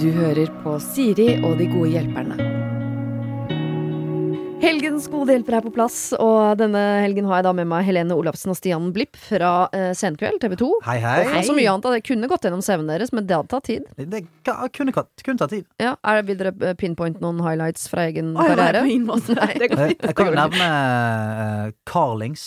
Du 0.00 0.10
hører 0.12 0.50
på 0.64 0.74
Siri 0.82 1.30
og 1.46 1.56
de 1.60 1.66
gode 1.70 1.92
hjelperne. 1.94 2.50
Helgens 4.64 5.06
gode 5.12 5.34
hjelper 5.34 5.58
er 5.58 5.64
på 5.66 5.70
plass, 5.74 5.96
og 6.16 6.56
denne 6.56 6.80
helgen 7.04 7.26
har 7.28 7.40
jeg 7.40 7.44
da 7.46 7.52
med 7.56 7.68
meg 7.68 7.84
Helene 7.84 8.16
Olafsen 8.16 8.52
og 8.52 8.56
Stian 8.56 8.86
Blipp 8.96 9.16
fra 9.20 9.50
eh, 9.76 9.90
Senkveld, 9.96 10.38
TV 10.40 10.54
2. 10.60 10.68
Hei, 10.86 10.96
Og 11.36 11.44
så 11.48 11.56
mye 11.56 11.68
annet. 11.72 11.88
at 11.90 11.98
Jeg 11.98 12.06
kunne 12.08 12.30
gått 12.32 12.46
gjennom 12.48 12.62
CV-en 12.64 12.88
deres, 12.88 13.12
men 13.12 13.26
det 13.28 13.36
hadde 13.36 13.52
tatt 13.52 13.66
tid. 13.68 13.84
Det 13.98 14.22
kunne, 14.72 14.94
tatt- 14.96 15.24
kunne 15.26 15.40
tatt 15.42 15.52
tid. 15.52 15.66
Ja, 15.80 15.94
er, 16.00 16.22
Vil 16.24 16.40
dere 16.40 16.52
pinpoint 16.56 16.80
pinpointe 16.80 17.24
noen 17.24 17.42
highlights 17.44 17.88
fra 17.92 18.06
egen 18.08 18.32
Oi, 18.32 18.40
nei, 18.40 18.48
karriere? 18.54 18.84
på 18.86 18.92
ingen 18.94 19.08
måte. 19.12 19.36
Nei. 19.36 19.50
Det 19.60 19.68
går 19.72 19.84
Jeg, 19.84 19.98
jeg 20.00 20.16
kan 20.20 20.30
jo 20.32 20.36
nevne 20.40 20.70
uh, 20.72 21.68
Carlings. 21.88 22.46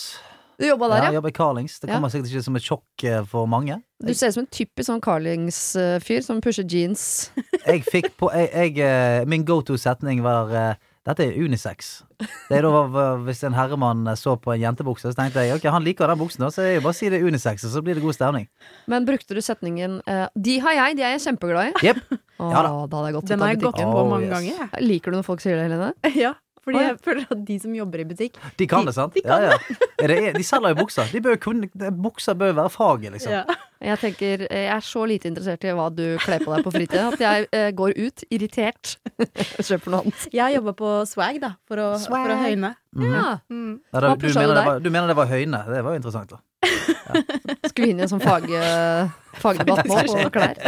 Du 0.58 0.66
jobba 0.66 0.88
der, 0.88 0.96
Ja, 0.96 1.02
ja? 1.02 1.10
jeg 1.12 1.14
jobber 1.20 1.28
i 1.28 1.36
Carlings. 1.38 1.78
Det 1.80 1.88
Ja. 1.88 1.94
kommer 1.94 2.08
sikkert 2.10 2.32
ikke 2.32 2.42
som 2.44 2.56
et 2.56 2.62
sjokk 2.66 3.04
eh, 3.04 3.24
for 3.24 3.46
mange. 3.46 3.80
Du 4.02 4.12
ser 4.14 4.28
ut 4.28 4.34
som 4.34 4.42
en 4.42 4.50
typisk 4.50 4.88
sånn 4.90 5.00
Carlings-fyr 5.00 6.22
som 6.24 6.40
pusher 6.40 6.64
jeans. 6.66 7.30
Jeg 7.68 7.84
fikk 7.84 8.12
på 8.16 8.30
jeg, 8.32 8.50
jeg, 8.54 8.78
eh, 8.80 9.24
Min 9.28 9.44
go 9.44 9.60
to-setning 9.60 10.22
var 10.24 10.50
eh, 10.54 10.74
dette 11.08 11.24
er 11.24 11.32
unisex. 11.40 12.02
Det 12.50 12.58
er 12.58 12.62
da 12.66 13.16
Hvis 13.24 13.42
en 13.46 13.54
herremann 13.56 14.04
så 14.16 14.34
på 14.40 14.52
en 14.54 14.60
jentebukse, 14.60 15.08
så 15.08 15.14
tenkte 15.16 15.40
jeg 15.46 15.54
ok, 15.56 15.64
han 15.72 15.84
liker 15.84 16.06
den 16.10 16.18
buksen, 16.20 16.40
da, 16.44 16.50
så 16.52 16.64
jeg 16.66 16.82
bare 16.84 16.92
si 16.96 17.08
det 17.08 17.20
er 17.22 17.26
unisex, 17.28 17.64
og 17.64 17.70
så 17.72 17.82
blir 17.84 17.94
det 17.96 18.02
god 18.04 18.16
stemning. 18.16 18.48
Men 18.90 19.06
brukte 19.08 19.34
du 19.34 19.40
setningen 19.40 20.00
eh, 20.06 20.26
'De 20.36 20.58
har 20.60 20.72
jeg, 20.74 20.96
de 20.98 21.02
er 21.02 21.14
jeg 21.16 21.20
kjempeglad 21.28 21.72
i'? 21.72 21.86
Yep. 21.86 22.02
Åh, 22.40 22.50
Ja 22.54 22.62
da. 22.62 22.86
da 22.86 22.96
hadde 22.96 23.06
jeg 23.12 23.14
gått 23.20 23.28
Den 23.28 23.40
har 23.40 23.48
jeg 23.54 23.60
gått 23.62 23.76
på 23.76 23.88
Oh, 24.02 24.08
mange 24.10 24.26
yes. 24.26 24.34
ganger. 24.34 24.80
Liker 24.80 25.10
du 25.10 25.16
når 25.18 25.24
folk 25.24 25.40
sier 25.40 25.56
det, 25.56 25.64
Helene? 25.70 25.92
Ja, 26.24 26.34
fordi 26.68 26.84
jeg 26.84 26.98
føler 27.08 27.32
at 27.34 27.44
de 27.48 27.56
som 27.64 27.74
jobber 27.78 28.02
i 28.04 28.06
butikk 28.12 28.36
De 28.60 28.66
kan 28.70 28.84
De- 28.84 28.90
det, 28.92 28.94
sant? 28.98 29.14
de 29.16 29.24
kan 29.24 29.42
ja, 29.48 29.56
ja. 29.56 30.32
De 30.36 30.44
selger 30.46 30.74
jo 30.74 30.78
bukser. 30.84 31.08
De 31.12 31.20
bør 31.24 31.36
kunne, 31.42 31.68
bukser 32.04 32.36
bør 32.38 32.52
være 32.60 32.70
faget, 32.76 33.12
liksom. 33.16 33.56
Ja. 33.80 33.94
Jeg 33.94 33.98
tenker, 34.04 34.46
eh, 34.50 34.64
jeg 34.68 34.74
er 34.76 34.84
så 34.86 35.04
lite 35.08 35.30
interessert 35.30 35.64
i 35.64 35.74
hva 35.74 35.88
du 35.94 36.04
kler 36.22 36.44
på 36.44 36.54
deg 36.54 36.64
på 36.66 36.74
fritida, 36.74 37.08
at 37.12 37.22
jeg 37.22 37.48
eh, 37.52 37.70
går 37.78 37.96
ut 37.98 38.24
irritert 38.30 38.96
og 39.58 39.64
kjøper 39.64 39.94
noe 39.94 40.04
annet. 40.04 40.28
Jeg 40.32 40.58
jobber 40.58 40.68
jobba 40.68 40.74
på 40.78 40.90
Swag, 41.08 41.40
da, 41.42 41.54
for 41.68 41.80
å, 41.82 41.88
for 42.02 42.18
å 42.18 42.36
høyne. 42.42 42.44
høyne. 42.44 42.74
-hmm. 42.96 43.14
Ja. 43.14 43.38
Mm. 43.50 43.80
Ja, 43.92 44.00
da, 44.00 44.14
du, 44.16 44.28
mener 44.34 44.54
det 44.54 44.66
var, 44.66 44.80
du 44.80 44.90
mener 44.90 45.06
det 45.08 45.16
var 45.16 45.26
høyne? 45.30 45.64
Det 45.68 45.82
var 45.84 45.94
jo 45.94 46.00
interessant, 46.00 46.30
da. 46.30 46.40
Skulle 47.68 47.86
vi 47.86 47.90
inn 47.92 48.00
i 48.00 48.04
en 48.04 48.10
sånn 48.10 48.22
fag, 48.22 48.48
eh, 48.50 49.10
fagdebatt 49.38 49.86
nå 49.86 49.98
på 50.24 50.30
klær? 50.36 50.58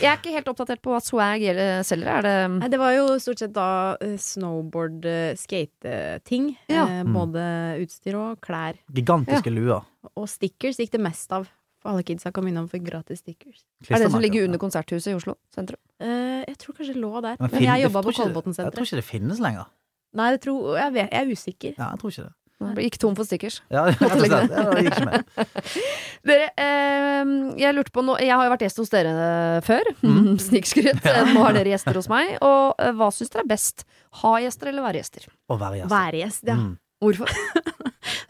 Jeg 0.00 0.08
er 0.10 0.16
ikke 0.18 0.34
helt 0.34 0.48
oppdatert 0.54 0.82
på 0.84 0.94
hva 0.94 1.00
swag 1.04 1.44
gjelder- 1.44 1.84
selger. 1.86 2.08
Er 2.18 2.22
det 2.26 2.36
Nei, 2.56 2.70
det 2.72 2.80
var 2.80 2.94
jo 2.96 3.18
stort 3.22 3.42
sett 3.44 3.52
da 3.54 3.68
eh, 4.00 4.16
snowboard, 4.20 5.04
eh, 5.04 5.34
skateting. 5.40 6.54
Ja. 6.68 6.86
Eh, 6.88 7.02
Mm. 7.04 7.12
både 7.12 7.42
utstyr 7.82 8.14
og 8.16 8.40
klær. 8.40 8.78
Gigantiske 8.94 9.50
luer. 9.52 9.84
Og 10.16 10.28
stickers 10.28 10.78
gikk 10.80 10.92
det 10.94 11.00
mest 11.00 11.32
av. 11.32 11.48
For 11.84 11.92
alle 11.92 12.04
kidsa 12.08 12.30
kom 12.32 12.46
innom 12.48 12.64
for 12.72 12.80
gratis 12.80 13.20
stickers. 13.20 13.60
Er 13.90 14.00
det 14.00 14.08
som 14.08 14.22
ligger 14.24 14.46
under 14.48 14.60
Konserthuset 14.62 15.10
i 15.12 15.16
Oslo 15.18 15.34
sentrum? 15.52 15.80
Uh, 16.00 16.40
jeg 16.48 16.56
tror 16.62 16.78
kanskje 16.78 16.94
det 16.96 17.02
lå 17.02 17.10
der. 17.18 17.36
Men 17.36 17.50
Men, 17.52 17.66
jeg 17.66 17.84
jobba 17.84 18.02
på 18.06 18.14
Kolbotn 18.16 18.56
senter. 18.56 18.70
Jeg 18.70 18.78
tror 18.78 18.88
ikke 18.88 19.00
det 19.02 19.04
finnes 19.04 19.42
lenger. 19.44 19.68
Nei, 20.14 20.30
jeg, 20.32 20.40
tror, 20.46 20.78
jeg, 20.78 20.94
vet, 20.94 21.12
jeg 21.12 21.20
er 21.20 21.36
usikker. 21.36 21.74
Ja, 21.76 21.90
jeg 21.92 22.00
tror 22.00 22.14
ikke 22.14 22.24
det. 22.24 22.34
Jeg 22.64 22.86
gikk 22.86 22.98
tom 23.02 23.16
for 23.18 23.28
stickers. 23.28 23.58
Ja, 23.74 23.82
det 23.90 23.98
gikk 23.98 24.88
ikke 24.88 25.06
med. 25.10 25.24
Dere, 26.30 26.46
eh, 26.56 27.32
jeg 27.60 27.76
lurte 27.76 27.92
på 27.92 28.04
noe 28.06 28.16
Jeg 28.22 28.32
har 28.32 28.46
jo 28.46 28.52
vært 28.54 28.64
gjest 28.64 28.80
hos 28.80 28.92
dere 28.94 29.12
eh, 29.24 29.58
før. 29.66 29.90
Mm. 30.00 30.30
Snikskryt. 30.46 31.02
Ja. 31.04 31.26
Nå 31.28 31.42
har 31.44 31.56
dere 31.58 31.74
gjester 31.74 31.98
hos 31.98 32.08
meg. 32.08 32.36
Og 32.40 32.80
eh, 32.80 32.94
hva 32.96 33.10
syns 33.12 33.34
dere 33.34 33.44
er 33.44 33.50
best? 33.52 33.84
Ha 34.22 34.36
gjester 34.46 34.70
eller 34.72 34.86
være 34.86 35.02
gjester? 35.02 35.28
Å 35.28 35.58
være 35.60 35.82
gjest. 35.82 35.92
Være 35.92 36.22
gjest, 36.22 36.46
ja. 36.48 36.56
Mm. 36.62 36.72
Hvorfor? 37.04 37.34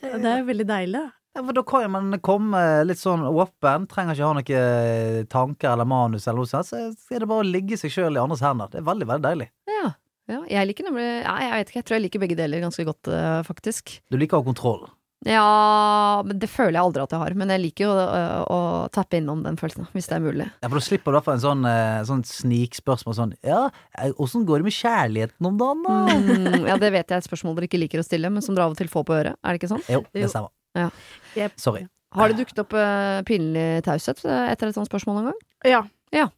Det 0.04 0.30
er 0.30 0.40
jo 0.40 0.48
veldig 0.48 0.66
deilig, 0.66 1.04
da. 1.04 1.23
Ja, 1.34 1.42
for 1.42 1.56
da 1.56 1.64
kan 1.66 1.90
man 1.90 2.14
komme 2.22 2.62
litt 2.86 3.00
sånn 3.00 3.24
åpen, 3.26 3.88
trenger 3.90 4.14
ikke 4.14 4.28
ha 4.28 4.34
noen 4.38 5.30
tanker 5.32 5.72
eller 5.72 5.88
manus 5.90 6.28
eller 6.28 6.44
noe 6.44 6.50
sånt. 6.50 6.70
Så 6.70 6.78
er 7.10 7.24
det 7.24 7.30
bare 7.30 7.42
å 7.42 7.48
ligge 7.48 7.78
seg 7.80 7.90
sjøl 7.90 8.14
i 8.14 8.22
andres 8.22 8.44
hender. 8.44 8.70
Det 8.70 8.78
er 8.78 8.86
veldig, 8.86 9.08
veldig 9.10 9.26
deilig. 9.26 9.48
Ja. 9.66 9.88
ja 10.30 10.42
jeg 10.52 10.70
liker 10.70 10.86
nemlig 10.86 11.08
ja, 11.08 11.34
Jeg 11.42 11.56
vet 11.56 11.72
ikke, 11.72 11.80
jeg 11.80 11.88
tror 11.88 11.98
jeg 11.98 12.04
liker 12.06 12.22
begge 12.22 12.38
deler 12.38 12.62
ganske 12.62 12.86
godt, 12.86 13.10
eh, 13.10 13.40
faktisk. 13.48 13.96
Du 14.14 14.20
liker 14.20 14.38
å 14.38 14.44
ha 14.44 14.46
kontroll. 14.46 14.86
Ja, 15.24 16.22
men 16.26 16.38
det 16.38 16.50
føler 16.52 16.76
jeg 16.76 16.84
aldri 16.84 17.02
at 17.02 17.12
jeg 17.14 17.22
har. 17.22 17.36
Men 17.40 17.50
jeg 17.54 17.62
liker 17.62 17.86
jo 17.86 17.92
å, 17.96 18.24
å 18.54 18.58
tappe 18.94 19.18
innom 19.18 19.42
den 19.42 19.56
følelsen, 19.58 19.88
hvis 19.96 20.10
det 20.10 20.18
er 20.18 20.24
mulig. 20.24 20.48
Ja, 20.60 20.68
for 20.68 20.78
da 20.78 20.84
slipper 20.84 21.10
du 21.10 21.16
i 21.16 21.18
hvert 21.18 21.28
fall 21.28 21.38
en 21.38 21.46
sånn, 21.46 21.68
eh, 21.70 22.00
sånn 22.06 22.24
snikspørsmål 22.28 23.16
sånn 23.18 23.36
Ja, 23.42 23.62
eh, 23.98 24.12
åssen 24.22 24.44
går 24.46 24.62
det 24.62 24.68
med 24.68 24.76
kjærligheten 24.76 25.48
om 25.50 25.58
dagen, 25.58 25.82
da? 25.86 26.00
Mm, 26.14 26.68
ja, 26.70 26.78
det 26.78 26.92
vet 26.94 27.08
jeg 27.08 27.16
er 27.16 27.24
et 27.24 27.30
spørsmål 27.30 27.58
dere 27.58 27.72
ikke 27.72 27.80
liker 27.82 28.04
å 28.04 28.06
stille, 28.06 28.30
men 28.30 28.44
som 28.44 28.54
dere 28.54 28.68
av 28.68 28.76
og 28.76 28.78
til 28.78 28.92
får 28.92 29.08
på 29.08 29.16
øret. 29.16 29.40
Er 29.40 29.56
det 29.56 29.62
ikke 29.64 29.72
sånn? 29.74 29.88
Jo, 29.90 30.04
det 30.12 30.28
stemmer. 30.28 30.52
Ja. 30.74 30.88
Jep. 31.38 31.52
Sorry. 31.60 31.86
Har 32.14 32.30
det 32.30 32.38
dukket 32.38 32.60
opp 32.62 32.74
uh, 32.78 33.22
pinlig 33.26 33.82
taushet 33.82 34.20
øh, 34.24 34.44
etter 34.52 34.68
et 34.70 34.76
sånt 34.76 34.86
spørsmål 34.86 35.16
noen 35.18 35.32
gang? 35.32 35.38
Ja. 35.66 35.80
Ja. 36.14 36.28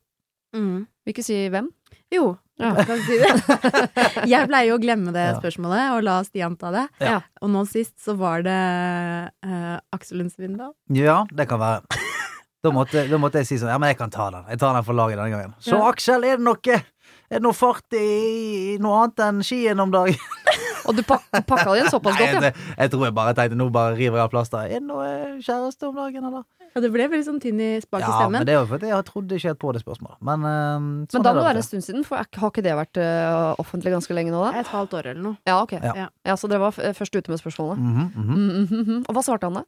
Mm. 0.57 0.87
Vil 1.05 1.13
ikke 1.13 1.25
si 1.27 1.37
hvem. 1.53 1.69
Jo, 2.13 2.37
Ja. 2.57 2.71
jeg 2.79 2.87
kan 2.89 3.01
si 3.05 3.17
det. 3.21 3.33
jeg 4.33 4.49
pleier 4.49 4.71
jo 4.71 4.79
å 4.79 4.81
glemme 4.81 5.13
det 5.13 5.27
Ja. 5.27 5.35
spørsmålet 5.37 5.91
og 5.93 6.05
la 6.07 6.15
Stian 6.25 6.57
ta 6.57 6.71
det. 6.73 6.87
Ja. 7.05 7.19
Og 7.45 7.51
nå 7.53 7.67
sist 7.69 7.99
så 8.01 8.15
var 8.17 8.41
det 8.47 8.57
uh, 9.45 9.77
Aksel 9.93 10.23
Lund 10.23 10.33
Svindal. 10.33 10.73
Ja, 10.97 11.19
det 11.29 11.49
kan 11.51 11.61
være. 11.61 11.83
Da 12.65 12.73
måtte, 12.73 13.05
da 13.11 13.19
måtte 13.21 13.43
jeg 13.43 13.47
si 13.51 13.59
sånn 13.61 13.69
Ja, 13.71 13.77
men 13.79 13.93
jeg 13.93 13.99
kan 14.01 14.11
ta 14.11 14.31
den. 14.33 14.47
Jeg 14.49 14.59
tar 14.59 14.73
den 14.75 14.87
for 14.89 14.97
laget 14.97 15.21
denne 15.21 15.31
gangen. 15.35 15.53
Så 15.61 15.77
Ja. 15.77 15.85
Aksel, 15.93 16.25
er 16.25 16.41
det 16.41 16.47
noe 16.49 16.79
Er 17.29 17.37
det 17.37 17.43
noe 17.45 17.55
fart 17.55 17.93
i, 17.99 18.07
i 18.73 18.79
noe 18.81 19.03
annet 19.05 19.21
enn 19.29 19.45
skien 19.45 19.81
om 19.83 19.93
dagen? 19.93 20.17
Og 20.89 20.97
du 20.97 21.03
pak 21.07 21.25
pakka 21.47 21.73
det 21.75 21.85
inn 21.85 21.91
såpass 21.93 22.19
godt, 22.19 22.35
ja. 22.37 22.43
jeg, 22.49 22.55
jeg 22.79 22.93
tror 22.93 23.07
jeg 23.09 23.15
bare 23.17 23.35
tenkte 23.39 23.59
nå 23.59 23.69
bare 23.75 23.97
river 23.97 24.21
jeg 24.21 24.27
av 24.27 24.31
plasteret. 24.33 24.77
Er 24.77 24.83
det 24.83 24.89
noe 24.89 25.09
kjæreste 25.43 25.89
om 25.89 25.99
dagen, 26.03 26.29
eller? 26.31 26.45
Ja, 26.77 26.83
det 26.85 26.91
ble 26.93 27.07
veldig 27.09 27.25
sånn 27.25 27.41
tynn 27.41 27.61
i 27.63 27.71
spak 27.81 28.05
i 28.05 28.09
Ja, 28.09 28.29
men 28.29 28.45
det 28.45 28.53
er 28.53 28.59
jo 28.61 28.69
fordi 28.69 28.91
jeg 28.91 29.09
trodde 29.09 29.39
ikke 29.39 29.49
helt 29.49 29.61
på 29.63 29.73
det 29.73 29.81
spørsmålet. 29.81 30.19
Men, 30.29 30.45
uh, 30.45 31.09
sånn 31.09 31.23
Men 31.23 31.27
da 31.27 31.33
er 31.33 31.39
må 31.39 31.43
det 31.43 31.49
være 31.49 31.63
en 31.63 31.69
stund 31.71 31.87
siden, 31.87 32.05
for 32.05 32.21
har 32.21 32.53
ikke 32.53 32.65
det 32.67 32.77
vært 32.77 33.01
uh, 33.01 33.55
offentlig 33.63 33.95
ganske 33.97 34.17
lenge 34.17 34.35
nå, 34.35 34.43
da? 34.45 34.53
Et 34.61 34.73
halvt 34.75 34.97
år 35.01 35.11
eller 35.15 35.23
noe. 35.31 35.41
Ja, 35.49 35.59
ok. 35.63 35.77
Ja. 35.81 36.09
Ja. 36.27 36.37
Så 36.37 36.51
dere 36.53 36.67
var 36.67 36.77
først 36.77 37.17
ute 37.17 37.33
med 37.33 37.41
spørsmålet? 37.41 37.81
Mm 37.81 37.93
-hmm, 37.97 38.09
Mm, 38.17 38.29
-hmm. 38.29 38.67
mm, 38.71 38.85
-hmm. 38.85 39.05
Og 39.09 39.15
hva 39.15 39.23
svarte 39.23 39.47
han 39.47 39.55
da? 39.55 39.65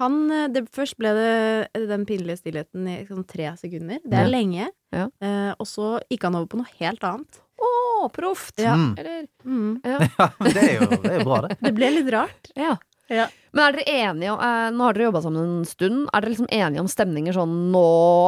Han, 0.00 0.30
eh, 0.32 0.48
det, 0.48 0.64
først 0.72 0.96
ble 1.00 1.12
det 1.16 1.86
den 1.90 2.06
pinlige 2.08 2.40
stillheten 2.40 2.88
i 2.88 2.98
sånn 3.08 3.26
tre 3.28 3.52
sekunder. 3.60 4.00
Det 4.04 4.16
er 4.16 4.24
Ja. 4.24 4.32
lenge. 4.32 4.68
Ja. 4.92 5.08
Eh, 5.20 5.52
og 5.58 5.66
så 5.66 6.00
gikk 6.10 6.24
han 6.24 6.34
over 6.34 6.46
på 6.46 6.56
noe 6.60 6.70
helt 6.78 7.02
annet. 7.04 7.41
Å, 7.62 8.08
proft! 8.14 8.54
Ja. 8.62 8.74
Mm. 8.78 8.94
Eller 8.98 9.26
Mm. 9.44 9.80
ja. 9.84 9.98
Ja, 10.18 10.28
men 10.38 10.52
det 10.56 10.62
er 10.62 10.74
jo 10.80 10.88
det 11.02 11.10
er 11.12 11.18
jo 11.20 11.26
bra, 11.28 11.40
det. 11.48 11.56
Det 11.60 11.72
ble 11.76 11.90
litt 11.98 12.10
rart. 12.14 12.52
ja. 12.56 12.76
Ja. 13.12 13.26
Men 13.52 13.66
er 13.66 13.74
dere 13.76 13.92
enige 14.08 14.30
om 14.32 14.38
eh, 14.40 14.68
Nå 14.72 14.84
har 14.86 14.94
dere 14.96 15.04
jobba 15.10 15.20
sammen 15.20 15.42
en 15.44 15.64
stund. 15.68 16.06
Er 16.14 16.22
dere 16.22 16.30
liksom 16.32 16.46
enige 16.48 16.80
om 16.80 16.86
stemninger 16.88 17.34
sånn 17.36 17.50
Nå 17.74 17.82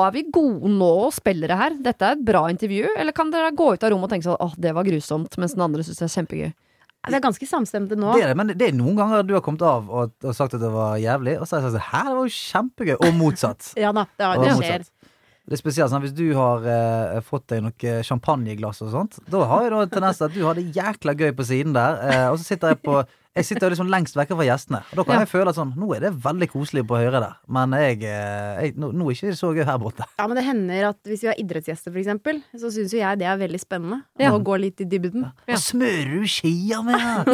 er 0.04 0.10
vi 0.12 0.24
gode, 0.34 0.68
nå 0.68 0.90
spiller 1.14 1.48
det 1.48 1.56
her. 1.56 1.76
Dette 1.86 2.04
er 2.10 2.18
et 2.18 2.24
bra 2.26 2.42
intervju. 2.52 2.90
Eller 3.00 3.14
kan 3.16 3.30
dere 3.32 3.54
gå 3.56 3.70
ut 3.72 3.86
av 3.86 3.94
rommet 3.94 4.10
og 4.10 4.12
tenke 4.12 4.26
sånn 4.28 4.36
åh, 4.44 4.52
det 4.60 4.74
var 4.76 4.84
grusomt, 4.84 5.38
mens 5.40 5.54
den 5.56 5.64
andre 5.64 5.86
syns 5.86 6.02
det 6.02 6.04
er 6.10 6.12
kjempegøy? 6.18 6.52
Vi 7.04 7.16
er 7.16 7.20
ganske 7.20 7.46
samstemte 7.48 7.96
nå. 8.00 8.12
Det 8.16 8.24
er 8.26 8.30
det, 8.32 8.36
men 8.42 8.52
det 8.56 8.66
er 8.68 8.76
noen 8.76 8.96
ganger 8.96 9.24
du 9.28 9.34
har 9.36 9.42
kommet 9.44 9.60
av 9.68 9.88
og, 9.92 10.12
og 10.24 10.36
sagt 10.36 10.54
at 10.56 10.62
det 10.64 10.70
var 10.72 10.94
jævlig, 11.00 11.34
og 11.40 11.48
så 11.48 11.58
har 11.58 11.66
jeg 11.68 11.74
sagt 11.78 11.88
hæ, 11.92 11.98
det 12.08 12.14
var 12.18 12.28
jo 12.28 12.36
kjempegøy, 12.36 12.94
og 12.98 13.18
motsatt. 13.18 13.72
Ja 13.86 13.90
da, 13.96 14.04
det, 14.16 14.24
det 14.24 14.44
det 14.48 14.54
motsatt. 14.58 14.88
Det 15.44 15.58
er 15.58 15.60
spesielt 15.60 15.90
sånn, 15.92 16.00
Hvis 16.06 16.14
du 16.16 16.24
har 16.38 16.64
eh, 16.64 17.18
fått 17.20 17.46
deg 17.52 17.60
noe 17.66 17.98
champagneglass 18.06 18.80
og 18.86 18.94
sånt, 18.94 19.18
da 19.28 19.42
har 19.50 19.66
jeg 19.66 19.74
da 19.74 19.82
en 19.84 19.92
tendens 19.92 20.16
til 20.22 20.24
at 20.30 20.32
du 20.38 20.44
har 20.46 20.54
det 20.56 20.70
jækla 20.72 21.12
gøy 21.20 21.34
på 21.36 21.44
siden 21.44 21.74
der, 21.76 21.98
eh, 22.00 22.28
og 22.30 22.38
så 22.40 22.44
sitter 22.54 22.72
jeg 22.74 22.82
på 22.86 23.02
jeg 23.34 23.46
sitter 23.48 23.66
jo 23.66 23.72
liksom 23.72 23.88
lengst 23.90 24.14
vekke 24.14 24.36
fra 24.38 24.44
gjestene. 24.46 24.78
Og 24.92 24.96
Da 25.00 25.02
kan 25.02 25.14
Ja. 25.16 25.22
jeg 25.24 25.28
føle 25.32 25.48
at 25.50 25.56
sånn, 25.56 25.72
nå 25.74 25.88
er 25.96 26.04
det 26.04 26.12
veldig 26.22 26.46
koselig 26.52 26.84
på 26.86 26.94
høyre 26.94 27.18
der, 27.18 27.32
men 27.50 27.72
jeg, 27.72 28.04
eh, 28.06 28.62
jeg, 28.62 28.76
nå, 28.78 28.92
nå 28.94 29.08
er 29.10 29.16
ikke 29.16 29.34
så 29.34 29.50
gøy 29.52 29.64
her 29.66 29.76
borte. 29.82 30.06
Ja, 30.20 30.28
men 30.30 30.36
det 30.38 30.44
hender 30.46 30.88
at 30.92 31.00
hvis 31.02 31.20
vi 31.26 31.26
har 31.26 31.34
idrettsgjester, 31.42 31.90
for 31.90 31.98
eksempel, 31.98 32.38
så 32.54 32.70
syns 32.70 32.94
jo 32.94 33.00
jeg 33.02 33.18
det 33.18 33.26
er 33.26 33.36
veldig 33.36 33.58
spennende. 33.60 34.04
Ja. 34.22 34.30
Å 34.30 34.38
gå 34.38 34.54
litt 34.62 34.80
i 34.80 34.84
dybden. 34.86 35.26
Ja. 35.26 35.32
Hva 35.50 35.58
smører 35.58 36.14
du 36.22 36.28
skia 36.30 36.80
med? 36.86 37.26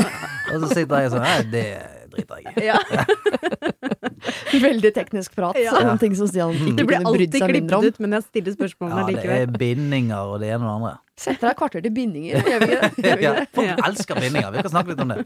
og 0.54 0.64
så 0.64 0.72
sitter 0.72 1.04
jeg 1.04 1.12
sånn 1.12 1.20
Nei, 1.22 1.42
det 1.52 1.66
driter 2.12 2.42
jeg 2.42 2.54
i. 2.56 2.66
Ja. 2.70 2.78
Veldig 4.60 4.90
teknisk 4.94 5.34
prat 5.36 5.56
Ja. 5.60 5.72
om 5.90 5.98
ting 5.98 6.14
som 6.18 6.28
Stian 6.28 6.50
Mm. 6.50 6.66
ikke 6.72 6.76
Det 6.76 6.86
blir 6.86 6.96
kunne 7.00 7.12
brydd 7.14 7.30
alltid 7.30 7.40
seg 7.40 7.52
mindre 7.54 7.76
om. 7.76 7.82
klippet 7.82 7.94
ut, 7.94 8.00
men 8.00 8.10
jeg 8.18 8.22
stiller 8.24 8.52
spørsmålene 8.56 8.98
Ja, 9.00 9.06
det 9.06 9.30
er 9.30 9.46
bindinger 9.46 10.18
og 10.34 10.40
det 10.40 10.48
ene 10.50 10.64
og 10.66 10.68
det 10.68 10.74
andre. 10.80 10.98
Setter 11.20 11.40
deg 11.40 11.50
et 11.50 11.56
kvarter 11.60 11.82
til 11.84 11.92
bindinger, 11.92 12.40
gjør 12.50 12.60
vi 12.60 12.68
ikke 12.74 13.02
det? 13.02 13.22
Ja, 13.22 13.32
det? 13.36 13.48
folk 13.54 13.66
Ja. 13.68 13.76
elsker 13.88 14.14
bindinger. 14.20 14.50
Vi 14.54 14.62
kan 14.64 14.70
snakke 14.72 14.88
litt 14.88 15.00
om 15.04 15.08
det. 15.12 15.24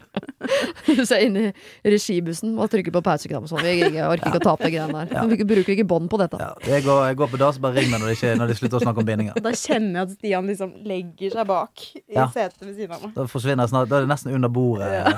Du 0.99 1.05
ser 1.07 1.23
inn 1.23 1.37
i 1.39 1.53
regibussen 1.87 2.57
og 2.59 2.69
trykker 2.69 2.91
på 2.91 3.01
pauseknappen 3.03 3.47
sånn. 3.47 3.63
Jeg, 3.63 3.93
jeg 3.95 4.03
orker 4.03 4.27
ikke 4.31 4.41
å 4.43 4.47
tape 4.49 4.69
greiene 4.71 4.91
der. 5.05 5.13
Ja. 5.15 5.23
Vi 5.31 5.43
bruker 5.47 5.71
ikke 5.75 5.87
bånd 5.87 6.09
på 6.11 6.19
dette. 6.19 6.39
Ja, 6.39 6.51
jeg, 6.67 6.83
går, 6.83 6.99
jeg 7.09 7.15
går 7.17 7.31
på 7.31 7.37
dass, 7.39 7.57
bare 7.63 7.79
ring 7.79 7.89
meg 7.91 8.01
når 8.03 8.11
de 8.11 8.17
ikke, 8.19 8.35
når 8.39 8.47
de, 8.51 8.55
slutter 8.59 8.77
å 8.77 8.83
snakke 8.83 8.99
om 9.03 9.07
bindinger. 9.07 9.39
Da 9.41 9.51
kjenner 9.55 10.01
jeg 10.01 10.03
at 10.09 10.11
Stian 10.19 10.47
liksom 10.51 10.73
legger 10.85 11.31
seg 11.39 11.47
bak 11.47 11.85
i 11.95 12.03
Ja. 12.15 12.27
setet 12.27 12.59
ved 12.67 12.75
siden 12.75 12.91
av 12.91 13.01
meg. 13.07 13.15
Da 13.15 13.27
forsvinner 13.31 13.63
jeg 13.63 13.69
snart, 13.73 13.87
da 13.89 13.97
er 14.01 14.05
det 14.07 14.11
nesten 14.11 14.35
under 14.35 14.49
bordet. 14.49 15.15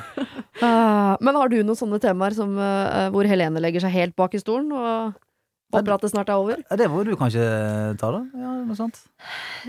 Ja. 0.61 0.67
Ah, 0.67 1.13
men 1.21 1.37
har 1.37 1.49
du 1.51 1.57
noen 1.61 1.77
sånne 1.77 1.99
temaer 2.01 2.33
som, 2.37 2.55
eh, 2.57 3.07
hvor 3.13 3.27
Helene 3.29 3.61
legger 3.63 3.83
seg 3.85 3.93
helt 3.93 4.15
bak 4.17 4.33
i 4.33 4.41
stolen 4.41 4.71
og 4.73 5.13
håper 5.73 5.93
at 5.95 6.05
det 6.05 6.11
snart 6.13 6.29
er 6.33 6.41
over? 6.41 6.63
Ja, 6.69 6.75
Det 6.79 6.89
må 6.89 7.03
du 7.05 7.13
kanskje 7.19 7.43
ta, 7.99 8.11
da? 8.15 8.23
Ja, 8.33 8.53
noe 8.65 8.77
sånt. 8.79 8.99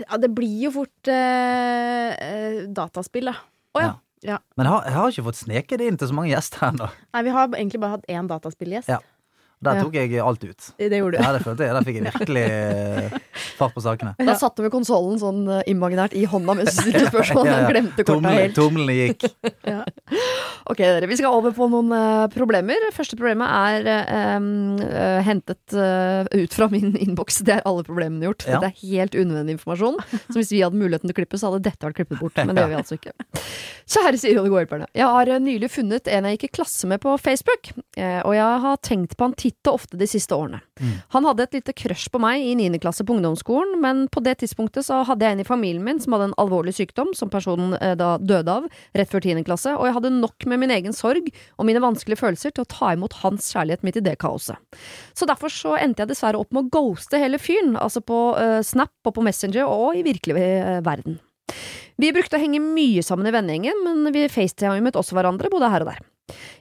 Ja, 0.01 0.17
det 0.17 0.31
blir 0.35 0.65
jo 0.65 0.71
fort 0.79 1.11
eh, 1.11 2.09
eh, 2.15 2.59
dataspill, 2.73 3.29
da. 3.31 3.37
Å 3.77 3.85
ja. 3.85 4.39
Men 4.57 4.67
jeg 4.67 4.73
har, 4.73 4.83
jeg 4.83 4.97
har 4.97 5.13
ikke 5.13 5.27
fått 5.29 5.37
sneket 5.45 5.79
det 5.79 5.85
inn 5.87 5.97
til 5.99 6.09
så 6.09 6.15
mange 6.17 6.33
gjester 6.33 6.65
ennå. 6.73 6.89
Nei, 7.15 7.21
vi 7.23 7.31
har 7.31 7.47
egentlig 7.53 7.79
bare 7.79 7.95
hatt 7.99 8.09
én 8.11 8.27
dataspillgjest. 8.27 8.91
Ja. 8.91 8.99
Der 9.59 9.81
tok 9.83 9.95
jeg 9.97 10.15
alt 10.23 10.43
ut. 10.43 10.67
Det 10.79 10.87
gjorde 11.01 11.17
du. 11.17 11.23
Ja, 11.23 11.31
det 11.35 11.41
følte 11.43 11.65
jeg. 11.67 11.73
Der 11.75 11.83
fikk 11.87 11.97
jeg 11.99 12.05
virkelig 12.07 12.43
eh, 12.47 13.15
fart 13.59 13.73
på 13.75 13.81
sakene. 13.83 14.13
Da 14.23 14.35
satte 14.39 14.63
vi 14.63 14.71
konsollen 14.71 15.19
sånn 15.19 15.41
eh, 15.51 15.65
imaginært 15.67 16.15
i 16.15 16.23
hånda 16.31 16.55
mens 16.55 16.77
du 16.77 16.85
stilte 16.85 17.09
spørsmål. 17.11 17.49
Ja, 17.49 17.57
ja. 17.65 17.71
Glemte 17.73 18.05
korta 18.07 18.31
helt. 18.37 18.55
Tommelen 18.55 18.95
gikk. 18.95 19.27
Ok, 20.65 20.81
dere, 20.81 21.07
vi 21.07 21.17
skal 21.17 21.33
over 21.33 21.53
på 21.55 21.67
noen 21.71 21.91
uh, 21.93 22.27
problemer. 22.33 22.89
Første 22.95 23.17
problemet 23.19 23.47
er 23.49 23.87
em, 24.35 24.49
eh, 24.83 25.19
hentet 25.25 25.75
uh, 25.77 26.27
ut 26.33 26.55
fra 26.55 26.67
min 26.71 26.95
innboks. 27.03 27.41
Det 27.47 27.59
er 27.59 27.65
alle 27.69 27.85
problemene 27.87 28.27
gjort. 28.27 28.45
Ja. 28.47 28.59
Dette 28.59 28.73
er 28.73 28.91
helt 28.91 29.15
unødvendig 29.15 29.57
informasjon. 29.57 29.99
Så 30.27 30.37
hvis 30.37 30.53
vi 30.53 30.63
hadde 30.63 30.79
muligheten 30.79 31.09
til 31.09 31.15
å 31.15 31.19
klippe, 31.21 31.39
så 31.39 31.51
hadde 31.51 31.63
dette 31.69 31.87
vært 31.87 32.01
klippet 32.01 32.21
bort. 32.21 32.37
Men 32.39 32.55
det 32.55 32.65
gjør 32.65 32.73
vi 32.73 32.79
altså 32.83 32.99
ikke. 32.99 33.15
Kjære 33.89 34.33
gode 34.39 34.63
hjelperne. 34.63 34.89
Jeg 34.97 35.13
har 35.15 35.31
nylig 35.41 35.71
funnet 35.73 36.09
en 36.11 36.27
jeg 36.27 36.37
gikk 36.37 36.49
i 36.49 36.51
klasse 36.59 36.89
med 36.89 37.01
på 37.03 37.15
Facebook. 37.21 37.71
Og 37.97 38.33
jeg 38.35 38.59
har 38.65 38.81
tenkt 38.85 39.15
på 39.17 39.25
han 39.25 39.33
titt 39.39 39.69
og 39.69 39.79
ofte 39.79 39.97
de 39.99 40.07
siste 40.09 40.35
årene. 40.35 40.61
Mm. 40.79 40.93
Han 41.15 41.27
hadde 41.27 41.47
et 41.47 41.57
lite 41.57 41.73
crush 41.75 42.11
på 42.13 42.21
meg 42.21 42.43
i 42.45 42.53
9. 42.57 42.77
klasse 42.83 43.03
på 43.05 43.15
ungdomsskolen, 43.15 43.79
men 43.81 44.05
på 44.13 44.21
det 44.23 44.37
tidspunktet 44.43 44.85
så 44.87 45.01
hadde 45.07 45.25
jeg 45.25 45.37
en 45.37 45.43
i 45.43 45.47
familien 45.47 45.83
min 45.85 45.99
som 46.01 46.15
hadde 46.15 46.29
en 46.29 46.37
alvorlig 46.41 46.75
sykdom, 46.77 47.11
som 47.17 47.31
personen 47.33 47.75
da 47.99 48.13
døde 48.21 48.55
av, 48.61 48.69
rett 48.95 49.11
før 49.11 49.25
10. 49.25 49.43
klasse, 49.47 49.73
og 49.75 49.89
jeg 49.89 49.97
hadde 49.97 50.13
nok 50.19 50.48
med 50.49 50.61
min 50.61 50.73
egen 50.75 50.95
sorg 50.95 51.29
og 51.29 51.67
mine 51.67 51.81
vanskelige 51.83 52.21
følelser 52.21 52.53
til 52.53 52.65
å 52.65 52.69
ta 52.69 52.93
imot 52.95 53.19
hans 53.23 53.51
kjærlighet 53.53 53.85
midt 53.85 54.01
i 54.01 54.05
det 54.09 54.17
kaoset. 54.21 54.59
Så 55.17 55.27
derfor 55.29 55.53
så 55.53 55.77
endte 55.79 56.03
jeg 56.03 56.11
dessverre 56.11 56.41
opp 56.41 56.53
med 56.55 56.67
å 56.67 56.73
ghoste 56.79 57.21
hele 57.21 57.41
fyren, 57.41 57.75
altså 57.79 58.03
på 58.05 58.19
uh, 58.37 58.59
Snap 58.65 58.93
og 59.05 59.17
på 59.17 59.25
Messenger 59.25 59.69
og 59.69 59.97
i 59.99 60.05
virkelig 60.05 60.37
uh, 60.37 60.79
verden. 60.85 61.19
Vi 61.99 62.13
brukte 62.15 62.37
å 62.37 62.41
henge 62.41 62.61
mye 62.63 63.03
sammen 63.03 63.27
i 63.27 63.33
vennegjengen, 63.35 63.83
men 63.83 64.13
vi 64.15 64.29
facetimet 64.31 64.97
også 64.99 65.17
hverandre 65.17 65.51
både 65.51 65.71
her 65.73 65.83
og 65.83 65.91
der. 65.91 66.05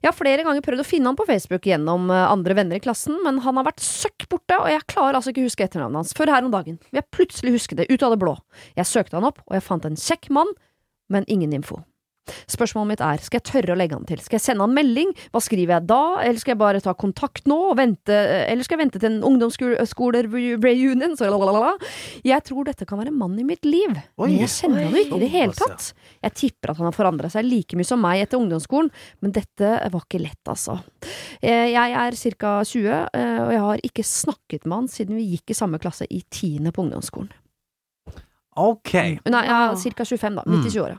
Jeg 0.01 0.09
har 0.09 0.17
flere 0.17 0.45
ganger 0.47 0.65
prøvd 0.65 0.83
å 0.83 0.87
finne 0.87 1.11
han 1.11 1.19
på 1.19 1.27
Facebook 1.29 1.67
gjennom 1.69 2.09
eh, 2.13 2.25
andre 2.33 2.57
venner 2.57 2.79
i 2.79 2.83
klassen, 2.83 3.19
men 3.25 3.41
han 3.45 3.61
har 3.61 3.67
vært 3.69 3.85
søkk 3.85 4.29
borte, 4.33 4.57
og 4.57 4.71
jeg 4.73 4.87
klarer 4.91 5.19
altså 5.19 5.35
ikke 5.35 5.45
å 5.45 5.51
huske 5.51 5.67
etternavnet 5.67 6.03
hans 6.03 6.15
før 6.17 6.33
her 6.33 6.47
om 6.47 6.55
dagen. 6.55 6.79
Vi 6.89 7.01
har 7.01 7.07
plutselig 7.15 7.55
husket 7.59 7.83
det, 7.83 7.89
ut 7.93 8.05
av 8.07 8.15
det 8.15 8.21
blå. 8.23 8.35
Jeg 8.79 8.89
søkte 8.89 9.19
han 9.19 9.29
opp, 9.29 9.43
og 9.47 9.59
jeg 9.59 9.67
fant 9.67 9.89
en 9.89 9.99
kjekk 10.01 10.31
mann, 10.35 10.55
men 11.13 11.29
ingen 11.29 11.55
info. 11.57 11.83
Spørsmålet 12.51 12.93
mitt 12.93 13.03
er, 13.05 13.23
skal 13.25 13.41
jeg 13.41 13.47
tørre 13.51 13.75
å 13.75 13.79
legge 13.79 13.97
han 13.99 14.07
til? 14.09 14.21
Skal 14.25 14.39
jeg 14.39 14.45
sende 14.47 14.65
han 14.67 14.75
melding? 14.77 15.13
Hva 15.35 15.41
skriver 15.45 15.77
jeg 15.79 15.87
da? 15.91 16.01
Eller 16.25 16.39
skal 16.43 16.55
jeg 16.55 16.61
bare 16.63 16.83
ta 16.85 16.95
kontakt 16.99 17.47
nå 17.51 17.59
og 17.71 17.77
vente, 17.81 18.15
eller 18.49 18.67
skal 18.67 18.79
jeg 18.79 18.85
vente 18.87 19.03
til 19.03 19.11
en 19.13 19.23
ungdomsskole-reunion? 19.29 21.17
Så 21.19 21.29
lalalala. 21.31 21.75
Jeg 22.27 22.45
tror 22.49 22.69
dette 22.69 22.87
kan 22.89 23.01
være 23.01 23.15
mannen 23.15 23.41
i 23.43 23.47
mitt 23.49 23.65
liv, 23.69 23.95
Oi. 24.19 24.29
men 24.29 24.39
jeg 24.45 24.53
kjenner 24.55 24.85
han 24.87 24.95
jo 24.95 25.03
ikke 25.05 25.19
i 25.19 25.25
det 25.25 25.31
hele 25.33 25.57
tatt. 25.59 25.93
Jeg 26.25 26.37
tipper 26.43 26.73
at 26.73 26.81
han 26.81 26.89
har 26.91 26.97
forandra 26.97 27.31
seg 27.33 27.47
like 27.49 27.79
mye 27.79 27.89
som 27.89 28.01
meg 28.03 28.23
etter 28.25 28.41
ungdomsskolen, 28.41 28.91
men 29.25 29.35
dette 29.37 29.73
var 29.93 30.05
ikke 30.07 30.23
lett, 30.23 30.43
altså. 30.49 30.79
Eh, 31.43 31.69
Jeg 31.73 31.93
er 31.93 32.17
ca. 32.39 32.53
20, 32.65 32.87
eh, 33.15 33.41
og 33.45 33.53
jeg 33.53 33.61
har 33.65 33.83
ikke 33.89 34.05
snakket 34.05 34.67
med 34.67 34.77
han 34.79 34.89
siden 34.89 35.17
vi 35.19 35.27
gikk 35.37 35.51
i 35.53 35.59
samme 35.59 35.79
klasse 35.83 36.07
i 36.11 36.23
tiende 36.31 36.73
på 36.75 36.83
ungdomsskolen. 36.85 37.31
Ok. 38.59 38.93
Nei, 39.29 39.43
jeg 39.47 39.55
er 39.55 39.95
ca. 39.95 40.05
25, 40.05 40.35
da. 40.41 40.43
Midt 40.51 40.67
i 40.67 40.73
20-åra. 40.75 40.99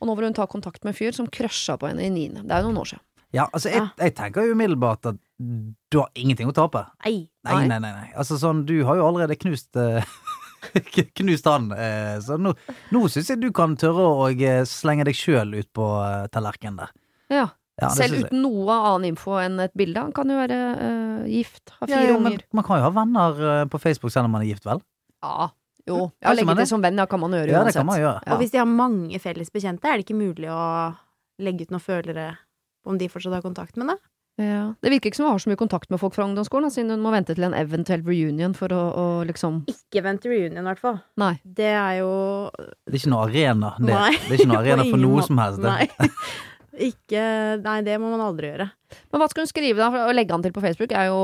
Og 0.00 0.08
nå 0.08 0.16
vil 0.18 0.28
hun 0.28 0.36
ta 0.36 0.46
kontakt 0.50 0.84
med 0.84 0.94
en 0.94 0.98
fyr 0.98 1.16
som 1.16 1.28
crusha 1.32 1.76
på 1.80 1.88
henne 1.90 2.04
i 2.06 2.12
niende. 2.12 2.44
Det 2.46 2.54
er 2.56 2.64
jo 2.64 2.70
noen 2.70 2.82
år 2.82 2.90
siden. 2.94 3.04
Ja, 3.34 3.48
altså, 3.52 3.68
jeg, 3.72 3.82
jeg 4.00 4.14
tenker 4.16 4.52
umiddelbart 4.52 5.08
at 5.10 5.18
du 5.36 5.98
har 5.98 6.08
ingenting 6.16 6.48
å 6.48 6.54
tape. 6.56 6.84
Nei. 7.04 7.26
Nei, 7.44 7.58
nei, 7.68 7.78
nei. 7.82 7.92
nei. 7.92 8.08
Altså 8.16 8.38
sånn, 8.40 8.64
du 8.68 8.78
har 8.88 8.96
jo 9.00 9.06
allerede 9.08 9.36
knust 9.40 9.76
uh, 9.76 10.00
Knust 11.18 11.46
han. 11.46 11.68
eh, 11.76 12.16
Så 12.24 12.38
nå, 12.40 12.54
nå 12.94 13.02
syns 13.12 13.28
jeg 13.30 13.42
du 13.42 13.50
kan 13.54 13.76
tørre 13.78 14.06
å 14.08 14.24
eh, 14.32 14.62
slenge 14.66 15.04
deg 15.06 15.18
sjøl 15.18 15.52
ut 15.58 15.68
på 15.76 15.86
tallerkenen 16.34 16.80
der. 16.80 16.94
Ja. 17.34 17.46
Ja, 17.76 17.90
Selv 17.92 18.22
uten 18.24 18.40
noe 18.40 18.72
annen 18.72 19.10
info 19.10 19.34
enn 19.36 19.60
et 19.60 19.74
bilde. 19.76 20.00
Han 20.00 20.14
kan 20.16 20.30
jo 20.32 20.38
være 20.38 20.56
uh, 20.80 21.26
gift, 21.28 21.74
ha 21.76 21.84
fire 21.84 21.98
ja, 22.06 22.06
ja, 22.08 22.16
unger. 22.16 22.40
Man 22.56 22.64
kan 22.64 22.80
jo 22.80 22.86
ha 22.86 22.92
venner 22.96 23.68
på 23.68 23.80
Facebook 23.82 24.14
selv 24.14 24.30
om 24.30 24.32
man 24.38 24.46
er 24.46 24.48
gift, 24.54 24.64
vel? 24.64 24.80
Ja, 25.20 25.50
jo. 25.86 26.10
Ja, 26.24 26.32
legge 26.36 26.56
til 26.60 26.66
som 26.72 26.82
venn, 26.84 26.98
kan 27.08 27.20
man 27.22 27.36
gjøre 27.36 27.46
Ja, 27.50 27.60
det 27.62 27.70
uansett. 27.72 27.80
kan 27.82 27.86
man 27.86 28.00
gjøre. 28.02 28.18
Ja. 28.26 28.32
Og 28.34 28.42
hvis 28.42 28.52
de 28.52 28.58
har 28.62 28.66
mange 28.70 29.18
felles 29.22 29.50
bekjente, 29.54 29.86
er 29.88 29.96
det 30.00 30.06
ikke 30.06 30.18
mulig 30.18 30.50
å 30.50 30.60
legge 31.42 31.66
ut 31.66 31.70
noen 31.74 31.84
følere 31.84 32.28
om 32.86 32.98
de 32.98 33.08
fortsatt 33.10 33.34
har 33.38 33.42
kontakt 33.44 33.76
med 33.76 33.88
det? 33.92 33.98
Ja. 34.36 34.74
Det 34.84 34.90
virker 34.92 35.08
ikke 35.08 35.16
som 35.16 35.24
hun 35.24 35.32
har 35.32 35.40
så 35.40 35.48
mye 35.48 35.56
kontakt 35.56 35.88
med 35.88 35.98
folk 35.98 36.12
fra 36.12 36.26
ungdomsskolen, 36.28 36.68
siden 36.70 36.90
hun 36.92 37.00
må 37.00 37.10
vente 37.14 37.32
til 37.34 37.46
en 37.48 37.54
eventuell 37.56 38.02
reunion 38.04 38.52
for 38.52 38.68
å, 38.68 38.82
å 38.92 39.06
liksom 39.24 39.62
Ikke 39.72 40.02
vent 40.04 40.20
til 40.20 40.34
reunion, 40.34 40.60
i 40.60 40.68
hvert 40.68 40.82
fall. 40.82 40.98
Nei. 41.16 41.30
Det 41.42 41.70
er 41.72 42.02
jo 42.02 42.10
Det 42.52 42.92
er 42.92 42.98
ikke 43.00 43.12
noe 43.14 43.24
arena. 43.30 43.70
Det, 43.80 43.88
Nei. 43.94 44.10
det 44.12 44.28
er 44.34 44.36
ikke 44.42 44.50
noe 44.52 44.60
arena 44.60 44.84
for 44.92 45.00
noe 45.00 45.24
som 45.24 45.40
helst. 45.40 45.62
Det. 45.64 45.72
Nei. 45.72 46.10
Ikke 46.76 47.20
Nei, 47.62 47.78
det 47.86 47.94
må 48.02 48.10
man 48.12 48.20
aldri 48.26 48.50
gjøre. 48.50 48.66
Men 49.12 49.20
hva 49.22 49.28
skal 49.30 49.44
hun 49.44 49.50
skrive, 49.50 49.78
da? 49.80 49.88
For 49.94 50.10
Å 50.10 50.14
legge 50.14 50.34
han 50.36 50.42
til 50.44 50.52
på 50.54 50.62
Facebook 50.64 50.92
er 50.92 51.08
jo 51.08 51.20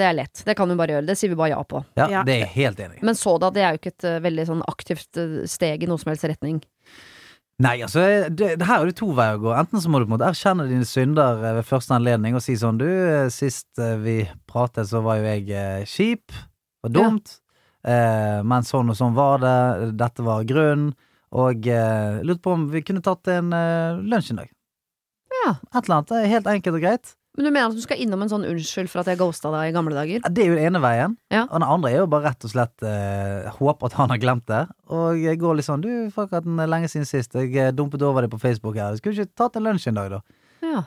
Det 0.00 0.06
er 0.06 0.16
lett. 0.18 0.42
Det 0.46 0.56
kan 0.58 0.68
hun 0.68 0.78
bare 0.80 0.96
gjøre. 0.96 1.06
Det 1.08 1.16
sier 1.18 1.30
vi 1.32 1.38
bare 1.38 1.52
ja 1.54 1.60
på. 1.62 1.84
Ja, 1.98 2.08
Ja. 2.10 2.22
det 2.26 2.40
er 2.42 2.50
helt 2.56 2.80
enig. 2.82 3.02
Men 3.06 3.14
så 3.18 3.36
da, 3.42 3.50
det 3.54 3.62
er 3.62 3.76
jo 3.76 3.80
ikke 3.82 3.94
et 3.94 4.04
eh, 4.10 4.18
veldig 4.24 4.46
sånn 4.50 4.64
aktivt 4.66 5.20
eh, 5.22 5.36
steg 5.46 5.82
i 5.84 5.90
noe 5.90 5.98
som 6.02 6.10
helst 6.12 6.26
retning. 6.28 6.58
Nei, 7.62 7.78
altså, 7.86 8.02
det, 8.28 8.50
det 8.60 8.66
her 8.68 8.82
er 8.82 8.90
det 8.90 8.98
to 8.98 9.08
veier 9.16 9.38
å 9.38 9.42
gå. 9.46 9.54
Enten 9.56 9.80
så 9.80 9.88
må 9.88 9.98
du 10.02 10.04
på 10.04 10.10
en 10.10 10.16
måte 10.18 10.28
erkjenne 10.28 10.66
dine 10.68 10.84
synder 10.84 11.38
eh, 11.40 11.54
ved 11.60 11.68
første 11.70 11.94
anledning 11.96 12.36
og 12.36 12.44
si 12.44 12.58
sånn 12.60 12.76
Du, 12.82 12.88
sist 13.32 13.80
vi 14.02 14.18
pratet, 14.50 14.90
så 14.90 15.00
var 15.06 15.22
jo 15.22 15.30
jeg 15.30 15.86
kjip 15.88 16.36
og 16.84 16.92
dumt. 16.92 17.38
Eh, 17.86 18.42
men 18.44 18.66
sånn 18.66 18.90
og 18.92 18.98
sånn 18.98 19.14
var 19.16 19.40
det. 19.40 19.56
Dette 19.96 20.26
var 20.26 20.44
grunnen. 20.44 20.92
Og 21.36 21.66
eh, 21.68 22.20
lurte 22.24 22.42
på 22.44 22.52
om 22.54 22.68
vi 22.70 22.80
kunne 22.86 23.02
tatt 23.04 23.28
en 23.32 23.50
eh, 23.52 23.98
lunsj 24.04 24.30
en 24.34 24.42
dag. 24.44 24.52
Ja. 25.46 25.54
Et 25.72 25.84
eller 25.86 26.00
annet. 26.00 26.10
Det 26.10 26.26
helt 26.34 26.50
enkelt 26.56 26.74
og 26.80 26.82
greit. 26.84 27.14
Men 27.36 27.44
du 27.44 27.50
mener 27.52 27.68
at 27.68 27.76
du 27.76 27.82
skal 27.84 27.98
innom 28.00 28.22
en 28.24 28.30
sånn 28.32 28.46
unnskyld 28.48 28.88
for 28.88 29.02
at 29.02 29.10
jeg 29.12 29.18
ghosta 29.20 29.50
deg 29.52 29.68
i 29.68 29.72
gamle 29.76 29.92
dager? 29.92 30.22
Ja, 30.24 30.30
Det 30.32 30.42
er 30.42 30.48
jo 30.48 30.54
den 30.56 30.70
ene 30.70 30.80
veien. 30.80 31.16
Ja. 31.30 31.42
Og 31.50 31.58
den 31.60 31.66
andre 31.68 31.90
er 31.92 31.98
jo 32.00 32.06
bare 32.08 32.30
rett 32.30 32.46
og 32.48 32.52
slett 32.54 32.82
eh, 32.88 33.50
håpe 33.58 33.90
at 33.90 33.96
han 33.98 34.08
har 34.14 34.20
glemt 34.22 34.46
det. 34.48 34.62
Og 34.88 35.20
jeg 35.20 35.38
går 35.42 35.58
litt 35.58 35.68
sånn 35.68 35.84
Du, 35.84 35.90
fuck 36.14 36.32
at 36.32 36.46
den 36.48 36.58
er 36.64 36.70
lenge 36.72 36.88
siden 36.88 37.04
sist. 37.08 37.36
Jeg 37.36 37.52
eh, 37.60 37.72
dumpet 37.76 38.00
over 38.08 38.24
deg 38.24 38.32
på 38.32 38.40
Facebook 38.40 38.78
her. 38.80 38.96
Skulle 38.96 39.20
ikke 39.26 39.36
tatt 39.36 39.56
en 39.60 39.68
lunsj 39.68 39.90
en 39.92 40.00
dag, 40.00 40.14
da? 40.16 40.22
Ja. 40.64 40.82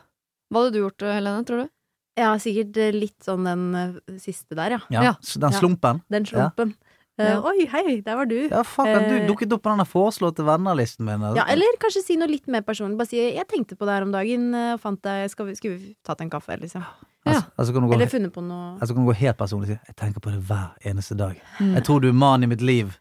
Hva 0.49 0.63
hadde 0.65 0.73
du 0.73 0.81
gjort, 0.81 1.05
eh, 1.05 1.13
Helene, 1.19 1.45
tror 1.45 1.63
du? 1.65 1.69
Ja, 2.17 2.33
sikkert 2.41 2.81
eh, 2.81 2.91
litt 2.97 3.21
sånn 3.23 3.45
den 3.45 4.19
siste 4.19 4.57
der, 4.57 4.79
ja. 4.79 4.81
Ja, 4.89 5.13
Den 5.21 5.51
Ja. 5.53 5.59
slumpen. 5.61 6.01
Den 6.09 6.25
slumpen. 6.25 6.73
Eh, 7.19 7.27
Ja. 7.27 7.41
Oi, 7.43 7.65
hei, 7.67 7.99
der 8.01 8.15
var 8.15 8.25
du. 8.25 8.47
Ja, 8.47 8.63
fuck 8.63 8.85
du 8.87 9.15
Eh. 9.19 9.27
dukket 9.27 9.51
opp 9.53 9.63
på 9.63 9.69
denne 9.73 9.85
foreslåtte 9.85 10.43
vennerlisten 10.47 11.03
min. 11.05 11.19
altså. 11.21 11.35
Ja, 11.35 11.43
eller 11.51 11.65
kanskje 11.79 12.03
si 12.05 12.15
noe 12.15 12.27
litt 12.31 12.47
mer 12.47 12.61
personlig. 12.61 12.97
Bare 12.97 13.07
si 13.07 13.17
'jeg 13.17 13.47
tenkte 13.47 13.75
på 13.75 13.85
det 13.85 13.93
her 13.95 14.01
om 14.03 14.11
dagen, 14.11 14.53
eh, 14.55 14.73
og 14.73 14.79
fant 14.79 15.01
deg 15.01 15.29
Skal 15.29 15.45
vi, 15.47 15.53
skulle 15.55 15.77
vi 15.77 15.95
tatt 16.03 16.21
en 16.21 16.29
kaffe', 16.29 16.57
liksom. 16.59 16.83
altså, 17.25 17.45
altså, 17.59 17.73
gå, 17.73 17.93
Eller 17.93 18.05
funnet 18.07 18.31
på 18.31 18.41
noe 18.41 18.79
altså 18.79 18.93
kan 18.95 19.05
du 19.05 19.11
gå 19.11 19.15
helt 19.15 19.37
personlig 19.37 19.61
og 19.63 19.67
si 19.67 19.79
'Jeg 19.87 19.95
tenker 19.97 20.19
på 20.21 20.31
det 20.31 20.41
hver 20.47 20.69
eneste 20.85 21.15
dag'. 21.17 21.35
Mm. 21.59 21.73
Jeg 21.75 21.83
tror 21.83 21.99
du 22.01 22.07
er 22.07 22.13
mannen 22.13 22.43
i 22.43 22.47
mitt 22.47 22.61
liv. 22.61 22.97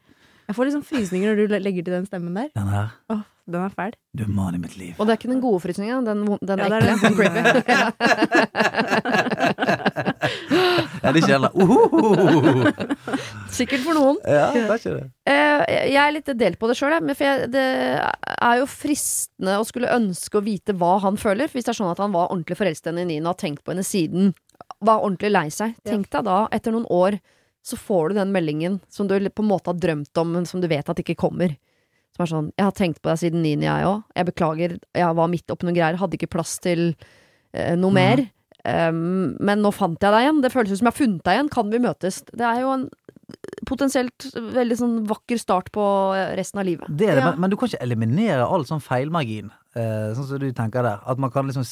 Jeg 0.48 0.56
får 0.56 0.64
liksom 0.64 0.82
frysninger 0.82 1.28
når 1.37 1.37
du 1.48 1.54
legger 1.60 1.84
til 1.84 1.92
den 1.94 2.06
stemmen 2.06 2.34
der. 2.34 2.48
Den 2.56 2.68
her. 2.68 2.88
Oh, 3.10 3.20
den 3.46 3.60
er 3.62 3.68
fæl. 3.68 3.92
Du 4.16 4.22
er 4.25 4.28
mannen 4.28 4.54
i 4.56 4.58
mitt 4.58 4.76
liv. 4.78 4.94
Og 4.98 5.06
det 5.06 5.12
er 5.12 5.16
ikke 5.18 5.28
den 5.32 5.40
gode 5.42 5.60
frysninga, 5.60 6.00
den, 6.04 6.25
den, 6.26 6.38
den 6.42 6.58
Ja, 6.58 6.64
ekle. 6.64 7.92
det 11.12 11.22
er 11.24 11.30
Ja, 11.32 11.38
det 11.38 11.38
ikke 11.38 11.38
heller 11.38 11.52
Uhuhu. 11.54 13.18
Sikkert 13.58 13.84
for 13.84 13.96
noen. 13.96 14.18
Ja, 14.24 14.50
det 14.52 14.64
er 14.64 14.80
ikke 14.80 14.94
det. 14.96 15.06
Eh, 15.28 15.64
jeg 15.92 16.00
er 16.02 16.14
litt 16.14 16.30
delt 16.40 16.58
på 16.60 16.68
det 16.70 16.76
sjøl, 16.78 16.96
for 17.08 17.24
jeg, 17.24 17.48
det 17.54 17.64
er 18.34 18.60
jo 18.60 18.68
fristende 18.70 19.56
å 19.60 19.66
skulle 19.68 19.92
ønske 19.94 20.40
å 20.40 20.44
vite 20.44 20.76
hva 20.76 20.98
han 21.04 21.18
føler. 21.20 21.50
Hvis 21.52 21.66
det 21.66 21.72
er 21.74 21.80
sånn 21.80 21.92
at 21.92 22.02
han 22.02 22.14
var 22.14 22.32
ordentlig 22.32 22.58
forelsket 22.60 22.90
i 22.90 22.92
henne 22.92 23.06
i 23.06 23.10
niende 23.14 23.30
og 23.30 23.36
har 23.36 23.42
tenkt 23.46 23.64
på 23.64 23.74
henne 23.74 23.86
siden, 23.86 24.34
var 24.84 25.02
ordentlig 25.02 25.32
lei 25.32 25.48
seg. 25.54 25.76
Tenk 25.86 26.10
deg 26.12 26.26
da, 26.28 26.42
etter 26.54 26.74
noen 26.74 26.88
år, 26.92 27.18
så 27.64 27.78
får 27.80 28.10
du 28.10 28.20
den 28.20 28.34
meldingen 28.34 28.78
som 28.92 29.08
du 29.08 29.16
på 29.18 29.44
en 29.44 29.50
måte 29.50 29.72
har 29.72 29.80
drømt 29.80 30.20
om, 30.20 30.36
men 30.36 30.46
som 30.48 30.62
du 30.62 30.68
vet 30.70 30.88
at 30.88 31.02
ikke 31.02 31.18
kommer. 31.18 31.56
Som 32.16 32.24
er 32.24 32.30
sånn 32.32 32.52
'Jeg 32.56 32.64
har 32.64 32.72
tenkt 32.72 33.02
på 33.02 33.10
deg 33.10 33.18
siden 33.18 33.42
niende, 33.42 33.68
jeg 33.68 33.84
òg. 33.86 34.02
Jeg 34.16 34.26
beklager, 34.26 34.78
jeg 34.94 35.14
var 35.14 35.28
midt 35.28 35.50
oppi 35.50 35.66
noen 35.66 35.76
greier. 35.76 35.98
Hadde 35.98 36.16
ikke 36.16 36.34
plass 36.34 36.58
til 36.58 36.94
eh, 37.52 37.76
noe 37.76 37.92
mer. 37.92 38.30
Um, 38.68 39.37
men 39.40 39.62
nå 39.64 39.70
fant 39.72 39.96
jeg 40.02 40.12
deg 40.12 40.26
igjen. 40.26 40.40
Det 40.44 40.50
føles 40.52 40.72
ut 40.75 40.80
som 40.80 40.88
jeg 40.90 40.92
har 40.94 40.98
funnet 40.98 41.22
deg 41.25 41.38
igjen. 41.38 41.50
Kan 41.54 41.70
vi 41.72 41.80
møtes? 41.80 42.20
Det 42.28 42.44
er 42.44 42.60
jo 42.64 42.72
en 42.75 42.88
potensielt 43.68 44.26
veldig 44.34 44.76
sånn 44.80 44.94
vakker 45.08 45.40
start 45.40 45.70
på 45.75 45.84
eh, 46.16 46.30
resten 46.38 46.60
av 46.62 46.66
livet. 46.68 46.88
Det 46.88 47.08
er 47.10 47.18
det, 47.18 47.25
Ja. 47.25 47.30
men, 47.32 47.40
men 47.44 47.50
du 47.52 47.56
kan 47.60 47.68
ikke 47.68 47.82
eliminere 47.84 48.46
all 48.46 48.64
sånn 48.68 48.80
feilmargin, 48.80 49.50
eh, 49.76 50.12
sånn 50.16 50.28
som 50.30 50.40
du 50.42 50.48
tenker 50.56 50.87
der. 50.87 51.02
At 51.04 51.20
man 51.20 51.30
kan 51.34 51.48
liksom 51.50 51.66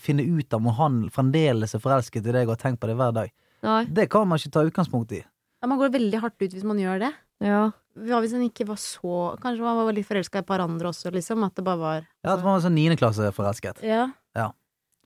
finne 0.00 0.24
ut 0.24 0.54
om 0.56 0.70
han 0.78 1.02
fremdeles 1.14 1.74
er 1.76 1.82
forelsket 1.84 2.24
i 2.26 2.32
deg 2.38 2.48
og 2.48 2.56
har 2.56 2.62
tenkt 2.62 2.80
på 2.80 2.88
det 2.88 2.96
hver 2.96 3.12
dag. 3.16 3.32
Nei. 3.66 3.82
Det 3.90 4.08
kan 4.12 4.28
man 4.30 4.38
ikke 4.40 4.54
ta 4.54 4.64
utgangspunkt 4.68 5.12
i. 5.18 5.24
Ja, 5.60 5.66
man 5.68 5.80
går 5.80 5.90
veldig 5.96 6.20
hardt 6.22 6.38
ut 6.40 6.52
hvis 6.54 6.64
man 6.64 6.78
gjør 6.80 7.00
det. 7.08 7.12
Ja. 7.44 7.66
Hva 7.98 8.20
hvis 8.22 8.32
han 8.34 8.42
ikke 8.46 8.64
var 8.66 8.78
så 8.78 9.36
Kanskje 9.42 9.62
man 9.62 9.76
var 9.82 9.94
litt 9.94 10.06
forelska 10.06 10.38
i 10.38 10.42
et 10.44 10.46
par 10.46 10.62
andre 10.62 10.90
også, 10.90 11.10
liksom? 11.14 11.42
At 11.46 11.54
det 11.58 11.64
bare 11.66 11.78
var 11.82 11.96
Ja, 12.22 12.32
At 12.36 12.42
man 12.44 12.54
var 12.56 12.62
sånn 12.62 12.76
niendeklasseforelsket. 12.78 13.82
Ja. 13.86 14.08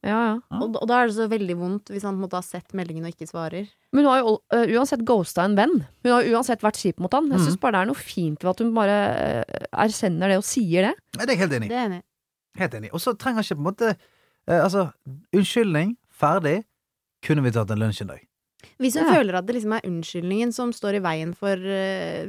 Ja, 0.02 0.18
ja. 0.34 0.58
Og, 0.58 0.74
og 0.82 0.88
da 0.90 0.96
er 1.02 1.06
det 1.06 1.14
så 1.14 1.28
veldig 1.30 1.54
vondt 1.60 1.90
hvis 1.94 2.02
han 2.02 2.16
på 2.16 2.18
en 2.18 2.24
måte 2.24 2.34
har 2.40 2.42
sett 2.42 2.72
meldingen 2.74 3.04
og 3.06 3.12
ikke 3.14 3.28
svarer. 3.30 3.68
Men 3.94 4.02
hun 4.04 4.10
har 4.10 4.18
jo 4.24 4.32
uh, 4.52 4.64
uansett 4.74 5.04
ghosta 5.06 5.44
en 5.46 5.54
venn. 5.54 5.76
Hun 6.02 6.10
har 6.12 6.24
jo 6.26 6.32
uansett 6.34 6.60
vært 6.64 6.80
kjip 6.82 6.98
mot 6.98 7.12
han. 7.14 7.28
Jeg 7.30 7.38
Mhm. 7.38 7.44
syns 7.46 7.60
bare 7.62 7.72
det 7.72 7.82
er 7.82 7.90
noe 7.92 8.00
fint 8.02 8.42
ved 8.42 8.50
at 8.50 8.58
hun 8.64 8.74
bare 8.74 8.96
uh, 9.46 9.68
erkjenner 9.84 10.28
det 10.28 10.38
og 10.40 10.44
sier 10.48 10.88
det. 10.88 10.94
Nei, 11.16 11.24
det 11.26 11.28
er 11.28 11.36
jeg 11.36 11.42
helt 11.44 11.52
enig 11.60 11.66
i. 11.66 11.68
Det 11.68 11.78
er 11.78 11.86
enig. 11.90 12.02
Helt 12.58 12.74
enig. 12.80 12.90
Og 12.92 13.00
så 13.00 13.14
trenger 13.16 13.42
ikke 13.46 13.54
på 13.56 13.62
en 13.62 13.70
måte 13.70 13.92
uh, 13.94 14.58
Altså, 14.64 14.88
unnskyldning, 15.32 15.96
ferdig. 16.10 16.64
kunne 17.22 17.42
vi 17.46 17.50
tatt 17.54 17.70
en 17.70 17.78
lunsj 17.78 18.00
en 18.02 18.08
dag? 18.16 18.22
Hvis 18.82 18.94
hun 18.98 19.06
Ja. 19.06 19.14
føler 19.14 19.34
at 19.38 19.46
det 19.46 19.54
liksom 19.56 19.72
er 19.76 19.86
unnskyldningen 19.86 20.52
som 20.52 20.72
står 20.72 20.96
i 20.98 21.02
veien 21.02 21.34
for 21.34 21.54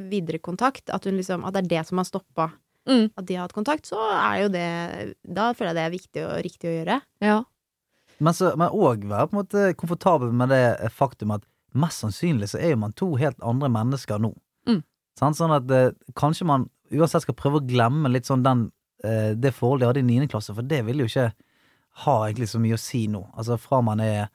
videre 0.09 0.37
kontakt, 0.39 0.89
at, 0.93 1.03
hun 1.05 1.17
liksom, 1.17 1.43
at 1.45 1.53
det 1.53 1.63
er 1.65 1.67
det 1.79 1.87
som 1.87 1.97
har 1.97 2.05
stoppa 2.05 2.51
Mm. 2.85 3.11
at 3.17 3.25
de 3.25 3.33
har 3.35 3.45
hatt 3.47 3.53
kontakt, 3.55 3.85
så 3.87 3.95
er 3.95 4.41
jo 4.43 4.47
det 4.49 5.15
Da 5.23 5.53
føler 5.53 5.71
jeg 5.71 5.75
det 5.77 5.85
er 5.85 5.93
viktig 5.97 6.23
og 6.27 6.43
riktig 6.43 6.67
å 6.67 6.73
gjøre. 6.85 7.01
Ja. 7.21 7.37
Men 8.23 8.33
så- 8.37 8.53
men 8.57 8.69
òg 8.71 9.03
være 9.09 9.27
på 9.29 9.35
en 9.35 9.41
måte 9.43 9.63
komfortabel 9.75 10.31
med 10.31 10.49
det 10.53 10.91
faktum 10.95 11.33
at 11.35 11.43
mest 11.75 12.03
sannsynlig 12.03 12.47
så 12.53 12.59
er 12.61 12.71
jo 12.73 12.77
man 12.83 12.93
to 12.93 13.15
helt 13.19 13.37
andre 13.43 13.67
mennesker 13.69 14.19
nå. 14.21 14.31
Mm. 14.67 14.83
Sånn, 15.19 15.35
Sånn 15.37 15.51
at 15.55 15.69
eh, 15.71 15.91
kanskje 16.15 16.45
man 16.47 16.69
uansett 16.93 17.21
skal 17.25 17.35
prøve 17.35 17.59
å 17.59 17.67
glemme 17.67 18.11
litt 18.11 18.25
sånn 18.29 18.43
den, 18.45 18.71
eh, 19.03 19.33
det 19.33 19.53
forholdet 19.53 19.79
de 19.81 19.87
hadde 19.91 20.03
i 20.03 20.07
niende 20.07 20.29
klasse, 20.31 20.53
for 20.55 20.61
det 20.61 20.83
vil 20.85 20.99
jo 21.03 21.05
ikke 21.09 21.33
ha 22.05 22.15
egentlig 22.27 22.47
så 22.49 22.59
mye 22.61 22.77
å 22.77 22.79
si 22.81 23.07
nå. 23.07 23.25
Altså 23.37 23.57
fra 23.59 23.81
man 23.81 23.99
er 23.99 24.29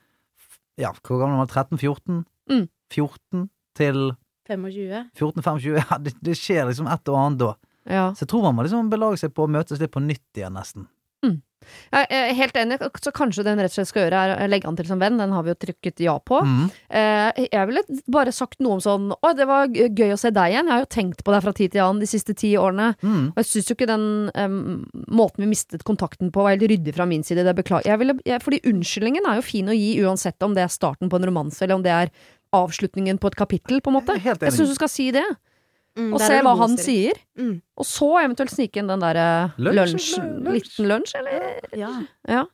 ja, 0.78 0.92
hvor 1.02 1.18
gammel 1.18 1.34
er 1.34 1.42
man? 1.42 1.48
13-14? 1.48 2.24
Mm. 2.50 2.68
14 2.90 3.48
til 3.74 4.12
25. 4.48 5.10
14-25? 5.16 5.78
Ja, 5.90 5.98
det, 5.98 6.14
det 6.22 6.36
skjer 6.38 6.66
liksom 6.68 6.86
et 6.90 7.08
og 7.10 7.16
annet 7.18 7.38
da. 7.42 7.54
ja. 7.88 8.04
Så 8.14 8.22
jeg 8.26 8.28
tror 8.28 8.42
man 8.46 8.54
må 8.58 8.62
liksom 8.66 8.90
belage 8.90 9.18
seg 9.22 9.34
på 9.34 9.46
å 9.46 9.50
møtes 9.50 9.80
litt 9.80 9.90
på 9.94 10.00
nytt 10.04 10.38
igjen, 10.38 10.54
nesten. 10.54 10.86
Jeg 11.92 12.06
er 12.12 12.34
helt 12.36 12.56
enig, 12.60 12.78
så 13.02 13.12
kanskje 13.14 13.44
den 13.46 13.60
rett 13.60 13.72
og 13.72 13.78
slett 13.78 13.90
skal 13.90 14.04
gjøre 14.04 14.20
er 14.20 14.32
å 14.44 14.48
legge 14.50 14.68
han 14.68 14.76
til 14.78 14.88
som 14.88 15.00
venn. 15.00 15.18
Den 15.20 15.32
har 15.34 15.44
vi 15.44 15.52
jo 15.52 15.58
trykket 15.64 16.02
ja 16.04 16.14
på. 16.20 16.40
Mm. 16.44 16.68
Eh, 17.00 17.40
jeg 17.48 17.70
ville 17.70 17.82
bare 18.14 18.34
sagt 18.34 18.60
noe 18.64 18.76
om 18.76 18.82
sånn 18.84 19.10
Å, 19.16 19.32
det 19.36 19.48
var 19.48 19.68
gøy 19.72 20.14
å 20.14 20.20
se 20.20 20.32
deg 20.34 20.54
igjen. 20.54 20.68
Jeg 20.70 20.74
har 20.74 20.84
jo 20.84 20.90
tenkt 20.94 21.24
på 21.26 21.34
deg 21.34 21.44
fra 21.44 21.54
tid 21.56 21.74
til 21.74 21.84
annen 21.84 22.02
de 22.04 22.10
siste 22.10 22.36
ti 22.38 22.52
årene. 22.60 22.92
Mm. 23.02 23.26
Og 23.32 23.42
jeg 23.42 23.50
syns 23.50 23.70
jo 23.70 23.76
ikke 23.78 23.90
den 23.90 24.06
um, 24.32 24.58
måten 25.20 25.44
vi 25.44 25.50
mistet 25.50 25.84
kontakten 25.88 26.32
på 26.34 26.46
var 26.46 26.56
helt 26.56 26.68
ryddig 26.70 26.94
fra 26.96 27.08
min 27.08 27.26
side. 27.26 27.46
Det 27.46 27.56
beklager 27.58 27.92
jeg. 27.92 28.02
Ville, 28.04 28.18
jeg. 28.28 28.44
Fordi 28.44 28.62
unnskyldningen 28.72 29.28
er 29.28 29.40
jo 29.40 29.48
fin 29.48 29.68
å 29.68 29.76
gi 29.76 29.92
uansett 30.04 30.46
om 30.46 30.56
det 30.56 30.66
er 30.66 30.72
starten 30.72 31.10
på 31.10 31.20
en 31.20 31.28
romanse, 31.30 31.62
eller 31.64 31.80
om 31.80 31.84
det 31.84 31.94
er 31.94 32.14
avslutningen 32.56 33.18
på 33.20 33.28
et 33.28 33.36
kapittel, 33.36 33.82
på 33.84 33.92
en 33.92 33.98
måte. 33.98 34.16
Jeg 34.22 34.54
syns 34.54 34.72
du 34.72 34.78
skal 34.78 34.90
si 34.92 35.10
det, 35.12 35.26
Mm, 35.98 36.12
og 36.14 36.20
se 36.22 36.36
hva 36.46 36.52
han 36.60 36.76
styring. 36.78 36.84
sier. 36.84 37.18
Mm. 37.42 37.54
Og 37.76 37.86
så 37.90 38.08
eventuelt 38.22 38.52
snike 38.54 38.76
inn 38.78 38.86
den 38.92 39.00
derre 39.02 39.24
Lunsj, 39.58 40.12
liten 40.46 40.86
lunsj, 40.86 41.16
eller? 41.18 41.60
Ja. 41.74 41.92
Ja. 42.28 42.44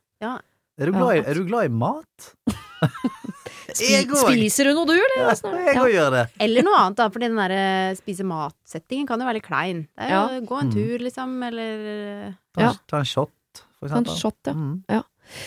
Er, 0.77 0.89
du 0.89 0.91
glad 0.97 1.15
i, 1.15 1.19
er 1.29 1.37
du 1.37 1.43
glad 1.45 1.69
i 1.69 1.71
mat? 1.71 2.31
Spiser 3.75 4.67
du 4.69 4.73
noe, 4.75 4.85
du, 4.87 4.93
eller? 4.95 5.21
Ja, 5.21 5.33
er 5.51 5.69
jeg 5.69 5.79
òg 5.81 5.91
gjør 5.93 6.11
det. 6.15 6.23
Eller 6.45 6.65
noe 6.65 6.77
annet, 6.79 6.97
da, 6.99 7.07
fordi 7.13 7.29
den 7.29 7.39
der 7.39 7.53
eh, 7.55 7.95
spise 7.97 8.25
mat-settingen 8.27 9.07
kan 9.09 9.21
jo 9.21 9.27
være 9.27 9.39
litt 9.39 9.47
klein. 9.47 9.83
Det 9.95 10.05
er 10.07 10.13
jo 10.13 10.21
Ja. 10.21 10.39
gå 10.49 10.59
en 10.61 10.69
Mm. 10.69 10.73
tur, 10.75 10.97
liksom, 11.05 11.35
eller 11.43 12.35
Ta, 12.55 12.61
en- 12.61 12.65
Ja. 12.65 12.73
ta 12.87 12.97
en 12.97 13.05
shot, 13.05 13.31
for 13.79 13.87
Ta 13.89 13.97
en 13.97 14.05
eksempel. 14.05 14.19
shot, 14.19 14.85
ja. 14.89 15.01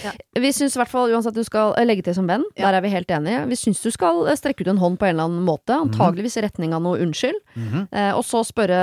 Mm. 0.04 0.16
Vi 0.42 0.50
syns 0.54 0.76
i 0.76 0.80
hvert 0.80 0.90
fall 0.90 1.12
uansett 1.14 1.36
du 1.36 1.44
skal 1.46 1.74
eh, 1.78 1.86
legge 1.86 2.04
til 2.06 2.16
som 2.16 2.28
venn. 2.28 2.44
Ja. 2.58 2.68
Der 2.68 2.78
er 2.78 2.84
vi 2.84 2.92
helt 2.92 3.10
enige. 3.14 3.44
Vi 3.50 3.58
syns 3.58 3.80
du 3.84 3.90
skal 3.94 4.24
eh, 4.28 4.38
strekke 4.38 4.64
ut 4.64 4.72
en 4.72 4.80
hånd 4.82 4.98
på 5.00 5.08
en 5.08 5.14
eller 5.14 5.28
annen 5.28 5.46
måte. 5.46 5.76
Antageligvis 5.76 6.38
i 6.40 6.44
retning 6.44 6.74
av 6.76 6.82
noe 6.84 7.00
unnskyld. 7.04 7.38
Mhm. 7.56 7.86
Eh, 7.92 8.10
og 8.16 8.24
så 8.26 8.42
spørre, 8.46 8.80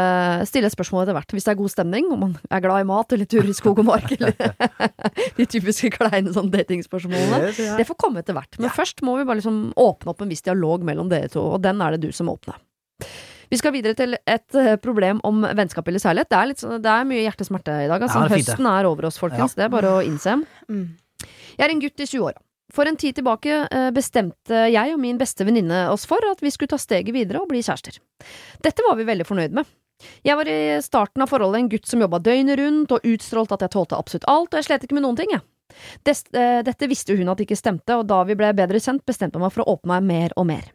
stille 0.50 0.72
spørsmål 0.74 1.06
etter 1.06 1.18
hvert. 1.18 1.36
Hvis 1.36 1.48
det 1.48 1.56
er 1.56 1.62
god 1.62 1.74
stemning, 1.76 2.10
om 2.14 2.26
man 2.28 2.36
er 2.50 2.64
glad 2.66 2.86
i 2.86 2.90
mat 2.90 3.16
eller 3.16 3.30
tur 3.30 3.46
i 3.46 3.56
skog 3.58 3.84
og 3.84 3.90
mark, 3.92 4.12
eller 4.16 4.36
de 5.38 5.50
typiske 5.50 5.92
kleine 5.98 6.34
sånn 6.36 6.52
datingspørsmålene. 6.54 7.44
Yes, 7.50 7.62
ja. 7.62 7.78
Det 7.80 7.88
får 7.90 8.00
komme 8.02 8.24
etter 8.24 8.38
hvert. 8.38 8.60
Men 8.62 8.74
først 8.74 9.04
må 9.06 9.18
vi 9.20 9.28
bare 9.28 9.42
liksom 9.42 9.70
åpne 9.76 10.14
opp 10.16 10.26
en 10.26 10.32
viss 10.32 10.46
dialog 10.46 10.86
mellom 10.88 11.12
dere 11.12 11.32
to, 11.32 11.44
og 11.56 11.64
den 11.66 11.82
er 11.84 11.96
det 11.96 12.08
du 12.08 12.16
som 12.16 12.30
må 12.30 12.38
åpne. 12.40 12.58
Vi 13.52 13.58
skal 13.60 13.74
videre 13.76 13.96
til 13.98 14.16
et 14.18 14.56
eh, 14.60 14.76
problem 14.82 15.20
om 15.28 15.42
vennskap 15.56 15.88
eller 15.88 16.02
særlighet. 16.02 16.30
Det 16.32 16.38
er, 16.40 16.50
litt, 16.52 16.64
sånn- 16.64 16.82
det 16.82 16.92
er 16.92 17.06
mye 17.10 17.24
hjertesmerte 17.28 17.76
i 17.86 17.88
dag. 17.92 18.02
Altså. 18.02 18.20
Ja, 18.24 18.26
er. 18.26 18.36
Høsten 18.56 18.70
er 18.72 18.90
over 18.90 19.06
oss, 19.12 19.20
folkens. 19.22 19.56
Det 19.58 19.64
er 19.68 19.70
bare 19.74 19.94
å 20.00 20.04
innse. 20.06 20.38
mm. 20.70 20.86
Jeg 21.56 21.64
er 21.66 21.72
en 21.72 21.80
gutt 21.82 22.00
i 22.04 22.06
20-åra. 22.10 22.42
For 22.76 22.90
en 22.90 22.98
tid 23.00 23.16
tilbake 23.16 23.56
eh, 23.72 23.90
bestemte 23.96 24.66
jeg 24.74 24.92
og 24.94 25.00
min 25.00 25.18
beste 25.22 25.46
venninne 25.48 25.86
oss 25.94 26.04
for 26.10 26.20
at 26.32 26.42
vi 26.44 26.50
skulle 26.52 26.74
ta 26.74 26.80
steget 26.82 27.14
videre 27.16 27.40
og 27.44 27.48
bli 27.52 27.62
kjærester. 27.64 28.02
Dette 28.66 28.84
var 28.88 28.98
vi 29.00 29.06
veldig 29.08 29.26
fornøyd 29.30 29.54
med. 29.56 29.70
Jeg 30.28 30.36
var 30.36 30.50
i 30.52 30.58
starten 30.84 31.24
av 31.24 31.30
forholdet 31.32 31.62
en 31.62 31.70
gutt 31.72 31.88
som 31.88 32.02
jobba 32.04 32.20
døgnet 32.20 32.60
rundt 32.60 32.92
og 32.92 33.06
utstrålte 33.08 33.56
at 33.56 33.64
jeg 33.64 33.74
tålte 33.78 33.96
absolutt 33.96 34.28
alt, 34.28 34.52
og 34.52 34.60
jeg 34.60 34.68
slet 34.68 34.84
ikke 34.84 34.98
med 34.98 35.06
noen 35.06 35.16
ting, 35.22 35.32
jeg. 35.32 35.46
Eh, 36.36 36.60
dette 36.68 36.90
visste 36.92 37.16
hun 37.16 37.32
at 37.32 37.40
ikke 37.46 37.56
stemte, 37.58 37.96
og 37.96 38.04
da 38.12 38.20
vi 38.28 38.36
ble 38.36 38.52
bedre 38.58 38.82
kjent, 38.84 39.06
bestemte 39.08 39.40
jeg 39.40 39.46
meg 39.46 39.54
for 39.56 39.64
å 39.64 39.78
åpne 39.78 39.96
meg 39.96 40.10
mer 40.12 40.36
og 40.36 40.50
mer. 40.52 40.68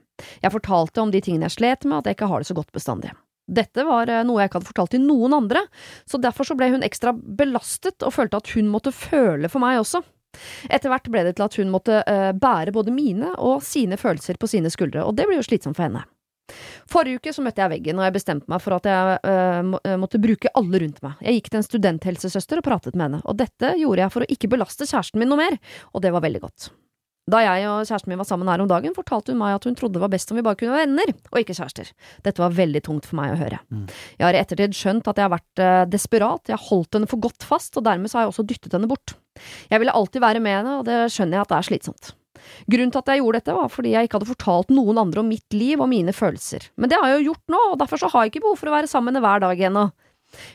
Jeg 0.42 0.54
fortalte 0.54 1.02
om 1.02 1.12
de 1.12 1.22
tingene 1.24 1.48
jeg 1.48 1.58
slet 1.58 1.88
med, 1.88 2.00
at 2.00 2.10
jeg 2.10 2.18
ikke 2.18 2.30
har 2.30 2.42
det 2.42 2.50
så 2.50 2.56
godt 2.58 2.72
bestandig. 2.76 3.12
Dette 3.50 3.84
var 3.86 4.10
eh, 4.10 4.22
noe 4.26 4.42
jeg 4.42 4.50
ikke 4.50 4.60
hadde 4.60 4.70
fortalt 4.70 4.94
til 4.94 5.02
noen 5.02 5.34
andre, 5.34 5.64
så 6.08 6.20
derfor 6.22 6.46
så 6.46 6.56
ble 6.58 6.70
hun 6.74 6.86
ekstra 6.86 7.12
belastet 7.14 8.06
og 8.06 8.14
følte 8.14 8.38
at 8.38 8.54
hun 8.54 8.70
måtte 8.70 8.94
føle 8.94 9.50
for 9.50 9.62
meg 9.62 9.80
også. 9.82 10.02
Etter 10.70 10.92
hvert 10.92 11.10
ble 11.10 11.24
det 11.26 11.34
til 11.36 11.46
at 11.48 11.56
hun 11.58 11.72
måtte 11.72 12.00
uh, 12.06 12.30
bære 12.38 12.74
både 12.74 12.94
mine 12.94 13.32
og 13.42 13.64
sine 13.66 13.98
følelser 13.98 14.38
på 14.38 14.46
sine 14.50 14.70
skuldre, 14.70 15.02
og 15.02 15.16
det 15.18 15.26
ble 15.26 15.40
jo 15.40 15.46
slitsomt 15.46 15.78
for 15.78 15.88
henne. 15.88 16.04
Forrige 16.90 17.18
uke 17.18 17.32
så 17.34 17.42
møtte 17.42 17.62
jeg 17.62 17.70
veggen, 17.70 17.98
og 17.98 18.06
jeg 18.06 18.14
bestemte 18.14 18.50
meg 18.50 18.62
for 18.62 18.76
at 18.78 18.86
jeg 18.86 19.18
uh, 19.26 19.96
måtte 19.98 20.22
bruke 20.22 20.52
alle 20.58 20.82
rundt 20.84 21.02
meg. 21.02 21.18
Jeg 21.26 21.40
gikk 21.40 21.50
til 21.50 21.60
en 21.60 21.66
studenthelsesøster 21.66 22.62
og 22.62 22.66
pratet 22.66 22.94
med 22.94 23.08
henne, 23.08 23.24
og 23.24 23.38
dette 23.42 23.74
gjorde 23.78 24.04
jeg 24.04 24.14
for 24.14 24.26
å 24.26 24.30
ikke 24.36 24.52
belaste 24.54 24.86
kjæresten 24.86 25.22
min 25.22 25.30
noe 25.30 25.42
mer, 25.42 25.58
og 25.94 26.06
det 26.06 26.14
var 26.14 26.22
veldig 26.26 26.44
godt. 26.46 26.70
Da 27.30 27.42
jeg 27.44 27.66
og 27.68 27.82
kjæresten 27.84 28.10
min 28.10 28.18
var 28.18 28.26
sammen 28.26 28.48
her 28.50 28.62
om 28.62 28.68
dagen, 28.70 28.94
fortalte 28.96 29.34
hun 29.34 29.40
meg 29.42 29.58
at 29.58 29.66
hun 29.68 29.76
trodde 29.78 29.98
det 29.98 30.02
var 30.02 30.12
best 30.12 30.32
om 30.32 30.38
vi 30.38 30.44
bare 30.46 30.58
kunne 30.58 30.72
være 30.74 30.88
venner, 30.88 31.12
og 31.30 31.42
ikke 31.42 31.56
kjærester. 31.58 31.90
Dette 32.26 32.42
var 32.42 32.54
veldig 32.56 32.82
tungt 32.86 33.06
for 33.06 33.20
meg 33.20 33.34
å 33.34 33.40
høre. 33.40 33.60
Mm. 33.70 33.84
Jeg 34.16 34.26
har 34.26 34.38
i 34.38 34.40
ettertid 34.40 34.76
skjønt 34.76 35.10
at 35.10 35.20
jeg 35.20 35.28
har 35.28 35.34
vært 35.36 35.62
eh, 35.62 35.82
desperat, 35.92 36.48
jeg 36.48 36.56
har 36.56 36.68
holdt 36.70 36.96
henne 36.96 37.10
for 37.10 37.22
godt 37.22 37.46
fast, 37.46 37.76
og 37.76 37.86
dermed 37.86 38.10
så 38.10 38.18
har 38.18 38.26
jeg 38.26 38.34
også 38.34 38.46
dyttet 38.48 38.74
henne 38.74 38.90
bort. 38.90 39.14
Jeg 39.70 39.82
ville 39.82 39.94
alltid 39.94 40.24
være 40.24 40.42
med 40.42 40.58
henne, 40.58 40.80
og 40.80 40.88
det 40.88 41.04
skjønner 41.14 41.38
jeg 41.38 41.46
at 41.46 41.52
det 41.52 41.60
er 41.60 41.68
slitsomt. 41.68 42.12
Grunnen 42.72 42.92
til 42.92 43.02
at 43.02 43.10
jeg 43.12 43.22
gjorde 43.22 43.40
dette, 43.40 43.56
var 43.56 43.72
fordi 43.72 43.94
jeg 43.94 44.08
ikke 44.08 44.18
hadde 44.18 44.30
fortalt 44.32 44.74
noen 44.74 45.00
andre 45.02 45.22
om 45.22 45.28
mitt 45.30 45.56
liv 45.56 45.80
og 45.80 45.90
mine 45.92 46.14
følelser. 46.16 46.70
Men 46.80 46.90
det 46.90 46.98
har 47.00 47.12
jeg 47.12 47.20
jo 47.20 47.30
gjort 47.30 47.52
nå, 47.52 47.64
og 47.74 47.80
derfor 47.82 48.00
så 48.00 48.10
har 48.12 48.24
jeg 48.24 48.34
ikke 48.34 48.46
behov 48.46 48.60
for 48.62 48.70
å 48.70 48.78
være 48.78 48.90
sammen 48.90 49.20
hver 49.20 49.44
dag 49.44 49.66
ennå. 49.70 49.90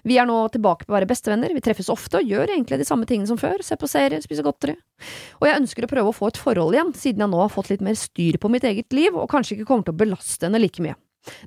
Vi 0.07 0.17
er 0.19 0.27
nå 0.29 0.37
tilbake 0.53 0.85
på 0.85 0.93
å 0.93 0.97
være 0.97 1.09
bestevenner, 1.09 1.53
vi 1.55 1.63
treffes 1.63 1.91
ofte 1.93 2.21
og 2.21 2.29
gjør 2.29 2.53
egentlig 2.53 2.79
de 2.81 2.87
samme 2.87 3.07
tingene 3.09 3.29
som 3.29 3.39
før, 3.39 3.63
ser 3.65 3.79
på 3.81 3.89
serier, 3.91 4.23
spiser 4.23 4.45
godteri. 4.45 4.77
Og 5.41 5.49
jeg 5.49 5.61
ønsker 5.61 5.87
å 5.87 5.91
prøve 5.91 6.11
å 6.11 6.15
få 6.15 6.31
et 6.31 6.41
forhold 6.41 6.77
igjen, 6.77 6.93
siden 6.97 7.25
jeg 7.25 7.33
nå 7.33 7.41
har 7.43 7.51
fått 7.53 7.71
litt 7.73 7.83
mer 7.85 7.97
styr 7.99 8.39
på 8.41 8.51
mitt 8.51 8.67
eget 8.67 8.95
liv, 8.95 9.15
og 9.15 9.29
kanskje 9.31 9.57
ikke 9.57 9.69
kommer 9.71 9.87
til 9.87 9.95
å 9.95 10.01
belaste 10.05 10.47
henne 10.47 10.61
like 10.63 10.83
mye. 10.83 10.97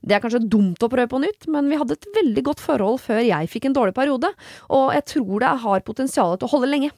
Det 0.02 0.16
er 0.16 0.22
kanskje 0.22 0.42
dumt 0.50 0.82
å 0.82 0.90
prøve 0.90 1.10
på 1.12 1.20
nytt, 1.22 1.46
men 1.54 1.68
vi 1.70 1.78
hadde 1.78 1.94
et 1.94 2.08
veldig 2.16 2.44
godt 2.50 2.62
forhold 2.62 3.02
før 3.04 3.20
jeg 3.22 3.50
fikk 3.52 3.68
en 3.68 3.76
dårlig 3.76 3.94
periode, 3.96 4.32
og 4.74 4.88
jeg 4.96 5.06
tror 5.14 5.44
det 5.44 5.52
har 5.64 5.86
potensial 5.86 6.34
til 6.36 6.48
å 6.48 6.52
holde 6.56 6.70
lenge. 6.70 6.90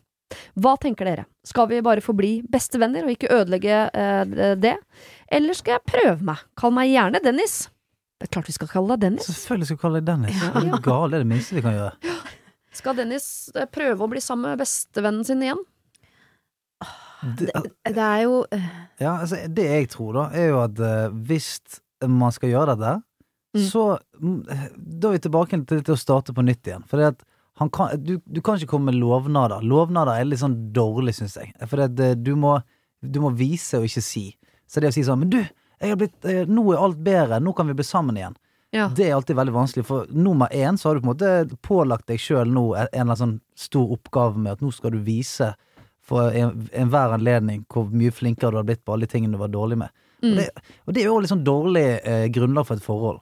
Hva 0.62 0.76
tenker 0.80 1.08
dere? 1.08 1.26
Skal 1.46 1.66
vi 1.70 1.82
bare 1.82 2.04
forbli 2.04 2.38
bestevenner 2.46 3.06
og 3.06 3.14
ikke 3.16 3.32
ødelegge 3.34 3.82
eh, 3.90 4.54
det? 4.60 4.76
Eller 5.26 5.58
skal 5.58 5.76
jeg 5.76 5.88
prøve 5.90 6.30
meg? 6.30 6.44
Kall 6.58 6.74
meg 6.76 6.92
gjerne 6.92 7.22
Dennis. 7.24 7.64
Det 8.20 8.28
er 8.28 8.32
klart 8.36 8.48
vi 8.50 8.52
skal 8.52 8.68
kalle 8.68 8.94
deg 8.94 9.06
Dennis. 9.06 9.26
Selvfølgelig 9.32 9.66
skal 9.70 9.78
vi 9.78 9.82
kalle 9.86 10.00
deg 10.02 10.08
Dennis. 10.10 10.40
Ja. 10.44 10.50
Er 10.60 10.66
du 10.68 10.80
gal? 10.84 11.08
Det 11.12 11.18
er 11.20 11.24
det 11.24 11.30
minste 11.30 11.56
vi 11.56 11.62
kan 11.64 11.76
gjøre. 11.76 12.16
Skal 12.76 12.98
Dennis 12.98 13.26
eh, 13.56 13.64
prøve 13.72 14.04
å 14.04 14.10
bli 14.12 14.20
sammen 14.22 14.52
med 14.52 14.60
bestevennen 14.60 15.24
sin 15.26 15.40
igjen? 15.46 15.62
Det, 17.36 17.50
Det 17.84 18.00
er 18.00 18.22
jo 18.24 18.36
eh, 18.52 18.66
ja, 19.02 19.14
altså, 19.20 19.40
det 19.52 19.64
jeg 19.68 19.88
tror, 19.92 20.14
da, 20.16 20.22
er 20.36 20.46
jo 20.52 20.60
at 20.62 20.78
eh, 20.84 21.16
hvis 21.28 21.48
man 22.08 22.32
skal 22.36 22.52
gjøre 22.56 22.76
dette, 22.76 22.98
Mm. 23.50 23.64
så 23.66 23.80
mm, 24.22 24.34
Da 24.78 25.08
er 25.08 25.16
vi 25.16 25.20
tilbake 25.24 25.58
til, 25.66 25.80
til 25.82 25.94
å 25.96 25.98
starte 25.98 26.30
på 26.30 26.42
nytt 26.46 26.68
igjen. 26.68 26.84
For 26.86 27.00
det 27.02 27.06
at 27.08 27.24
han 27.58 27.66
kan, 27.74 27.96
du, 27.98 28.12
du 28.22 28.38
kan 28.46 28.54
ikke 28.54 28.76
komme 28.76 28.92
med 28.92 29.00
lovnader. 29.02 29.64
Lovnader 29.66 30.20
er 30.20 30.28
litt 30.28 30.38
sånn 30.38 30.54
dårlig, 30.70 31.16
syns 31.16 31.34
jeg. 31.34 31.50
For 31.66 31.82
det, 31.90 32.12
du, 32.22 32.30
må, 32.38 32.52
du 33.02 33.18
må 33.24 33.32
vise 33.34 33.80
og 33.80 33.88
ikke 33.88 34.04
si. 34.06 34.22
Så 34.70 34.78
det 34.78 34.92
å 34.92 34.94
si 34.94 35.02
sånn 35.02 35.18
Men 35.24 35.32
du, 35.34 35.40
jeg 35.80 35.90
har 35.94 35.96
blitt, 36.00 36.24
eh, 36.28 36.44
nå 36.46 36.64
er 36.74 36.78
alt 36.84 36.98
bedre, 37.04 37.40
nå 37.40 37.52
kan 37.56 37.66
vi 37.70 37.74
bli 37.78 37.84
sammen 37.86 38.16
igjen. 38.20 38.36
Ja. 38.70 38.88
Det 38.94 39.08
er 39.08 39.14
alltid 39.16 39.34
veldig 39.36 39.52
vanskelig, 39.54 39.84
for 39.88 40.06
nummer 40.14 40.48
én 40.54 40.76
så 40.78 40.88
har 40.90 40.94
du 40.94 41.00
på 41.00 41.08
en 41.08 41.14
måte 41.16 41.58
pålagt 41.66 42.06
deg 42.06 42.20
sjøl 42.22 42.52
nå 42.54 42.68
en 42.76 42.86
eller 42.92 43.00
annen 43.02 43.18
sånn 43.18 43.40
stor 43.58 43.96
oppgave 43.96 44.36
med 44.38 44.52
at 44.52 44.60
nå 44.62 44.70
skal 44.72 44.92
du 44.94 44.98
vise 45.02 45.54
for 46.06 46.30
en- 46.30 46.68
enhver 46.72 47.12
anledning 47.16 47.64
hvor 47.68 47.90
mye 47.90 48.12
flinkere 48.14 48.52
du 48.52 48.56
har 48.60 48.64
blitt 48.68 48.84
på 48.84 48.92
alle 48.94 49.06
de 49.06 49.12
tingene 49.16 49.32
du 49.32 49.38
var 49.42 49.48
dårlig 49.50 49.78
med. 49.78 49.90
Mm. 50.22 50.30
Og, 50.32 50.36
det, 50.36 50.48
og 50.86 50.94
det 50.94 51.02
er 51.02 51.06
jo 51.08 51.18
litt 51.18 51.32
sånn 51.32 51.44
dårlig 51.44 51.84
eh, 52.04 52.28
grunnlag 52.28 52.66
for 52.68 52.76
et 52.76 52.82
forhold. 52.84 53.20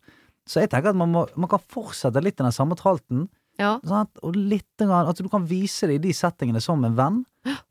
Så 0.49 0.61
jeg 0.61 0.71
tenker 0.73 0.91
at 0.91 0.97
man, 0.97 1.13
må, 1.13 1.27
man 1.37 1.49
kan 1.49 1.61
fortsette 1.61 2.21
litt 2.25 2.41
i 2.41 2.45
den 2.45 2.53
samme 2.53 2.77
tralten, 2.77 3.29
Ja. 3.59 3.81
sant? 3.85 4.11
og 4.23 4.37
litt 4.37 4.67
grann, 4.79 5.09
at 5.11 5.19
du 5.19 5.29
kan 5.29 5.45
vise 5.51 5.89
det 5.91 5.97
i 5.99 6.03
de 6.09 6.13
settingene 6.15 6.61
som 6.63 6.85
en 6.87 6.95
venn, 6.99 7.25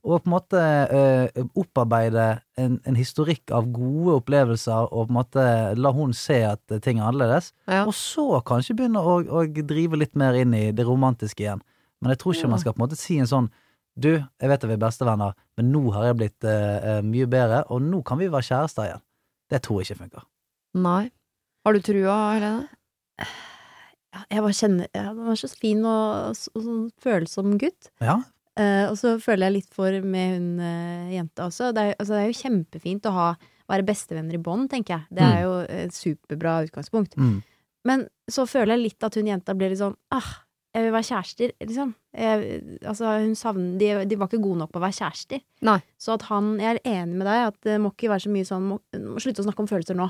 og 0.03 0.23
på 0.23 0.27
en 0.27 0.33
måte 0.33 0.59
eh, 0.89 1.43
opparbeide 1.55 2.25
en, 2.57 2.79
en 2.83 2.95
historikk 2.97 3.51
av 3.53 3.67
gode 3.71 4.15
opplevelser, 4.21 4.87
og 4.91 5.07
på 5.07 5.13
en 5.13 5.17
måte 5.19 5.45
la 5.77 5.91
hun 5.93 6.11
se 6.17 6.41
at 6.49 6.75
ting 6.83 6.99
er 6.99 7.07
annerledes. 7.11 7.51
ja. 7.69 7.85
Og 7.85 7.93
så 7.95 8.41
kanskje 8.47 8.75
begynne 8.79 8.99
å, 8.99 9.19
å 9.23 9.45
drive 9.47 9.99
litt 10.01 10.15
mer 10.17 10.33
inn 10.39 10.53
i 10.57 10.71
det 10.75 10.85
romantiske 10.87 11.45
igjen. 11.45 11.61
Men 12.01 12.11
jeg 12.13 12.19
tror 12.23 12.33
ikke 12.35 12.47
Ja. 12.47 12.49
man 12.55 12.59
skal 12.59 12.73
på 12.73 12.81
en 12.81 12.85
måte 12.87 12.97
si 12.99 13.17
en 13.17 13.25
sånn 13.29 13.47
Du, 13.97 14.11
jeg 14.13 14.49
vet 14.51 14.61
at 14.63 14.67
vi 14.69 14.75
er 14.75 14.77
bestevenner, 14.77 15.31
men 15.57 15.71
nå 15.73 15.79
har 15.95 16.03
jeg 16.11 16.17
blitt 16.19 16.43
eh, 16.45 16.97
eh, 16.97 17.01
mye 17.01 17.25
bedre, 17.25 17.63
og 17.73 17.81
nå 17.81 18.03
kan 18.05 18.19
vi 18.19 18.27
være 18.29 18.45
kjærester 18.45 18.83
igjen. 18.85 19.01
Det 19.49 19.61
tror 19.65 19.79
jeg 19.81 19.87
ikke 19.87 20.03
funker. 20.03 20.25
Nei. 20.77 21.09
Har 21.65 21.73
du 21.73 21.79
trua, 21.81 22.17
Helene? 22.35 22.67
Jeg 24.31 24.43
bare 24.45 24.57
kjenner 24.57 24.87
ja, 24.95 25.03
Han 25.13 25.29
er 25.33 25.39
så 25.39 25.49
fin 25.53 25.83
og, 25.85 26.33
og 26.55 26.63
sånn 26.65 26.89
følsom 27.03 27.57
gutt. 27.61 27.91
Ja, 28.03 28.19
Uh, 28.57 28.87
og 28.89 28.95
så 28.97 29.11
føler 29.21 29.51
jeg 29.51 29.53
litt 29.53 29.67
for 29.69 29.93
med 30.01 30.31
hun 30.33 30.45
uh, 30.57 31.11
jenta 31.13 31.43
også. 31.45 31.67
Det 31.77 31.81
er, 31.83 31.91
altså, 32.01 32.15
det 32.15 32.21
er 32.23 32.31
jo 32.31 32.37
kjempefint 32.39 33.05
å 33.05 33.11
ha, 33.13 33.25
være 33.69 33.85
bestevenner 33.85 34.33
i 34.33 34.39
bånd, 34.41 34.65
tenker 34.71 34.95
jeg. 34.95 35.05
Det 35.13 35.21
er 35.21 35.35
Mm. 35.35 35.43
jo 35.43 35.51
et 35.83 35.93
superbra 35.93 36.55
utgangspunkt. 36.65 37.13
Mm. 37.21 37.35
Men 37.85 38.07
så 38.25 38.47
føler 38.49 38.73
jeg 38.73 38.81
litt 38.87 39.05
at 39.05 39.13
hun 39.19 39.29
jenta 39.29 39.53
blir 39.53 39.69
litt 39.69 39.77
sånn 39.83 39.93
ah, 40.09 40.31
jeg 40.73 40.87
vil 40.87 40.95
være 40.95 41.05
kjærester, 41.11 41.53
liksom. 41.69 41.93
Jeg, 42.17 42.63
altså, 42.81 43.13
hun 43.21 43.35
savner 43.37 43.77
de, 43.77 43.91
de 44.09 44.17
var 44.17 44.27
ikke 44.31 44.41
gode 44.41 44.57
nok 44.63 44.73
på 44.73 44.81
å 44.81 44.85
være 44.87 44.97
kjærester. 45.03 45.45
Nei. 45.61 45.77
Så 46.01 46.17
at 46.17 46.25
han 46.31 46.55
Jeg 46.57 46.79
er 46.79 46.81
enig 46.97 47.13
med 47.21 47.29
deg 47.29 47.45
at 47.51 47.61
det 47.61 47.77
må 47.85 47.93
ikke 47.93 48.09
være 48.09 48.25
så 48.25 48.33
mye 48.33 48.49
sånn 48.49 48.65
Må, 48.73 48.79
må 49.05 49.21
slutte 49.21 49.45
å 49.45 49.47
snakke 49.51 49.61
om 49.61 49.69
følelser 49.69 50.01
nå. 50.01 50.09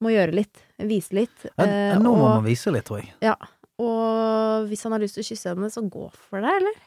Må 0.00 0.12
gjøre 0.14 0.32
litt. 0.32 0.60
Vise 0.88 1.12
litt. 1.18 1.46
Eh, 1.60 1.96
nå 2.00 2.12
må 2.14 2.24
og, 2.24 2.36
man 2.40 2.44
vise 2.46 2.72
litt, 2.72 2.86
tror 2.88 3.02
jeg. 3.02 3.12
ja, 3.24 3.34
og 3.80 4.68
hvis 4.70 4.82
han 4.86 4.92
har 4.96 5.02
lyst 5.02 5.16
til 5.18 5.24
å 5.24 5.28
kysse 5.30 5.52
henne, 5.54 5.68
så 5.72 5.82
gå 5.88 6.06
for 6.28 6.40
det, 6.44 6.52
eller? 6.60 6.78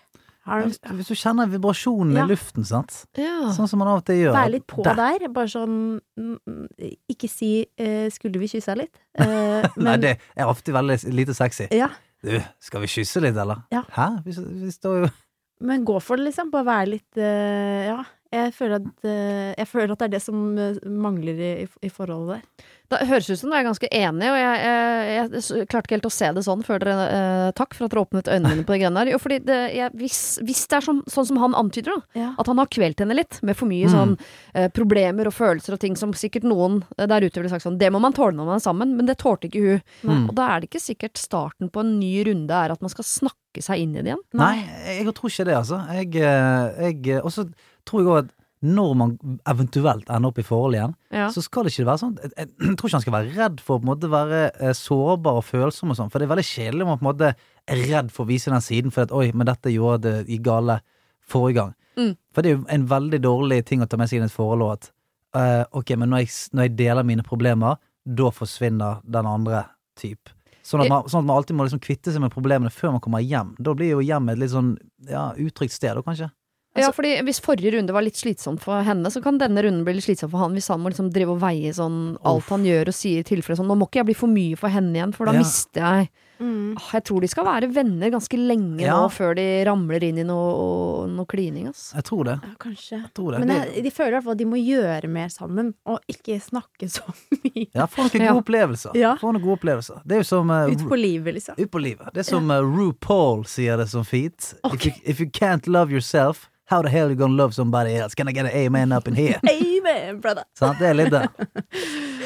Har 0.44 0.66
du, 0.68 0.74
Hvis 0.98 1.08
du 1.08 1.16
kjenner 1.16 1.48
vibrasjonen 1.48 2.18
Ja. 2.18 2.26
i 2.26 2.34
luften, 2.34 2.66
sant. 2.68 3.06
Ja. 3.16 3.48
Sånn 3.56 3.70
som 3.72 3.80
man 3.80 3.88
av 3.88 4.02
og 4.02 4.06
til 4.10 4.18
gjør. 4.26 4.34
Vær 4.36 4.50
litt 4.52 4.66
på 4.68 4.84
Der. 4.84 4.98
der. 5.00 5.28
Bare 5.32 5.48
sånn 5.48 6.02
mm, 6.20 6.68
Ikke 7.10 7.30
si 7.32 7.66
eh, 7.78 8.10
'skulle 8.12 8.40
vi 8.42 8.50
kysse 8.52 8.76
litt'? 8.76 9.00
Eh, 9.24 9.70
Nei, 9.78 9.96
det 9.98 10.18
er 10.36 10.46
ofte 10.52 10.74
veldig 10.76 10.98
lite 11.14 11.34
sexy. 11.34 11.68
ja, 11.72 11.88
Du, 12.22 12.42
skal 12.60 12.82
vi 12.82 12.88
kysse 12.88 13.22
litt, 13.24 13.38
eller? 13.38 13.64
Ja. 13.72 13.84
Hæ? 13.96 14.24
Vi, 14.26 14.32
vi 14.66 14.72
står 14.72 15.06
jo 15.06 15.10
men 15.68 15.86
gå 15.86 15.96
for 16.02 16.18
det, 16.18 16.26
liksom. 16.26 16.52
Bare 16.52 16.66
være 16.66 16.90
litt 16.98 17.18
eh, 17.18 17.88
Ja. 17.88 18.04
Jeg 18.34 18.52
føler, 18.54 18.76
at, 18.82 19.04
eh, 19.06 19.54
jeg 19.60 19.68
føler 19.70 19.92
at 19.94 20.00
det 20.00 20.06
er 20.08 20.14
det 20.18 20.22
som 20.24 20.58
eh, 20.58 20.80
mangler 20.90 21.38
i, 21.40 21.68
i 21.86 21.90
forholdet 21.94 22.42
der. 22.42 22.66
Det 22.92 23.00
høres 23.10 23.30
ut 23.32 23.40
som 23.40 23.50
du 23.50 23.56
er 23.58 23.64
ganske 23.66 23.88
enig, 23.96 24.28
og 24.30 24.36
jeg, 24.38 24.58
jeg, 24.64 25.30
jeg 25.34 25.68
klarte 25.72 25.88
ikke 25.88 25.96
helt 25.96 26.08
å 26.10 26.12
se 26.14 26.28
det 26.36 26.42
sånn 26.46 26.62
før 26.68 26.82
dere 26.84 27.06
eh, 27.10 27.52
Takk 27.58 27.74
for 27.74 27.88
at 27.88 27.94
dere 27.94 28.04
åpnet 28.04 28.28
øynene 28.30 28.52
mine 28.52 28.66
på 28.68 28.74
det 28.76 28.80
greiene 28.84 29.00
der. 29.00 29.12
Jo, 29.16 29.20
fordi 29.24 29.38
det, 29.48 29.58
jeg, 29.74 29.94
hvis, 29.98 30.20
hvis 30.46 30.62
det 30.70 30.78
er 30.78 30.86
som, 30.86 31.00
sånn 31.10 31.26
som 31.32 31.40
han 31.42 31.56
antyder, 31.58 31.96
da, 31.96 32.20
Ja. 32.20 32.28
at 32.38 32.52
han 32.52 32.60
har 32.62 32.70
kvelt 32.76 33.00
henne 33.02 33.16
litt 33.18 33.40
med 33.42 33.58
for 33.58 33.72
mye 33.72 33.88
Mm. 33.88 33.94
sånn 33.96 34.14
eh, 34.54 34.68
problemer 34.76 35.28
og 35.32 35.34
følelser 35.34 35.74
og 35.78 35.82
ting 35.82 35.96
som 35.98 36.14
sikkert 36.14 36.46
noen 36.46 36.84
eh, 37.00 37.08
der 37.10 37.26
ute 37.26 37.40
ville 37.42 37.50
sagt 37.50 37.66
sånn 37.66 37.80
Det 37.82 37.90
må 37.96 38.00
man 38.04 38.14
tåle 38.14 38.36
når 38.38 38.46
man 38.52 38.60
er 38.60 38.66
sammen, 38.68 38.94
men 39.00 39.10
det 39.10 39.18
tålte 39.24 39.48
ikke 39.50 39.64
hun. 39.64 39.82
Mm. 40.04 40.30
Og 40.30 40.36
da 40.38 40.52
er 40.54 40.60
det 40.62 40.70
ikke 40.70 40.84
sikkert 40.84 41.18
starten 41.18 41.72
på 41.74 41.82
en 41.82 41.96
ny 42.04 42.14
runde 42.28 42.54
er 42.54 42.76
at 42.76 42.82
man 42.84 42.92
skal 42.94 43.08
snakke 43.08 43.64
seg 43.64 43.80
inn 43.88 43.96
i 43.98 44.02
det 44.04 44.12
igjen. 44.14 44.22
Nei, 44.38 44.56
jeg 45.00 45.10
tror 45.18 45.32
ikke 45.34 45.46
det, 45.50 45.58
altså. 45.64 45.82
Jeg, 45.98 46.14
eh, 46.22 46.92
jeg 46.92 47.22
Og 47.24 47.32
så 47.34 47.48
tror 47.88 48.04
jeg 48.04 48.12
òg 48.12 48.18
at 48.26 48.32
når 48.64 48.94
man 48.96 49.14
eventuelt 49.50 50.08
ender 50.08 50.32
opp 50.32 50.40
i 50.40 50.46
forhold 50.48 50.78
igjen, 50.78 50.96
Ja. 51.12 51.28
så 51.30 51.44
skal 51.44 51.66
det 51.66 51.74
ikke 51.74 51.86
være 51.90 52.00
sånn 52.00 52.14
Jeg, 52.24 52.32
jeg 52.38 52.76
tror 52.78 52.88
ikke 52.88 52.96
han 52.96 53.04
skal 53.06 53.16
være 53.18 53.36
redd 53.36 53.62
for 53.62 53.76
å 53.76 53.82
på 53.82 53.84
en 53.84 53.92
måte 53.92 54.10
være 54.12 54.42
eh, 54.56 54.74
sårbar 54.78 55.40
og 55.42 55.44
følsom 55.44 55.92
og 55.92 56.00
sånn, 56.00 56.12
for 56.12 56.20
det 56.20 56.30
er 56.30 56.34
veldig 56.36 56.48
kjedelig 56.48 56.86
om 56.86 56.92
man 56.94 57.00
på 57.02 57.04
en 57.04 57.12
måte 57.12 57.32
er 57.68 57.84
redd 57.92 58.12
for 58.12 58.24
å 58.24 58.32
vise 58.32 58.52
den 58.54 58.64
siden, 58.64 58.92
for 58.96 59.04
at 59.04 59.12
oi, 59.12 59.32
men 59.36 59.48
dette 59.50 59.72
gjorde 59.74 60.04
det 60.08 60.30
i 60.32 60.40
gale 60.44 60.80
forrige 61.28 61.60
gang. 61.60 61.74
Mm. 62.00 62.14
For 62.34 62.42
det 62.42 62.52
er 62.52 62.58
jo 62.58 62.66
en 62.76 62.86
veldig 62.90 63.20
dårlig 63.24 63.66
ting 63.66 63.84
å 63.84 63.88
ta 63.88 64.00
med 64.00 64.10
seg 64.10 64.20
inn 64.20 64.28
i 64.28 64.32
et 64.32 64.36
forhold 64.36 64.66
at 64.72 64.90
uh, 65.36 65.64
ok, 65.72 65.96
men 66.00 66.10
når 66.12 66.24
jeg, 66.24 66.32
når 66.54 66.68
jeg 66.68 66.76
deler 66.80 67.08
mine 67.08 67.26
problemer, 67.28 67.78
da 68.04 68.32
forsvinner 68.36 69.04
den 69.06 69.30
andre 69.30 69.66
type. 70.00 70.34
Sånn 70.64 70.86
at, 70.86 70.90
man, 70.92 71.08
sånn 71.12 71.26
at 71.26 71.28
man 71.28 71.38
alltid 71.42 71.58
må 71.60 71.66
liksom 71.68 71.82
kvitte 71.84 72.12
seg 72.14 72.24
med 72.24 72.32
problemene 72.32 72.72
før 72.72 72.96
man 72.96 73.04
kommer 73.04 73.24
hjem. 73.24 73.52
Da 73.60 73.74
blir 73.76 73.94
jo 73.98 74.04
hjemmet 74.04 74.38
et 74.38 74.44
litt 74.44 74.54
sånn 74.54 74.78
ja, 75.10 75.34
utrygt 75.40 75.76
sted, 75.76 75.92
da 75.98 76.04
kanskje. 76.06 76.30
Ja, 76.76 76.90
fordi 76.92 77.12
Hvis 77.22 77.40
forrige 77.44 77.76
runde 77.76 77.94
var 77.94 78.02
litt 78.02 78.18
slitsomt 78.18 78.62
for 78.64 78.82
henne, 78.82 79.06
så 79.14 79.22
kan 79.22 79.38
denne 79.38 79.62
runden 79.62 79.84
bli 79.86 79.94
litt 79.94 80.08
slitsom 80.08 80.32
for 80.34 80.40
han 80.42 80.56
hvis 80.58 80.68
han 80.74 80.82
må 80.82 80.90
liksom 80.90 81.12
drive 81.14 81.36
og 81.36 81.42
veie 81.44 81.70
sånn 81.74 82.18
alt 82.26 82.50
han 82.50 82.64
gjør 82.66 82.90
og 82.90 82.98
sier 82.98 83.20
i 83.22 83.28
tilfelle 83.28 83.60
sånn 83.60 83.68
Nå 83.70 83.78
må 83.78 83.86
ikke 83.90 84.02
jeg 84.02 84.10
bli 84.10 84.16
for 84.18 84.28
mye 84.34 84.58
for 84.58 84.74
henne 84.74 84.98
igjen, 84.98 85.14
for 85.14 85.26
da 85.30 85.34
Ja. 85.34 85.40
mister 85.44 85.82
jeg 85.82 86.10
Mm. 86.44 86.74
Jeg 86.92 87.04
tror 87.08 87.24
de 87.24 87.28
skal 87.32 87.46
være 87.48 87.70
venner 87.72 88.12
ganske 88.12 88.36
lenge 88.40 88.82
Ja. 88.84 88.98
nå 89.00 89.08
før 89.16 89.36
de 89.40 89.46
ramler 89.68 90.04
inn 90.04 90.18
i 90.20 90.26
noe, 90.28 91.06
noe 91.08 91.26
klining. 91.32 91.70
Altså. 91.72 91.96
Jeg 91.96 92.04
tror 92.10 92.24
det. 92.28 92.36
Ja, 92.44 92.52
kanskje. 92.60 93.00
Jeg 93.00 93.14
tror 93.16 93.32
det. 93.32 93.40
Men 93.46 93.54
jeg, 93.56 93.84
de 93.86 93.92
føler 93.96 94.12
i 94.12 94.16
hvert 94.18 94.28
fall 94.28 94.36
at 94.36 94.42
de 94.44 94.50
må 94.52 94.60
gjøre 94.60 95.08
mer 95.16 95.32
sammen, 95.32 95.74
og 95.88 96.00
ikke 96.12 96.36
snakke 96.44 96.90
så 96.92 97.06
mye. 97.40 97.68
ja, 97.74 97.88
få 97.88 98.10
noen 98.10 98.22
Ja. 98.28 98.34
gode 98.34 98.44
opplevelser. 98.44 99.00
Ja. 99.00 99.14
Få 99.22 99.32
noen 99.32 99.46
gode 99.46 99.58
opplevelser. 99.62 100.02
Det 100.04 100.20
er 100.20 100.24
jo 100.26 100.30
som 100.34 100.52
uh, 100.52 100.68
Ut 100.68 100.84
på 100.92 101.00
livet, 101.00 101.34
liksom. 101.40 101.56
Ut 101.58 101.72
på 101.72 101.80
livet. 101.80 102.12
Det 102.14 102.26
er 102.26 102.30
som 102.34 102.52
uh, 102.52 102.60
RuPaul 102.60 103.46
sier 103.48 103.78
det 103.80 103.88
som 103.94 104.04
fint. 104.04 104.54
If, 104.74 104.86
you, 104.86 104.92
if 105.06 105.20
you 105.24 105.30
can't 105.32 105.66
love 105.68 105.92
yourself, 105.96 106.50
how 106.66 106.82
the 106.82 106.90
hell 106.90 107.08
are 107.08 107.12
you 107.12 107.16
gonna 107.20 107.36
love 107.36 107.54
somebody 107.54 107.96
else? 107.96 108.16
Can 108.16 108.28
I 108.28 108.32
get 108.34 108.46
an 108.46 108.52
amen 108.52 108.92
up 108.92 109.08
in 109.08 109.16
here? 109.16 109.40
Amen, 109.48 110.20
brother! 110.22 110.44
Sant? 110.60 110.80
Det 110.80 110.88
er 110.92 110.94
litt 110.94 111.12
det. 111.12 111.28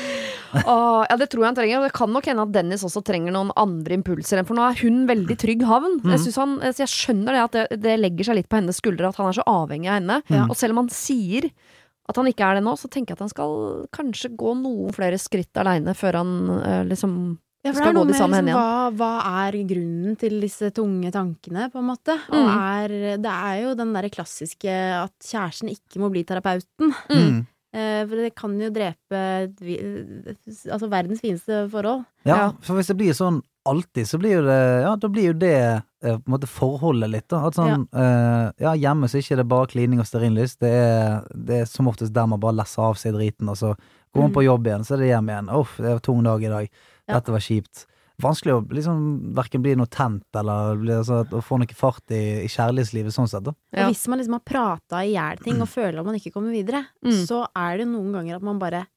Åh, 0.54 1.06
ja, 1.10 1.16
det 1.20 1.28
tror 1.32 1.44
jeg 1.44 1.50
han 1.52 1.58
trenger. 1.60 1.80
Og 1.82 1.88
det 1.88 1.94
kan 1.98 2.14
nok 2.14 2.28
hende 2.30 2.46
at 2.48 2.54
Dennis 2.56 2.86
også 2.88 3.04
trenger 3.06 3.36
noen 3.36 3.52
andre 3.60 3.98
impulser. 4.00 4.40
enn 4.42 4.48
For 4.50 4.58
nå 4.58 4.66
er 4.68 4.80
hun 4.84 5.02
veldig 5.10 5.38
trygg 5.40 5.66
havn. 5.68 5.98
Mm. 6.04 6.14
Jeg, 6.16 6.36
han, 6.38 6.54
så 6.72 6.84
jeg 6.86 6.94
skjønner 6.94 7.38
det 7.38 7.42
at 7.48 7.58
det, 7.58 7.82
det 7.88 7.98
legger 8.00 8.30
seg 8.30 8.40
litt 8.42 8.50
på 8.52 8.60
hennes 8.62 8.80
skuldre 8.80 9.10
at 9.10 9.20
han 9.20 9.32
er 9.32 9.38
så 9.40 9.48
avhengig 9.48 9.90
av 9.92 10.00
henne. 10.00 10.22
Mm. 10.30 10.46
Og 10.50 10.56
selv 10.60 10.76
om 10.78 10.84
han 10.86 10.94
sier 10.94 11.50
at 12.08 12.16
han 12.16 12.30
ikke 12.32 12.46
er 12.48 12.56
det 12.56 12.64
nå, 12.64 12.78
så 12.80 12.88
tenker 12.88 13.12
jeg 13.12 13.18
at 13.20 13.26
han 13.26 13.34
skal 13.34 13.58
kanskje 13.92 14.30
gå 14.40 14.54
noen 14.56 14.96
flere 14.96 15.18
skritt 15.20 15.60
aleine 15.60 15.92
før 15.98 16.22
han 16.22 16.32
eh, 16.62 16.86
liksom 16.88 17.18
Ja, 17.66 17.74
for 17.74 17.82
Skal 17.82 17.90
det 17.90 17.90
er 17.90 17.98
gå 17.98 18.00
noe 18.00 18.08
de 18.08 18.14
med 18.14 18.20
samme 18.22 18.38
liksom, 18.38 18.48
henne 18.48 18.56
hva, 18.56 18.92
hva 18.96 19.42
er 19.44 19.58
grunnen 19.68 20.16
til 20.22 20.38
disse 20.40 20.70
tunge 20.78 21.12
tankene, 21.12 21.66
på 21.74 21.82
en 21.82 21.88
måte? 21.90 22.16
Og 22.30 22.38
Mm. 22.38 22.52
er, 22.54 22.94
det 23.20 23.34
er 23.34 23.56
jo 23.66 23.74
den 23.76 23.92
derre 23.98 24.12
klassiske 24.14 24.72
at 25.02 25.12
kjæresten 25.20 25.74
ikke 25.74 26.00
må 26.00 26.08
bli 26.14 26.24
terapeuten. 26.24 26.94
Mm. 27.12 27.42
Eh, 27.78 28.02
for 28.10 28.16
det 28.18 28.32
kan 28.36 28.56
jo 28.60 28.70
drepe 28.74 29.20
altså 30.72 30.90
verdens 30.90 31.22
fineste 31.22 31.66
forhold. 31.72 32.06
Ja, 32.26 32.36
Ja. 32.38 32.52
for 32.62 32.76
hvis 32.78 32.88
det 32.88 32.98
blir 32.98 33.14
sånn 33.14 33.42
alltid, 33.68 34.08
så 34.08 34.18
blir 34.20 34.38
jo 34.38 34.42
det 34.48 34.82
Ja, 34.84 34.96
da 34.96 35.08
blir 35.08 35.28
jo 35.28 35.34
det 35.34 35.54
eh, 36.02 36.18
på 36.18 36.24
en 36.28 36.34
måte 36.34 36.48
forholdet 36.48 37.10
litt, 37.12 37.28
da. 37.28 37.46
At 37.48 37.54
sånn 37.56 37.88
eh, 37.94 38.52
Ja, 38.64 38.74
hjemme 38.76 39.08
så 39.10 39.18
er 39.18 39.22
ikke 39.26 39.38
det 39.42 39.48
bare 39.48 39.68
klining 39.68 40.00
og 40.00 40.06
stearinlys. 40.08 40.58
Det 40.58 40.74
det 41.46 41.62
er 41.62 41.66
som 41.66 41.88
oftest 41.88 42.14
der 42.14 42.26
man 42.28 42.40
bare 42.40 42.56
lesser 42.56 42.82
av 42.82 42.96
seg 42.96 43.14
driten, 43.14 43.50
og 43.50 43.56
så 43.58 43.76
går 44.14 44.22
man 44.22 44.32
Mm. 44.32 44.34
på 44.36 44.44
jobb 44.46 44.64
igjen, 44.68 44.86
så 44.86 44.94
er 44.94 44.98
det 44.98 45.08
hjem 45.12 45.30
igjen. 45.30 45.50
Uff, 45.60 45.78
det 45.78 45.92
var 45.92 46.00
tung 46.00 46.24
dag 46.24 46.44
i 46.44 46.48
dag. 46.48 46.70
Ja. 47.08 47.14
Dette 47.20 47.32
var 47.32 47.40
kjipt. 47.40 47.86
Vanskelig 48.24 48.54
å 48.56 48.62
liksom 48.74 49.02
verken 49.38 49.62
bli 49.62 49.76
noe 49.78 49.86
tent 49.94 50.24
eller 50.40 50.76
bli, 50.82 50.90
altså, 50.96 51.20
å 51.38 51.42
få 51.46 51.60
noe 51.62 51.76
fart 51.78 52.10
i, 52.10 52.22
i 52.42 52.50
kjærlighetslivet 52.50 53.14
sånn 53.14 53.30
sett, 53.30 53.44
da. 53.46 53.54
Ja. 53.76 53.86
Og 53.86 53.92
hvis 53.94 54.08
man 54.10 54.18
liksom 54.18 54.34
har 54.40 54.46
prata 54.48 55.04
i 55.06 55.12
hjel 55.14 55.38
ting 55.46 55.62
og 55.62 55.70
føler 55.70 56.00
at 56.02 56.08
man 56.10 56.18
ikke 56.18 56.34
kommer 56.34 56.50
videre, 56.56 56.86
Mm. 57.06 57.20
så 57.30 57.44
er 57.56 57.78
det 57.78 57.86
noen 57.92 58.12
ganger 58.18 58.36
at 58.40 58.42
man 58.48 58.58
bare 58.60 58.88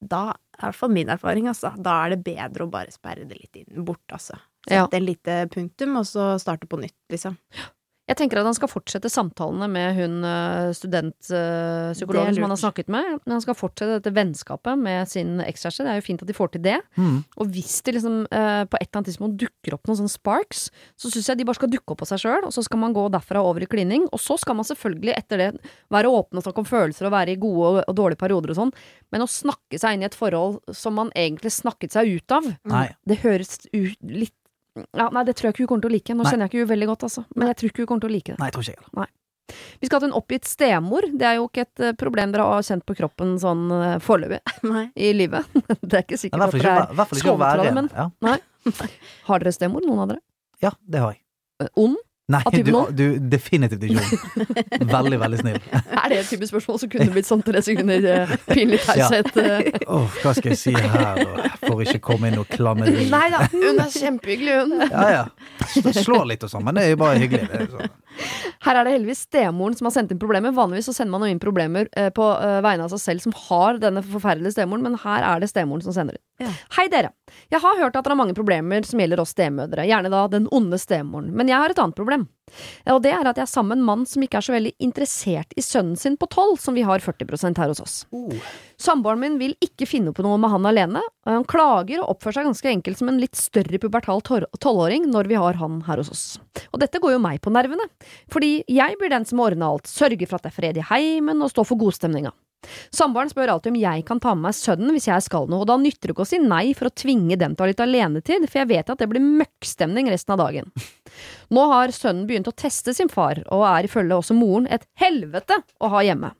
Da, 0.00 0.34
i 0.56 0.60
hvert 0.60 0.74
fall 0.76 0.90
min 0.92 1.08
erfaring, 1.08 1.46
altså, 1.48 1.70
da 1.82 2.04
er 2.04 2.10
det 2.14 2.24
bedre 2.24 2.66
å 2.66 2.70
bare 2.70 2.92
sperre 2.92 3.24
det 3.28 3.38
litt 3.38 3.56
inn, 3.56 3.84
bort, 3.84 4.04
altså. 4.12 4.36
Ja. 4.68 4.84
Sette 4.84 4.98
en 4.98 5.06
lite 5.06 5.36
punktum, 5.48 5.96
og 5.96 6.04
så 6.04 6.38
starte 6.40 6.68
på 6.68 6.78
nytt, 6.80 6.96
liksom. 7.12 7.36
Jeg 8.06 8.20
tenker 8.20 8.38
at 8.38 8.46
han 8.46 8.54
skal 8.54 8.70
fortsette 8.70 9.10
samtalene 9.10 9.66
med 9.70 9.96
hun 9.96 10.20
eh, 10.26 10.68
studentpsykologen 10.78 12.36
som 12.36 12.44
han 12.46 12.52
har 12.54 12.60
snakket 12.60 12.90
med. 12.92 13.08
Men 13.24 13.34
han 13.34 13.42
skal 13.42 13.56
fortsette 13.58 13.98
dette 13.98 14.12
vennskapet 14.14 14.78
med 14.78 15.10
sin 15.10 15.40
ekskjæreste. 15.42 15.82
Det 15.82 15.90
er 15.90 15.98
jo 15.98 16.06
fint 16.06 16.22
at 16.22 16.30
de 16.30 16.36
får 16.36 16.52
til 16.54 16.62
det. 16.68 16.76
Mm. 16.94 17.18
Og 17.42 17.50
hvis 17.56 17.80
det 17.82 17.96
liksom 17.96 18.20
eh, 18.30 18.62
på 18.70 18.78
et 18.78 18.86
eller 18.86 19.00
annet 19.00 19.10
tidspunkt 19.10 19.40
dukker 19.42 19.74
opp 19.74 19.90
noen 19.90 19.98
sånne 20.02 20.14
sparks, 20.14 20.68
så 20.94 21.10
syns 21.10 21.32
jeg 21.32 21.40
de 21.40 21.48
bare 21.48 21.58
skal 21.58 21.72
dukke 21.72 21.96
opp 21.96 22.04
på 22.04 22.10
seg 22.12 22.22
sjøl, 22.22 22.46
og 22.46 22.54
så 22.54 22.62
skal 22.66 22.82
man 22.84 22.94
gå 22.94 23.08
derfra 23.10 23.42
over 23.42 23.66
i 23.66 23.70
klining. 23.74 24.06
Og 24.14 24.22
så 24.22 24.38
skal 24.38 24.58
man 24.60 24.70
selvfølgelig 24.70 25.16
etter 25.16 25.42
det 25.42 25.50
være 25.90 26.12
åpen 26.14 26.38
og 26.38 26.46
snakke 26.46 26.62
om 26.62 26.70
følelser 26.70 27.10
og 27.10 27.16
være 27.16 27.34
i 27.34 27.42
gode 27.42 27.72
og, 27.72 27.82
og 27.90 28.00
dårlige 28.04 28.22
perioder 28.22 28.54
og 28.54 28.60
sånn, 28.62 28.74
men 29.14 29.26
å 29.26 29.30
snakke 29.30 29.82
seg 29.82 29.96
inn 29.96 30.06
i 30.06 30.10
et 30.12 30.18
forhold 30.18 30.60
som 30.74 30.94
man 30.98 31.10
egentlig 31.18 31.50
snakket 31.58 31.98
seg 31.98 32.18
ut 32.20 32.38
av, 32.38 32.46
Nei. 32.70 32.88
det 33.08 33.22
høres 33.26 33.58
ut 33.72 33.98
litt 34.06 34.35
ja, 34.76 35.08
Nei, 35.12 35.22
det 35.28 35.34
tror 35.36 35.48
jeg 35.48 35.54
ikke 35.56 35.64
hun 35.64 35.68
kommer 35.74 35.86
til 35.86 35.90
å 35.90 35.94
like. 35.96 36.14
Nå 36.16 36.22
Nei. 36.24 36.30
kjenner 36.32 36.46
jeg 36.46 36.52
ikke 36.54 36.64
hun 36.66 36.72
veldig 36.74 36.88
godt, 36.92 37.04
altså. 37.08 37.24
Men 37.36 37.48
jeg 37.52 37.56
tror 37.60 37.70
ikke 37.72 37.82
hun 37.84 37.88
kommer 37.92 38.04
til 38.06 38.10
å 38.10 38.14
like 38.16 38.32
det. 38.34 38.38
Nei, 38.40 38.48
jeg 38.50 38.56
tror 38.56 38.66
ikke 38.66 38.74
jeg 38.76 38.84
heller. 38.96 39.12
Vi 39.80 39.86
skal 39.86 40.00
til 40.02 40.08
en 40.10 40.16
oppgitt 40.18 40.48
stemor. 40.50 41.06
Det 41.14 41.26
er 41.28 41.36
jo 41.38 41.44
ikke 41.46 41.62
et 41.62 41.82
eh, 41.86 41.92
problem 41.94 42.32
dere 42.34 42.46
har 42.50 42.64
kjent 42.66 42.82
på 42.88 42.96
kroppen 42.98 43.36
sånn 43.38 43.60
eh, 43.76 43.92
foreløpig 44.02 44.40
Nei. 44.72 44.86
i 44.98 45.12
livet. 45.14 45.46
Det 45.86 46.00
er 46.00 46.02
ikke 46.02 46.18
sikkert 46.18 46.48
at 46.48 46.56
dere 46.56 46.72
å 47.06 47.06
skånet 47.20 47.44
fra 47.46 47.62
det, 47.62 47.68
en. 47.70 47.78
men- 47.78 47.92
Ja. 47.94 48.36
Har 49.28 49.38
dere 49.44 49.52
stemor, 49.54 49.84
noen 49.86 50.02
av 50.02 50.08
dere? 50.14 50.22
ja, 50.64 50.72
det 50.82 50.98
har 51.04 51.12
jeg. 51.14 51.20
Eh, 51.62 51.68
Ond? 51.78 51.96
Nei, 52.26 52.40
Av 52.42 52.50
typen 52.50 52.74
du, 52.74 52.88
du 52.90 53.28
definitivt 53.30 53.84
ikke 53.86 54.02
ond. 54.02 54.46
Veldig, 54.96 55.18
veldig 55.20 55.38
snill. 55.38 55.58
Er 55.70 56.08
det 56.10 56.16
et 56.24 56.30
type 56.32 56.48
spørsmål 56.50 56.80
som 56.82 56.90
kunne 56.90 57.06
blitt 57.14 57.28
sånn 57.28 57.44
tre 57.46 57.60
sekunder 57.62 58.08
eh, 58.10 58.32
pinlig 58.48 58.80
taushet? 58.82 59.30
Ja. 59.38 59.60
Åh, 59.94 60.16
hva 60.24 60.32
skal 60.34 60.50
jeg 60.50 60.58
si 60.58 60.72
her, 60.74 61.20
da? 61.22 61.52
For 61.62 61.84
ikke 61.84 62.00
komme 62.02 62.32
inn 62.32 62.40
og 62.42 62.50
klamme 62.50 62.88
Nei 62.90 63.28
da, 63.30 63.44
hun 63.52 63.78
er 63.78 63.94
kjempehyggelig, 63.94 64.56
hun. 64.58 64.74
Ja, 64.90 65.06
ja. 65.14 65.92
Slår 66.02 66.26
litt 66.32 66.42
og 66.42 66.50
sånn, 66.50 66.66
men 66.66 66.80
det 66.80 66.88
er 66.88 66.96
jo 66.96 67.00
bare 67.04 67.22
hyggelig. 67.22 67.46
Det 67.52 67.62
er 67.62 67.70
sånn. 67.76 67.94
Her 68.66 68.78
er 68.80 68.86
det 68.86 68.94
heldigvis 68.96 69.24
stemoren 69.26 69.76
som 69.78 69.88
har 69.88 69.94
sendt 69.94 70.12
inn 70.14 70.20
problemer. 70.20 70.54
Vanligvis 70.56 70.88
så 70.90 70.94
sender 70.96 71.14
man 71.14 71.26
jo 71.26 71.34
inn 71.34 71.42
problemer 71.42 71.90
eh, 71.96 72.08
på 72.14 72.26
eh, 72.34 72.60
vegne 72.64 72.86
av 72.86 72.94
seg 72.94 73.02
selv 73.02 73.26
som 73.26 73.34
har 73.46 73.80
denne 73.82 74.02
forferdelige 74.06 74.56
stemoren, 74.56 74.84
men 74.86 74.98
her 75.04 75.26
er 75.26 75.42
det 75.42 75.50
stemoren 75.52 75.84
som 75.84 75.94
sender 75.96 76.18
inn. 76.18 76.24
Ja. 76.46 76.52
Hei 76.78 76.86
dere. 76.92 77.12
Jeg 77.52 77.62
har 77.62 77.80
hørt 77.80 77.94
at 77.94 78.02
dere 78.04 78.16
har 78.16 78.22
mange 78.22 78.36
problemer 78.36 78.86
som 78.88 79.00
gjelder 79.00 79.22
oss 79.22 79.34
stemødre, 79.36 79.86
gjerne 79.88 80.12
da 80.12 80.26
den 80.32 80.48
onde 80.54 80.80
stemoren. 80.80 81.32
Men 81.36 81.52
jeg 81.52 81.60
har 81.62 81.72
et 81.72 81.82
annet 81.82 81.98
problem. 81.98 82.26
Og 82.92 83.00
det 83.02 83.10
er 83.12 83.26
at 83.26 83.38
jeg 83.38 83.44
er 83.44 83.50
sammen 83.50 83.74
med 83.74 83.82
en 83.82 83.86
mann 83.88 84.04
som 84.08 84.22
ikke 84.22 84.38
er 84.38 84.46
så 84.46 84.54
veldig 84.54 84.72
interessert 84.82 85.52
i 85.58 85.64
sønnen 85.64 85.98
sin 85.98 86.16
på 86.20 86.28
tolv, 86.30 86.56
som 86.62 86.76
vi 86.78 86.84
har 86.86 87.02
40% 87.02 87.58
her 87.58 87.72
hos 87.72 87.82
oss. 87.82 87.96
Samboeren 88.80 89.20
min 89.22 89.38
vil 89.40 89.56
ikke 89.64 89.88
finne 89.88 90.14
på 90.14 90.24
noe 90.24 90.38
med 90.40 90.52
han 90.52 90.68
alene, 90.70 91.02
og 91.26 91.32
han 91.32 91.48
klager 91.48 92.02
og 92.04 92.14
oppfører 92.14 92.38
seg 92.38 92.48
ganske 92.50 92.72
enkelt 92.72 93.00
som 93.00 93.10
en 93.12 93.20
litt 93.20 93.36
større 93.40 93.80
pubertal 93.82 94.22
tolvåring 94.24 95.10
når 95.10 95.30
vi 95.32 95.40
har 95.42 95.58
han 95.60 95.82
her 95.88 96.02
hos 96.02 96.12
oss. 96.12 96.24
Og 96.70 96.80
dette 96.82 97.02
går 97.02 97.16
jo 97.16 97.22
meg 97.26 97.42
på 97.44 97.52
nervene, 97.54 97.88
fordi 98.32 98.60
jeg 98.70 98.98
blir 99.00 99.12
den 99.12 99.26
som 99.28 99.40
må 99.40 99.50
ordne 99.50 99.68
alt, 99.68 99.90
sørge 99.90 100.26
for 100.28 100.38
at 100.38 100.46
det 100.46 100.54
er 100.54 100.60
fred 100.60 100.80
i 100.80 100.90
heimen 100.92 101.42
og 101.42 101.52
stå 101.52 101.66
for 101.66 101.80
godstemninga. 101.80 102.34
Samboeren 102.94 103.30
spør 103.30 103.52
alltid 103.52 103.74
om 103.74 103.78
jeg 103.78 104.04
kan 104.08 104.20
ta 104.22 104.32
med 104.34 104.48
meg 104.48 104.56
sønnen 104.56 104.94
hvis 104.94 105.08
jeg 105.10 105.24
skal 105.26 105.48
noe, 105.50 105.62
og 105.62 105.68
da 105.70 105.76
nytter 105.80 106.10
det 106.10 106.16
ikke 106.16 106.24
å 106.24 106.28
si 106.28 106.40
nei 106.42 106.64
for 106.76 106.88
å 106.88 106.94
tvinge 106.94 107.38
dem 107.38 107.54
til 107.54 107.62
å 107.62 107.66
ha 107.66 107.70
litt 107.70 107.82
alenetid, 107.84 108.46
for 108.48 108.62
jeg 108.62 108.70
vet 108.72 108.92
at 108.92 109.02
det 109.02 109.08
blir 109.10 109.22
møkkstemning 109.24 110.10
resten 110.12 110.34
av 110.34 110.42
dagen. 110.42 110.72
Nå 111.54 111.68
har 111.72 111.94
sønnen 111.94 112.26
begynt 112.28 112.50
å 112.50 112.56
teste 112.56 112.94
sin 112.96 113.10
far, 113.12 113.42
og 113.52 113.66
er 113.68 113.88
ifølge 113.88 114.18
også 114.18 114.36
moren 114.36 114.68
et 114.70 114.86
helvete 115.00 115.60
å 115.80 115.92
ha 115.94 116.02
hjemme. 116.06 116.32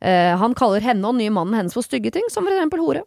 Eh, 0.00 0.32
han 0.36 0.56
kaller 0.56 0.84
henne 0.84 1.08
og 1.08 1.18
nye 1.18 1.32
mannen 1.32 1.56
hennes 1.56 1.76
for 1.76 1.86
stygge 1.86 2.12
ting, 2.14 2.26
som 2.32 2.46
for 2.46 2.54
eksempel 2.54 2.82
hore. 2.84 3.06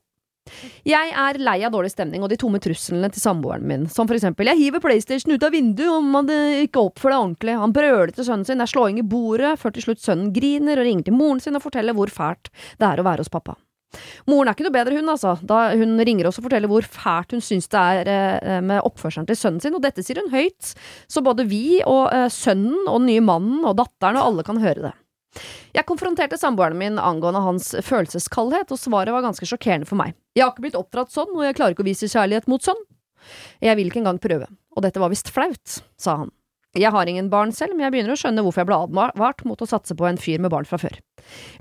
Jeg 0.88 1.12
er 1.14 1.38
lei 1.44 1.60
av 1.66 1.74
dårlig 1.76 1.92
stemning 1.94 2.24
og 2.26 2.32
de 2.32 2.38
tomme 2.40 2.58
truslene 2.64 3.12
til 3.14 3.22
samboeren 3.22 3.68
min, 3.70 3.86
som 3.92 4.10
for 4.10 4.18
eksempel 4.18 4.50
jeg 4.50 4.58
hiver 4.64 4.82
PlayStation 4.82 5.36
ut 5.36 5.46
av 5.46 5.54
vinduet 5.54 5.92
om 5.94 6.10
han 6.18 6.32
eh, 6.34 6.66
ikke 6.66 6.88
oppfører 6.90 7.16
deg 7.16 7.26
ordentlig, 7.26 7.58
han 7.64 7.76
brøler 7.76 8.14
til 8.16 8.28
sønnen 8.28 8.48
sin, 8.48 8.62
det 8.62 8.66
er 8.66 8.74
slåing 8.74 9.02
i 9.02 9.06
bordet, 9.06 9.56
før 9.62 9.76
til 9.76 9.90
slutt 9.90 10.04
sønnen 10.04 10.34
griner 10.36 10.82
og 10.82 10.90
ringer 10.90 11.10
til 11.10 11.18
moren 11.20 11.44
sin 11.44 11.60
og 11.60 11.66
forteller 11.66 11.98
hvor 11.98 12.12
fælt 12.14 12.50
det 12.82 12.90
er 12.90 13.02
å 13.02 13.06
være 13.06 13.26
hos 13.26 13.34
pappa. 13.34 13.60
Moren 14.30 14.50
er 14.50 14.56
ikke 14.56 14.68
noe 14.68 14.76
bedre, 14.76 14.98
hun, 15.00 15.10
altså, 15.10 15.36
da 15.42 15.72
hun 15.78 15.98
ringer 16.06 16.30
oss 16.30 16.40
og 16.40 16.46
forteller 16.46 16.70
hvor 16.72 16.86
fælt 16.86 17.34
hun 17.36 17.44
syns 17.44 17.70
det 17.74 17.82
er 17.82 18.12
eh, 18.14 18.62
med 18.66 18.84
oppførselen 18.86 19.28
til 19.30 19.40
sønnen 19.40 19.64
sin, 19.64 19.76
og 19.78 19.84
dette 19.86 20.06
sier 20.06 20.22
hun 20.22 20.32
høyt, 20.34 20.74
så 21.10 21.24
både 21.26 21.48
vi 21.50 21.80
og 21.82 22.10
eh, 22.14 22.28
sønnen 22.34 22.86
og 22.86 23.00
den 23.02 23.10
nye 23.10 23.26
mannen 23.26 23.66
og 23.66 23.78
datteren 23.82 24.20
og 24.22 24.32
alle 24.32 24.46
kan 24.48 24.62
høre 24.62 24.90
det. 24.90 24.96
Jeg 25.76 25.86
konfronterte 25.86 26.40
samboeren 26.42 26.78
min 26.80 26.98
angående 27.02 27.42
hans 27.46 27.72
følelseskaldhet, 27.86 28.72
og 28.74 28.82
svaret 28.82 29.14
var 29.14 29.26
ganske 29.26 29.46
sjokkerende 29.46 29.90
for 29.90 30.00
meg. 30.00 30.16
Jeg 30.38 30.46
har 30.46 30.54
ikke 30.54 30.66
blitt 30.68 30.80
oppdratt 30.80 31.14
sånn, 31.14 31.30
og 31.36 31.46
jeg 31.46 31.58
klarer 31.58 31.76
ikke 31.76 31.86
å 31.86 31.90
vise 31.90 32.10
kjærlighet 32.10 32.50
mot 32.50 32.66
sånn. 32.66 32.82
Jeg 33.62 33.78
vil 33.78 33.92
ikke 33.92 34.02
engang 34.02 34.22
prøve, 34.22 34.50
og 34.74 34.86
dette 34.86 35.02
var 35.02 35.14
visst 35.14 35.30
flaut, 35.34 35.80
sa 36.02 36.22
han. 36.24 36.34
Jeg 36.78 36.92
har 36.94 37.10
ingen 37.10 37.32
barn 37.32 37.50
selv, 37.56 37.74
men 37.74 37.88
jeg 37.88 37.94
begynner 37.96 38.14
å 38.14 38.20
skjønne 38.20 38.44
hvorfor 38.46 38.62
jeg 38.62 38.70
ble 38.70 38.78
advart 38.86 39.42
mot 39.50 39.58
å 39.58 39.68
satse 39.70 39.96
på 39.98 40.06
en 40.06 40.20
fyr 40.22 40.38
med 40.44 40.52
barn 40.54 40.68
fra 40.70 40.78
før. 40.78 41.00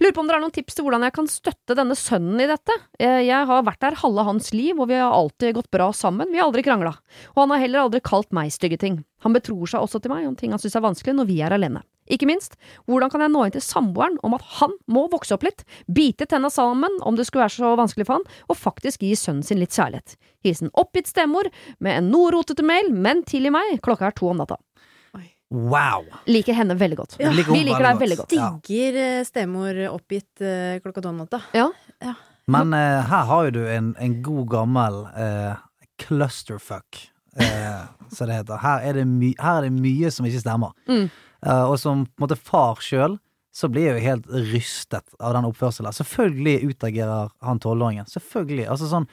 Lurer 0.03 0.12
på 0.12 0.21
om 0.21 0.29
dere 0.29 0.37
har 0.37 0.44
noen 0.44 0.53
tips 0.53 0.77
til 0.77 0.85
hvordan 0.85 1.07
jeg 1.07 1.14
kan 1.16 1.31
støtte 1.33 1.77
denne 1.79 1.97
sønnen 1.97 2.42
i 2.44 2.49
dette? 2.51 2.77
Eh, 3.01 3.23
Jeg 3.25 3.49
har 3.49 3.64
vært 3.64 3.81
der 3.81 3.97
halve 4.03 4.27
hans 4.29 4.53
liv, 4.53 4.77
og 4.77 4.90
vi 4.92 5.01
har 5.01 5.09
alltid 5.16 5.57
gått 5.57 5.71
bra 5.73 5.88
sammen, 5.97 6.29
vi 6.29 6.37
har 6.42 6.51
aldri 6.51 6.62
krangla. 6.66 6.92
Og 7.33 7.40
han 7.40 7.55
har 7.57 7.64
heller 7.64 7.87
aldri 7.87 8.03
kalt 8.05 8.29
meg 8.37 8.53
stygge 8.53 8.79
ting. 8.85 9.01
Han 9.25 9.33
betror 9.33 9.64
seg 9.66 9.81
også 9.81 10.03
til 10.03 10.12
meg 10.12 10.29
om 10.29 10.37
ting 10.37 10.53
han 10.53 10.61
syns 10.61 10.77
er 10.77 10.85
vanskelig 10.85 11.16
når 11.16 11.27
vi 11.33 11.40
er 11.40 11.57
alene. 11.57 11.81
Ikke 12.09 12.29
minst, 12.29 12.55
hvordan 12.88 13.11
kan 13.12 13.21
jeg 13.25 13.33
nå 13.33 13.42
inn 13.44 13.53
til 13.53 13.64
samboeren 13.64 14.14
om 14.25 14.37
at 14.37 14.44
han 14.61 14.73
må 14.88 15.07
vokse 15.12 15.35
opp 15.37 15.44
litt, 15.44 15.64
bite 15.92 16.25
tenna 16.29 16.49
sammen 16.53 16.94
om 17.05 17.16
det 17.16 17.27
skulle 17.29 17.44
være 17.44 17.57
så 17.59 17.73
vanskelig 17.77 18.07
for 18.09 18.16
han, 18.16 18.29
og 18.49 18.57
faktisk 18.61 19.05
gi 19.05 19.12
sønnen 19.18 19.44
sin 19.44 19.61
litt 19.61 19.77
kjærlighet. 19.77 20.16
Hilsen 20.47 20.73
oppgitt 20.79 21.11
stemor 21.11 21.51
med 21.85 21.99
en 21.99 22.09
noe 22.12 22.31
rotete 22.33 22.64
mail, 22.64 22.88
men 22.92 23.25
tilgi 23.29 23.53
meg, 23.53 23.77
klokka 23.85 24.09
er 24.09 24.16
to 24.16 24.31
om 24.31 24.40
natta. 24.40 24.57
Wow! 25.50 26.04
Liker 26.28 26.52
henne 26.52 26.74
veldig 26.76 26.96
godt. 26.98 27.14
Ja. 27.18 27.30
Vi 27.30 27.38
liker 27.40 27.52
Vi 27.56 27.62
liker 27.64 27.84
deg 27.87 28.00
veldig 28.02 28.18
veldig 28.18 28.18
godt. 28.20 28.64
Digger 28.68 28.98
eh, 29.04 29.20
stemor 29.24 29.78
oppgitt 29.94 30.42
eh, 30.44 30.80
klokka 30.84 31.04
to 31.04 31.12
om 31.12 31.22
natta. 31.22 31.40
Ja. 31.56 31.70
Men 32.48 32.74
eh, 32.76 32.98
her 33.08 33.24
har 33.30 33.46
jo 33.48 33.54
du 33.56 33.62
en, 33.68 33.94
en 34.00 34.18
god 34.24 34.50
gammel 34.52 35.00
eh, 35.16 35.54
clusterfuck, 36.04 37.00
eh, 37.40 37.80
som 38.12 38.28
det 38.28 38.42
heter. 38.42 38.61
Her 38.62 38.84
er 38.90 39.00
det, 39.00 39.06
my 39.08 39.32
her 39.40 39.62
er 39.62 39.68
det 39.68 39.72
mye 39.76 40.12
som 40.12 40.28
ikke 40.28 40.44
stemmer. 40.44 40.76
Mm. 40.88 41.08
Eh, 41.46 41.64
og 41.64 41.78
som 41.80 42.04
på 42.06 42.20
en 42.20 42.26
måte 42.26 42.38
far 42.40 42.80
sjøl, 42.84 43.16
så 43.54 43.70
blir 43.72 43.88
jeg 43.88 43.98
jo 43.98 44.04
helt 44.04 44.28
rystet 44.52 45.16
av 45.18 45.32
den 45.34 45.48
oppførselen. 45.48 45.96
Selvfølgelig 45.96 46.74
utagerer 46.74 47.32
han 47.42 47.61
tolvåringen. 47.62 48.06
Selvfølgelig. 48.11 48.68
Altså 48.70 48.87
sånn 48.90 49.08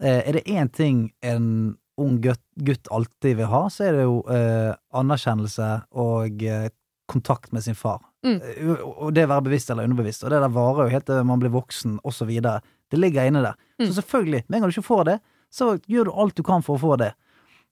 eh, 0.00 0.22
Er 0.22 0.38
det 0.38 0.46
én 0.48 0.70
ting 0.72 1.10
en 1.20 1.76
ung 2.00 2.20
gutt, 2.24 2.42
gutt 2.64 2.88
alltid 2.90 3.36
vil 3.40 3.50
ha, 3.52 3.66
så 3.70 3.88
er 3.88 3.98
det 3.98 4.06
jo 4.06 4.20
eh, 4.32 4.70
anerkjennelse 4.96 5.68
og 6.00 6.44
eh, 6.46 6.70
kontakt 7.12 7.52
med 7.52 7.64
sin 7.64 7.76
far. 7.76 8.00
Mm. 8.26 8.38
Eh, 8.38 8.70
og 8.80 9.12
det 9.14 9.26
å 9.26 9.32
være 9.34 9.46
bevisst 9.48 9.72
eller 9.72 9.88
underbevisst. 9.88 10.24
Og 10.24 10.32
det 10.32 10.40
der 10.42 10.54
varer 10.54 10.86
jo 10.86 10.94
helt 10.94 11.08
til 11.08 11.26
man 11.28 11.42
blir 11.42 11.52
voksen, 11.52 11.98
videre. 12.28 12.62
Det 12.90 13.00
ligger 13.00 13.28
inne 13.28 13.44
der. 13.44 13.58
Mm. 13.80 13.86
Så 13.86 14.00
selvfølgelig, 14.00 14.44
med 14.48 14.56
en 14.56 14.64
gang 14.64 14.72
du 14.72 14.76
ikke 14.76 14.88
får 14.88 15.04
det, 15.10 15.18
så 15.52 15.74
gjør 15.86 16.08
du 16.08 16.16
alt 16.24 16.36
du 16.36 16.42
kan 16.46 16.64
for 16.64 16.78
å 16.78 16.82
få 16.82 16.96
det. 17.00 17.12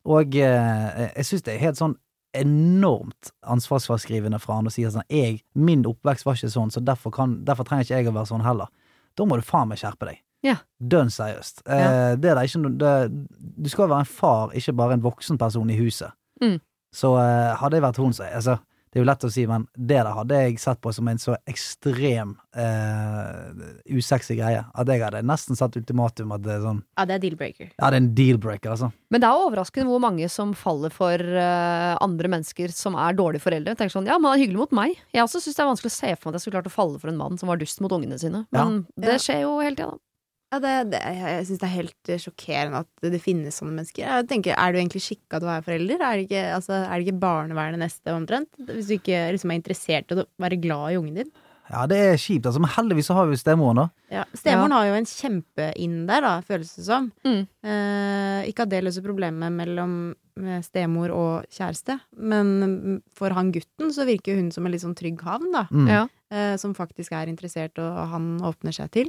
Og 0.08 0.36
eh, 0.36 1.10
jeg 1.16 1.28
syns 1.28 1.44
det 1.46 1.54
er 1.54 1.66
helt 1.66 1.80
sånn 1.80 1.96
enormt 2.36 3.32
ansvarsfraskrivende 3.50 4.38
fra 4.38 4.60
han 4.60 4.68
å 4.68 4.72
si 4.72 4.84
sånn 4.86 5.08
jeg, 5.10 5.40
Min 5.58 5.82
oppvekst 5.88 6.26
var 6.26 6.36
ikke 6.38 6.52
sånn, 6.52 6.70
så 6.70 6.82
derfor, 6.84 7.10
kan, 7.14 7.40
derfor 7.46 7.66
trenger 7.66 7.88
ikke 7.88 7.96
jeg 7.96 8.10
å 8.12 8.14
være 8.14 8.30
sånn 8.30 8.44
heller. 8.46 8.70
Da 9.18 9.26
må 9.26 9.36
du 9.36 9.42
faen 9.46 9.70
meg 9.72 9.80
skjerpe 9.80 10.06
deg. 10.06 10.20
Ja. 10.46 10.56
Dønn 10.80 11.12
seriøst. 11.12 11.62
Eh, 11.68 12.16
det 12.20 12.32
er 12.32 12.38
det 12.38 12.48
ikke 12.48 12.62
noe 12.64 12.78
det, 12.80 12.94
Du 13.60 13.68
skal 13.72 13.90
være 13.90 14.06
en 14.06 14.08
far, 14.08 14.56
ikke 14.56 14.76
bare 14.76 14.96
en 14.96 15.04
voksen 15.04 15.38
person 15.40 15.70
i 15.70 15.78
huset. 15.80 16.16
Mm. 16.40 16.58
Så 16.96 17.14
eh, 17.20 17.54
hadde 17.60 17.78
jeg 17.78 17.84
vært 17.86 18.00
hun, 18.02 18.14
så 18.16 18.26
altså, 18.26 18.56
Det 18.90 18.98
er 18.98 19.04
jo 19.04 19.06
lett 19.06 19.22
å 19.22 19.28
si, 19.30 19.44
men 19.46 19.68
det 19.76 20.00
der 20.00 20.08
hadde 20.16 20.38
jeg 20.40 20.56
sett 20.58 20.80
på 20.82 20.90
som 20.90 21.06
en 21.12 21.20
så 21.22 21.36
ekstrem 21.46 22.32
eh, 22.58 23.68
usexy 23.94 24.34
greie 24.40 24.64
at 24.64 24.90
jeg 24.90 25.04
hadde 25.04 25.20
nesten 25.22 25.54
satt 25.54 25.78
ultimatum 25.78 26.34
at 26.34 26.42
det 26.42 26.56
er 26.56 26.64
sånn 26.64 26.80
Ja, 26.96 27.04
det 27.06 27.14
er 27.14 27.22
deal-breaker. 27.28 27.68
Ja, 27.76 27.84
det 27.84 27.92
er 27.92 28.00
en 28.00 28.10
deal-breaker, 28.18 28.72
altså. 28.74 28.90
Men 29.14 29.22
det 29.22 29.30
er 29.30 29.44
overraskende 29.44 29.92
hvor 29.92 30.02
mange 30.02 30.26
som 30.32 30.56
faller 30.58 30.90
for 30.90 31.22
uh, 31.22 31.94
andre 32.02 32.32
mennesker 32.34 32.74
som 32.74 32.98
er 32.98 33.14
dårlige 33.14 33.44
foreldre. 33.46 33.76
Tenker 33.78 33.94
sånn, 33.94 34.10
ja, 34.10 34.18
men 34.18 34.32
han 34.32 34.40
er 34.40 34.46
hyggelig 34.48 34.64
mot 34.64 34.78
meg. 34.82 34.98
Jeg 35.14 35.22
også 35.22 35.44
syns 35.44 35.60
det 35.60 35.66
er 35.68 35.70
vanskelig 35.70 35.94
å 35.94 35.98
se 36.00 36.14
for 36.16 36.26
meg 36.26 36.32
at 36.32 36.40
jeg 36.40 36.48
skulle 36.48 36.58
klart 36.58 36.72
å 36.72 36.78
falle 36.80 37.02
for 37.04 37.14
en 37.14 37.22
mann 37.22 37.38
som 37.38 37.52
var 37.52 37.62
dust 37.62 37.84
mot 37.84 37.94
ungene 37.94 38.18
sine. 38.18 38.46
Men 38.56 38.86
det 38.98 39.20
skjer 39.22 39.44
jo 39.44 39.58
hele 39.62 39.76
tida, 39.76 39.92
da. 39.94 40.02
Ja, 40.50 40.58
det, 40.58 40.70
det, 40.90 41.00
jeg 41.14 41.44
syns 41.46 41.60
det 41.62 41.66
er 41.68 41.76
helt 41.76 42.10
eh, 42.10 42.18
sjokkerende 42.18 42.80
at 42.82 43.10
det 43.12 43.20
finnes 43.22 43.60
sånne 43.60 43.76
mennesker. 43.76 44.02
Jeg 44.02 44.26
tenker, 44.32 44.56
Er 44.58 44.72
du 44.72 44.80
egentlig 44.80 45.04
skikka 45.04 45.38
til 45.38 45.46
å 45.46 45.52
være 45.52 45.66
forelder? 45.68 46.02
Er 46.02 46.16
det 46.18 46.24
ikke, 46.26 46.42
altså, 46.56 46.80
er 46.80 46.90
det 46.96 47.06
ikke 47.06 47.22
barnevernet 47.22 47.82
neste, 47.84 48.14
omtrent? 48.16 48.50
Hvis 48.58 48.90
du 48.90 48.96
ikke 48.96 49.20
liksom, 49.36 49.52
er 49.52 49.60
interessert 49.60 50.10
i 50.10 50.18
å 50.18 50.26
være 50.42 50.58
glad 50.58 50.90
i 50.90 50.98
ungen 50.98 51.22
din. 51.22 51.30
Ja, 51.70 51.84
det 51.86 52.00
er 52.02 52.18
kjipt, 52.18 52.48
altså. 52.50 52.58
Men 52.62 52.72
heldigvis 52.74 53.06
så 53.12 53.14
har 53.20 53.28
vi 53.30 53.38
stemoren, 53.38 53.78
da. 53.78 53.86
Ja. 54.10 54.24
Stemoren 54.34 54.74
har 54.74 54.88
jo 54.88 54.96
en 54.98 55.06
kjempe-inn 55.06 56.00
der, 56.08 56.26
da, 56.26 56.32
føles 56.46 56.72
det 56.80 56.86
som. 56.88 57.12
Mm. 57.22 57.44
Eh, 57.62 58.50
ikke 58.50 58.66
at 58.66 58.72
det 58.72 58.82
løser 58.88 59.06
problemet 59.06 59.54
mellom 59.54 59.94
med 60.40 60.64
stemor 60.64 61.12
og 61.14 61.44
kjæreste, 61.52 61.98
men 62.16 63.00
for 63.16 63.30
han 63.36 63.52
gutten 63.54 63.92
så 63.94 64.06
virker 64.08 64.38
hun 64.38 64.50
som 64.54 64.66
en 64.66 64.72
litt 64.74 64.82
sånn 64.84 64.96
trygg 64.98 65.20
havn, 65.26 65.50
da. 65.54 65.66
Mm. 65.70 65.88
Ja. 65.90 66.02
eh, 66.30 66.56
som 66.62 66.74
faktisk 66.74 67.12
er 67.12 67.26
interessert, 67.26 67.78
og 67.82 67.96
han 68.12 68.38
åpner 68.46 68.72
seg 68.72 68.90
til. 68.94 69.08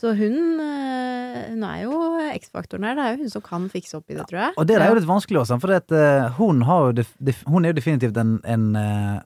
Så 0.00 0.12
hun, 0.18 0.58
eh, 0.60 1.50
hun 1.52 1.62
er 1.64 1.82
jo 1.84 1.98
X-faktoren 2.34 2.84
her. 2.88 2.96
Det 2.98 3.04
er 3.04 3.12
jo 3.16 3.22
hun 3.22 3.30
som 3.30 3.42
kan 3.46 3.68
fikse 3.70 3.96
opp 3.98 4.10
i 4.10 4.16
det, 4.18 4.26
tror 4.30 4.40
jeg. 4.48 4.54
Og 4.58 4.66
det 4.66 4.76
er 4.78 4.88
jo 4.88 4.96
litt 4.98 5.08
vanskelig 5.10 5.42
også, 5.44 5.60
for 5.62 5.76
at, 5.76 5.92
uh, 5.94 6.30
hun, 6.40 6.62
har 6.66 6.88
jo 6.88 6.96
def, 7.02 7.12
def, 7.22 7.44
hun 7.46 7.64
er 7.64 7.72
jo 7.72 7.78
definitivt 7.78 8.16
en, 8.18 8.40
en, 8.44 8.66
uh, 8.74 9.20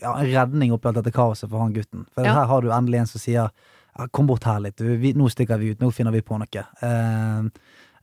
ja, 0.00 0.14
en 0.14 0.30
redning 0.32 0.72
oppi 0.72 0.88
alt 0.88 1.02
dette 1.02 1.12
kaoset 1.12 1.50
for 1.50 1.60
han 1.60 1.74
gutten. 1.76 2.06
For 2.14 2.24
Ja. 2.24 2.32
her 2.40 2.46
har 2.46 2.62
du 2.62 2.70
endelig 2.70 3.00
en 3.00 3.06
som 3.06 3.20
sier 3.20 3.50
ja, 3.98 4.06
'kom 4.12 4.26
bort 4.26 4.44
her 4.44 4.60
litt, 4.60 4.76
du, 4.78 4.96
vi, 4.96 5.12
nå 5.12 5.28
stikker 5.28 5.58
vi 5.58 5.72
ut, 5.74 5.80
nå 5.80 5.90
finner 5.92 6.12
vi 6.12 6.22
på 6.22 6.38
noe'. 6.40 6.66
Uh, 6.82 7.50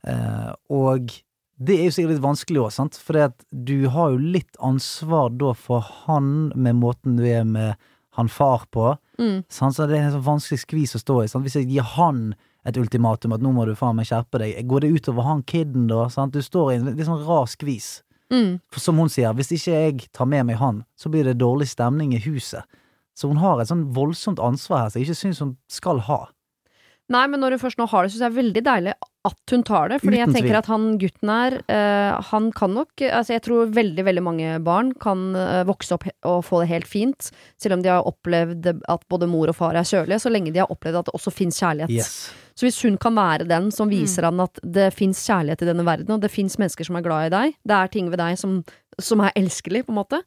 Uh, 0.06 0.52
og 0.70 1.10
det 1.58 1.74
er 1.74 1.88
jo 1.88 1.94
sikkert 1.94 2.14
litt 2.14 2.24
vanskelig 2.24 2.60
òg, 2.62 2.72
sant, 2.74 2.98
for 3.02 3.32
du 3.50 3.76
har 3.90 4.12
jo 4.14 4.18
litt 4.36 4.58
ansvar 4.62 5.32
da 5.34 5.52
for 5.58 5.86
han 6.06 6.52
med 6.54 6.78
måten 6.78 7.18
du 7.18 7.24
er 7.26 7.46
med 7.46 7.74
han 8.18 8.28
far 8.28 8.64
på. 8.70 8.96
Mm. 9.18 9.44
Sant? 9.48 9.76
Så 9.76 9.86
det 9.86 9.94
er 9.94 10.08
en 10.08 10.14
sånn 10.16 10.26
vanskelig 10.26 10.64
skvis 10.64 10.96
å 10.98 11.00
stå 11.02 11.18
i. 11.22 11.28
Sant? 11.30 11.46
Hvis 11.46 11.54
jeg 11.58 11.68
gir 11.70 11.86
han 11.94 12.32
et 12.66 12.78
ultimatum 12.80 13.36
at 13.36 13.44
nå 13.44 13.52
må 13.54 13.66
du 13.68 13.76
faen 13.78 13.94
meg 13.94 14.08
skjerpe 14.10 14.40
deg, 14.42 14.58
går 14.66 14.82
det 14.82 14.90
utover 14.96 15.26
han 15.26 15.44
kiden 15.46 15.86
da? 15.90 16.08
Sant? 16.10 16.34
Du 16.34 16.42
står 16.42 16.72
i 16.72 16.78
en 16.80 16.88
litt 16.90 17.06
sånn 17.06 17.22
rar 17.28 17.46
skvis. 17.50 18.00
Mm. 18.34 18.58
For 18.74 18.82
som 18.82 18.98
hun 18.98 19.12
sier, 19.12 19.30
hvis 19.38 19.52
ikke 19.54 19.76
jeg 19.76 20.08
tar 20.10 20.26
med 20.30 20.48
meg 20.48 20.58
han, 20.58 20.82
så 20.98 21.12
blir 21.12 21.30
det 21.30 21.38
dårlig 21.38 21.70
stemning 21.70 22.16
i 22.16 22.22
huset. 22.26 22.66
Så 23.14 23.30
hun 23.30 23.38
har 23.42 23.62
et 23.62 23.70
sånn 23.70 23.86
voldsomt 23.94 24.42
ansvar 24.42 24.84
her 24.84 24.90
som 24.90 25.00
jeg 25.00 25.08
ikke 25.08 25.20
syns 25.22 25.42
hun 25.42 25.54
skal 25.70 26.02
ha. 26.10 26.24
Nei, 27.08 27.24
men 27.30 27.40
når 27.40 27.54
hun 27.54 27.62
først 27.62 27.78
nå 27.80 27.86
har 27.88 28.04
det, 28.04 28.12
syns 28.12 28.26
jeg 28.26 28.32
er 28.32 28.40
veldig 28.42 28.62
deilig 28.66 28.98
at 29.28 29.54
hun 29.54 29.62
tar 29.66 29.92
det. 29.92 30.00
Fordi 30.02 30.18
Uten 30.18 30.24
jeg 30.24 30.34
tenker 30.34 30.50
tvil. 30.50 30.58
at 30.60 30.70
han 30.72 30.88
gutten 31.02 31.32
her, 31.32 31.58
uh, 31.68 32.18
han 32.30 32.50
kan 32.56 32.74
nok 32.74 33.04
Altså, 33.08 33.36
jeg 33.36 33.44
tror 33.46 33.70
veldig, 33.76 34.04
veldig 34.08 34.24
mange 34.24 34.56
barn 34.64 34.90
kan 34.98 35.30
uh, 35.36 35.62
vokse 35.68 35.94
opp 35.94 36.08
og 36.26 36.42
få 36.46 36.62
det 36.64 36.72
helt 36.72 36.88
fint, 36.90 37.30
selv 37.60 37.78
om 37.78 37.84
de 37.84 37.92
har 37.92 38.08
opplevd 38.08 38.68
at 38.74 39.08
både 39.10 39.30
mor 39.30 39.52
og 39.52 39.56
far 39.58 39.78
er 39.78 39.86
kjølige, 39.86 40.20
så 40.24 40.32
lenge 40.32 40.52
de 40.54 40.62
har 40.62 40.72
opplevd 40.72 41.02
at 41.02 41.10
det 41.10 41.16
også 41.18 41.34
fins 41.34 41.60
kjærlighet. 41.62 41.94
Yes. 41.94 42.28
Så 42.58 42.66
hvis 42.66 42.80
hun 42.82 42.96
kan 42.98 43.14
være 43.14 43.46
den 43.46 43.70
som 43.70 43.90
viser 43.90 44.26
han 44.26 44.40
at 44.42 44.58
det 44.66 44.90
fins 44.96 45.20
kjærlighet 45.28 45.62
i 45.62 45.68
denne 45.68 45.86
verden, 45.86 46.10
og 46.16 46.24
det 46.24 46.32
fins 46.34 46.56
mennesker 46.58 46.88
som 46.88 46.98
er 46.98 47.04
glad 47.06 47.28
i 47.28 47.34
deg, 47.36 47.58
det 47.62 47.76
er 47.76 47.92
ting 47.92 48.08
ved 48.10 48.18
deg 48.18 48.38
som, 48.40 48.56
som 48.98 49.22
er 49.22 49.36
elskelig, 49.38 49.84
på 49.86 49.94
en 49.94 50.00
måte, 50.00 50.22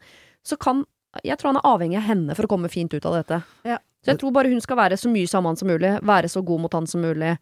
så 0.47 0.55
kan 0.55 0.85
Jeg 1.27 1.35
tror 1.37 1.49
han 1.51 1.57
er 1.59 1.67
avhengig 1.67 1.97
av 1.99 2.05
henne 2.07 2.35
for 2.37 2.47
å 2.47 2.49
komme 2.53 2.69
fint 2.71 2.93
ut 2.93 3.05
av 3.05 3.17
dette. 3.17 3.41
Ja. 3.67 3.81
Så 4.01 4.13
jeg 4.13 4.19
tror 4.21 4.31
bare 4.31 4.49
hun 4.49 4.61
skal 4.63 4.77
være 4.79 4.97
så 4.97 5.09
mye 5.11 5.27
sammen 5.27 5.57
som 5.59 5.67
mulig, 5.67 5.91
være 6.07 6.29
så 6.31 6.41
god 6.41 6.61
mot 6.63 6.73
han 6.73 6.87
som 6.87 7.03
mulig. 7.03 7.33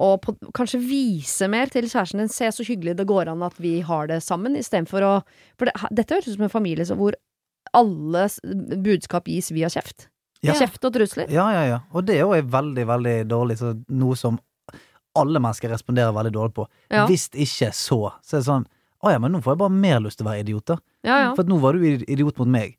Og 0.00 0.22
på, 0.24 0.34
kanskje 0.56 0.80
vise 0.80 1.48
mer 1.52 1.72
til 1.72 1.84
kjæresten 1.84 2.22
din. 2.22 2.30
Se 2.32 2.48
så 2.54 2.64
hyggelig 2.64 2.96
det 3.00 3.08
går 3.08 3.28
an 3.32 3.44
at 3.44 3.58
vi 3.60 3.80
har 3.84 4.08
det 4.08 4.22
sammen, 4.24 4.56
istedenfor 4.56 5.04
å 5.04 5.12
For 5.60 5.68
det, 5.68 5.74
dette 5.92 6.16
høres 6.16 6.30
ut 6.30 6.38
som 6.38 6.46
en 6.48 6.54
familie 6.54 6.86
så 6.88 6.96
hvor 6.98 7.18
alle 7.76 8.24
budskap 8.82 9.28
gis 9.30 9.52
via 9.54 9.68
kjeft. 9.72 10.08
Ja. 10.42 10.56
Kjeft 10.58 10.82
og 10.84 10.94
trusler. 10.96 11.28
Ja, 11.30 11.44
ja, 11.54 11.62
ja. 11.68 11.82
Og 11.94 12.06
det 12.08 12.18
òg 12.24 12.34
er 12.40 12.48
veldig, 12.50 12.86
veldig 12.88 13.16
dårlig. 13.30 13.58
Så 13.60 13.76
noe 13.94 14.18
som 14.18 14.40
alle 15.18 15.42
mennesker 15.42 15.70
responderer 15.70 16.14
veldig 16.16 16.32
dårlig 16.34 16.56
på. 16.56 16.66
Ja. 16.90 17.04
Hvis 17.10 17.28
ikke 17.30 17.70
så, 17.76 18.00
så 18.24 18.38
er 18.38 18.42
det 18.42 18.48
sånn 18.48 18.66
Å 19.02 19.10
ja, 19.10 19.18
men 19.18 19.32
nå 19.34 19.40
får 19.42 19.56
jeg 19.56 19.60
bare 19.64 19.74
mer 19.82 20.02
lyst 20.02 20.20
til 20.20 20.26
å 20.26 20.30
være 20.30 20.44
idiot, 20.44 20.66
da. 20.70 20.76
Ja, 21.02 21.14
ja. 21.24 21.30
For 21.34 21.48
nå 21.50 21.56
var 21.62 21.74
du 21.74 21.82
idiot 21.82 22.38
mot 22.38 22.50
meg. 22.50 22.76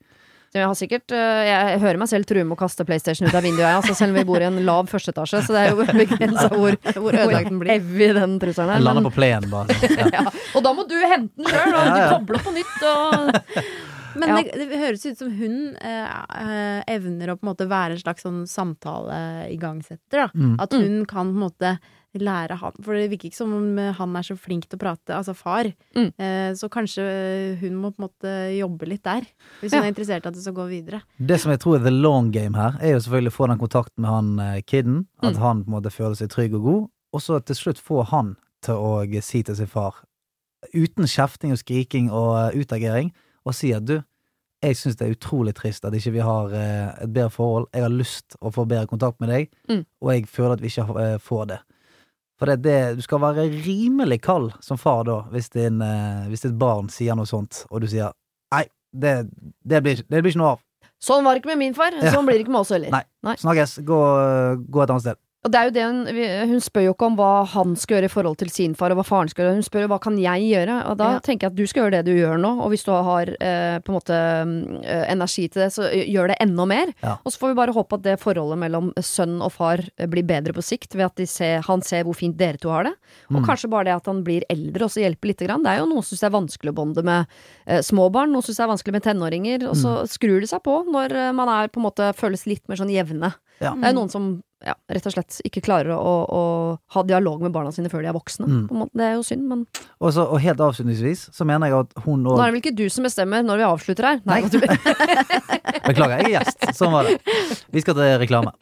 Jeg 0.53 0.67
har 0.69 0.75
sikkert 0.77 1.09
øh, 1.17 1.39
Jeg 1.47 1.79
hører 1.81 1.97
meg 1.97 2.09
selv 2.11 2.27
true 2.29 2.43
med 2.45 2.53
å 2.53 2.59
kaste 2.59 2.85
PlayStation 2.85 3.25
ut 3.25 3.33
av 3.33 3.41
vinduet, 3.41 3.65
jeg, 3.65 3.77
altså, 3.79 3.95
selv 3.97 4.13
om 4.13 4.19
vi 4.19 4.25
bor 4.29 4.43
i 4.43 4.45
en 4.51 4.59
lav 4.67 4.89
førsteetasje, 4.91 5.41
så 5.47 5.55
det 5.55 5.63
er 5.63 5.71
jo 5.73 5.87
begrensa 6.03 6.45
hvor, 6.59 6.77
Hvor 6.93 7.17
ødelagt 7.17 7.49
den 7.49 7.61
blir. 7.63 7.71
heavy 7.73 8.11
den 8.19 8.35
trusselen 8.43 8.75
er. 8.75 8.83
Lander 8.85 9.07
på 9.09 9.15
plenen, 9.17 9.49
bare. 9.49 9.73
Ja. 9.97 10.09
ja. 10.19 10.25
Og 10.53 10.61
da 10.65 10.75
må 10.77 10.85
du 10.89 10.93
hente 11.01 11.33
den 11.41 11.49
sjøl, 11.49 11.73
og 11.73 11.81
Ja, 11.81 11.89
du 11.89 12.03
ja. 12.03 12.11
kobler 12.17 12.45
på 12.45 12.53
nytt 12.53 12.85
og 12.91 13.63
Men 14.15 14.29
Ja. 14.29 14.35
det, 14.43 14.67
det 14.69 14.79
høres 14.79 15.05
ut 15.05 15.17
som 15.17 15.31
hun 15.31 15.75
eh, 15.81 16.13
eh, 16.39 16.83
evner 16.87 17.33
å 17.33 17.37
på 17.39 17.43
en 17.47 17.51
måte 17.55 17.67
være 17.69 17.91
en 17.97 18.01
slags 18.03 18.23
sånn 18.25 18.43
samtaleigangsetter. 18.47 20.29
Mm. 20.35 20.55
At 20.61 20.73
hun 20.73 21.05
kan 21.09 21.31
på 21.33 21.37
en 21.37 21.43
måte 21.49 21.73
lære 22.13 22.53
han 22.61 22.75
For 22.85 22.93
det 22.93 23.07
virker 23.09 23.31
ikke 23.31 23.39
som 23.39 23.53
om 23.57 23.77
han 23.97 24.15
er 24.19 24.21
så 24.27 24.35
flink 24.37 24.67
til 24.69 24.77
å 24.77 24.81
prate, 24.83 25.15
altså 25.17 25.33
far. 25.33 25.65
Mm. 25.97 26.11
Eh, 26.21 26.51
så 26.53 26.69
kanskje 26.69 27.05
hun 27.63 27.79
må 27.81 27.89
på 27.89 28.03
en 28.03 28.05
måte 28.05 28.33
jobbe 28.53 28.85
litt 28.91 29.01
der. 29.03 29.25
Hvis 29.63 29.73
hun 29.73 29.79
Ja. 29.81 29.87
er 29.87 29.91
interessert 29.91 30.25
i 30.25 30.29
at 30.29 30.33
det 30.35 30.43
skal 30.43 30.53
gå 30.53 30.67
videre. 30.69 31.01
Det 31.17 31.39
som 31.41 31.49
jeg 31.51 31.59
tror 31.61 31.75
er 31.79 31.83
the 31.83 31.89
long 31.91 32.29
game 32.31 32.53
her, 32.53 32.77
er 32.79 32.93
jo 32.93 32.99
selvfølgelig 32.99 33.33
å 33.33 33.37
få 33.39 33.47
den 33.49 33.57
kontakten 33.57 34.01
med 34.05 34.11
han 34.11 34.39
eh, 34.39 34.61
kiden. 34.61 35.07
At 35.23 35.33
Mm. 35.33 35.39
han 35.41 35.63
på 35.63 35.67
en 35.73 35.81
måte 35.81 35.91
føler 35.91 36.15
seg 36.15 36.29
trygg 36.29 36.53
og 36.53 36.61
god. 36.63 36.89
Og 37.13 37.19
så 37.21 37.43
til 37.43 37.55
slutt 37.55 37.81
få 37.81 38.05
han 38.05 38.35
til 38.61 38.75
å 38.75 39.21
si 39.23 39.41
til 39.43 39.55
sin 39.55 39.67
far, 39.67 39.93
uten 40.73 41.05
kjefting 41.05 41.51
og 41.51 41.57
skriking 41.57 42.11
og 42.11 42.53
eh, 42.53 42.61
utagering, 42.61 43.11
og 43.45 43.55
si 43.57 43.71
at 43.75 43.85
du, 43.85 43.97
jeg 44.63 44.77
syns 44.79 44.95
det 44.95 45.07
er 45.09 45.15
utrolig 45.17 45.51
trist 45.57 45.83
at 45.85 45.93
ikke 45.97 46.13
vi 46.15 46.21
har 46.23 46.53
eh, 46.55 47.03
et 47.03 47.11
bedre 47.11 47.29
forhold. 47.33 47.65
Jeg 47.75 47.83
har 47.83 47.91
lyst 47.91 48.37
å 48.39 48.51
få 48.55 48.63
bedre 48.69 48.87
kontakt 48.87 49.19
med 49.19 49.29
deg, 49.33 49.49
Mm. 49.69 49.85
og 50.01 50.11
jeg 50.13 50.27
føler 50.31 50.53
at 50.55 50.61
vi 50.63 50.71
ikke 50.71 50.85
eh, 51.03 51.17
får 51.19 51.45
det. 51.51 51.59
For 52.39 52.49
det, 52.49 52.55
det, 52.63 52.77
du 52.97 53.01
skal 53.05 53.19
være 53.21 53.43
rimelig 53.65 54.21
kald 54.25 54.51
som 54.63 54.77
far 54.79 55.03
da, 55.07 55.19
hvis, 55.31 55.49
din, 55.53 55.81
eh, 55.83 56.27
hvis 56.31 56.41
ditt 56.47 56.55
barn 56.59 56.87
sier 56.89 57.15
noe 57.15 57.27
sånt, 57.29 57.65
og 57.69 57.83
du 57.83 57.87
sier 57.91 58.11
nei, 58.55 58.63
det, 58.93 59.27
det, 59.63 59.83
blir, 59.83 60.01
det 60.07 60.21
blir 60.23 60.31
ikke 60.33 60.41
noe 60.41 60.55
av. 60.55 60.63
Sånn 61.03 61.25
var 61.27 61.35
det 61.35 61.43
ikke 61.43 61.51
med 61.51 61.59
min 61.59 61.75
far, 61.75 61.91
sånn 62.13 62.23
blir 62.25 62.37
det 62.39 62.45
ikke 62.45 62.53
med 62.55 62.63
oss 62.63 62.71
heller. 62.71 62.93
Nei. 63.27 63.35
Snakkes. 63.41 63.77
Gå, 63.83 63.99
gå 64.71 64.83
et 64.85 64.91
annet 64.93 65.03
sted. 65.03 65.19
Og 65.43 65.51
det 65.51 65.59
er 65.59 65.65
jo 65.67 65.71
det 65.75 65.83
hun, 65.83 65.97
hun 66.53 66.61
spør 66.63 66.85
jo 66.85 66.91
ikke 66.93 67.07
om 67.09 67.15
hva 67.19 67.29
han 67.51 67.73
skal 67.75 67.97
gjøre 67.97 68.07
i 68.07 68.11
forhold 68.13 68.37
til 68.39 68.49
sin 68.53 68.75
far, 68.79 68.93
og 68.93 69.01
hva 69.01 69.03
faren 69.03 69.27
skal 69.27 69.43
gjøre. 69.43 69.55
Hun 69.57 69.65
spør 69.67 69.81
jo 69.83 69.89
hva 69.91 69.97
kan 69.99 70.15
jeg 70.21 70.45
gjøre, 70.47 70.77
og 70.87 70.97
da 71.01 71.09
Ja. 71.13 71.19
tenker 71.19 71.49
jeg 71.49 71.51
at 71.51 71.57
du 71.57 71.65
skal 71.67 71.83
gjøre 71.83 71.97
det 71.97 72.05
du 72.07 72.13
gjør 72.15 72.37
nå, 72.39 72.51
og 72.63 72.69
hvis 72.71 72.85
du 72.87 72.91
har 72.95 73.27
eh, 73.27 73.79
på 73.83 73.91
en 73.91 73.97
måte 73.97 74.15
mm, 74.47 74.83
eh, 74.87 75.03
energi 75.11 75.49
til 75.51 75.65
det, 75.65 75.67
så 75.75 75.89
gjør 75.91 76.31
det 76.31 76.37
enda 76.45 76.65
mer. 76.65 76.93
Ja. 77.03 77.17
Og 77.25 77.33
så 77.35 77.41
får 77.41 77.51
vi 77.51 77.59
bare 77.59 77.75
håpe 77.75 77.99
at 77.99 78.05
det 78.07 78.15
forholdet 78.23 78.57
mellom 78.63 78.93
sønn 79.03 79.35
og 79.43 79.51
far 79.51 79.83
eh, 79.97 80.07
blir 80.07 80.23
bedre 80.23 80.55
på 80.55 80.63
sikt, 80.63 80.95
ved 80.95 81.09
at 81.09 81.15
de 81.19 81.27
ser, 81.27 81.59
han 81.67 81.83
ser 81.83 82.07
hvor 82.07 82.15
fint 82.15 82.37
dere 82.39 82.57
to 82.63 82.71
har 82.71 82.87
det. 82.87 82.95
Og 83.27 83.41
Mm. 83.41 83.45
kanskje 83.49 83.69
bare 83.69 83.83
det 83.91 83.95
at 83.99 84.05
han 84.07 84.23
blir 84.23 84.43
eldre 84.49 84.85
også 84.87 85.03
hjelper 85.03 85.27
lite 85.33 85.45
grann. 85.49 85.63
Det 85.67 85.71
er 85.75 85.79
jo 85.83 85.89
noen 85.91 86.03
som 86.07 86.15
syns 86.15 86.23
det 86.23 86.29
er 86.31 86.37
vanskelig 86.39 86.71
å 86.71 86.79
bonde 86.79 87.03
med 87.03 87.27
eh, 87.67 87.81
små 87.83 88.07
barn, 88.15 88.31
noen 88.31 88.43
syns 88.47 88.57
det 88.61 88.63
er 88.63 88.71
vanskelig 88.71 88.93
med 88.95 89.03
tenåringer, 89.03 89.67
og 89.67 89.75
så 89.75 90.07
skrur 90.07 90.39
det 90.39 90.47
seg 90.55 90.63
på 90.63 90.79
når 90.87 91.11
eh, 91.11 91.31
man 91.35 91.49
er 91.51 91.67
på 91.67 91.83
en 91.83 91.87
måte 91.91 92.13
føles 92.15 92.47
litt 92.47 92.63
mer 92.71 92.79
sånn 92.79 92.95
jevne. 92.95 93.33
Ja. 93.59 93.75
Det 93.75 93.83
er 93.83 93.91
jo 93.93 93.99
noen 93.99 94.09
som 94.11 94.31
ja, 94.63 94.75
rett 94.95 95.07
og 95.09 95.15
slett 95.15 95.39
ikke 95.47 95.63
klarer 95.65 95.93
å, 95.95 96.13
å, 96.23 96.43
ha 96.95 97.03
dialog 97.07 97.41
med 97.43 97.53
barna 97.55 97.73
sine 97.75 97.91
før 97.91 98.03
de 98.03 98.11
er 98.11 98.15
voksne. 98.15 98.47
Mm. 98.47 98.85
Det 98.93 99.05
er 99.05 99.15
jo 99.17 99.25
synd, 99.27 99.45
men 99.49 99.65
Og, 99.99 100.13
så, 100.15 100.23
og 100.23 100.39
helt 100.43 100.63
avslutningsvis 100.63 101.27
så 101.35 101.47
mener 101.47 101.71
jeg 101.71 101.83
at 101.83 101.97
hun 102.05 102.23
nå 102.23 102.37
er 102.37 102.51
det 102.51 102.55
vel 102.55 102.61
ikke 102.63 102.75
du 102.77 102.85
som 102.93 103.07
bestemmer 103.07 103.43
når 103.45 103.61
vi 103.61 103.67
avslutter 103.67 104.07
her? 104.07 104.21
Nei, 104.27 104.41
Nei. 104.43 104.77
Beklager, 105.87 106.21
jeg 106.21 106.29
er 106.29 106.33
gjest. 106.37 106.63
Sånn 106.77 106.93
var 106.93 107.07
det. 107.07 107.17
Vi 107.73 107.81
skal 107.83 107.97
til 107.97 108.13
reklame. 108.21 108.53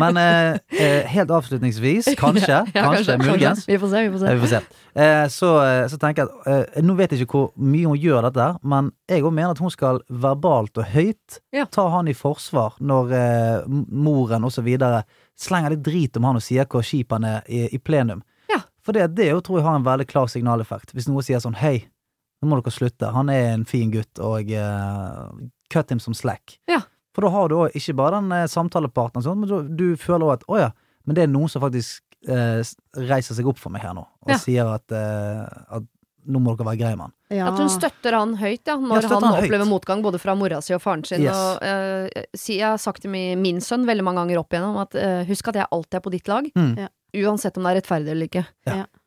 Men 0.00 0.18
eh, 0.18 0.56
eh, 0.74 1.10
helt 1.12 1.30
avslutningsvis, 1.34 2.10
kanskje, 2.22 2.62
Ja, 2.74 2.86
kanskje, 2.88 3.18
muligens 3.20 3.66
Vi 3.68 3.78
får 3.78 3.92
se, 3.92 4.02
vi 4.06 4.18
får 4.18 4.26
Ja. 4.26 4.34
Vi 4.34 4.42
får 4.44 4.52
se. 4.54 4.62
Eh, 4.94 5.26
så, 5.34 5.50
eh, 5.64 5.84
så 5.90 5.98
tenker 6.00 6.24
jeg 6.24 6.30
at 6.30 6.74
eh, 6.76 6.82
Nå 6.86 6.96
vet 6.98 7.14
jeg 7.14 7.24
ikke 7.26 7.44
hvor 7.44 7.50
mye 7.58 7.90
hun 7.90 7.98
gjør 8.00 8.28
dette, 8.28 8.48
men 8.62 8.90
jeg 9.10 9.24
òg 9.26 9.34
mener 9.34 9.54
at 9.54 9.62
hun 9.62 9.72
skal 9.74 10.00
verbalt 10.08 10.78
og 10.80 10.90
høyt 10.94 11.40
Ja. 11.54 11.66
ta 11.70 11.88
han 11.94 12.08
i 12.10 12.16
forsvar 12.16 12.78
når 12.80 13.14
eh, 13.18 13.68
moren 13.90 14.46
osv. 14.48 14.70
slenger 15.40 15.74
litt 15.74 15.82
drit 15.86 16.16
om 16.16 16.24
han 16.28 16.38
og 16.38 16.44
sier 16.44 16.66
hvor 16.70 16.84
kjip 16.86 17.12
han 17.16 17.24
er 17.28 17.42
i, 17.50 17.64
i 17.74 17.78
plenum. 17.82 18.22
Ja. 18.52 18.60
For 18.84 18.92
det, 18.96 19.08
det 19.18 19.30
jo 19.30 19.40
tror 19.44 19.58
jeg 19.60 19.66
har 19.66 19.76
en 19.80 19.86
veldig 19.86 20.06
klar 20.10 20.28
signaleffekt. 20.30 20.92
Hvis 20.94 21.08
noen 21.10 21.24
sier 21.26 21.42
sånn 21.42 21.56
hei, 21.58 21.86
nå 22.42 22.48
må 22.50 22.58
dere 22.60 22.74
slutte, 22.74 23.10
han 23.14 23.30
er 23.32 23.52
en 23.54 23.64
fin 23.64 23.90
gutt, 23.94 24.20
og 24.20 24.50
uh, 24.52 25.30
cut 25.72 25.90
him 25.90 26.00
som 26.02 26.14
slack. 26.14 26.58
Ja. 26.70 26.82
For 27.14 27.24
da 27.24 27.30
har 27.32 27.48
du 27.48 27.54
òg 27.62 27.76
ikke 27.78 27.94
bare 27.98 28.18
den 28.20 28.32
uh, 28.34 28.44
samtalepartneren, 28.50 29.24
sånn, 29.24 29.40
men 29.44 29.48
du, 29.50 29.70
du 29.94 30.00
føler 30.00 30.26
òg 30.28 30.34
at 30.38 30.44
å 30.50 30.58
ja, 30.60 30.70
men 31.06 31.16
det 31.16 31.24
er 31.24 31.32
noen 31.32 31.48
som 31.52 31.62
faktisk 31.64 32.02
uh, 32.28 32.60
reiser 33.00 33.38
seg 33.38 33.48
opp 33.48 33.58
for 33.62 33.72
meg 33.74 33.84
her 33.86 33.94
nå, 33.96 34.04
og 34.26 34.34
Ja. 34.34 34.38
sier 34.42 34.68
at, 34.74 34.92
at 34.92 35.88
nå 36.26 36.40
må 36.40 36.54
dere 36.56 36.66
være 36.70 36.78
greie 36.80 36.96
med 36.96 37.06
han. 37.08 37.14
Ja. 37.34 37.48
At 37.52 37.58
hun 37.60 37.68
støtter 37.72 38.16
han 38.16 38.34
høyt, 38.40 38.62
ja, 38.66 38.76
når 38.80 39.08
han, 39.08 39.22
han 39.24 39.38
opplever 39.42 39.64
høyt. 39.64 39.70
motgang 39.72 40.02
både 40.04 40.20
fra 40.22 40.34
mora 40.38 40.60
si 40.64 40.74
og 40.76 40.80
faren 40.82 41.04
sin. 41.04 41.22
Yes. 41.22 41.34
Og, 41.36 41.62
uh, 41.62 42.24
si, 42.34 42.58
jeg 42.58 42.66
har 42.68 42.78
sagt 42.78 43.02
til 43.02 43.10
min, 43.10 43.40
min 43.42 43.60
sønn 43.64 43.84
veldig 43.88 44.04
mange 44.06 44.22
ganger 44.22 44.40
opp 44.42 44.52
igjennom 44.54 44.78
at 44.82 44.94
uh, 44.96 45.22
husk 45.28 45.48
at 45.52 45.60
jeg 45.62 45.68
alltid 45.70 45.98
er 46.00 46.04
på 46.06 46.12
ditt 46.14 46.28
lag. 46.28 46.50
Mm. 46.54 46.74
Ja. 46.84 46.88
Uansett 47.24 47.56
om 47.58 47.64
det 47.66 47.72
er 47.74 47.80
rettferdig 47.82 48.10
eller 48.14 48.26
ikke. 48.30 48.44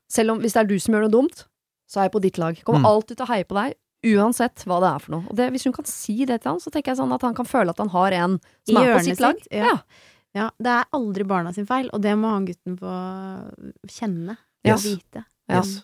Selv 0.09 0.31
om 0.31 0.39
hvis 0.39 0.53
det 0.55 0.61
er 0.63 0.69
du 0.69 0.77
som 0.79 0.93
gjør 0.95 1.07
noe 1.07 1.11
dumt, 1.17 1.43
så 1.87 1.99
er 1.99 2.07
jeg 2.07 2.13
på 2.13 2.21
ditt 2.23 2.37
lag. 2.39 2.55
Kommer 2.63 2.83
Mm. 2.85 2.89
alltid 2.93 3.17
til 3.17 3.25
å 3.25 3.31
heie 3.33 3.43
på 3.47 3.55
deg. 3.57 3.73
Uansett 4.07 4.63
hva 4.69 4.77
det 4.79 4.91
er 4.93 4.99
for 5.03 5.11
noe. 5.17 5.25
Og 5.27 5.35
det, 5.35 5.49
hvis 5.51 5.63
hun 5.67 5.73
kan 5.73 5.87
si 5.89 6.19
det 6.29 6.41
til 6.43 6.51
han, 6.53 6.59
så 6.63 6.71
tenker 6.71 6.93
jeg 6.93 6.99
sånn 7.01 7.11
at 7.15 7.21
han 7.25 7.33
kan 7.35 7.47
føle 7.49 7.73
at 7.73 7.79
han 7.81 7.89
har 7.91 8.11
en 8.13 8.37
som 8.67 8.77
I 8.77 8.85
er 8.85 8.93
på 8.93 9.03
sitt 9.07 9.19
lag. 9.23 9.35
sitt, 9.41 9.51
ja. 9.57 9.73
Ja, 10.37 10.49
det 10.61 10.69
er 10.69 10.85
aldri 10.93 11.25
barna 11.25 11.51
sin 11.55 11.65
feil, 11.65 11.89
og 11.95 12.01
det 12.03 12.13
må 12.19 12.29
han 12.29 12.45
gutten 12.45 12.75
få 12.77 12.93
kjenne. 13.89 14.37
Ja. 14.67 14.75
Og 14.75 14.83
vite. 14.83 15.23
Ja. 15.49 15.61
Yes. 15.63 15.81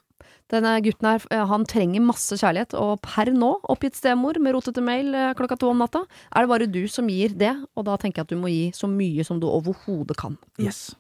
Denne 0.54 0.76
gutten 0.86 1.08
her, 1.10 1.24
eh, 1.34 1.46
han 1.50 1.64
trenger 1.66 2.04
masse 2.06 2.38
kjærlighet, 2.38 2.76
og 2.78 3.00
per 3.02 3.32
nå, 3.34 3.56
oppgitt 3.74 3.98
stemor 3.98 4.38
med 4.44 4.54
rotete 4.54 4.84
mail 4.86 5.10
eh, 5.18 5.32
klokka 5.38 5.58
to 5.58 5.72
om 5.74 5.80
natta, 5.82 6.04
er 6.30 6.46
det 6.46 6.52
bare 6.52 6.68
du 6.70 6.84
som 6.92 7.08
gir 7.10 7.34
det, 7.40 7.56
og 7.76 7.88
da 7.90 7.96
tenker 7.98 8.22
jeg 8.22 8.28
at 8.28 8.36
du 8.36 8.38
må 8.44 8.52
gi 8.54 8.68
så 8.78 8.86
mye 8.92 9.26
som 9.26 9.40
du 9.42 9.48
overhodet 9.50 10.16
kan. 10.20 10.38
Yes. 10.62 10.92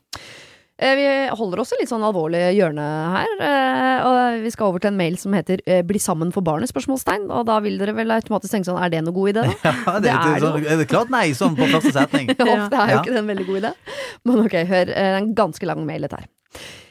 Eh, 0.81 0.95
Vi 0.97 1.03
holder 1.37 1.61
oss 1.61 1.71
i 1.75 1.77
litt 1.79 1.91
sånn 1.91 2.01
alvorlig 2.03 2.41
hjørne 2.57 2.81
her, 3.13 3.33
og 4.09 4.41
vi 4.41 4.49
skal 4.51 4.71
over 4.71 4.81
til 4.81 4.89
en 4.89 4.97
mail 4.97 5.15
som 5.21 5.31
heter 5.37 5.61
'Bli 5.85 5.99
sammen 6.01 6.33
for 6.33 6.41
barnet?' 6.41 6.73
spørsmålstegn, 6.73 7.29
og 7.29 7.45
da 7.45 7.59
vil 7.61 7.77
dere 7.77 7.93
vel 7.93 8.09
automatisk 8.09 8.51
tenke 8.51 8.65
sånn, 8.65 8.81
er 8.81 8.89
det 8.89 9.03
noe 9.05 9.13
god 9.13 9.35
idé, 9.35 9.43
da? 9.45 9.53
Ja, 9.85 9.99
det, 9.99 10.09
Det 10.09 10.11
er 10.11 10.33
det, 10.33 10.41
sånn, 10.41 10.65
er 10.73 10.77
det 10.81 10.87
klart 10.89 11.09
nei, 11.13 11.27
sånn 11.37 11.55
på 11.55 11.69
første 11.69 11.93
setning. 11.93 12.27
Ja, 12.39 12.67
det 12.67 12.79
er 12.79 12.89
jo 12.89 12.95
Ja. 12.97 13.01
ikke 13.03 13.17
en 13.21 13.27
veldig 13.29 13.45
god 13.45 13.61
idé. 13.61 13.73
Men 14.25 14.39
ok, 14.47 14.55
hør. 14.65 14.85
Det 14.89 14.97
er 14.97 15.17
en 15.21 15.35
ganske 15.35 15.63
lang 15.65 15.85
mail, 15.85 16.01
dette 16.01 16.17
her. 16.17 16.27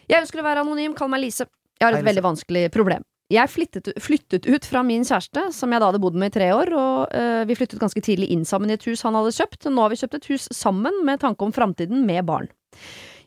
Jeg 0.09 0.23
ønsker 0.23 0.39
å 0.41 0.45
være 0.47 0.61
anonym, 0.63 0.95
kall 0.95 1.09
meg 1.09 1.21
Lise. 1.27 1.47
Jeg 1.83 1.89
har 1.89 1.99
et 1.99 2.07
veldig 2.07 2.25
vanskelig 2.25 2.69
problem. 2.75 3.03
Jeg 3.33 3.49
flyttet, 3.49 3.89
flyttet 4.03 4.47
ut 4.47 4.67
fra 4.69 4.83
min 4.85 5.07
kjæreste, 5.09 5.47
som 5.57 5.73
jeg 5.73 5.81
da 5.81 5.89
hadde 5.89 6.01
bodd 6.03 6.19
med 6.21 6.31
i 6.31 6.35
tre 6.35 6.51
år, 6.55 6.71
og 6.77 7.15
eh, 7.17 7.45
vi 7.49 7.57
flyttet 7.57 7.81
ganske 7.81 8.03
tidlig 8.05 8.29
inn 8.35 8.45
sammen 8.47 8.71
i 8.71 8.77
et 8.77 8.85
hus 8.87 9.03
han 9.07 9.17
hadde 9.17 9.33
kjøpt. 9.35 9.71
Nå 9.73 9.83
har 9.83 9.93
vi 9.93 9.99
kjøpt 10.03 10.19
et 10.19 10.29
hus 10.35 10.51
sammen 10.55 11.01
med 11.07 11.23
tanke 11.23 11.47
om 11.47 11.55
framtiden 11.57 12.05
med 12.07 12.27
barn. 12.29 12.51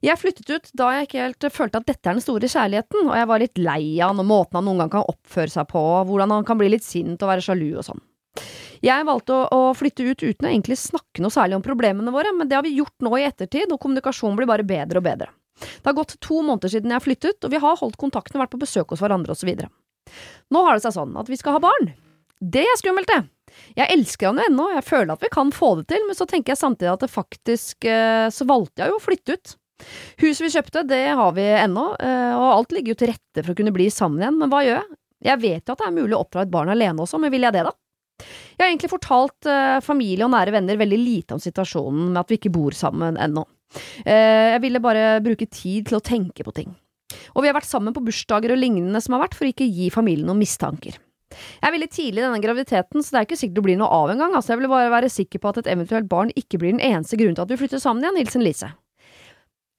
Jeg 0.06 0.22
flyttet 0.22 0.52
ut 0.52 0.70
da 0.78 0.91
jeg 0.94 1.08
ikke 1.08 1.24
helt 1.24 1.48
følte 1.56 1.82
at 1.82 1.88
dette 1.89 2.12
er 2.12 2.18
den 2.18 2.24
store 2.24 2.50
kjærligheten, 2.52 3.08
og 3.10 3.15
jeg 3.18 3.30
var 3.32 3.41
litt 3.41 3.62
lei 3.62 3.82
av 3.98 4.13
han 4.13 4.22
og 4.22 4.30
måten 4.30 4.60
han 4.60 4.68
noen 4.70 4.84
gang 4.84 4.91
kan 5.00 5.08
oppføre 5.10 5.52
seg 5.56 5.68
på, 5.72 5.82
hvordan 6.06 6.36
han 6.36 6.46
kan 6.46 6.60
bli 6.60 6.70
litt 6.76 6.86
sint 6.86 7.18
og 7.18 7.32
være 7.32 7.46
sjalu 7.48 7.72
og 7.74 7.88
sånn. 7.88 8.04
Jeg 8.86 9.08
valgte 9.08 9.34
å, 9.34 9.48
å 9.50 9.74
flytte 9.74 10.06
ut 10.06 10.22
uten 10.22 10.46
å 10.46 10.52
egentlig 10.52 10.78
snakke 10.78 11.24
noe 11.24 11.34
særlig 11.34 11.58
om 11.58 11.65
problemene 11.65 12.13
våre, 12.13 12.36
men 12.36 12.52
det 12.52 12.60
har 12.60 12.65
vi 12.68 12.76
gjort 12.78 12.94
nå 13.02 13.15
i 13.18 13.26
ettertid, 13.26 13.72
og 13.72 13.82
kommunikasjonen 13.82 14.38
blir 14.38 14.52
bare 14.52 14.68
bedre 14.68 15.02
og 15.02 15.08
bedre. 15.08 15.32
Det 15.60 15.88
har 15.88 15.98
gått 15.98 16.18
to 16.24 16.41
måneder 16.41 16.72
siden 16.72 16.94
jeg 16.94 17.06
flyttet, 17.06 17.44
og 17.44 17.54
vi 17.54 17.62
har 17.63 17.80
holdt 17.80 18.00
kontakten 18.02 18.39
og 18.39 18.46
vært 18.46 18.56
på 18.56 18.63
besøk 18.63 18.91
hos 18.94 19.04
hverandre 19.04 19.36
osv. 19.36 19.52
Nå 20.52 20.65
har 20.65 20.78
det 20.78 20.86
seg 20.86 20.98
sånn 20.98 21.15
at 21.20 21.32
vi 21.32 21.39
skal 21.39 21.58
ha 21.58 21.63
barn. 21.63 21.94
Det 22.39 22.65
er 22.68 22.80
skummelt, 22.82 23.10
det. 23.10 23.24
Jeg 23.78 23.88
elsker 23.94 24.30
han 24.30 24.39
jo 24.41 24.48
ennå, 24.50 24.65
jeg 24.76 24.84
føler 24.88 25.13
at 25.13 25.24
vi 25.24 25.32
kan 25.32 25.54
få 25.56 25.76
det 25.80 25.88
til, 25.94 26.04
men 26.08 26.18
så 26.18 26.28
tenker 26.28 26.54
jeg 26.54 26.60
samtidig 26.62 26.91
at 26.91 27.06
det 27.06 27.12
faktisk 27.13 27.88
eh, 27.88 28.28
Så 28.34 28.48
valgte 28.50 28.84
jeg 28.84 28.91
jo 28.91 28.98
å 28.98 29.04
flytte 29.04 29.38
ut. 29.38 29.56
Huset 30.24 30.44
vi 30.46 30.52
kjøpte, 30.54 30.86
det 30.88 31.02
har 31.20 31.32
vi 31.36 31.46
ennå, 31.56 31.88
eh, 32.00 32.36
og 32.36 32.52
alt 32.52 32.76
ligger 32.76 32.94
jo 32.94 33.00
til 33.00 33.12
rette 33.13 33.44
for 33.44 33.54
å 33.54 33.58
kunne 33.58 33.74
bli 33.76 33.88
sammen 33.94 34.24
igjen, 34.24 34.38
men 34.41 34.52
hva 34.52 34.62
gjør 34.65 34.80
jeg? 34.82 35.00
Jeg 35.26 35.41
vet 35.41 35.63
jo 35.63 35.74
at 35.74 35.82
det 35.82 35.88
er 35.88 35.96
mulig 35.96 36.15
å 36.15 36.22
oppdra 36.22 36.44
et 36.46 36.54
barn 36.54 36.72
alene 36.72 37.04
også, 37.04 37.20
men 37.22 37.32
vil 37.34 37.48
jeg 37.48 37.56
det, 37.56 37.65
da? 37.65 37.74
Jeg 38.56 38.63
har 38.63 38.70
egentlig 38.70 38.91
fortalt 38.94 39.50
eh, 39.52 39.80
familie 39.84 40.28
og 40.28 40.32
nære 40.36 40.54
venner 40.56 40.80
veldig 40.80 41.00
lite 41.02 41.36
om 41.36 41.41
situasjonen 41.44 42.13
med 42.13 42.22
at 42.22 42.32
vi 42.32 42.39
ikke 42.39 42.54
bor 42.56 42.76
sammen 42.76 43.20
ennå. 43.20 43.44
Eh, 44.06 44.56
jeg 44.56 44.62
ville 44.63 44.84
bare 44.84 45.19
bruke 45.25 45.47
tid 45.49 45.89
til 45.89 45.99
å 45.99 46.04
tenke 46.04 46.45
på 46.45 46.54
ting. 46.56 46.75
Og 47.36 47.43
vi 47.43 47.49
har 47.49 47.58
vært 47.58 47.69
sammen 47.69 47.95
på 47.95 48.04
bursdager 48.04 48.54
og 48.54 48.62
lignende 48.62 49.01
som 49.04 49.15
har 49.15 49.25
vært, 49.28 49.36
for 49.38 49.47
å 49.47 49.51
ikke 49.54 49.67
gi 49.67 49.89
familien 49.93 50.28
noen 50.30 50.41
mistanker. 50.41 50.97
Jeg 51.36 51.67
er 51.67 51.73
veldig 51.73 51.91
tidlig 51.91 52.21
i 52.21 52.23
denne 52.23 52.41
graviditeten, 52.43 53.04
så 53.04 53.12
det 53.12 53.19
er 53.19 53.28
ikke 53.28 53.38
sikkert 53.39 53.60
det 53.60 53.65
blir 53.67 53.80
noe 53.80 53.91
av 53.91 54.13
engang. 54.13 54.36
Altså, 54.38 54.54
jeg 54.54 54.62
vil 54.62 54.71
bare 54.71 54.93
være 54.93 55.12
sikker 55.12 55.41
på 55.41 55.51
at 55.51 55.62
et 55.62 55.69
eventuelt 55.73 56.08
barn 56.12 56.32
ikke 56.38 56.60
blir 56.62 56.75
den 56.75 56.84
eneste 56.84 57.19
grunnen 57.19 57.36
til 57.38 57.45
at 57.45 57.51
vi 57.51 57.60
flytter 57.60 57.82
sammen 57.82 58.06
igjen. 58.06 58.19
Hilsen 58.21 58.45
Lise. 58.45 58.71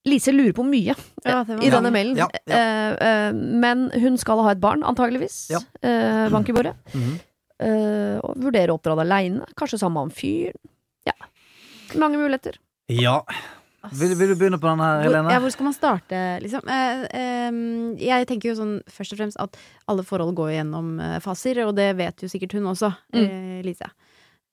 Lise 0.07 0.31
lurer 0.31 0.53
på 0.55 0.62
mye 0.62 0.94
Ja, 1.25 1.40
i 1.42 1.70
denne 1.72 1.90
mailen. 1.90 2.18
Ja, 2.18 2.29
ja. 2.46 2.59
Eh, 2.59 2.90
eh, 3.09 3.33
men 3.35 3.88
hun 3.90 4.18
skal 4.22 4.42
ha 4.46 4.53
et 4.55 4.62
barn, 4.62 4.85
antageligvis. 4.87 5.46
Ja. 5.51 5.62
Eh, 5.83 6.27
bank 6.35 6.51
i 6.51 6.57
bordet. 6.57 6.77
Mm 6.96 7.03
-hmm. 7.03 8.20
og 8.20 8.37
vurdere 8.37 8.68
å 8.68 8.77
oppdra 8.77 8.94
det 8.94 9.01
aleine. 9.01 9.46
Kanskje 9.57 9.79
sammen 9.79 9.94
med 9.94 10.03
han 10.03 10.11
fyren. 10.11 10.61
Ja. 11.07 11.12
Mange 11.94 12.18
muligheter. 12.18 12.59
Ja. 12.87 13.25
Vil, 13.92 14.14
vil 14.18 14.33
du 14.33 14.37
begynne 14.38 14.59
på 14.61 14.68
den 14.68 14.83
her, 14.83 15.05
Hvor, 15.05 15.31
ja, 15.33 15.38
hvor 15.42 15.53
skal 15.55 15.68
man 15.68 15.77
starte, 15.77 16.20
liksom? 16.42 16.66
Eh, 16.72 17.05
eh, 17.20 17.61
jeg 18.03 18.29
tenker 18.31 18.51
jo 18.51 18.59
sånn 18.59 18.75
først 18.90 19.14
og 19.14 19.20
fremst 19.20 19.40
at 19.42 19.59
alle 19.90 20.05
forhold 20.07 20.37
går 20.38 20.55
gjennom 20.57 20.96
eh, 21.03 21.16
faser, 21.25 21.62
og 21.66 21.75
det 21.79 21.90
vet 21.99 22.25
jo 22.25 22.31
sikkert 22.33 22.57
hun 22.59 22.70
også, 22.72 22.92
eh, 23.16 23.61
Lise. 23.66 23.90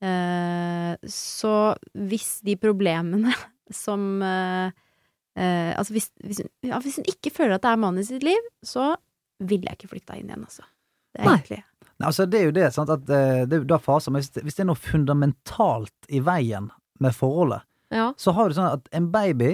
Eh, 0.04 0.94
så 1.08 1.56
hvis 1.96 2.38
de 2.44 2.58
problemene 2.60 3.32
som 3.84 4.22
eh, 4.22 4.74
eh, 5.40 5.72
Altså 5.78 5.96
hvis, 5.96 6.10
hvis, 6.20 6.42
hun, 6.44 6.50
ja, 6.68 6.80
hvis 6.84 6.98
hun 7.00 7.08
ikke 7.08 7.32
føler 7.32 7.56
at 7.56 7.64
det 7.64 7.72
er 7.72 7.80
mannen 7.80 8.04
i 8.04 8.08
sitt 8.08 8.26
liv, 8.26 8.50
så 8.66 8.94
ville 9.44 9.70
jeg 9.70 9.80
ikke 9.80 9.94
flytta 9.96 10.18
inn 10.20 10.28
igjen, 10.28 10.44
altså. 10.44 10.66
Det 11.14 11.22
er 11.22 11.30
Nei. 11.30 11.38
egentlig 11.38 11.62
Nei, 11.94 12.08
Altså, 12.10 12.26
det 12.28 12.40
er 12.40 12.48
jo 12.50 12.56
det, 12.56 12.68
sant, 12.76 12.92
at 12.92 13.04
det 13.06 13.18
er 13.54 13.62
jo 13.62 13.70
da 13.70 13.78
faser, 13.80 14.12
men 14.12 14.24
hvis 14.24 14.34
det, 14.36 14.44
hvis 14.44 14.58
det 14.58 14.64
er 14.66 14.70
noe 14.72 14.82
fundamentalt 14.82 16.10
i 16.10 16.20
veien 16.26 16.72
med 17.04 17.16
forholdet, 17.16 17.64
Ja. 17.94 18.10
så 18.18 18.34
har 18.34 18.50
du 18.50 18.56
sånn 18.58 18.72
at 18.74 18.90
en 18.92 19.12
baby 19.14 19.52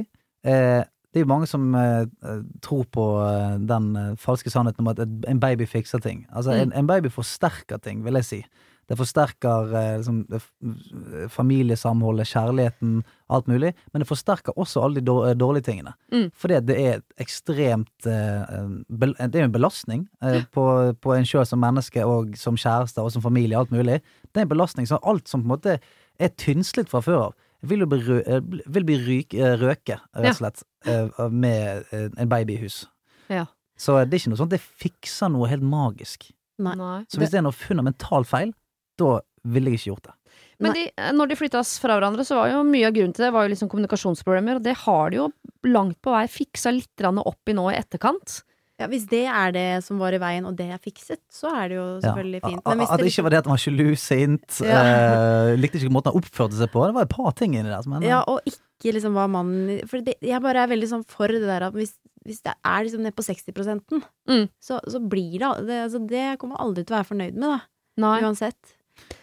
eh, 0.47 0.84
Det 1.12 1.17
er 1.19 1.23
jo 1.25 1.30
mange 1.32 1.47
som 1.49 1.73
eh, 1.75 2.06
eh, 2.23 2.41
tror 2.62 2.84
på 2.93 3.06
eh, 3.25 3.56
den 3.67 3.95
eh, 3.97 4.12
falske 4.21 4.52
sannheten 4.54 4.86
om 4.86 4.91
at 4.93 4.99
en 5.28 5.39
baby 5.41 5.65
fikser 5.65 5.99
ting. 6.06 6.25
Altså, 6.30 6.52
Mm. 6.54 6.62
en, 6.62 6.73
en 6.84 6.88
baby 6.88 7.10
forsterker 7.10 7.80
ting, 7.82 8.04
vil 8.06 8.13
jeg 8.21 8.25
si. 8.28 8.43
Det 8.89 8.97
forsterker 8.97 9.73
eh, 9.78 9.95
liksom, 9.97 10.19
det, 10.30 10.39
familiesamholdet, 11.34 12.28
kjærligheten, 12.30 13.04
alt 13.30 13.47
mulig. 13.49 13.73
Men 13.93 14.02
det 14.04 14.08
forsterker 14.10 14.56
også 14.58 14.84
alle 14.86 15.02
de 15.02 15.36
dårlige 15.39 15.65
tingene. 15.69 15.93
Mm. 16.13 16.30
Fordi 16.36 16.60
det 16.65 16.78
er 16.80 17.02
ekstremt 17.21 18.06
eh, 18.10 18.56
Det 18.89 19.36
er 19.36 19.41
jo 19.43 19.47
en 19.49 19.56
belastning 19.56 20.08
eh, 20.23 20.43
på, 20.54 20.65
på 21.02 21.13
en 21.15 21.25
sjøl 21.28 21.45
som 21.45 21.62
menneske 21.63 22.06
og 22.06 22.36
som 22.39 22.58
kjæreste 22.58 23.02
og 23.04 23.12
som 23.13 23.21
familie, 23.25 23.58
alt 23.58 23.71
mulig. 23.73 23.99
Det 24.30 24.41
er 24.41 24.47
en 24.47 24.54
belastning. 24.56 24.88
Så 24.89 24.99
alt 25.04 25.28
som 25.30 25.41
på 25.43 25.49
en 25.49 25.56
måte 25.58 25.80
er 26.19 26.34
tynnslitt 26.38 26.89
fra 26.91 27.02
før 27.02 27.30
av, 27.30 27.38
vil 27.67 27.84
jo 27.84 27.88
bli, 27.91 28.00
rø 28.06 28.19
eh, 28.24 28.43
vil 28.72 28.86
bli 28.88 28.98
ryk, 29.04 29.36
eh, 29.36 29.56
røke, 29.60 30.00
rett 30.15 30.36
og 30.36 30.39
slett, 30.39 30.63
eh, 30.88 31.24
med 31.30 31.89
en 31.93 32.30
baby 32.32 32.56
i 32.56 32.62
hus. 32.63 32.84
Ja. 33.30 33.45
Så 33.80 33.98
det 34.04 34.15
er 34.15 34.22
ikke 34.24 34.34
noe 34.34 34.41
sånt 34.41 34.54
det 34.54 34.62
fikser 34.62 35.32
noe 35.32 35.50
helt 35.52 35.63
magisk. 35.63 36.30
Nei. 36.60 36.76
Så 37.08 37.19
hvis 37.19 37.32
det 37.32 37.39
er 37.39 37.45
noe 37.45 37.56
fundamental 37.56 38.26
feil, 38.28 38.52
da 39.00 39.19
ville 39.48 39.72
jeg 39.72 39.80
ikke 39.80 39.91
gjort 39.93 40.10
det. 40.10 40.15
Men 40.60 40.76
de, 40.76 40.82
når 41.15 41.32
de 41.32 41.38
flyttas 41.39 41.78
fra 41.80 41.95
hverandre, 41.95 42.26
så 42.28 42.36
var 42.36 42.50
jo 42.52 42.63
mye 42.67 42.89
av 42.89 42.95
grunnen 42.95 43.15
til 43.15 43.24
det 43.24 43.32
var 43.32 43.45
jo 43.45 43.54
liksom 43.54 43.69
kommunikasjonsproblemer, 43.72 44.60
og 44.60 44.65
det 44.65 44.76
har 44.82 45.12
de 45.12 45.22
jo 45.22 45.28
langt 45.72 45.95
på 46.04 46.12
vei 46.12 46.26
fiksa 46.32 46.74
litt 46.76 47.06
opp 47.08 47.52
i 47.52 47.56
nå 47.56 47.69
i 47.72 47.78
etterkant. 47.80 48.41
Ja, 48.79 48.87
Hvis 48.87 49.05
det 49.11 49.25
er 49.27 49.51
det 49.51 49.83
som 49.83 49.99
var 49.99 50.15
i 50.15 50.19
veien, 50.21 50.45
og 50.47 50.55
det 50.55 50.69
er 50.71 50.79
fikset, 50.79 51.19
så 51.31 51.49
er 51.51 51.67
det 51.69 51.75
jo 51.77 51.87
Ja. 51.99 51.99
selvfølgelig 52.13 52.41
fint. 52.45 52.61
At 52.63 52.69
Men 52.71 52.79
hvis 52.79 52.91
at 52.93 52.99
det 53.03 53.07
ikke 53.11 53.23
var 53.25 53.29
det 53.33 53.37
at 53.41 53.45
han 53.49 53.51
var 53.51 53.63
sjalu, 53.65 53.87
sint, 53.99 54.59
Ja. 54.63 54.81
eh, 54.83 55.55
likte 55.59 55.79
ikke 55.81 55.91
måten 55.91 56.13
han 56.13 56.21
oppførte 56.21 56.53
seg 56.55 56.71
på. 56.71 56.85
Det 56.87 56.95
var 56.95 57.01
et 57.03 57.09
par 57.09 57.31
ting 57.33 57.53
inni 57.55 57.69
der. 57.69 57.83
Men, 57.89 58.01
Ja, 58.07 58.23
og 58.27 58.39
ikke 58.47 58.93
liksom 58.95 59.13
hva 59.13 59.27
mannen 59.29 59.85
For 59.89 59.99
det, 59.99 60.15
jeg 60.21 60.41
bare 60.41 60.63
er 60.63 60.67
veldig 60.71 60.87
sånn 60.87 61.05
for 61.05 61.27
det 61.27 61.41
der 61.41 61.63
at 61.67 61.73
hvis, 61.73 61.93
hvis 62.25 62.41
det 62.41 62.53
er 62.63 62.83
liksom 62.85 63.01
ned 63.03 63.15
på 63.15 63.23
60 63.23 63.83
Mm. 64.29 64.49
så, 64.61 64.79
så 64.87 64.99
blir 65.09 65.39
det, 65.39 65.67
det 65.67 65.77
altså 65.91 66.07
Det 66.07 66.39
kommer 66.39 66.55
man 66.57 66.67
aldri 66.69 66.85
til 66.85 66.95
å 66.95 66.99
være 67.03 67.09
fornøyd 67.11 67.33
med, 67.35 67.49
da. 67.49 67.59
Nei. 67.97 68.21
Uansett. 68.21 68.75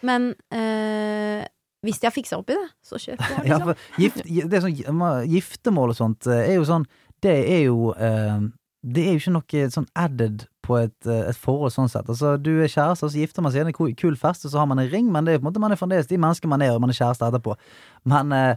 Men 0.03 0.35
eh, 0.51 1.45
hvis 1.85 1.99
de 1.99 2.05
har 2.07 2.11
fiksa 2.13 2.37
opp 2.37 2.49
i 2.49 2.57
det, 2.57 2.69
så 2.85 2.97
kjør 3.01 3.17
på. 3.17 3.41
Liksom. 3.43 3.67
ja, 3.67 3.73
gift, 3.97 4.23
det 4.49 4.53
er 4.53 4.61
sånn, 4.65 5.27
giftermål 5.33 5.89
og 5.93 5.97
sånt 5.97 6.27
eh, 6.27 6.51
er 6.51 6.55
jo 6.59 6.65
sånn 6.69 6.85
Det 7.21 7.33
er 7.49 7.63
jo 7.65 7.91
eh, 7.97 8.39
Det 8.87 9.03
er 9.03 9.15
jo 9.15 9.19
ikke 9.19 9.33
noe 9.35 9.69
sånn 9.73 9.87
added 9.99 10.45
på 10.63 10.77
et, 10.83 10.95
eh, 11.07 11.25
et 11.31 11.35
forhold 11.39 11.73
sånn 11.75 11.89
sett. 11.91 12.07
Altså, 12.07 12.35
du 12.41 12.51
er 12.61 12.67
kjæreste, 12.71 13.03
og 13.07 13.11
så 13.13 13.19
gifter 13.21 13.41
man 13.43 13.51
seg. 13.51 13.65
Det 13.65 13.73
er 13.75 13.85
en 13.87 13.95
kul- 13.95 14.15
fest, 14.19 14.45
og 14.45 14.51
så 14.51 14.59
har 14.61 14.67
man 14.67 14.79
en 14.79 14.89
ring, 14.91 15.11
men 15.11 15.25
det 15.25 15.33
er 15.35 15.39
på 15.39 15.47
en 15.47 15.51
måte 15.53 15.59
man 15.63 15.71
er 15.71 15.79
fremdeles 15.79 16.07
de 16.07 16.17
mennesker 16.17 16.47
man 16.47 16.61
er, 16.61 16.71
og 16.75 16.81
man 16.81 16.89
er 16.93 16.99
kjæreste 16.99 17.27
etterpå. 17.27 17.55
Men 18.05 18.31
eh, 18.31 18.55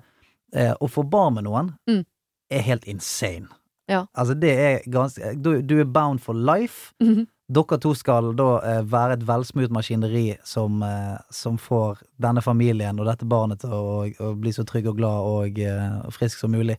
eh, 0.54 0.74
å 0.80 0.88
få 0.90 1.04
barn 1.10 1.34
med 1.34 1.44
noen 1.44 1.74
Mm. 1.88 2.04
er 2.50 2.62
helt 2.62 2.84
insane. 2.84 3.48
Ja. 3.88 4.04
Altså, 4.16 4.38
det 4.38 4.50
er 4.54 4.80
ganske 4.90 5.34
du, 5.42 5.62
du 5.62 5.80
er 5.80 5.84
bound 5.84 6.20
for 6.20 6.34
life. 6.34 6.92
Mhm. 7.02 7.26
Dere 7.50 7.80
to 7.82 7.94
skal 7.98 8.32
da 8.38 8.60
eh, 8.62 8.82
være 8.86 9.12
et 9.16 9.24
velsmurt 9.26 9.70
maskineri 9.74 10.36
som, 10.46 10.80
eh, 10.86 11.18
som 11.34 11.56
får 11.58 11.98
denne 12.22 12.40
familien 12.40 13.00
og 13.00 13.06
dette 13.06 13.26
barnet 13.26 13.58
til 13.64 13.70
å, 13.74 14.06
å 14.22 14.28
bli 14.38 14.52
så 14.54 14.62
trygg 14.64 14.86
og 14.86 14.96
glad 15.00 15.26
og 15.26 15.58
eh, 15.58 16.10
frisk 16.14 16.38
som 16.38 16.52
mulig. 16.54 16.76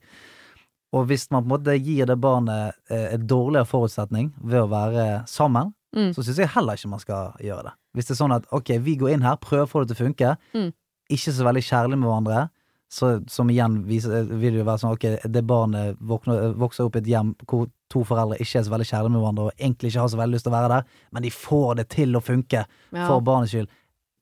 Og 0.94 1.06
hvis 1.08 1.30
man 1.32 1.44
på 1.44 1.48
en 1.48 1.54
måte 1.56 1.76
gir 1.84 2.06
det 2.06 2.18
barnet 2.20 2.74
en 2.92 3.28
dårligere 3.28 3.66
forutsetning 3.70 4.34
ved 4.44 4.62
å 4.66 4.70
være 4.72 5.28
sammen, 5.28 5.74
Mm. 5.94 6.14
så 6.16 6.24
syns 6.24 6.38
jeg 6.40 6.48
heller 6.48 6.74
ikke 6.78 6.88
man 6.88 7.00
skal 7.00 7.34
gjøre 7.44 7.64
det. 7.66 7.72
Hvis 7.96 8.06
det 8.08 8.12
er 8.16 8.24
sånn 8.24 8.32
at 8.34 8.46
ok, 8.56 8.70
vi 8.80 8.94
går 8.96 9.10
inn 9.12 9.22
her, 9.28 9.36
prøver 9.36 9.66
å 9.66 9.70
få 9.70 9.82
det 9.86 9.90
til 9.94 10.06
å 10.06 10.08
funke, 10.08 10.38
Mm. 10.56 10.70
ikke 11.12 11.34
så 11.36 11.44
veldig 11.44 11.64
kjærlig 11.68 11.98
med 12.00 12.08
hverandre, 12.08 12.50
så, 12.90 13.10
som 13.30 13.48
igjen 13.50 13.84
viser, 13.86 14.24
vil 14.40 14.54
jo 14.56 14.64
være 14.64 14.80
sånn 14.80 14.94
ok, 14.96 15.28
det 15.32 15.44
barnet 15.48 15.98
våkner, 16.00 16.54
vokser 16.56 16.86
opp 16.86 16.96
i 16.96 17.00
et 17.00 17.06
hjem 17.12 17.36
hvor 17.46 17.68
to 17.90 18.04
foreldre 18.08 18.40
ikke 18.40 18.60
er 18.60 18.64
så 18.64 18.72
veldig 18.72 18.88
kjærlige 18.88 19.12
med 19.12 19.22
hverandre 19.22 19.46
og 19.48 19.52
egentlig 19.60 19.92
ikke 19.92 20.00
har 20.00 20.08
så 20.08 20.18
veldig 20.22 20.34
lyst 20.38 20.44
til 20.48 20.54
å 20.54 20.56
være 20.62 20.70
der, 20.70 20.84
men 21.12 21.24
de 21.24 21.30
får 21.30 21.76
det 21.76 21.90
til 21.90 22.16
å 22.16 22.22
funke 22.24 22.66
Ja. 22.94 23.08
for 23.08 23.20
barnets 23.22 23.52
skyld. 23.52 23.68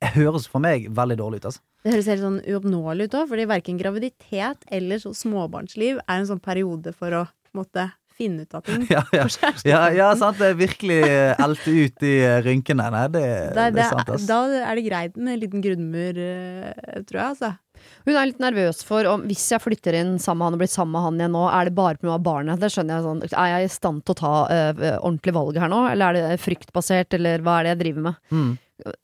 Det 0.01 0.09
høres 0.17 0.47
for 0.47 0.59
meg 0.59 0.89
veldig 0.89 1.17
dårlig 1.17 1.35
ut, 1.35 1.45
altså. 1.45 1.59
Det 1.83 1.93
høres 1.93 2.09
helt 2.11 2.23
sånn 2.25 2.41
uoppnåelig 2.43 3.07
ut 3.07 3.13
òg, 3.21 3.29
fordi 3.31 3.45
verken 3.47 3.77
graviditet 3.79 4.65
eller 4.75 4.99
så 4.99 5.13
småbarnsliv 5.15 6.01
er 6.03 6.17
en 6.19 6.27
sånn 6.27 6.41
periode 6.43 6.91
for 6.95 7.15
å 7.15 7.23
måtte 7.55 7.85
finne 8.19 8.43
ut 8.43 8.57
av 8.57 8.65
ting. 8.67 8.83
Ja, 8.95 9.05
ja. 9.15 9.27
Ja, 9.63 9.81
ja, 9.95 10.09
sant. 10.19 10.41
Det 10.41 10.49
er 10.51 10.59
virkelig 10.59 10.99
alt 11.39 11.63
ut 11.63 12.01
de 12.03 12.13
eh, 12.25 12.41
rynkene. 12.43 12.89
Nei, 12.91 13.05
det, 13.13 13.23
Det, 13.23 13.55
det, 13.55 13.69
det, 13.77 13.85
er 13.85 13.93
sant, 13.95 14.11
ass. 14.17 14.27
da 14.27 14.41
er 14.59 14.75
det 14.75 14.85
greit 14.89 15.15
med 15.15 15.37
en 15.37 15.41
liten 15.45 15.63
grunnmur, 15.63 16.19
eh, 16.19 16.99
tror 17.07 17.21
jeg, 17.21 17.27
altså. 17.29 17.53
Hun 18.07 18.15
er 18.15 18.29
litt 18.29 18.41
nervøs 18.43 18.83
for 18.87 19.07
om 19.11 19.25
hvis 19.29 19.45
jeg 19.53 19.63
flytter 19.63 19.99
inn 19.99 20.15
sammen 20.21 20.39
med 20.39 20.49
han 20.49 20.57
og 20.57 20.63
blir 20.63 20.71
sammen 20.71 20.95
med 20.95 21.05
han 21.05 21.19
igjen 21.21 21.35
nå, 21.35 21.43
er 21.51 21.69
det 21.69 21.75
bare 21.77 21.99
pga. 21.99 22.17
barnet? 22.23 22.61
Det 22.61 22.71
skjønner 22.73 22.97
jeg 22.97 23.07
sånn. 23.07 23.21
Er 23.29 23.51
jeg 23.53 23.67
i 23.67 23.73
stand 23.73 24.05
til 24.05 24.15
å 24.15 24.21
ta 24.21 24.33
uh, 24.47 24.87
ordentlig 24.97 25.35
valg 25.35 25.59
her 25.61 25.71
nå, 25.71 25.83
eller 25.91 26.09
er 26.09 26.33
det 26.33 26.41
fryktbasert, 26.43 27.19
eller 27.19 27.45
hva 27.45 27.59
er 27.59 27.67
det 27.67 27.75
jeg 27.75 27.81
driver 27.83 28.09
med? 28.09 28.25
Mm. 28.33 28.57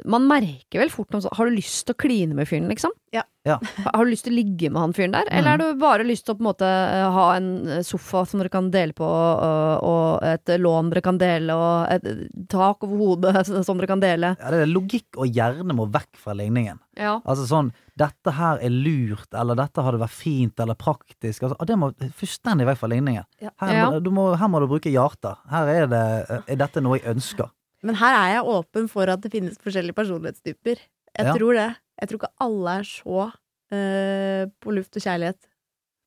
Man 0.08 0.28
merker 0.30 0.80
vel 0.80 0.92
fort 0.92 1.12
noe 1.12 1.24
sånn 1.24 1.34
Har 1.36 1.50
du 1.50 1.56
lyst 1.58 1.82
til 1.84 1.96
å 1.96 2.00
kline 2.00 2.36
med 2.38 2.48
fyren, 2.48 2.70
liksom? 2.72 2.94
Ja. 3.12 3.26
Ja. 3.46 3.58
Har 3.84 4.06
du 4.06 4.12
lyst 4.12 4.26
til 4.26 4.34
å 4.34 4.38
ligge 4.40 4.72
med 4.72 4.82
han 4.82 4.94
fyren 4.96 5.14
der, 5.14 5.28
eller 5.30 5.54
har 5.54 5.60
du 5.62 5.82
bare 5.82 6.06
lyst 6.08 6.26
til 6.26 6.34
å 6.34 6.38
på 6.40 6.46
en 6.46 6.48
måte 6.48 6.70
øh, 6.70 7.04
ha 7.14 7.26
en 7.36 7.50
sofa 7.86 8.24
som 8.26 8.42
dere 8.42 8.52
kan 8.54 8.72
dele 8.74 8.96
på, 8.98 9.06
og, 9.06 9.86
og 9.86 10.26
et 10.26 10.56
lån 10.62 10.90
dere 10.94 11.04
kan 11.06 11.20
dele, 11.22 11.58
og 11.60 11.92
et 11.94 12.48
tak 12.52 12.88
over 12.88 13.04
hodet 13.04 13.46
som 13.68 13.78
dere 13.78 13.92
kan 13.92 14.04
dele? 14.04 14.34
Ja, 14.40 14.54
det 14.54 14.64
er 14.64 14.72
logikk 14.72 15.20
og 15.20 15.30
hjerne 15.30 15.78
må 15.78 15.90
vekk 15.94 16.14
fra 16.24 16.38
ligningen. 16.38 16.82
Ja. 16.98 17.20
Altså 17.22 17.46
sånn, 17.50 17.74
dette 17.96 18.32
her 18.36 18.60
er 18.60 18.74
lurt, 18.74 19.30
eller 19.34 19.56
dette 19.56 19.84
hadde 19.86 20.00
vært 20.02 20.12
fint 20.16 20.60
eller 20.60 20.76
praktisk. 20.76 21.46
Altså, 21.48 21.68
det 21.70 21.78
må 21.80 21.92
fullstendig 22.20 22.66
vekk 22.68 22.82
fra 22.82 22.90
ligningen. 22.92 23.24
Ja. 23.40 23.54
Her, 23.64 23.78
må, 23.86 24.02
du 24.04 24.10
må, 24.12 24.26
her 24.36 24.52
må 24.52 24.60
du 24.60 24.68
bruke 24.68 24.92
hjertet. 24.92 25.40
Her 25.52 25.72
er, 25.72 25.88
det, 25.92 26.02
er 26.52 26.60
dette 26.60 26.84
noe 26.84 27.00
jeg 27.00 27.08
ønsker. 27.16 27.50
Men 27.86 27.96
her 28.02 28.18
er 28.18 28.30
jeg 28.36 28.52
åpen 28.52 28.90
for 28.92 29.08
at 29.14 29.24
det 29.24 29.32
finnes 29.32 29.58
forskjellige 29.64 29.96
personlighetstyper. 29.96 30.84
Jeg 31.16 31.26
Ja. 31.30 31.34
tror 31.38 31.54
det. 31.56 31.70
Jeg 32.02 32.10
tror 32.10 32.20
ikke 32.20 32.34
alle 32.44 32.78
er 32.82 32.88
så 32.90 33.20
eh, 33.72 34.46
på 34.60 34.74
luft 34.76 34.98
og 35.00 35.06
kjærlighet. 35.06 35.40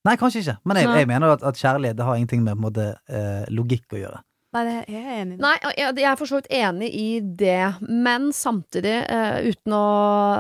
Nei, 0.04 0.16
kanskje 0.20 0.42
ikke. 0.44 0.56
Men 0.68 0.76
jeg, 0.82 0.88
jeg 1.00 1.08
mener 1.10 1.32
at, 1.36 1.42
at 1.42 1.56
kjærlighet 1.58 1.96
det 1.98 2.04
har 2.06 2.16
ingenting 2.20 2.44
med 2.44 2.60
måte, 2.60 2.90
eh, 3.08 3.44
logikk 3.48 3.96
å 3.96 4.02
gjøre. 4.02 4.20
Nei, 4.56 4.62
det 4.64 4.74
er 4.74 4.92
jeg 4.94 5.22
enig 5.22 5.34
i. 5.36 5.40
Nei, 5.42 5.54
jeg 5.76 5.96
jeg 6.00 6.08
er 6.08 6.16
for 6.16 6.30
så 6.30 6.38
vidt 6.38 6.52
enig 6.56 6.88
i 6.96 7.08
det, 7.20 7.64
men 7.84 8.30
samtidig, 8.32 8.94
uh, 9.04 9.40
uten 9.44 9.74
å 9.76 9.88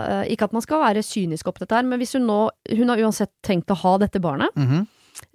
uh, 0.00 0.22
Ikke 0.32 0.48
at 0.48 0.54
man 0.56 0.64
skal 0.64 0.80
være 0.80 1.04
kynisk 1.04 1.50
opp 1.50 1.60
dette 1.60 1.76
her, 1.76 1.84
men 1.84 2.00
hvis 2.00 2.16
hun 2.16 2.24
nå 2.28 2.38
Hun 2.72 2.88
har 2.88 3.02
uansett 3.04 3.34
tenkt 3.44 3.68
å 3.74 3.76
ha 3.82 3.98
dette 4.00 4.20
barnet, 4.20 4.48
Mm 4.56 4.68
-hmm. 4.68 4.86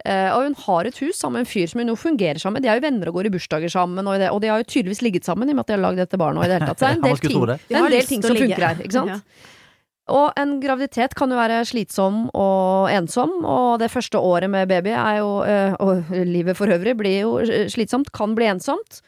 uh, 0.09 0.37
og 0.37 0.43
hun 0.43 0.55
har 0.65 0.85
et 0.85 0.97
hus 0.97 1.15
sammen 1.19 1.33
med 1.33 1.45
en 1.45 1.53
fyr 1.53 1.67
som 1.67 1.79
hun 1.79 1.87
nå 1.87 1.95
fungerer 1.95 2.39
sammen 2.39 2.53
med. 2.53 2.63
De 2.63 2.69
er 2.69 2.81
jo 2.81 2.87
venner 2.89 3.07
og 3.07 3.13
går 3.13 3.25
i 3.25 3.29
bursdager 3.29 3.69
sammen, 3.69 4.07
og, 4.07 4.19
det, 4.19 4.31
og 4.31 4.41
de 4.41 4.47
har 4.47 4.57
jo 4.57 4.63
tydeligvis 4.63 5.01
ligget 5.01 5.25
sammen 5.25 5.49
i 5.49 5.51
og 5.51 5.55
med 5.55 5.63
at 5.63 5.67
de 5.67 5.73
har 5.73 5.81
lagd 5.81 5.97
dette 5.97 6.17
barnet. 6.17 6.39
Og 6.39 6.45
i 6.45 6.47
det 6.47 6.53
hele 6.53 6.67
tatt. 6.67 6.79
Så 6.79 6.85
det 6.85 6.91
er 6.91 6.95
en 6.95 7.03
del 7.09 7.17
ting, 7.17 7.47
det. 7.47 7.59
det 7.69 7.77
er 7.77 7.85
en 7.85 7.91
del 7.91 8.07
ting 8.07 8.21
som 8.23 8.35
ligge. 8.35 8.47
funker 8.47 8.67
her, 8.67 8.75
ikke 8.81 8.93
sant? 8.93 9.09
Ja. 9.09 9.19
Og 10.11 10.33
en 10.35 10.57
graviditet 10.59 11.13
kan 11.15 11.31
jo 11.31 11.37
være 11.39 11.61
slitsom 11.63 12.25
og 12.35 12.89
ensom, 12.91 13.37
og 13.47 13.79
det 13.79 13.91
første 13.93 14.19
året 14.19 14.51
med 14.51 14.67
baby 14.67 14.91
er 14.91 15.21
jo 15.21 15.29
øh, 15.47 15.75
Og 15.79 16.09
livet 16.27 16.57
for 16.57 16.67
øvrig 16.67 16.97
blir 16.99 17.21
jo 17.21 17.37
øh, 17.39 17.69
slitsomt, 17.71 18.11
kan 18.11 18.35
bli 18.35 18.49
ensomt. 18.51 18.99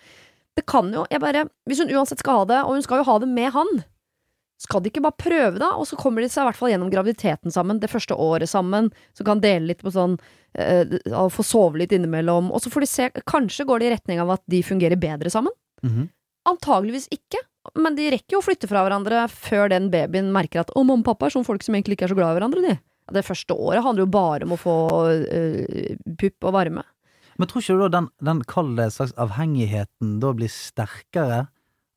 Det 0.55 0.65
kan 0.65 0.93
jo 0.93 1.03
jeg 1.11 1.19
bare 1.19 1.49
Hvis 1.67 1.83
hun 1.83 1.91
uansett 1.91 2.19
skal 2.23 2.39
ha 2.39 2.45
det, 2.45 2.61
og 2.63 2.77
hun 2.77 2.81
skal 2.81 3.03
jo 3.03 3.09
ha 3.09 3.17
det 3.19 3.27
med 3.27 3.51
han, 3.51 3.83
skal 4.57 4.79
de 4.79 4.87
ikke 4.87 5.03
bare 5.03 5.19
prøve, 5.19 5.59
da? 5.59 5.73
Og 5.75 5.83
så 5.87 5.97
kommer 5.99 6.23
de 6.23 6.29
seg 6.31 6.45
i 6.45 6.47
hvert 6.47 6.55
fall 6.55 6.71
gjennom 6.71 6.89
graviditeten 6.93 7.51
sammen, 7.51 7.81
det 7.83 7.91
første 7.91 8.15
året 8.15 8.47
sammen, 8.47 8.87
så 9.11 9.25
kan 9.27 9.43
dele 9.43 9.67
litt 9.73 9.83
på 9.83 9.91
sånn 9.91 10.15
og 10.55 11.33
Få 11.35 11.43
sove 11.43 11.81
litt 11.81 11.91
innimellom, 11.91 12.47
og 12.55 12.61
så 12.63 12.71
får 12.71 12.85
de 12.85 12.87
se 12.87 13.09
Kanskje 13.27 13.65
går 13.67 13.81
det 13.81 13.87
i 13.89 13.91
retning 13.97 14.21
av 14.23 14.29
at 14.37 14.43
de 14.47 14.61
fungerer 14.63 14.95
bedre 14.95 15.27
sammen. 15.27 15.51
Mhm. 15.83 16.07
Antageligvis 16.47 17.09
ikke, 17.11 17.41
men 17.73 17.95
de 17.97 18.09
rekker 18.13 18.35
jo 18.35 18.41
å 18.41 18.45
flytte 18.45 18.69
fra 18.69 18.83
hverandre 18.85 19.25
før 19.31 19.71
den 19.73 19.89
babyen 19.93 20.31
merker 20.35 20.61
at 20.61 20.73
'å, 20.73 20.83
mamma 20.83 21.01
og 21.01 21.07
pappa 21.09 21.27
er 21.27 21.35
sånne 21.35 21.49
folk 21.49 21.63
som 21.65 21.75
egentlig 21.75 21.97
ikke 21.97 22.09
er 22.09 22.13
så 22.13 22.19
glad 22.19 22.35
i 22.35 22.39
hverandre', 22.39 22.65
de. 22.65 22.75
Det 23.13 23.25
første 23.25 23.53
året 23.53 23.83
handler 23.85 24.05
jo 24.05 24.13
bare 24.13 24.45
om 24.47 24.55
å 24.55 24.57
få 24.57 24.75
uh, 25.29 25.97
pupp 26.17 26.47
og 26.49 26.55
varme. 26.55 26.83
Men 27.37 27.49
tror 27.49 27.61
ikke 27.61 27.75
du 27.75 27.83
da 27.83 27.89
den, 27.99 28.07
den 28.23 28.41
kall 28.49 28.71
det 28.79 28.87
slags 28.95 29.13
avhengigheten 29.21 30.19
da 30.23 30.31
blir 30.33 30.49
sterkere? 30.49 31.45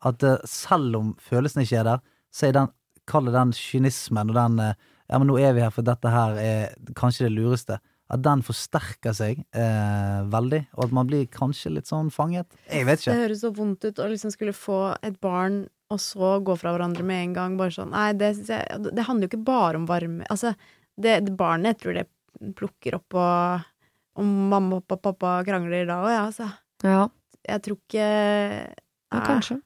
At 0.04 0.22
uh, 0.22 0.36
selv 0.44 0.98
om 0.98 1.14
følelsen 1.16 1.64
ikke 1.64 1.80
er 1.80 1.88
der, 1.88 2.02
så 2.28 2.48
er 2.48 2.58
den, 2.58 2.72
kall 3.08 3.24
det 3.24 3.36
den 3.38 3.54
kynismen 3.56 4.34
og 4.34 4.36
den 4.36 4.60
uh, 4.60 4.74
Ja, 5.08 5.16
men 5.16 5.30
nå 5.30 5.38
er 5.40 5.54
vi 5.56 5.62
her 5.64 5.72
for 5.72 5.86
dette 5.86 6.10
her 6.12 6.36
er 6.36 6.74
kanskje 6.92 7.30
det 7.30 7.36
lureste. 7.38 7.78
At 8.09 8.22
den 8.24 8.40
forsterker 8.40 9.12
seg 9.12 9.42
eh, 9.52 10.20
veldig, 10.32 10.62
og 10.78 10.84
at 10.86 10.92
man 10.96 11.09
blir 11.11 11.26
kanskje 11.28 11.74
litt 11.74 11.90
sånn 11.90 12.09
fanget. 12.12 12.48
Jeg 12.70 12.86
vet 12.88 13.02
ikke. 13.02 13.12
Det 13.12 13.24
høres 13.26 13.42
så 13.44 13.50
vondt 13.52 13.84
ut 13.84 14.00
å 14.00 14.06
liksom 14.09 14.32
skulle 14.32 14.54
få 14.56 14.78
et 15.04 15.18
barn, 15.20 15.66
og 15.92 16.00
så 16.00 16.38
gå 16.44 16.56
fra 16.56 16.72
hverandre 16.72 17.04
med 17.04 17.26
en 17.26 17.36
gang. 17.36 17.59
Bare 17.61 17.74
sånn 17.74 17.92
Nei, 17.92 18.11
det 18.16 18.34
jeg 18.48 18.80
Det 18.92 19.04
handler 19.04 19.28
jo 19.28 19.30
ikke 19.32 19.44
bare 19.46 19.78
om 19.80 19.86
varme 19.88 20.26
Altså, 20.28 20.54
det, 21.00 21.14
det 21.24 21.36
barnet, 21.36 21.76
jeg 21.76 21.80
tror 21.82 21.96
det 21.96 22.54
plukker 22.59 22.98
opp 22.98 23.16
og 23.16 23.68
Om 24.20 24.34
mamma 24.50 24.80
og 24.80 24.88
pappa 24.88 25.38
krangler 25.46 25.86
da 25.88 26.00
òg, 26.02 26.11
ja, 26.12 26.24
altså. 26.26 26.48
Ja, 26.84 27.06
Jeg 27.48 27.64
tror 27.64 27.78
ikke 27.78 28.09
ja 29.12 29.20
kanskje. 29.24 29.61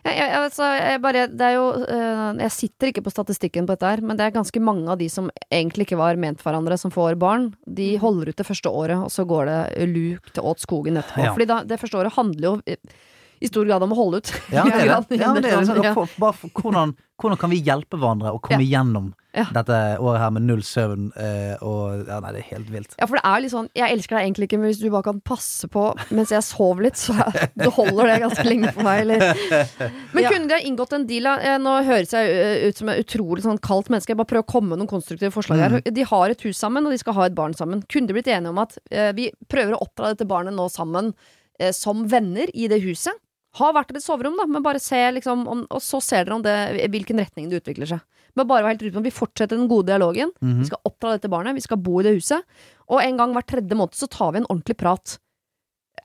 Jeg, 0.00 0.16
jeg, 0.16 0.30
altså, 0.38 0.64
jeg, 0.78 1.00
bare, 1.04 1.26
det 1.28 1.44
er 1.44 1.54
jo, 1.58 1.64
eh, 1.84 2.22
jeg 2.46 2.54
sitter 2.54 2.88
ikke 2.90 3.02
på 3.04 3.12
statistikken 3.12 3.66
på 3.68 3.74
dette 3.76 3.90
her, 3.90 4.00
men 4.00 4.16
det 4.16 4.24
er 4.26 4.32
ganske 4.34 4.62
mange 4.64 4.88
av 4.88 4.96
de 5.00 5.10
som 5.12 5.28
egentlig 5.52 5.84
ikke 5.88 5.98
var 6.00 6.16
ment 6.20 6.40
for 6.40 6.48
hverandre, 6.50 6.78
som 6.80 6.92
får 6.94 7.18
barn. 7.20 7.50
De 7.68 7.90
holder 8.00 8.32
ut 8.32 8.40
det 8.40 8.46
første 8.48 8.72
året, 8.72 8.96
og 8.96 9.12
så 9.12 9.26
går 9.28 9.50
det 9.50 9.88
lukt 9.92 10.40
åt 10.40 10.64
skogen 10.64 10.96
etterpå. 11.02 11.26
Ja. 11.28 11.34
Fordi 11.36 11.48
da, 11.52 11.60
det 11.68 11.80
første 11.82 12.00
året 12.00 12.16
handler 12.16 12.48
jo 12.48 12.54
i, 12.64 13.48
stor 13.48 13.68
grad 13.68 13.84
om 13.84 13.92
å 13.92 14.00
holde 14.00 14.22
ut. 14.22 14.32
Ja, 14.52 14.64
det 14.64 14.72
er 14.78 14.88
det. 14.88 15.20
Ja, 15.20 15.34
det 15.36 15.52
er 15.52 15.60
liksom, 15.60 15.84
Ja. 15.84 15.92
hvordan, 15.96 16.96
hvordan 17.20 17.40
kan 17.40 17.52
vi 17.52 17.60
hjelpe 17.64 18.00
hverandre 18.00 18.32
å 18.36 18.40
komme 18.40 18.64
gjennom 18.64 19.12
Ja. 19.36 19.44
dette 19.54 19.76
året 20.02 20.18
her 20.24 20.30
med 20.34 20.42
null 20.42 20.62
søvn 20.66 21.04
eh, 21.14 21.54
og 21.62 22.00
Ja, 22.08 22.16
nei, 22.24 22.32
det 22.34 22.40
er 22.40 22.48
helt 22.56 22.70
vilt. 22.74 22.96
Ja, 22.98 23.06
for 23.06 23.14
det 23.14 23.22
er 23.30 23.42
litt 23.44 23.52
sånn 23.52 23.68
Jeg 23.78 23.94
elsker 23.94 24.16
deg 24.18 24.24
egentlig 24.26 24.48
ikke, 24.48 24.58
men 24.58 24.72
hvis 24.72 24.80
du 24.82 24.88
bare 24.90 25.06
kan 25.06 25.20
passe 25.22 25.68
på 25.70 25.84
mens 26.10 26.32
jeg 26.34 26.42
sover 26.42 26.88
litt, 26.88 26.98
så 26.98 27.14
det 27.62 27.70
holder 27.76 28.10
det 28.10 28.16
ganske 28.24 28.46
lenge 28.48 28.72
for 28.74 28.82
meg, 28.88 29.04
eller 29.04 29.22
Men 30.16 30.24
Ja. 30.24 30.32
kunne 30.34 30.48
de 30.50 30.56
ha 30.58 30.60
inngått 30.66 30.96
en 30.98 31.06
deal. 31.06 31.30
Eh, 31.38 31.56
Nå 31.62 31.76
høres 31.86 32.10
jeg 32.16 32.34
eh, 32.34 32.66
ut 32.68 32.82
som 32.82 32.90
et 32.90 33.04
utrolig 33.04 33.44
sånn 33.46 33.60
kaldt 33.62 33.92
menneske. 33.94 34.10
Jeg 34.14 34.18
bare 34.18 34.32
prøver 34.34 34.46
å 34.48 34.50
komme 34.50 34.72
med 34.74 34.82
noen 34.82 34.90
konstruktive 34.90 35.30
forslag 35.34 35.62
her. 35.62 35.78
Mm. 35.78 35.94
De 35.94 36.08
har 36.10 36.34
et 36.34 36.42
hus 36.48 36.58
sammen, 36.58 36.86
og 36.86 36.90
de 36.94 36.98
skal 36.98 37.14
ha 37.20 37.28
et 37.30 37.36
barn 37.38 37.54
sammen. 37.54 37.84
Kunne 37.86 38.10
de 38.10 38.16
blitt 38.18 38.30
enige 38.34 38.50
om 38.50 38.58
at 38.62 38.78
eh, 38.90 39.12
vi 39.14 39.30
prøver 39.50 39.76
å 39.78 39.82
oppdra 39.86 40.10
dette 40.14 40.26
barnet 40.30 40.56
nå 40.58 40.66
sammen 40.74 41.14
eh, 41.60 41.70
som 41.76 42.02
venner 42.10 42.50
i 42.50 42.66
det 42.72 42.82
huset? 42.82 43.14
Ha 43.58 43.72
hvert 43.74 43.88
deres 43.90 44.04
soverom, 44.06 44.36
da, 44.38 44.44
men 44.46 44.62
bare 44.62 44.78
se 44.82 44.98
liksom 45.16 45.40
om, 45.50 45.64
Og 45.74 45.80
så 45.82 45.98
ser 46.02 46.26
dere 46.26 46.36
om 46.36 46.42
det, 46.44 46.58
hvilken 46.92 47.18
retning 47.18 47.48
det 47.50 47.62
utvikler 47.64 47.88
seg. 47.94 48.02
Men 48.36 48.46
bare 48.46 48.62
være 48.64 48.74
helt 48.74 48.82
tydelig 48.84 48.96
på 48.98 49.02
at 49.02 49.08
vi 49.08 49.16
fortsetter 49.16 49.56
den 49.58 49.70
gode 49.70 49.90
dialogen. 49.90 50.30
Mhm. 50.40 50.60
Vi 50.60 50.68
skal 50.70 50.84
oppdra 50.90 51.16
dette 51.16 51.30
barnet, 51.32 51.56
vi 51.58 51.64
skal 51.64 51.80
bo 51.82 52.00
i 52.00 52.06
det 52.06 52.14
huset. 52.18 52.46
Og 52.90 53.02
en 53.02 53.16
gang 53.18 53.34
hver 53.34 53.46
tredje 53.46 53.76
måned 53.78 53.96
så 53.98 54.08
tar 54.10 54.32
vi 54.32 54.42
en 54.42 54.48
ordentlig 54.50 54.76
prat. 54.80 55.18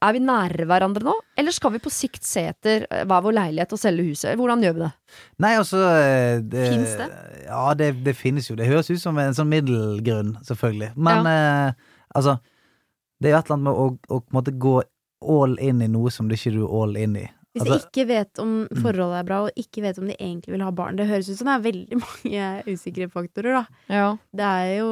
Er 0.03 0.11
vi 0.13 0.19
nære 0.19 0.65
hverandre 0.67 1.05
nå, 1.05 1.13
eller 1.39 1.53
skal 1.55 1.71
vi 1.71 1.79
på 1.79 1.91
sikt 1.93 2.25
se 2.27 2.41
etter 2.49 2.83
eh, 2.91 3.05
hver 3.07 3.21
vår 3.23 3.35
leilighet 3.37 3.73
og 3.73 3.79
selge 3.79 4.03
huset? 4.09 4.35
Hvordan 4.37 4.63
gjør 4.65 4.75
vi 4.75 4.81
det? 4.83 4.89
Nei, 5.45 5.53
altså 5.55 5.79
eh, 5.87 6.41
det, 6.43 6.65
Finnes 6.73 6.97
det? 6.99 7.07
Ja, 7.45 7.61
det, 7.79 7.87
det 8.03 8.15
finnes 8.19 8.49
jo. 8.49 8.57
Det 8.59 8.67
høres 8.67 8.91
ut 8.91 9.01
som 9.01 9.17
en 9.21 9.37
sånn 9.37 9.49
middelgrunn, 9.53 10.35
selvfølgelig. 10.45 10.91
Men 10.99 11.29
eh, 11.31 11.71
altså 12.13 12.37
Det 13.21 13.29
er 13.29 13.37
jo 13.37 13.39
et 13.39 13.47
eller 13.47 13.55
annet 13.55 13.69
med 13.69 13.79
å, 13.79 14.17
å 14.17 14.21
måtte 14.35 14.51
gå 14.51 14.75
all 15.25 15.55
in 15.63 15.81
i 15.81 15.87
noe 15.89 16.11
som 16.11 16.27
du 16.27 16.35
ikke 16.35 16.51
er 16.51 16.75
all 16.81 16.97
in 16.99 17.15
i. 17.21 17.25
Hvis 17.55 17.63
Altså- 17.63 17.77
de 17.79 17.87
ikke 17.87 18.07
vet 18.09 18.39
om 18.43 18.49
forholdet 18.83 19.19
er 19.21 19.27
bra, 19.29 19.37
og 19.47 19.51
ikke 19.55 19.81
vet 19.81 19.97
om 20.01 20.07
de 20.11 20.15
egentlig 20.19 20.51
vil 20.51 20.61
ha 20.65 20.71
barn 20.75 20.97
Det 20.99 21.07
høres 21.07 21.29
ut 21.31 21.37
som 21.39 21.47
det 21.47 21.53
er 21.55 21.63
veldig 21.71 21.99
mange 22.05 22.49
usikre 22.67 23.07
faktorer, 23.09 23.61
da. 23.61 23.65
Ja. 23.87 24.09
Det 24.35 24.49
er 24.49 24.73
jo 24.81 24.89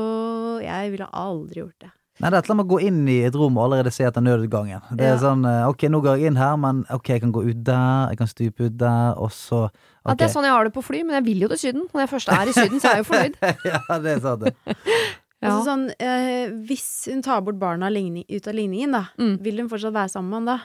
Jeg 0.64 0.92
ville 0.96 1.10
aldri 1.12 1.60
gjort 1.66 1.80
det. 1.84 1.92
Nei, 2.22 2.30
det 2.30 2.38
er 2.38 2.40
et 2.40 2.46
eller 2.46 2.54
annet 2.54 2.62
med 2.62 2.70
å 2.70 2.76
gå 2.76 2.80
inn 2.88 3.08
i 3.10 3.16
et 3.26 3.34
rom 3.36 3.56
og 3.58 3.64
allerede 3.66 3.92
se 3.92 4.04
etter 4.06 4.22
nødutgangen. 4.22 4.82
Det 4.96 5.02
er 5.02 5.16
Ja. 5.16 5.20
sånn 5.20 5.44
eh, 5.50 5.68
Ok, 5.68 5.82
nå 5.90 6.00
går 6.06 6.20
jeg 6.22 6.28
inn 6.32 6.36
her, 6.38 6.56
men 6.58 6.86
ok, 6.94 7.08
jeg 7.10 7.22
kan 7.22 7.32
gå 7.34 7.42
ut 7.50 7.64
der, 7.66 8.10
jeg 8.14 8.18
kan 8.20 8.28
stupe 8.28 8.68
ut 8.70 8.78
der, 8.78 9.18
og 9.18 9.32
så 9.34 9.70
At 10.06 10.18
det 10.20 10.30
er 10.30 10.34
sånn 10.34 10.44
jeg 10.46 10.52
har 10.54 10.64
det 10.64 10.74
på 10.76 10.84
fly, 10.86 11.02
men 11.04 11.16
jeg 11.20 11.26
vil 11.26 11.42
jo 11.42 11.48
til 11.50 11.58
Syden. 11.58 11.88
Når 11.92 12.06
jeg 12.06 12.10
først 12.14 12.30
er 12.32 12.48
i 12.48 12.54
Syden, 12.54 12.80
så 12.80 12.92
er 12.92 12.96
jeg 12.96 13.04
jo 13.04 13.10
fornøyd. 13.12 13.36
ja, 13.74 13.98
det 14.00 14.12
er 14.18 14.20
sant, 14.22 14.40
det. 14.46 14.56
Ja. 15.44 15.50
Altså 15.50 15.66
sånn, 15.68 15.82
eh, 16.00 16.48
hvis 16.70 17.10
hun 17.12 17.22
tar 17.22 17.42
bort 17.44 17.58
barna 17.60 17.90
ligning, 17.92 18.24
ut 18.32 18.46
av 18.48 18.54
ligningen, 18.56 18.94
da, 18.96 19.02
Mm. 19.20 19.42
vil 19.44 19.58
hun 19.60 19.68
fortsatt 19.68 19.92
være 19.92 20.08
sammen 20.14 20.30
med 20.30 20.38
han 20.40 20.46
da? 20.46 20.60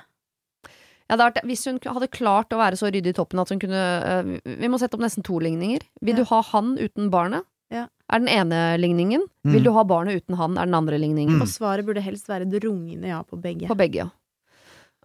Ja, 1.11 1.17
det 1.17 1.25
vært- 1.35 1.45
hvis 1.49 1.65
hun 1.65 1.79
hadde 1.81 2.09
klart 2.13 2.51
å 2.53 2.59
være 2.61 2.77
så 2.77 2.91
ryddig 2.93 3.07
i 3.15 3.17
toppen 3.17 3.41
at 3.41 3.49
hun 3.49 3.59
kunne 3.59 3.83
uh, 4.05 4.41
Vi 4.45 4.69
må 4.69 4.79
sette 4.79 4.95
opp 4.95 5.01
nesten 5.01 5.25
to 5.25 5.39
ligninger. 5.41 5.81
Vil 6.03 6.17
Ja. 6.17 6.23
du 6.23 6.25
ha 6.25 6.43
han 6.43 6.77
uten 6.79 7.11
barnet? 7.11 7.45
Ja. 7.71 7.87
Er 8.11 8.19
den 8.21 8.29
ene 8.29 8.79
ligningen. 8.79 9.21
Mm. 9.45 9.53
Vil 9.53 9.63
du 9.65 9.73
ha 9.73 9.85
barnet 9.85 10.17
uten 10.23 10.37
han? 10.37 10.57
Er 10.59 10.65
den 10.67 10.75
andre 10.75 10.99
ligningen. 10.99 11.37
Mm. 11.37 11.43
Og 11.43 11.49
svaret 11.49 11.85
burde 11.87 12.01
helst 12.03 12.27
være 12.29 12.43
et 12.49 12.63
rungende 12.65 13.09
ja 13.09 13.23
på 13.23 13.37
begge. 13.41 13.67
På 13.69 13.77
begge, 13.77 13.95
ja. 14.05 14.09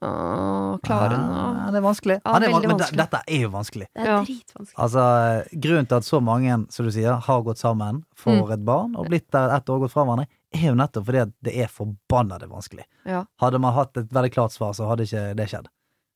Åh, 0.03 0.79
klarer 0.83 1.15
hun 1.15 1.29
å 1.31 1.43
Ah, 1.63 1.71
det 1.71 1.77
er 1.79 1.85
vanskelig. 1.85 2.15
Ja, 2.25 2.33
Ja, 2.33 2.39
det 2.39 2.47
er, 2.47 2.51
vanskelig. 2.51 2.67
men 2.67 2.77
vanskelig. 2.77 2.97
dette 2.97 3.19
er 3.27 3.39
jo 3.41 3.49
vanskelig. 3.49 3.87
Det 3.95 4.01
er 4.03 4.05
Ja. 4.05 4.23
dritvanskelig. 4.23 4.75
Altså, 4.83 5.59
grunnen 5.61 5.87
til 5.87 5.95
at 5.95 6.03
så 6.03 6.21
mange, 6.21 6.71
som 6.71 6.85
du 6.85 6.91
sier, 6.91 7.13
har 7.21 7.41
gått 7.43 7.57
sammen 7.57 8.03
for 8.15 8.31
Mm. 8.35 8.51
et 8.51 8.65
barn, 8.65 8.95
og 8.97 9.07
blitt 9.07 9.29
der 9.31 9.49
ett 9.55 9.65
år 9.69 9.79
gått 9.79 9.91
fra 9.91 10.03
hverandre, 10.03 10.27
er 10.53 10.59
jo 10.67 10.73
nettopp 10.75 11.05
fordi 11.05 11.31
det 11.41 11.55
er 11.57 11.67
forbanna 11.67 12.37
vanskelig. 12.39 12.83
Ja. 13.05 13.23
Hadde 13.39 13.59
man 13.61 13.73
hatt 13.73 13.95
et 13.97 14.09
veldig 14.09 14.31
klart 14.33 14.51
svar, 14.51 14.73
så 14.73 14.87
hadde 14.89 15.03
ikke 15.07 15.35
det 15.35 15.49
skjedd. 15.49 15.67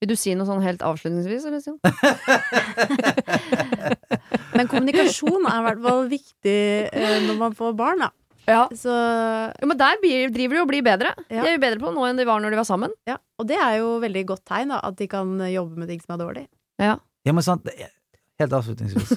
Vil 0.02 0.12
du 0.12 0.16
si 0.20 0.36
noe 0.38 0.46
sånn 0.46 0.62
helt 0.62 0.84
avslutningsvis, 0.86 1.46
eller 1.50 1.62
Stian? 1.64 1.80
Men 4.58 4.70
kommunikasjon 4.70 5.46
er 5.50 5.60
i 5.60 5.66
hvert 5.68 5.82
fall 5.84 6.08
viktig 6.12 6.56
eh, 6.92 7.18
når 7.26 7.38
man 7.40 7.56
får 7.58 7.76
barn, 7.78 8.04
da. 8.06 8.10
Ja. 8.48 8.62
Så 8.80 8.94
Jo, 9.60 9.68
men 9.68 9.78
der 9.80 9.98
blir- 10.00 10.30
driver 10.32 10.56
de 10.56 10.62
og 10.64 10.70
blir 10.70 10.84
bedre. 10.86 11.10
Ja. 11.28 11.42
De 11.44 11.50
er 11.50 11.58
jo 11.58 11.64
bedre 11.66 11.82
på 11.82 11.90
nå 11.92 12.06
enn 12.08 12.20
de 12.22 12.26
var 12.30 12.40
når 12.40 12.54
de 12.56 12.60
var 12.62 12.68
sammen. 12.70 12.94
ja. 13.10 13.18
Og 13.38 13.46
det 13.50 13.58
er 13.62 13.74
jo 13.82 13.98
veldig 14.02 14.24
godt 14.32 14.46
tegn, 14.50 14.72
da, 14.72 14.80
at 14.88 14.96
de 14.98 15.06
kan 15.12 15.28
jobbe 15.52 15.78
med 15.78 15.88
ting 15.92 16.00
som 16.02 16.16
er 16.16 16.22
dårlig. 16.24 16.46
Ja. 16.82 16.96
Ja, 17.28 17.34
men 17.36 17.44
sant, 17.44 17.68
helt 18.40 18.54
avslutningsvis 18.54 19.10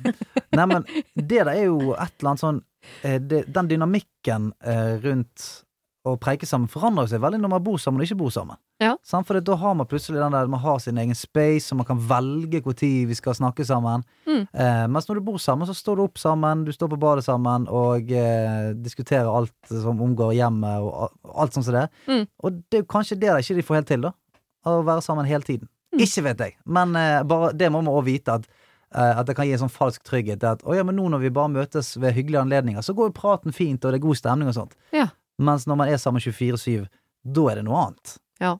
Nei, 0.58 0.66
men 0.68 0.84
det 1.16 1.24
der 1.30 1.48
er 1.54 1.62
jo 1.64 1.94
et 1.94 2.12
eller 2.20 2.30
annet 2.34 2.42
sånn 2.42 2.58
eh, 3.06 3.16
det, 3.22 3.44
Den 3.54 3.70
dynamikken 3.70 4.50
eh, 4.62 4.98
rundt 5.02 5.46
å 6.04 6.18
preike 6.20 6.44
sammen 6.44 6.68
forandrer 6.68 7.06
seg 7.08 7.22
veldig 7.24 7.38
når 7.40 7.50
man 7.54 7.62
bor 7.64 7.78
sammen 7.80 8.02
og 8.02 8.04
ikke 8.04 8.18
bor 8.20 8.32
sammen. 8.32 8.58
Ja. 8.82 8.92
For 9.08 9.38
da 9.40 9.54
har 9.56 9.76
man 9.78 9.88
plutselig 9.88 10.20
den 10.20 10.34
der 10.36 10.50
man 10.52 10.60
har 10.60 10.82
sin 10.82 10.98
egen 11.00 11.16
space, 11.16 11.72
og 11.72 11.80
man 11.80 11.88
kan 11.88 12.02
velge 12.10 12.60
når 12.64 12.82
vi 13.08 13.16
skal 13.16 13.36
snakke 13.38 13.64
sammen. 13.64 14.04
Mm. 14.28 14.42
Eh, 14.52 14.82
mens 14.92 15.08
når 15.08 15.20
du 15.20 15.24
bor 15.30 15.38
sammen, 15.40 15.68
så 15.68 15.76
står 15.76 15.96
du 15.96 16.04
opp 16.04 16.20
sammen, 16.20 16.66
du 16.68 16.72
står 16.76 16.92
på 16.92 17.00
badet 17.00 17.24
sammen 17.24 17.64
og 17.72 18.12
eh, 18.12 18.74
diskuterer 18.76 19.30
alt 19.32 19.54
som 19.70 20.02
omgår 20.04 20.34
hjemmet, 20.36 20.84
og 20.84 21.32
alt 21.32 21.56
sånt 21.56 21.70
som 21.70 21.78
det. 21.78 21.86
Mm. 22.10 22.28
Og 22.44 22.60
det 22.68 22.82
er 22.82 22.92
kanskje 22.96 23.20
det 23.24 23.32
de 23.32 23.56
ikke 23.56 23.68
får 23.70 23.80
helt 23.80 23.92
til, 23.94 24.04
da. 24.04 24.12
Å 24.68 24.76
være 24.84 25.04
sammen 25.04 25.28
hele 25.28 25.44
tiden. 25.44 25.72
Mm. 25.94 26.04
Ikke 26.04 26.28
vet 26.28 26.44
jeg, 26.44 26.58
men 26.68 26.94
eh, 27.00 27.24
bare, 27.24 27.54
det 27.56 27.72
må 27.72 27.80
man 27.80 27.94
også 27.94 28.08
vite 28.10 28.38
at 28.42 28.48
eh, 28.50 29.10
at 29.16 29.24
det 29.24 29.38
kan 29.38 29.48
gi 29.48 29.56
en 29.56 29.64
sånn 29.64 29.72
falsk 29.72 30.04
trygghet. 30.04 30.44
At 30.44 30.68
å 30.68 30.76
ja, 30.76 30.84
men 30.84 31.00
nå 31.00 31.08
når 31.08 31.24
vi 31.24 31.32
bare 31.32 31.56
møtes 31.56 31.94
ved 31.96 32.12
hyggelige 32.12 32.44
anledninger, 32.44 32.84
så 32.84 32.92
går 32.92 33.08
jo 33.08 33.20
praten 33.24 33.56
fint, 33.56 33.80
og 33.80 33.94
det 33.94 34.02
er 34.02 34.08
god 34.10 34.20
stemning 34.20 34.52
og 34.52 34.58
sånt. 34.60 34.76
Ja. 34.92 35.08
Mens 35.42 35.66
når 35.66 35.80
man 35.80 35.90
er 35.90 35.98
sammen 36.00 36.22
24-7, 36.22 36.84
da 37.24 37.46
er 37.50 37.60
det 37.60 37.64
noe 37.66 37.80
annet. 37.86 38.18
Ja. 38.42 38.54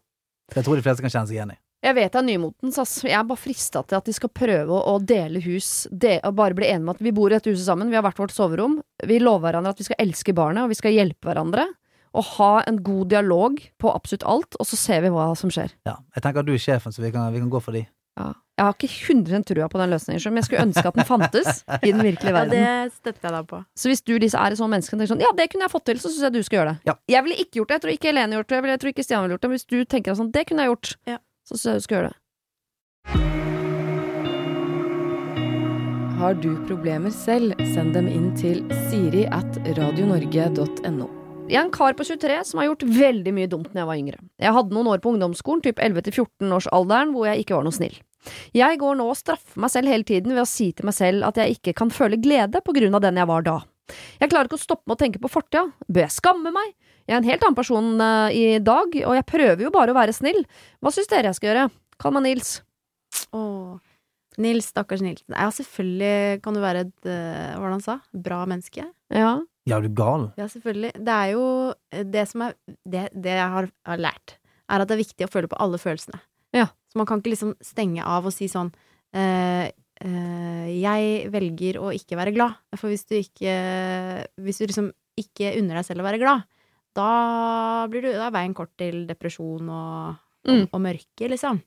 Jeg 0.55 0.67
tror 0.67 0.79
de 0.79 0.85
fleste 0.85 1.05
kan 1.05 1.13
kjenne 1.13 1.31
seg 1.31 1.39
igjen 1.39 1.55
i. 1.55 1.61
Jeg 1.85 1.97
vet 1.99 2.15
det 2.15 2.21
er 2.23 2.25
nymotens, 2.25 2.79
ass. 2.81 2.95
Jeg 3.05 3.17
er 3.19 3.27
bare 3.29 3.41
frista 3.41 3.83
til 3.85 3.99
at 3.99 4.07
de 4.09 4.15
skal 4.17 4.31
prøve 4.33 4.77
å, 4.89 4.95
dele 5.05 5.43
hus. 5.45 5.85
De, 5.93 6.17
og 6.25 6.37
bare 6.39 6.57
bli 6.57 6.71
enige 6.71 6.87
om 6.87 6.93
at 6.95 7.03
vi 7.05 7.13
bor 7.13 7.29
i 7.29 7.37
dette 7.37 7.53
huset 7.53 7.67
sammen, 7.67 7.91
vi 7.93 7.99
har 7.99 8.05
hvert 8.07 8.23
vårt 8.23 8.33
soverom. 8.33 8.79
Vi 9.05 9.19
lover 9.21 9.51
hverandre 9.51 9.75
at 9.75 9.83
vi 9.83 9.89
skal 9.91 10.01
elske 10.01 10.33
barnet, 10.37 10.65
og 10.65 10.73
vi 10.73 10.79
skal 10.79 10.97
hjelpe 10.97 11.29
hverandre. 11.29 11.67
Og 12.17 12.25
ha 12.39 12.53
en 12.71 12.79
god 12.87 13.11
dialog 13.13 13.61
på 13.83 13.93
absolutt 13.93 14.25
alt, 14.31 14.57
og 14.57 14.69
så 14.71 14.79
ser 14.81 15.05
vi 15.05 15.13
hva 15.13 15.29
som 15.37 15.53
skjer. 15.53 15.75
Ja. 15.85 15.99
Jeg 16.17 16.25
tenker 16.25 16.41
at 16.41 16.49
du 16.49 16.55
er 16.55 16.63
sjefen, 16.63 16.95
så 16.95 17.05
vi 17.05 17.13
kan, 17.13 17.29
vi 17.35 17.43
kan 17.43 17.53
gå 17.53 17.61
for 17.61 17.77
de. 17.77 17.85
Ja. 18.19 18.33
Jeg 18.55 18.65
har 18.69 18.75
ikke 18.77 18.89
100% 19.15 19.45
trua 19.51 19.67
på 19.69 19.79
den 19.81 19.91
løsningen, 19.91 20.23
men 20.31 20.39
jeg 20.39 20.45
skulle 20.47 20.63
ønske 20.69 20.87
at 20.87 20.95
den 20.95 21.05
fantes 21.09 21.65
i 21.83 21.91
den 21.91 22.03
virkelige 22.07 22.35
Ja, 22.39 22.45
det 22.47 22.93
støtter 22.95 23.27
jeg 23.27 23.33
deg 23.35 23.49
på. 23.51 23.59
Så 23.75 23.91
hvis 23.91 24.03
du 24.07 24.13
Lise, 24.23 24.39
er 24.39 24.55
et 24.55 24.59
sånt 24.61 24.71
menneske 24.71 24.95
som 24.95 25.01
tenker 25.01 25.11
sånn 25.15 25.25
Ja, 25.25 25.33
det 25.35 25.49
kunne 25.51 25.67
jeg 25.67 25.73
fått 25.75 25.85
til, 25.91 25.99
så 25.99 26.07
syns 26.13 26.23
jeg 26.29 26.33
du 26.37 26.43
skal 26.47 26.61
gjøre 26.61 26.75
det. 26.77 26.79
Ja. 26.87 26.95
Jeg 27.11 27.25
ville 27.27 27.39
ikke 27.43 27.59
gjort 27.59 27.69
det. 27.73 27.75
Jeg 27.75 27.83
tror 27.87 27.95
ikke 27.97 28.11
Helene 28.13 28.39
gjort 28.39 28.49
det. 28.53 28.61
Jeg 28.61 28.71
Jeg 28.77 28.81
tror 28.85 28.93
ikke 28.95 29.05
Stian 29.09 29.23
ville 29.25 29.35
gjort 29.35 29.43
det. 29.43 29.51
Men 29.51 29.59
hvis 29.59 29.67
du 29.75 29.79
tenker 29.97 30.15
sånn 30.15 30.31
Det 30.31 30.47
kunne 30.47 30.63
jeg 30.63 30.71
gjort, 30.71 30.95
Ja. 31.11 31.19
så 31.49 31.59
syns 31.59 31.65
jeg 31.65 31.75
du 31.75 31.87
skal 31.89 31.97
gjøre 31.99 32.13
det. 32.13 32.19
Har 36.23 36.35
du 36.39 36.55
problemer 36.69 37.11
selv, 37.11 37.53
send 37.75 37.93
dem 37.99 38.07
inn 38.09 38.31
til 38.39 38.63
siri 38.89 39.27
at 39.27 39.59
radionorge.no. 39.77 41.24
Jeg 41.55 41.61
er 41.61 41.69
en 41.69 41.75
kar 41.75 41.95
på 41.95 42.03
23 42.03 42.41
som 42.49 42.59
har 42.59 42.67
gjort 42.67 42.83
veldig 42.97 43.33
mye 43.37 43.51
dumt 43.51 43.69
når 43.71 43.81
jeg 43.81 43.87
var 43.87 43.99
yngre. 44.01 44.17
Jeg 44.43 44.55
hadde 44.57 44.75
noen 44.75 44.89
år 44.91 45.03
på 45.05 45.13
ungdomsskolen, 45.15 45.63
typ 45.63 45.79
11-14 45.79 46.57
års 46.57 46.67
alderen, 46.75 47.13
hvor 47.15 47.29
jeg 47.29 47.45
ikke 47.45 47.55
var 47.55 47.69
noe 47.69 47.77
snill. 47.77 47.95
Jeg 48.57 48.81
går 48.81 48.97
nå 48.99 49.07
og 49.07 49.19
straffer 49.21 49.61
meg 49.63 49.71
selv 49.71 49.93
hele 49.93 50.07
tiden 50.09 50.35
ved 50.35 50.43
å 50.43 50.49
si 50.49 50.73
til 50.75 50.89
meg 50.89 50.97
selv 50.97 51.29
at 51.29 51.39
jeg 51.39 51.59
ikke 51.59 51.77
kan 51.79 51.93
føle 51.95 52.19
glede 52.19 52.59
på 52.65 52.75
grunn 52.75 52.99
av 52.99 53.05
den 53.05 53.21
jeg 53.21 53.31
var 53.31 53.47
da. 53.47 53.61
Jeg 54.19 54.33
klarer 54.33 54.49
ikke 54.49 54.59
å 54.59 54.65
stoppe 54.65 54.89
med 54.89 54.97
å 54.97 55.03
tenke 55.05 55.23
på 55.23 55.31
fortida. 55.31 55.69
Bør 55.87 56.07
jeg 56.07 56.17
skamme 56.17 56.51
meg? 56.57 56.75
Jeg 57.05 57.15
er 57.15 57.21
en 57.21 57.31
helt 57.31 57.47
annen 57.47 57.59
person 57.61 57.91
uh, 58.01 58.35
i 58.35 58.59
dag, 58.65 58.99
og 59.05 59.15
jeg 59.21 59.29
prøver 59.29 59.67
jo 59.67 59.73
bare 59.75 59.93
å 59.95 59.99
være 59.99 60.17
snill. 60.17 60.41
Hva 60.83 60.91
syns 60.95 61.11
dere 61.13 61.31
jeg 61.31 61.39
skal 61.39 61.53
gjøre? 61.53 61.67
Kall 62.01 62.17
meg 62.17 62.25
Nils. 62.27 62.55
Åh. 63.37 63.77
Nils, 64.43 64.73
stakkars 64.73 65.05
Nils. 65.05 65.23
Ja, 65.31 65.53
selvfølgelig 65.55 66.41
kan 66.43 66.57
du 66.57 66.65
være 66.65 66.89
et 66.89 66.97
uh, 67.07 67.55
Hva 67.55 67.61
var 67.61 67.69
det 67.69 67.77
han 67.77 67.85
sa? 67.85 68.01
Bra 68.25 68.41
menneske. 68.51 68.89
Ja. 69.15 69.37
Ja, 69.67 69.79
er 69.79 69.83
du 69.87 69.95
gal? 69.97 70.27
Ja, 70.37 70.45
selvfølgelig. 70.51 70.93
Det 71.05 71.15
er 71.15 71.31
jo 71.33 71.45
eh, 71.93 72.03
det 72.05 72.27
som 72.29 72.43
er 72.43 72.55
Det, 72.85 73.09
det 73.15 73.37
jeg 73.39 73.49
har, 73.55 73.71
har 73.89 73.97
lært, 74.03 74.37
er 74.69 74.81
at 74.85 74.89
det 74.89 74.97
er 74.99 75.03
viktig 75.05 75.27
å 75.27 75.31
føle 75.33 75.49
på 75.49 75.57
alle 75.61 75.79
følelsene. 75.81 76.21
Ja. 76.55 76.67
Så 76.93 77.01
man 77.01 77.07
kan 77.07 77.21
ikke 77.23 77.33
liksom 77.35 77.55
stenge 77.65 78.05
av 78.05 78.27
og 78.29 78.33
si 78.33 78.47
sånn 78.49 78.71
eh, 79.15 79.71
eh, 80.05 80.67
Jeg 80.79 81.31
velger 81.33 81.81
å 81.81 81.91
ikke 81.97 82.17
være 82.21 82.35
glad. 82.37 82.55
For 82.77 82.89
hvis 82.93 83.07
du 83.09 83.17
ikke 83.19 83.55
Hvis 84.41 84.61
du 84.61 84.67
liksom 84.69 84.93
ikke 85.19 85.55
unner 85.61 85.79
deg 85.81 85.87
selv 85.87 86.03
å 86.03 86.09
være 86.09 86.19
glad, 86.23 86.43
da 86.95 87.87
blir 87.91 88.03
du 88.03 88.11
Da 88.13 88.27
er 88.29 88.35
veien 88.35 88.55
kort 88.55 88.73
til 88.79 89.07
depresjon 89.09 89.69
og, 89.71 90.21
Mm. 90.45 90.67
og, 90.67 90.75
og 90.77 90.81
mørke, 90.85 91.25
liksom. 91.33 91.63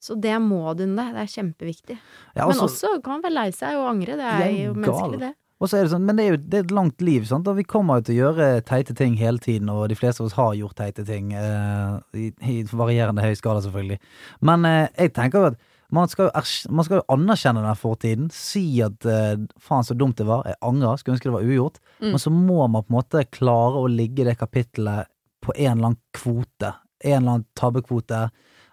Så 0.00 0.14
det 0.16 0.32
må 0.40 0.62
du 0.76 0.86
unne 0.86 0.96
deg. 0.96 1.12
Det 1.12 1.20
er 1.20 1.32
kjempeviktig. 1.42 1.96
Ja, 2.36 2.46
Men 2.48 2.56
også- 2.64 3.02
kan 3.04 3.18
man 3.18 3.22
være 3.26 3.34
lei 3.34 3.50
seg 3.52 3.76
og 3.76 3.84
angre. 3.90 4.16
Det 4.16 4.24
er 4.24 4.44
er 4.48 4.64
jo 4.64 4.72
menneskelig, 4.72 5.18
det. 5.20 5.34
Og 5.62 5.68
så 5.70 5.78
er 5.78 5.84
det 5.86 5.92
sånn, 5.94 6.04
men 6.04 6.18
det 6.18 6.24
er 6.24 6.32
jo 6.34 6.38
det 6.42 6.58
er 6.58 6.64
et 6.66 6.72
langt 6.74 7.00
liv, 7.04 7.24
sant? 7.28 7.46
og 7.48 7.56
vi 7.56 7.64
kommer 7.64 8.00
jo 8.00 8.08
til 8.08 8.16
å 8.16 8.22
gjøre 8.24 8.48
teite 8.66 8.94
ting 8.98 9.14
hele 9.20 9.38
tiden, 9.38 9.70
og 9.70 9.86
de 9.88 9.96
fleste 9.96 10.20
av 10.20 10.26
oss 10.26 10.34
har 10.36 10.56
gjort 10.58 10.76
teite 10.80 11.04
ting, 11.06 11.30
eh, 11.38 11.94
i, 12.18 12.26
i 12.50 12.56
varierende 12.72 13.22
høy 13.22 13.36
skala 13.38 13.62
selvfølgelig. 13.64 14.00
Men 14.44 14.66
eh, 14.68 14.88
jeg 14.98 15.14
tenker 15.14 15.38
jo 15.40 15.52
at 15.52 15.60
man 15.94 16.08
skal 16.10 16.32
man 16.74 16.84
skal 16.86 16.98
jo 16.98 17.04
anerkjenne 17.14 17.62
den 17.62 17.78
fortiden, 17.78 18.30
si 18.34 18.64
at 18.82 19.06
eh, 19.06 19.36
faen 19.62 19.86
så 19.86 19.94
dumt 19.94 20.18
det 20.18 20.26
var, 20.26 20.42
jeg 20.50 20.58
angrer, 20.66 20.98
skulle 20.98 21.16
ønske 21.20 21.30
det 21.30 21.36
var 21.38 21.46
ugjort, 21.46 21.80
Mm. 22.02 22.10
men 22.10 22.18
så 22.18 22.30
må 22.34 22.64
man 22.66 22.82
på 22.82 22.90
en 22.90 22.96
måte 22.98 23.20
klare 23.30 23.78
å 23.78 23.86
ligge 23.88 24.24
i 24.24 24.26
det 24.26 24.34
kapittelet 24.40 25.06
på 25.40 25.52
en 25.54 25.70
eller 25.76 25.92
annen 25.92 26.00
kvote, 26.12 26.72
en 27.04 27.20
eller 27.20 27.36
annen 27.36 27.46
tabbekvote, 27.56 28.24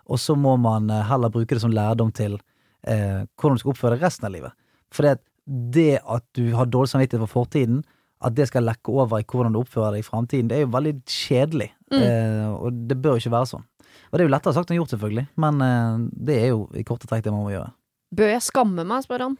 og 0.09 0.19
så 0.19 0.33
må 0.35 0.57
man 0.59 0.89
eh, 0.89 1.05
heller 1.07 1.29
bruke 1.29 1.53
det 1.53 1.61
som 1.61 1.71
lærdom 1.75 2.09
til 2.11 2.39
eh, 2.87 3.21
hvordan 3.37 3.55
du 3.55 3.61
skal 3.61 3.75
oppføre 3.75 3.95
deg 3.99 4.07
resten 4.07 4.25
av 4.27 4.33
livet. 4.33 4.57
For 4.91 5.05
det, 5.05 5.19
det 5.47 5.99
at 6.03 6.25
du 6.37 6.51
har 6.55 6.69
dårlig 6.69 6.91
samvittighet 6.93 7.23
for 7.25 7.41
fortiden, 7.41 7.81
at 8.21 8.35
det 8.37 8.47
skal 8.49 8.67
lekke 8.67 8.93
over 8.93 9.21
i 9.21 9.25
hvordan 9.25 9.55
du 9.55 9.61
oppfører 9.63 9.95
deg 9.95 10.03
i 10.03 10.07
fremtiden, 10.07 10.49
det 10.49 10.59
er 10.59 10.65
jo 10.65 10.73
veldig 10.75 10.93
kjedelig. 11.09 11.71
Mm. 11.91 12.01
Eh, 12.01 12.49
og 12.53 12.81
det 12.89 12.97
bør 13.01 13.17
jo 13.17 13.23
ikke 13.23 13.33
være 13.33 13.51
sånn. 13.55 13.65
Og 14.11 14.17
det 14.17 14.23
er 14.23 14.27
jo 14.27 14.33
lettere 14.33 14.55
sagt 14.55 14.71
enn 14.71 14.77
gjort, 14.77 14.93
selvfølgelig, 14.93 15.27
men 15.41 15.63
eh, 15.65 16.03
det 16.29 16.35
er 16.43 16.51
jo 16.51 16.65
i 16.77 16.85
korte 16.87 17.09
trekk 17.09 17.25
det 17.25 17.33
man 17.33 17.47
må 17.47 17.53
gjøre. 17.55 17.71
Bør 18.15 18.33
jeg 18.33 18.45
skamme 18.45 18.85
meg, 18.87 19.07
spør 19.07 19.25
han. 19.25 19.39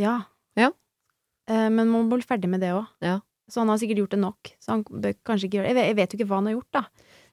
Ja. 0.00 0.16
Ja. 0.58 0.72
Eh, 1.46 1.68
men 1.70 1.86
man 1.86 2.08
må 2.08 2.16
bli 2.16 2.26
ferdig 2.26 2.50
med 2.50 2.64
det 2.64 2.74
òg. 2.74 2.88
Ja. 3.04 3.20
Så 3.50 3.60
han 3.60 3.70
har 3.70 3.78
sikkert 3.80 4.00
gjort 4.00 4.14
det 4.16 4.22
nok. 4.22 4.54
Så 4.62 4.72
han 4.72 4.84
bør 4.88 5.16
kanskje 5.28 5.50
ikke 5.50 5.60
gjøre 5.60 5.68
det. 5.68 5.74
Jeg 5.74 5.76
vet, 5.76 5.90
jeg 5.90 5.98
vet 6.00 6.14
jo 6.14 6.18
ikke 6.18 6.30
hva 6.30 6.40
han 6.40 6.48
har 6.48 6.56
gjort, 6.56 6.78
da. 6.78 6.84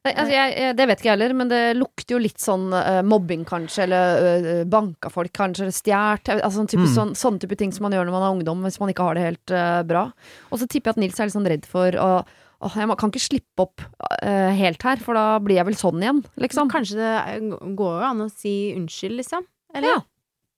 Nei, 0.01 0.11
altså 0.17 0.33
jeg, 0.33 0.53
jeg, 0.57 0.75
det 0.79 0.85
vet 0.89 1.01
ikke 1.01 1.09
jeg 1.11 1.13
heller, 1.13 1.33
men 1.37 1.49
det 1.51 1.59
lukter 1.77 2.15
jo 2.15 2.19
litt 2.23 2.41
sånn 2.41 2.71
uh, 2.73 3.03
mobbing, 3.05 3.43
kanskje, 3.45 3.83
eller 3.85 4.23
uh, 4.25 4.63
banka 4.65 5.11
folk, 5.13 5.29
kanskje, 5.37 5.67
eller 5.67 5.75
stjålet. 5.77 6.31
Altså, 6.39 6.55
sånn 6.57 6.69
type, 6.71 6.87
Mm. 6.87 6.93
sånn, 6.95 7.11
sånne 7.19 7.43
type 7.43 7.57
ting 7.59 7.71
som 7.75 7.85
man 7.85 7.93
gjør 7.93 8.07
når 8.09 8.15
man 8.15 8.25
er 8.25 8.33
ungdom, 8.39 8.63
hvis 8.65 8.79
man 8.81 8.89
ikke 8.89 9.05
har 9.05 9.19
det 9.19 9.27
helt 9.27 9.53
uh, 9.53 9.83
bra. 9.85 10.07
Og 10.49 10.57
så 10.57 10.65
tipper 10.65 10.89
jeg 10.89 10.97
at 10.97 11.01
Nils 11.03 11.19
er 11.21 11.29
litt 11.29 11.37
sånn 11.37 11.51
redd 11.53 11.67
for 11.69 11.97
å 12.01 12.13
Åh, 12.61 12.75
jeg 12.77 12.93
kan 13.01 13.09
ikke 13.09 13.17
slippe 13.23 13.63
opp 13.63 13.81
uh, 14.21 14.51
helt 14.53 14.83
her, 14.85 14.99
for 15.01 15.17
da 15.17 15.39
blir 15.41 15.57
jeg 15.57 15.65
vel 15.65 15.77
sånn 15.79 15.97
igjen, 16.03 16.19
liksom. 16.37 16.67
Kanskje 16.69 16.93
det 16.99 17.39
går 17.73 17.95
jo 18.03 18.05
an 18.05 18.21
å 18.21 18.27
si 18.29 18.51
unnskyld, 18.77 19.15
liksom. 19.17 19.47
Eller? 19.73 19.95
Ja. 19.95 20.03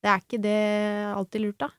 Det 0.03 0.11
er 0.11 0.19
ikke 0.25 0.39
det 0.43 0.57
alltid 1.13 1.45
lurt, 1.45 1.59
da. 1.63 1.69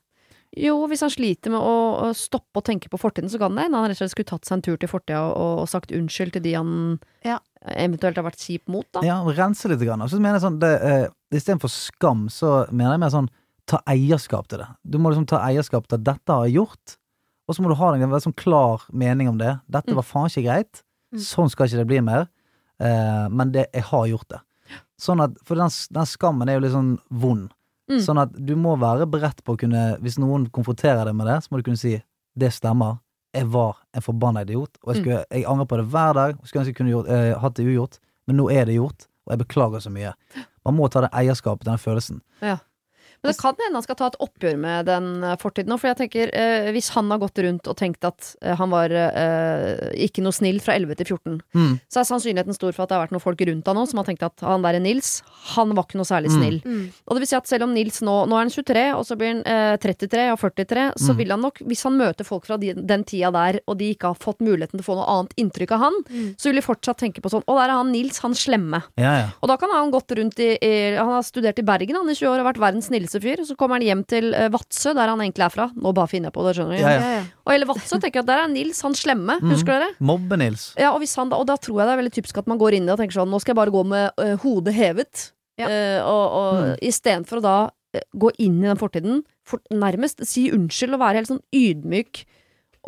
Jo, 0.55 0.75
hvis 0.87 1.01
han 1.03 1.11
sliter 1.11 1.51
med 1.51 1.59
å, 1.59 1.73
å 2.07 2.09
stoppe 2.15 2.61
å 2.61 2.63
tenke 2.63 2.87
på 2.91 2.99
fortiden, 3.01 3.27
så 3.29 3.39
kan 3.41 3.55
det 3.57 3.65
hende 3.65 3.77
han 3.81 3.89
rett 3.89 3.97
og 3.97 4.03
slett 4.05 4.13
skulle 4.13 4.29
tatt 4.29 4.45
seg 4.47 4.57
en 4.57 4.61
tur 4.63 4.77
til 4.79 4.87
fortida 4.91 5.21
og, 5.33 5.63
og 5.63 5.67
sagt 5.71 5.91
unnskyld 5.91 6.31
til 6.37 6.43
de 6.45 6.53
han 6.55 6.99
Ja. 7.27 7.39
eventuelt 7.75 8.15
har 8.15 8.23
vært 8.27 8.39
kjip 8.39 8.67
mot, 8.71 8.85
da. 8.95 9.01
Ja, 9.03 9.17
rense 9.35 9.67
litt. 9.67 9.81
Grann. 9.83 10.01
Og 10.05 10.09
så 10.13 10.19
mener 10.21 10.37
jeg 10.39 10.45
sånn, 10.45 10.59
det, 10.61 10.73
eh, 10.81 11.07
Istedenfor 11.35 11.71
skam, 11.73 12.27
så 12.31 12.65
mener 12.71 12.93
jeg 12.95 12.99
mer 13.03 13.11
sånn 13.11 13.27
ta 13.67 13.81
eierskap 13.89 14.47
til 14.47 14.59
det. 14.61 14.67
Du 14.87 14.99
må 15.01 15.09
liksom 15.11 15.25
ta 15.27 15.41
eierskap 15.43 15.87
til 15.89 15.97
at 15.97 16.03
dette 16.05 16.31
har 16.31 16.45
jeg 16.47 16.55
gjort, 16.61 16.95
og 17.49 17.55
så 17.57 17.61
må 17.65 17.69
du 17.73 17.75
ha 17.81 17.89
en 17.93 18.05
veldig 18.09 18.23
sånn 18.29 18.35
klar 18.39 18.85
mening 18.93 19.27
om 19.27 19.37
det. 19.41 19.59
Dette 19.69 19.91
Mm. 19.91 19.95
var 19.99 20.03
faen 20.07 20.29
ikke 20.31 20.45
greit. 20.47 20.83
Mm. 21.13 21.19
Sånn 21.19 21.49
skal 21.51 21.67
ikke 21.67 21.81
det 21.83 21.87
bli 21.87 21.99
mer. 22.01 22.27
Eh, 22.79 23.27
men 23.29 23.51
det, 23.51 23.67
jeg 23.73 23.83
har 23.83 24.05
gjort 24.07 24.27
det. 24.29 24.39
Sånn 24.99 25.21
at, 25.21 25.31
For 25.43 25.55
den, 25.55 25.69
den 25.91 26.05
skammen 26.07 26.47
er 26.49 26.53
jo 26.55 26.63
litt 26.63 26.71
sånn 26.73 26.99
vond. 27.11 27.51
Mm. 27.91 28.01
Sånn 28.01 28.19
at 28.21 28.33
du 28.33 28.55
må 28.57 28.73
være 28.81 29.05
beredt 29.05 29.43
på 29.45 29.53
å 29.53 29.59
kunne 29.61 29.81
Hvis 30.01 30.15
noen 30.17 30.47
konfronterer 30.49 31.05
deg 31.05 31.13
med 31.13 31.27
det, 31.29 31.35
så 31.43 31.51
må 31.51 31.59
du 31.61 31.67
kunne 31.67 31.79
si 31.81 31.99
det 32.35 32.51
stemmer. 32.55 32.97
Jeg 33.35 33.49
var 33.51 33.77
en 33.93 34.03
forbanna 34.03 34.45
idiot, 34.45 34.79
og 34.83 34.93
jeg, 34.93 35.03
skulle, 35.03 35.19
jeg 35.29 35.45
angrer 35.51 35.67
på 35.69 35.77
det 35.79 35.85
hver 35.91 36.13
dag. 36.17 36.37
Og 36.39 36.47
skulle 36.47 36.63
ønske 36.63 36.71
jeg 36.71 36.79
kunne 36.79 36.93
gjort, 36.93 37.09
eh, 37.11 37.33
hatt 37.39 37.57
det 37.59 37.65
ugjort, 37.67 37.99
men 38.27 38.39
nå 38.39 38.47
er 38.51 38.67
det 38.67 38.77
gjort, 38.77 39.07
og 39.27 39.33
jeg 39.33 39.41
beklager 39.43 39.83
så 39.83 39.91
mye. 39.91 40.13
Man 40.65 40.77
må 40.77 40.87
ta 40.89 41.03
det 41.05 41.11
eierskapet 41.13 41.65
til 41.65 41.73
den 41.73 41.83
følelsen. 41.83 42.21
Men 43.25 43.33
det 43.33 43.41
kan 43.41 43.57
hende 43.65 43.79
han 43.79 43.85
skal 43.87 43.97
ta 43.99 44.07
et 44.11 44.19
oppgjør 44.21 44.57
med 44.61 44.85
den 44.87 45.07
eh, 45.25 45.35
fortiden 45.41 45.73
nå. 45.73 45.79
For 45.81 45.89
jeg 45.91 45.97
tenker, 46.03 46.29
eh, 46.33 46.69
hvis 46.75 46.91
han 46.95 47.09
har 47.11 47.19
gått 47.23 47.41
rundt 47.41 47.67
og 47.71 47.75
tenkt 47.79 48.05
at 48.05 48.35
eh, 48.45 48.55
han 48.59 48.69
var 48.69 48.93
eh, 48.93 49.91
ikke 50.05 50.23
noe 50.25 50.35
snill 50.35 50.59
fra 50.63 50.75
11 50.77 50.95
til 51.01 51.05
14, 51.15 51.41
Mm. 51.55 51.79
så 51.91 52.01
er 52.01 52.07
sannsynligheten 52.09 52.55
stor 52.55 52.71
for 52.75 52.83
at 52.83 52.89
det 52.91 52.95
har 52.97 53.03
vært 53.07 53.13
noen 53.15 53.23
folk 53.23 53.41
rundt 53.47 53.67
han 53.69 53.75
nå 53.77 53.85
som 53.89 53.99
har 54.01 54.05
tenkt 54.07 54.23
at 54.25 54.41
han 54.45 54.61
der 54.65 54.77
er 54.77 54.83
Nils, 54.83 55.21
han 55.55 55.73
var 55.75 55.85
ikke 55.87 55.97
noe 55.99 56.07
særlig 56.07 56.29
Mm. 56.31 56.37
snill. 56.39 56.91
Og 57.07 57.15
det 57.15 57.19
vil 57.23 57.27
si 57.31 57.35
at 57.37 57.47
selv 57.47 57.63
om 57.63 57.73
Nils 57.73 58.01
nå, 58.05 58.15
nå 58.27 58.35
er 58.35 58.43
han 58.45 58.49
23, 58.53 58.83
og 58.95 59.05
så 59.07 59.17
blir 59.17 59.31
han 59.33 59.43
eh, 59.45 59.77
33 59.81 60.31
og 60.33 60.39
43, 60.39 60.85
så 60.99 61.11
Mm. 61.13 61.17
vil 61.17 61.29
han 61.31 61.41
nok, 61.41 61.59
hvis 61.65 61.83
han 61.83 61.97
møter 61.97 62.25
folk 62.25 62.45
fra 62.45 62.57
de, 62.57 62.73
den 62.73 63.03
tida 63.03 63.31
der, 63.31 63.59
og 63.67 63.77
de 63.77 63.93
ikke 63.95 64.07
har 64.11 64.15
fått 64.19 64.39
muligheten 64.43 64.77
til 64.77 64.83
å 64.85 64.89
få 64.89 64.95
noe 64.99 65.07
annet 65.07 65.33
inntrykk 65.37 65.71
av 65.71 65.79
han, 65.79 65.93
Mm. 66.09 66.35
så 66.37 66.49
vil 66.51 66.55
de 66.61 66.65
fortsatt 66.67 66.97
tenke 66.97 67.21
på 67.21 67.29
sånn 67.31 67.43
Å, 67.47 67.55
der 67.59 67.69
er 67.69 67.77
han 67.77 67.91
Nils, 67.91 68.19
han 68.19 68.33
slemme. 68.33 68.83
Ja, 68.97 69.13
ja. 69.17 69.27
Og 69.41 69.47
da 69.49 69.57
kan 69.57 69.69
han 69.71 69.91
gått 69.91 70.09
rundt 70.15 70.39
i, 70.39 70.57
i 70.61 70.95
Han 70.95 71.07
har 71.07 71.21
studert 71.23 71.59
i 71.59 71.63
Bergen 71.63 71.95
han 71.95 72.09
i 72.09 72.13
20 72.13 72.27
år 72.29 72.39
og 72.41 72.47
vært 72.53 72.59
verdens 72.61 72.89
snilleste 72.89 73.14
fyr. 73.23 73.41
Og 73.43 73.47
så 73.49 73.55
kommer 73.59 73.79
han 73.79 73.85
hjem 73.85 74.01
til 74.09 74.31
eh, 74.37 74.49
Vadsø, 74.53 74.93
der 74.97 75.11
han 75.11 75.21
egentlig 75.23 75.45
er 75.45 75.53
fra. 75.53 75.67
Nå 75.75 75.93
bare 75.95 76.11
finner 76.11 76.31
jeg 76.31 76.35
på 76.37 76.45
det, 76.47 76.55
skjønner 76.57 76.75
du. 76.75 76.81
Ja, 76.81 76.93
Ja, 76.95 77.13
ja. 77.19 77.23
Og 77.45 77.53
hele 77.53 77.69
Vadsø 77.69 77.99
tenker 77.99 78.19
jeg 78.19 78.25
at 78.25 78.31
der 78.31 78.41
er 78.43 78.51
Nils, 78.51 78.81
han 78.85 78.97
slemme. 78.97 79.37
Mm. 79.41 79.53
Husker 79.53 79.75
dere? 79.75 79.91
Mobbe-Nils. 80.11 80.67
Ja, 80.81 80.91
og, 80.93 80.99
hvis 81.03 81.15
han, 81.19 81.31
da- 81.31 81.39
og 81.41 81.47
da 81.49 81.57
tror 81.61 81.81
jeg 81.81 81.87
det 81.87 81.95
er 81.95 82.01
veldig 82.03 82.15
typisk 82.17 82.41
at 82.41 82.49
man 82.51 82.61
går 82.61 82.77
inn 82.77 82.87
i 82.87 82.89
det 82.89 82.95
og 82.97 83.01
tenker 83.03 83.19
sånn 83.19 83.31
Nå 83.31 83.39
skal 83.43 83.53
jeg 83.53 83.61
bare 83.61 83.75
gå 83.75 83.83
med 83.87 84.21
uh, 84.21 84.35
hodet 84.43 84.75
hevet. 84.75 85.29
Ja. 85.61 85.69
Uh, 85.71 85.99
og 86.03 86.25
og 86.39 86.61
mm. 86.61 86.71
istedenfor 86.89 87.39
å 87.39 87.45
da 87.45 87.57
uh, 87.69 88.05
gå 88.25 88.31
inn 88.43 88.59
i 88.63 88.69
den 88.69 88.81
fortiden, 88.81 89.21
for, 89.45 89.61
nærmest 89.71 90.23
si 90.27 90.49
unnskyld 90.53 90.97
og 90.97 91.03
være 91.03 91.21
helt 91.21 91.31
sånn 91.31 91.43
ydmyk. 91.55 92.25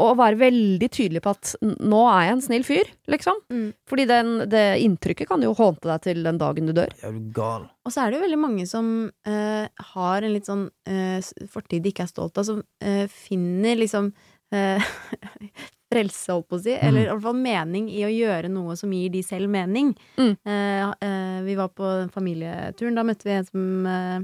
Og 0.03 0.17
være 0.19 0.37
veldig 0.39 0.89
tydelig 0.93 1.23
på 1.25 1.33
at 1.33 1.53
nå 1.61 2.01
er 2.11 2.27
jeg 2.27 2.35
en 2.35 2.43
snill 2.45 2.65
fyr, 2.67 2.91
liksom. 3.09 3.39
Mm. 3.53 3.67
Fordi 3.89 4.05
den, 4.09 4.33
det 4.51 4.65
inntrykket 4.85 5.29
kan 5.29 5.43
jo 5.43 5.55
hånte 5.57 5.89
deg 5.89 6.03
til 6.05 6.21
den 6.27 6.41
dagen 6.41 6.69
du 6.69 6.75
dør. 6.77 6.93
Er 7.01 7.15
du 7.15 7.31
gal? 7.33 7.65
Og 7.87 7.93
så 7.93 8.03
er 8.03 8.11
det 8.11 8.19
jo 8.19 8.25
veldig 8.25 8.41
mange 8.41 8.67
som 8.69 8.91
eh, 9.27 9.65
har 9.93 10.27
en 10.27 10.35
litt 10.35 10.49
sånn 10.49 10.67
eh, 10.89 11.17
fortid 11.49 11.85
de 11.85 11.93
ikke 11.93 12.05
er 12.05 12.11
stolt 12.11 12.37
av, 12.37 12.45
som 12.47 12.61
eh, 12.83 13.05
finner 13.09 13.79
liksom 13.79 14.11
eh, 14.53 14.91
frelse, 15.91 16.33
holdt 16.33 16.49
på 16.51 16.59
å 16.59 16.63
si, 16.63 16.73
eller 16.75 17.05
i 17.05 17.09
hvert 17.09 17.23
fall 17.23 17.39
mening 17.39 17.87
i 17.93 18.03
å 18.05 18.11
gjøre 18.11 18.51
noe 18.51 18.75
som 18.79 18.91
gir 18.93 19.11
de 19.13 19.23
selv 19.25 19.49
mening. 19.51 19.93
Mm. 20.19 20.33
Eh, 20.35 20.95
eh, 21.07 21.37
vi 21.47 21.55
var 21.59 21.71
på 21.75 21.93
familieturen, 22.13 22.97
da 22.97 23.05
møtte 23.07 23.29
vi 23.29 23.37
en 23.37 23.47
som 23.47 23.87
eh, 23.93 24.19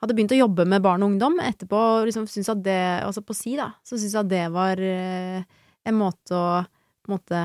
hadde 0.00 0.14
begynt 0.14 0.32
å 0.34 0.38
jobbe 0.38 0.64
med 0.68 0.82
barn 0.84 1.02
og 1.02 1.12
ungdom 1.12 1.38
etterpå, 1.42 1.78
og 2.00 2.06
liksom 2.08 2.26
syntes 2.30 2.48
at 2.52 2.62
det, 2.62 2.78
altså 3.04 3.22
på 3.26 3.34
si, 3.34 3.56
da, 3.58 3.72
så 3.84 3.96
syntes 3.98 4.14
jeg 4.14 4.20
at 4.24 4.28
det 4.30 4.44
var 4.54 4.78
eh, 4.80 5.42
en 5.88 5.96
måte 5.98 6.34
å 6.38 6.44
på 7.02 7.10
en 7.10 7.16
måte 7.16 7.40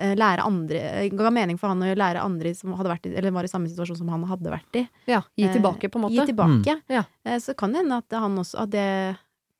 eh, 0.00 0.14
lære 0.16 0.42
andre 0.46 1.08
Ga 1.14 1.30
mening 1.30 1.58
for 1.60 1.68
han 1.68 1.82
å 1.84 1.90
lære 1.94 2.22
andre 2.24 2.54
som 2.56 2.72
hadde 2.78 2.90
vært 2.90 3.06
i, 3.10 3.14
eller 3.20 3.34
var 3.36 3.44
i 3.44 3.52
samme 3.52 3.68
situasjon 3.70 3.98
som 4.00 4.08
han 4.08 4.24
hadde 4.30 4.50
vært 4.50 4.78
i. 4.80 4.86
Ja, 5.10 5.20
Gi 5.36 5.44
Eh, 5.46 5.52
tilbake, 5.52 5.90
på 5.92 6.00
en 6.00 6.06
måte. 6.08 6.16
Gi 6.16 6.30
tilbake. 6.32 6.78
Ja. 6.88 7.04
Eh, 7.24 7.38
Så 7.38 7.54
kan 7.54 7.72
det 7.72 7.82
hende 7.84 7.98
at 8.00 8.10
han 8.18 8.38
også 8.40 8.62
At 8.64 8.70
det 8.70 8.86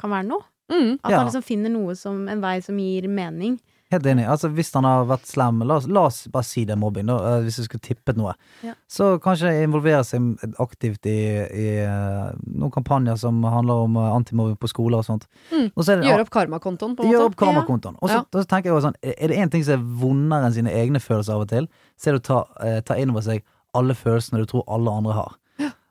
kan 0.01 0.11
være 0.11 0.27
noe. 0.27 0.43
Mm. 0.73 0.99
At 1.05 1.11
Ja. 1.11 1.19
han 1.19 1.27
liksom 1.29 1.43
finner 1.45 1.71
noe 1.71 1.95
som 1.95 2.27
en 2.29 2.41
vei 2.41 2.61
som 2.63 2.79
gir 2.79 3.07
mening. 3.09 3.61
Helt 3.91 4.07
enig. 4.07 4.23
Altså, 4.31 4.49
hvis 4.55 4.69
han 4.77 4.87
har 4.87 5.05
vært 5.11 5.27
slem, 5.27 5.65
la 5.67 5.81
oss, 5.81 5.87
la 5.91 6.05
oss 6.07 6.21
bare 6.31 6.47
si 6.47 6.63
det 6.65 6.77
er 6.77 6.79
mobbing, 6.79 7.09
da, 7.11 7.17
eh, 7.27 7.41
hvis 7.43 7.57
jeg 7.59 7.67
skulle 7.67 7.83
tippet 7.83 8.19
noe. 8.21 8.37
Ja. 8.63 8.77
Så 8.87 9.17
kanskje 9.23 9.51
involvere 9.65 10.05
seg 10.07 10.39
aktivt 10.63 11.09
i, 11.11 11.17
i 11.51 11.67
eh, 11.83 12.29
noen 12.47 12.71
kampanjer 12.75 13.19
som 13.19 13.43
handler 13.43 13.83
om 13.89 13.99
eh, 13.99 14.13
antimobbing 14.15 14.61
på 14.63 14.71
skoler 14.71 15.03
og 15.03 15.09
sånt. 15.09 15.27
Mm. 15.51 15.73
Og 15.75 15.83
det, 15.89 15.99
Gjøre 16.07 16.27
opp 16.27 16.31
karmakontoen, 16.39 16.95
på 16.95 17.03
en 17.03 17.11
Gjør 17.11 17.19
Gjøre 17.19 17.33
opp 17.33 17.39
karmakontoen. 17.43 17.99
Og 17.99 18.13
så 18.13 18.21
Ja. 18.23 18.45
tenker 18.45 18.71
jeg 18.71 18.77
også 18.79 18.93
sånn, 18.93 19.01
er 19.03 19.35
det 19.35 19.41
én 19.43 19.51
ting 19.51 19.67
som 19.67 19.75
er 19.81 19.89
vondere 20.05 20.47
enn 20.47 20.55
sine 20.61 20.71
egne 20.71 21.03
følelser 21.03 21.35
av 21.35 21.49
og 21.49 21.51
til, 21.51 21.67
så 21.99 22.11
er 22.13 22.19
det 22.19 22.23
å 22.23 22.29
ta, 22.31 22.41
eh, 22.63 22.81
ta 22.87 22.95
inn 22.95 23.11
over 23.11 23.27
seg 23.27 23.43
alle 23.75 23.95
følelsene 23.95 24.39
du 24.39 24.47
tror 24.51 24.65
alle 24.71 24.91
andre 24.91 25.19
har. 25.19 25.35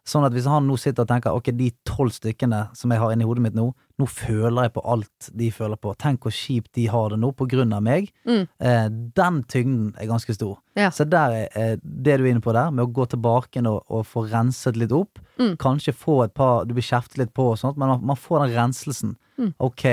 Sånn 0.10 0.26
at 0.26 0.34
hvis 0.34 0.48
han 0.50 0.66
nå 0.66 0.76
sitter 0.80 1.06
og 1.06 1.12
tenker 1.12 1.36
ok, 1.38 1.52
de 1.54 1.70
tolv 1.88 2.14
stykkene 2.16 2.64
som 2.78 2.90
jeg 2.90 3.02
har 3.02 3.14
inni 3.14 3.28
hodet 3.28 3.44
mitt 3.46 3.58
nå, 3.58 3.68
nå 4.00 4.08
føler 4.10 4.66
jeg 4.66 4.74
på 4.78 4.84
alt 4.94 5.28
de 5.38 5.50
føler 5.54 5.78
på. 5.82 5.94
Tenk 6.02 6.26
hvor 6.26 6.34
kjipt 6.34 6.72
de 6.78 6.88
har 6.90 7.12
det 7.14 7.20
nå 7.22 7.30
på 7.38 7.46
grunn 7.52 7.76
av 7.76 7.84
meg. 7.86 8.10
Mm. 8.26 8.46
Eh, 8.66 8.86
den 9.20 9.42
tyngden 9.52 9.90
er 10.00 10.10
ganske 10.10 10.34
stor. 10.34 10.58
Ja. 10.80 10.90
Så 10.96 11.06
der 11.10 11.36
er 11.36 11.58
eh, 11.60 11.76
det 11.84 12.18
du 12.18 12.26
er 12.26 12.32
inne 12.32 12.44
på 12.44 12.56
der, 12.56 12.72
med 12.74 12.88
å 12.88 12.94
gå 12.96 13.06
tilbake 13.12 13.62
og, 13.68 13.84
og 13.86 14.08
få 14.08 14.26
renset 14.32 14.80
litt 14.80 14.96
opp. 14.96 15.22
Mm. 15.42 15.58
Kanskje 15.62 15.96
få 15.96 16.24
et 16.26 16.34
par 16.36 16.66
Du 16.66 16.74
blir 16.78 16.86
kjeftet 16.86 17.20
litt 17.22 17.36
på 17.36 17.52
og 17.52 17.60
sånt, 17.62 17.78
men 17.78 17.92
man, 17.94 18.06
man 18.14 18.20
får 18.20 18.46
den 18.48 18.56
renselsen. 18.56 19.18
Mm. 19.40 19.52
Ok, 19.68 19.86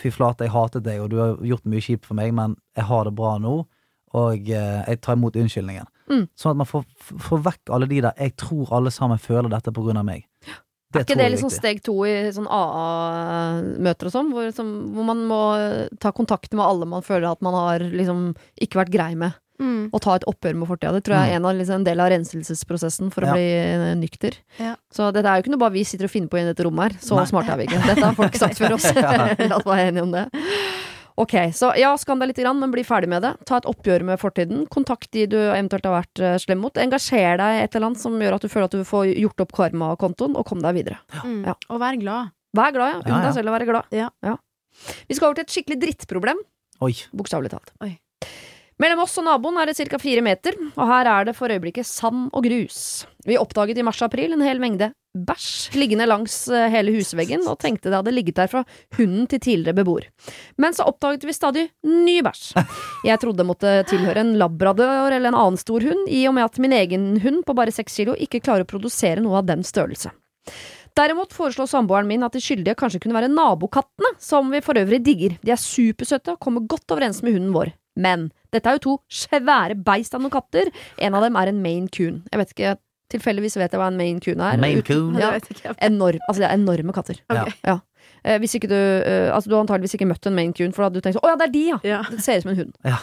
fy 0.00 0.12
flate, 0.14 0.46
jeg 0.46 0.54
hatet 0.54 0.86
deg, 0.86 1.02
og 1.02 1.10
du 1.12 1.18
har 1.20 1.36
gjort 1.44 1.68
mye 1.68 1.84
kjipt 1.84 2.08
for 2.08 2.18
meg, 2.18 2.32
men 2.36 2.56
jeg 2.76 2.88
har 2.88 3.04
det 3.08 3.14
bra 3.18 3.36
nå, 3.42 3.58
og 4.16 4.48
eh, 4.48 4.80
jeg 4.86 5.02
tar 5.04 5.18
imot 5.18 5.36
unnskyldningen. 5.36 5.88
Mm. 6.10 6.28
Sånn 6.38 6.52
at 6.54 6.60
man 6.60 6.66
får, 6.70 6.84
får 7.18 7.40
vekk 7.48 7.70
alle 7.74 7.86
de 7.90 8.00
der 8.04 8.12
Jeg 8.20 8.36
tror 8.38 8.70
alle 8.76 8.90
sammen 8.94 9.18
føler 9.18 9.50
dette 9.50 9.72
på 9.74 9.82
grunn 9.86 9.98
av 9.98 10.04
meg. 10.06 10.26
Er 10.94 11.02
ikke 11.02 11.16
det 11.18 11.32
liksom 11.34 11.50
steg 11.50 11.80
to 11.84 11.96
i 12.06 12.12
sånn 12.32 12.46
AA-møter 12.48 14.08
og 14.08 14.12
sånn, 14.14 14.30
hvor, 14.32 14.46
som, 14.54 14.68
hvor 14.94 15.04
man 15.08 15.24
må 15.28 15.40
ta 16.00 16.12
kontakt 16.14 16.54
med 16.56 16.64
alle 16.64 16.86
man 16.88 17.02
føler 17.04 17.26
at 17.30 17.42
man 17.44 17.56
har 17.58 17.82
liksom 17.84 18.30
ikke 18.62 18.82
vært 18.84 18.94
grei 18.94 19.10
med, 19.18 19.34
Mm. 19.56 19.86
og 19.88 20.02
ta 20.04 20.14
et 20.18 20.24
oppgjør 20.28 20.54
med 20.60 20.68
fortida? 20.68 20.90
Det 20.92 21.04
tror 21.06 21.16
jeg 21.16 21.30
er 21.32 21.36
en, 21.38 21.44
av, 21.48 21.54
liksom, 21.56 21.78
en 21.80 21.84
del 21.86 22.00
av 22.04 22.10
renselsesprosessen 22.12 23.08
for 23.10 23.24
å 23.24 23.28
Ja. 23.30 23.32
bli 23.32 23.44
eh, 23.56 23.94
nykter. 23.96 24.34
Ja. 24.60 24.74
Så 24.92 25.06
dette 25.16 25.24
er 25.26 25.38
jo 25.40 25.44
ikke 25.46 25.52
noe 25.54 25.62
bare 25.64 25.72
vi 25.72 25.84
sitter 25.88 26.04
og 26.04 26.12
finner 26.12 26.28
på 26.28 26.36
i 26.38 26.44
dette 26.44 26.62
rommet 26.66 26.92
her. 26.92 26.98
Så 27.00 27.16
Nei. 27.16 27.24
smarte 27.24 27.54
er 27.54 27.56
vi 27.56 27.64
ikke. 27.70 27.80
Dette 27.88 28.04
har 28.04 28.12
folk 28.18 28.36
sagt 28.36 28.58
før 28.60 28.74
oss. 28.76 28.84
La 28.94 29.56
oss 29.56 29.64
være 29.64 29.88
enige 29.88 30.02
om 30.04 30.12
det. 30.12 30.26
Ok, 31.16 31.32
så 31.56 31.70
ja, 31.80 31.94
skam 31.96 32.20
deg 32.20 32.28
litt, 32.30 32.40
grann, 32.44 32.58
men 32.60 32.72
bli 32.74 32.82
ferdig 32.84 33.08
med 33.08 33.22
det. 33.24 33.32
Ta 33.48 33.56
et 33.56 33.68
oppgjør 33.68 34.04
med 34.04 34.20
fortiden. 34.20 34.66
Kontakt 34.72 35.08
de 35.16 35.24
du 35.32 35.38
eventuelt 35.38 35.86
har 35.88 35.94
vært 36.02 36.20
eh, 36.20 36.34
slem 36.42 36.60
mot. 36.60 36.76
Engasjer 36.76 37.38
deg 37.40 37.56
i 37.56 37.62
et 37.64 37.76
eller 37.78 37.88
annet 37.90 38.02
som 38.02 38.18
gjør 38.20 38.36
at 38.36 38.44
du 38.44 38.50
føler 38.52 38.68
at 38.68 38.76
du 38.76 38.84
får 38.84 39.06
gjort 39.14 39.44
opp 39.46 39.54
karmakontoen, 39.56 40.36
og 40.36 40.44
kom 40.48 40.60
deg 40.64 40.76
videre. 40.76 40.98
Mm. 41.24 41.40
Ja. 41.48 41.54
Og 41.72 41.80
vær 41.80 41.96
glad. 42.00 42.34
Vær 42.56 42.76
glad, 42.76 42.92
ja. 42.92 43.00
Unn 43.00 43.08
Ja, 43.14 43.16
ja. 43.16 43.24
deg 43.30 43.38
selv 43.38 43.52
å 43.52 43.56
være 43.56 43.68
glad. 43.70 43.96
Ja. 43.96 44.36
Vi 45.08 45.16
skal 45.16 45.30
over 45.30 45.38
til 45.40 45.46
et 45.48 45.54
skikkelig 45.56 45.80
drittproblem, 45.86 46.42
Oi. 46.84 46.92
bokstavelig 47.16 47.54
talt. 47.54 47.72
Oi. 47.80 47.94
Mellom 48.76 49.00
oss 49.06 49.16
og 49.16 49.24
naboen 49.24 49.56
er 49.56 49.70
det 49.70 49.76
ca. 49.88 49.96
fire 49.96 50.20
meter, 50.20 50.56
og 50.76 50.88
her 50.90 51.08
er 51.08 51.28
det 51.28 51.32
for 51.38 51.48
øyeblikket 51.48 51.88
sand 51.88 52.26
og 52.36 52.44
grus. 52.44 53.06
Vi 53.24 53.38
oppdaget 53.40 53.78
i 53.80 53.84
mars-april 53.86 54.36
en 54.36 54.44
hel 54.44 54.60
mengde 54.60 54.90
bæsj 55.16 55.76
liggende 55.80 56.04
langs 56.04 56.34
eh, 56.52 56.66
hele 56.68 56.92
husveggen, 56.92 57.46
og 57.48 57.56
tenkte 57.62 57.88
det 57.88 57.96
hadde 57.96 58.12
ligget 58.12 58.36
der 58.36 58.50
fra 58.52 58.62
hunden 58.98 59.24
til 59.32 59.40
tidligere 59.40 59.78
beboer. 59.78 60.10
Men 60.60 60.76
så 60.76 60.84
oppdaget 60.90 61.24
vi 61.24 61.32
stadig 61.32 61.64
ny 61.88 62.18
bæsj. 62.26 62.50
Jeg 63.08 63.22
trodde 63.22 63.40
det 63.40 63.48
måtte 63.48 63.72
tilhøre 63.88 64.20
en 64.20 64.36
labrador 64.36 65.08
eller 65.08 65.32
en 65.32 65.40
annen 65.40 65.60
stor 65.60 65.80
hund, 65.80 66.04
i 66.12 66.26
og 66.28 66.36
med 66.36 66.44
at 66.44 66.60
min 66.60 66.76
egen 66.76 67.08
hund 67.24 67.46
på 67.48 67.56
bare 67.56 67.72
seks 67.72 67.96
kilo 67.96 68.12
ikke 68.12 68.42
klarer 68.44 68.66
å 68.66 68.70
produsere 68.74 69.24
noe 69.24 69.40
av 69.40 69.48
den 69.48 69.64
størrelse. 69.64 70.12
Derimot 70.96 71.32
foreslo 71.36 71.66
samboeren 71.68 72.08
min 72.08 72.24
at 72.24 72.36
de 72.36 72.40
skyldige 72.40 72.76
kanskje 72.76 73.02
kunne 73.04 73.16
være 73.16 73.32
nabokattene, 73.32 74.14
som 74.20 74.52
vi 74.52 74.62
for 74.64 74.76
øvrig 74.80 75.02
digger. 75.04 75.40
De 75.44 75.52
er 75.52 75.60
supersøte 75.60 76.36
og 76.36 76.40
kommer 76.44 76.64
godt 76.64 76.92
overens 76.92 77.20
med 77.24 77.36
hunden 77.36 77.56
vår. 77.56 77.72
Men 77.96 78.30
dette 78.56 78.72
er 78.72 78.78
jo 78.80 78.84
to 78.86 78.96
svære 79.22 79.76
beist 79.86 80.16
av 80.16 80.24
noen 80.24 80.34
katter. 80.34 80.72
En 80.98 81.16
av 81.16 81.24
dem 81.26 81.38
er 81.38 81.52
en 81.52 81.62
Maine 81.64 81.92
Coon. 81.92 82.22
Jeg 82.32 82.42
vet 82.42 82.54
ikke, 82.56 82.76
tilfeldigvis 83.14 83.58
vet 83.60 83.74
jeg 83.76 83.80
hva 83.82 83.90
en 83.92 84.00
Maine 84.00 84.22
Coon 84.24 84.42
er. 84.42 84.60
Maine 84.62 84.84
Coon? 84.86 85.18
Ja, 85.20 85.34
enorm, 85.86 86.22
altså 86.26 86.42
det 86.42 86.48
er 86.48 86.56
enorme 86.58 86.96
katter. 86.96 87.20
Okay. 87.30 87.54
Ja. 87.66 87.78
Eh, 88.26 88.38
hvis 88.42 88.56
ikke 88.58 88.68
du 88.70 88.76
eh, 88.76 89.28
Altså, 89.34 89.50
du 89.50 89.56
har 89.56 89.64
antageligvis 89.64 89.94
ikke 89.98 90.08
møtt 90.10 90.26
en 90.26 90.34
Maine 90.34 90.54
Coon, 90.56 90.72
for 90.74 90.82
da 90.82 90.88
hadde 90.88 91.00
du 91.00 91.04
tenkt 91.04 91.18
sånn 91.18 91.26
Å 91.26 91.32
ja, 91.32 91.38
det 91.40 91.46
er 91.46 91.52
de, 91.54 91.64
ja! 91.68 91.78
Ja. 91.86 91.98
Det 92.10 92.22
ser 92.24 92.40
ut 92.40 92.46
som 92.46 92.52
en 92.54 92.60
hund. 92.64 92.72
Ja. 92.86 92.98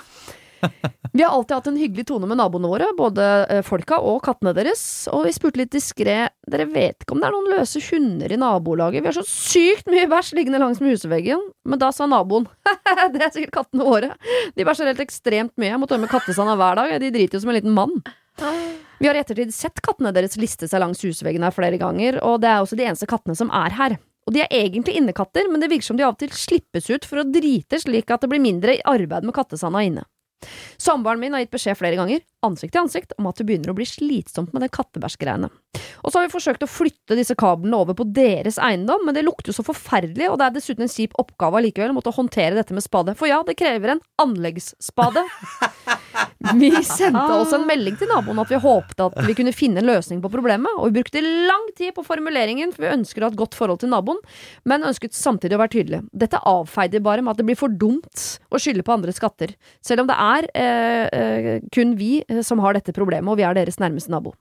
Vi 1.13 1.23
har 1.23 1.33
alltid 1.33 1.55
hatt 1.55 1.67
en 1.69 1.79
hyggelig 1.79 2.05
tone 2.09 2.29
med 2.29 2.39
naboene 2.39 2.69
våre, 2.71 2.87
både 2.97 3.27
eh, 3.51 3.61
folka 3.65 3.99
og 4.01 4.21
kattene 4.25 4.53
deres, 4.57 4.83
og 5.13 5.27
vi 5.27 5.35
spurte 5.35 5.61
litt 5.61 5.73
diskré 5.73 6.17
Dere 6.49 6.65
vet 6.69 7.03
ikke 7.03 7.15
om 7.15 7.21
det 7.21 7.29
er 7.29 7.35
noen 7.35 7.51
løse 7.53 7.81
hunder 7.87 8.33
i 8.33 8.39
nabolaget? 8.39 9.03
Vi 9.03 9.09
har 9.11 9.17
så 9.17 9.25
sykt 9.27 9.91
mye 9.91 10.09
bæsj 10.11 10.33
liggende 10.37 10.61
langs 10.61 10.81
med 10.83 10.95
husveggen. 10.95 11.45
Men 11.63 11.79
da 11.79 11.91
sa 11.95 12.07
naboen 12.09 12.49
det 13.13 13.21
er 13.21 13.31
sikkert 13.31 13.55
kattene 13.61 13.87
våre. 13.87 14.11
De 14.57 14.67
bæsjer 14.67 14.91
helt 14.91 15.05
ekstremt 15.05 15.55
mye. 15.55 15.71
Jeg 15.71 15.81
må 15.81 15.87
tømme 15.89 16.11
kattesanda 16.11 16.57
hver 16.59 16.81
dag. 16.81 16.97
De 17.03 17.13
driter 17.15 17.39
jo 17.39 17.45
som 17.45 17.53
en 17.53 17.59
liten 17.59 17.75
mann. 17.75 17.95
Vi 18.99 19.07
har 19.07 19.15
i 19.15 19.21
ettertid 19.21 19.53
sett 19.53 19.81
kattene 19.83 20.13
deres 20.15 20.37
liste 20.41 20.67
seg 20.69 20.81
langs 20.81 21.03
husveggen 21.05 21.45
her 21.45 21.53
flere 21.53 21.79
ganger, 21.81 22.19
og 22.25 22.41
det 22.43 22.49
er 22.49 22.63
også 22.63 22.79
de 22.79 22.87
eneste 22.87 23.09
kattene 23.09 23.37
som 23.37 23.51
er 23.53 23.75
her. 23.77 23.97
Og 24.23 24.35
de 24.35 24.43
er 24.45 24.55
egentlig 24.55 24.95
innekatter, 24.95 25.49
men 25.51 25.59
det 25.59 25.69
virker 25.71 25.89
som 25.89 25.99
de 25.99 26.05
av 26.07 26.15
og 26.15 26.21
til 26.21 26.31
slippes 26.35 26.87
ut 26.87 27.07
for 27.07 27.21
å 27.21 27.27
drite, 27.27 27.81
slik 27.83 28.11
at 28.13 28.23
det 28.23 28.31
blir 28.31 28.43
mindre 28.43 28.77
arbeid 28.87 29.27
med 29.27 29.35
kattesanda 29.35 29.83
inne. 29.83 30.05
Samboeren 30.81 31.21
min 31.21 31.35
har 31.35 31.43
gitt 31.43 31.53
beskjed 31.53 31.79
flere 31.79 31.99
ganger, 31.99 32.23
ansikt 32.45 32.75
til 32.75 32.83
ansikt, 32.85 33.15
om 33.19 33.29
at 33.29 33.39
det 33.39 33.47
begynner 33.49 33.73
å 33.73 33.77
bli 33.77 33.87
slitsomt 33.87 34.53
med 34.55 34.65
det 34.65 34.73
kattebæsjgreiene. 34.75 35.51
Og 36.03 36.11
så 36.11 36.19
har 36.19 36.27
vi 36.27 36.33
forsøkt 36.33 36.65
å 36.65 36.69
flytte 36.69 37.17
disse 37.17 37.35
kablene 37.39 37.79
over 37.79 37.97
på 37.97 38.05
deres 38.15 38.59
eiendom, 38.61 39.05
men 39.07 39.15
det 39.15 39.25
lukter 39.25 39.51
jo 39.51 39.57
så 39.57 39.65
forferdelig, 39.65 40.29
og 40.29 40.39
det 40.39 40.47
er 40.47 40.57
dessuten 40.57 40.85
en 40.85 40.91
kjip 40.91 41.15
oppgave 41.21 41.59
allikevel 41.59 41.93
å 41.93 41.97
måtte 41.97 42.13
håndtere 42.13 42.57
dette 42.57 42.75
med 42.75 42.85
spade. 42.85 43.15
For 43.19 43.31
ja, 43.31 43.41
det 43.47 43.57
krever 43.59 43.95
en 43.95 44.03
anleggsspade. 44.21 45.25
Vi 46.59 46.69
sendte 46.83 47.37
også 47.37 47.61
en 47.61 47.67
melding 47.67 47.95
til 47.97 48.09
naboen 48.11 48.41
at 48.41 48.49
vi 48.51 48.59
håpte 48.59 49.05
at 49.07 49.15
vi 49.27 49.35
kunne 49.37 49.53
finne 49.55 49.79
en 49.79 49.87
løsning 49.87 50.19
på 50.23 50.31
problemet, 50.33 50.75
og 50.75 50.89
vi 50.89 50.99
brukte 50.99 51.21
lang 51.23 51.69
tid 51.77 51.93
på 51.95 52.03
formuleringen, 52.05 52.73
for 52.75 52.83
vi 52.83 52.91
ønsker 52.91 53.23
å 53.23 53.29
ha 53.29 53.33
et 53.33 53.39
godt 53.39 53.55
forhold 53.55 53.79
til 53.81 53.93
naboen, 53.93 54.19
men 54.67 54.83
ønsket 54.89 55.15
samtidig 55.15 55.55
å 55.55 55.61
være 55.63 55.73
tydelige. 55.77 56.03
Dette 56.11 56.41
avfeide 56.49 57.01
bare 57.05 57.23
med 57.23 57.33
at 57.33 57.39
det 57.39 57.47
blir 57.47 57.59
for 57.59 57.71
dumt 57.71 58.27
å 58.51 58.59
skylde 58.61 58.83
på 58.85 58.95
andre 58.95 59.15
skatter, 59.15 59.55
selv 59.85 60.03
om 60.03 60.11
det 60.11 60.19
er 60.19 60.49
eh, 60.51 61.05
eh, 61.07 61.67
kun 61.73 61.95
vi 61.99 62.17
eh, 62.27 62.43
som 62.45 62.61
har 62.63 62.75
dette 62.75 62.95
problemet, 62.95 63.31
og 63.31 63.39
vi 63.39 63.47
er 63.47 63.55
deres 63.57 63.79
nærmeste 63.81 64.11
nabo. 64.13 64.35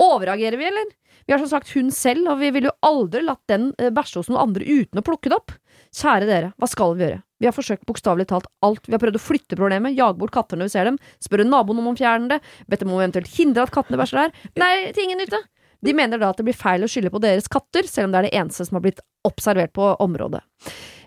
Overreagerer 0.00 0.60
vi, 0.60 0.68
eller? 0.70 0.90
Vi 1.26 1.34
har 1.34 1.42
som 1.42 1.50
sagt 1.52 1.70
hund 1.76 1.92
selv, 1.94 2.26
og 2.32 2.40
vi 2.40 2.50
ville 2.54 2.70
jo 2.70 2.78
aldri 2.88 3.22
latt 3.24 3.42
den 3.50 3.70
eh, 3.78 3.92
bæsje 3.94 4.20
hos 4.20 4.30
noen 4.30 4.42
andre 4.42 4.66
uten 4.66 5.00
å 5.00 5.04
plukke 5.06 5.30
det 5.30 5.38
opp. 5.38 5.54
Kjære 5.92 6.28
dere, 6.28 6.50
hva 6.58 6.68
skal 6.70 6.96
vi 6.96 7.06
gjøre? 7.06 7.22
Vi 7.42 7.48
har 7.48 7.54
forsøkt 7.54 7.86
bokstavelig 7.88 8.28
talt 8.30 8.46
alt. 8.64 8.84
Vi 8.86 8.94
har 8.94 9.02
prøvd 9.02 9.18
å 9.18 9.22
flytte 9.22 9.58
problemet, 9.58 9.96
jage 9.98 10.18
bort 10.20 10.34
katter 10.34 10.58
når 10.58 10.70
vi 10.70 10.74
ser 10.76 10.88
dem, 10.88 10.98
spørre 11.22 11.46
naboen 11.46 11.82
om 11.82 11.90
å 11.90 11.96
fjerne 11.98 12.36
det, 12.36 12.38
bedt 12.70 12.84
dem 12.84 12.92
om 12.94 13.00
eventuelt 13.02 13.32
hindre 13.34 13.66
at 13.66 13.74
kattene 13.74 13.98
bæsjer 14.00 14.22
der. 14.22 14.46
Nei, 14.62 14.74
til 14.94 15.08
ingen 15.08 15.22
nytte. 15.22 15.42
De 15.82 15.94
mener 15.98 16.20
da 16.22 16.30
at 16.30 16.38
det 16.38 16.46
blir 16.46 16.56
feil 16.56 16.84
å 16.86 16.90
skylde 16.90 17.10
på 17.10 17.20
deres 17.22 17.48
katter, 17.50 17.86
selv 17.90 18.08
om 18.08 18.12
det 18.14 18.20
er 18.22 18.28
det 18.28 18.36
eneste 18.38 18.66
som 18.68 18.78
har 18.78 18.84
blitt 18.84 19.00
observert 19.26 19.72
på 19.74 19.88
området. 20.02 20.42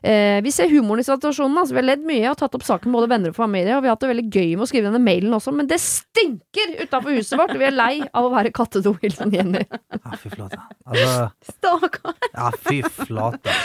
Eh, 0.06 0.42
vi 0.46 0.52
ser 0.54 0.70
humoren 0.70 1.02
i 1.02 1.06
situasjonen. 1.08 1.58
Altså, 1.58 1.74
vi 1.74 1.80
har 1.82 1.88
ledd 1.88 2.04
mye 2.06 2.28
og 2.30 2.38
tatt 2.38 2.54
opp 2.58 2.66
saken 2.68 2.92
med 2.92 3.00
både 3.00 3.10
venner 3.10 3.32
og 3.32 3.38
familie, 3.40 3.74
og 3.78 3.82
vi 3.82 3.90
har 3.90 3.96
hatt 3.96 4.04
det 4.04 4.12
veldig 4.12 4.26
gøy 4.36 4.52
med 4.54 4.66
å 4.66 4.68
skrive 4.70 4.92
denne 4.92 5.02
mailen 5.02 5.34
også, 5.34 5.54
men 5.56 5.70
det 5.72 5.80
stinker 5.82 6.76
utafor 6.84 7.16
huset 7.16 7.40
vårt, 7.40 7.56
og 7.56 7.64
vi 7.64 7.68
er 7.70 7.74
lei 7.74 7.94
av 8.12 8.28
å 8.28 8.34
være 8.36 8.52
kattedo. 8.56 8.94
Hilsen 9.02 9.34
Jenny. 9.34 9.64
Ja, 9.66 10.20
fy 10.22 10.30
flate. 10.36 10.60
Altså, 10.86 11.26
Stakkar. 11.56 12.20
ja, 12.36 12.52
fy 12.68 12.82
flate. 13.00 13.56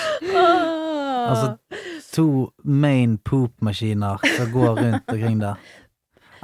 Altså, 1.20 1.52
to 2.14 2.26
main 2.64 3.18
poop-maskiner 3.26 4.22
som 4.38 4.50
går 4.54 4.80
rundt 4.80 5.12
omkring 5.12 5.42
der. 5.42 5.60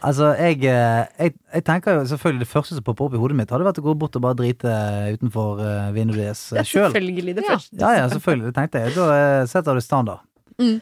Altså, 0.05 0.33
jeg, 0.37 0.59
eh, 0.69 1.05
jeg, 1.19 1.33
jeg 1.55 1.65
tenker 1.65 1.97
jo 1.97 2.05
selvfølgelig 2.11 2.45
det 2.45 2.51
første 2.51 2.77
som 2.77 2.85
popper 2.85 3.07
opp 3.07 3.15
i 3.17 3.21
hodet 3.21 3.37
mitt, 3.39 3.53
hadde 3.53 3.65
vært 3.65 3.81
å 3.81 3.85
gå 3.87 3.95
bort 3.97 4.19
og 4.19 4.25
bare 4.27 4.37
drite 4.37 4.73
utenfor 5.17 5.63
uh, 5.63 5.93
vinduet 5.97 6.21
deres 6.21 6.43
sjøl. 6.45 6.61
Ja, 6.61 6.67
selvfølgelig 6.93 7.37
det 7.39 7.47
første. 7.49 7.79
Ja, 7.81 7.93
ja, 7.97 8.09
selvfølgelig. 8.13 8.51
Det 8.51 8.59
tenkte 8.59 8.83
jeg. 8.85 8.97
Da 8.97 9.07
eh, 9.15 9.45
setter 9.51 9.79
du 9.79 9.85
standard. 9.85 10.27
Mm. 10.61 10.77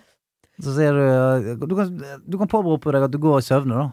Så 0.63 0.75
sier 0.77 0.95
du 0.95 1.03
eh, 1.03 1.67
Du 1.67 1.75
kan, 1.79 1.93
du 2.27 2.39
kan 2.39 2.51
påberope 2.51 2.95
deg 2.95 3.07
at 3.07 3.15
du 3.15 3.21
går 3.23 3.39
i 3.39 3.47
søvne, 3.47 3.79
da. 3.85 3.87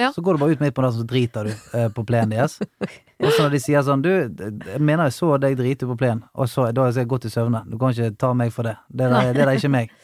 Ja. 0.00 0.10
Så 0.10 0.24
går 0.26 0.34
du 0.34 0.42
bare 0.42 0.56
ut 0.56 0.62
midt 0.62 0.74
på 0.74 0.82
natten, 0.82 1.04
så 1.04 1.06
driter 1.06 1.46
du 1.46 1.52
eh, 1.54 1.88
på 1.94 2.02
plenen 2.06 2.34
deres. 2.34 2.58
Og 3.22 3.30
så 3.30 3.44
når 3.44 3.54
de 3.54 3.62
sier 3.62 3.84
sånn 3.86 4.02
Du, 4.02 4.10
jeg 4.10 4.82
mener 4.82 5.06
jeg 5.06 5.14
så 5.20 5.36
deg 5.38 5.54
drite 5.58 5.86
på 5.86 5.94
plenen, 5.96 6.24
og 6.34 6.50
så 6.50 6.66
da 6.74 6.88
har 6.88 6.98
jeg 6.98 7.08
gått 7.08 7.28
i 7.28 7.32
søvne. 7.32 7.62
Du 7.70 7.78
kan 7.78 7.94
ikke 7.94 8.10
ta 8.18 8.32
meg 8.36 8.50
for 8.52 8.66
det. 8.66 8.74
Det 8.90 9.06
der, 9.06 9.30
det 9.30 9.38
der 9.38 9.54
er 9.54 9.62
ikke 9.62 9.70
meg. 9.72 9.94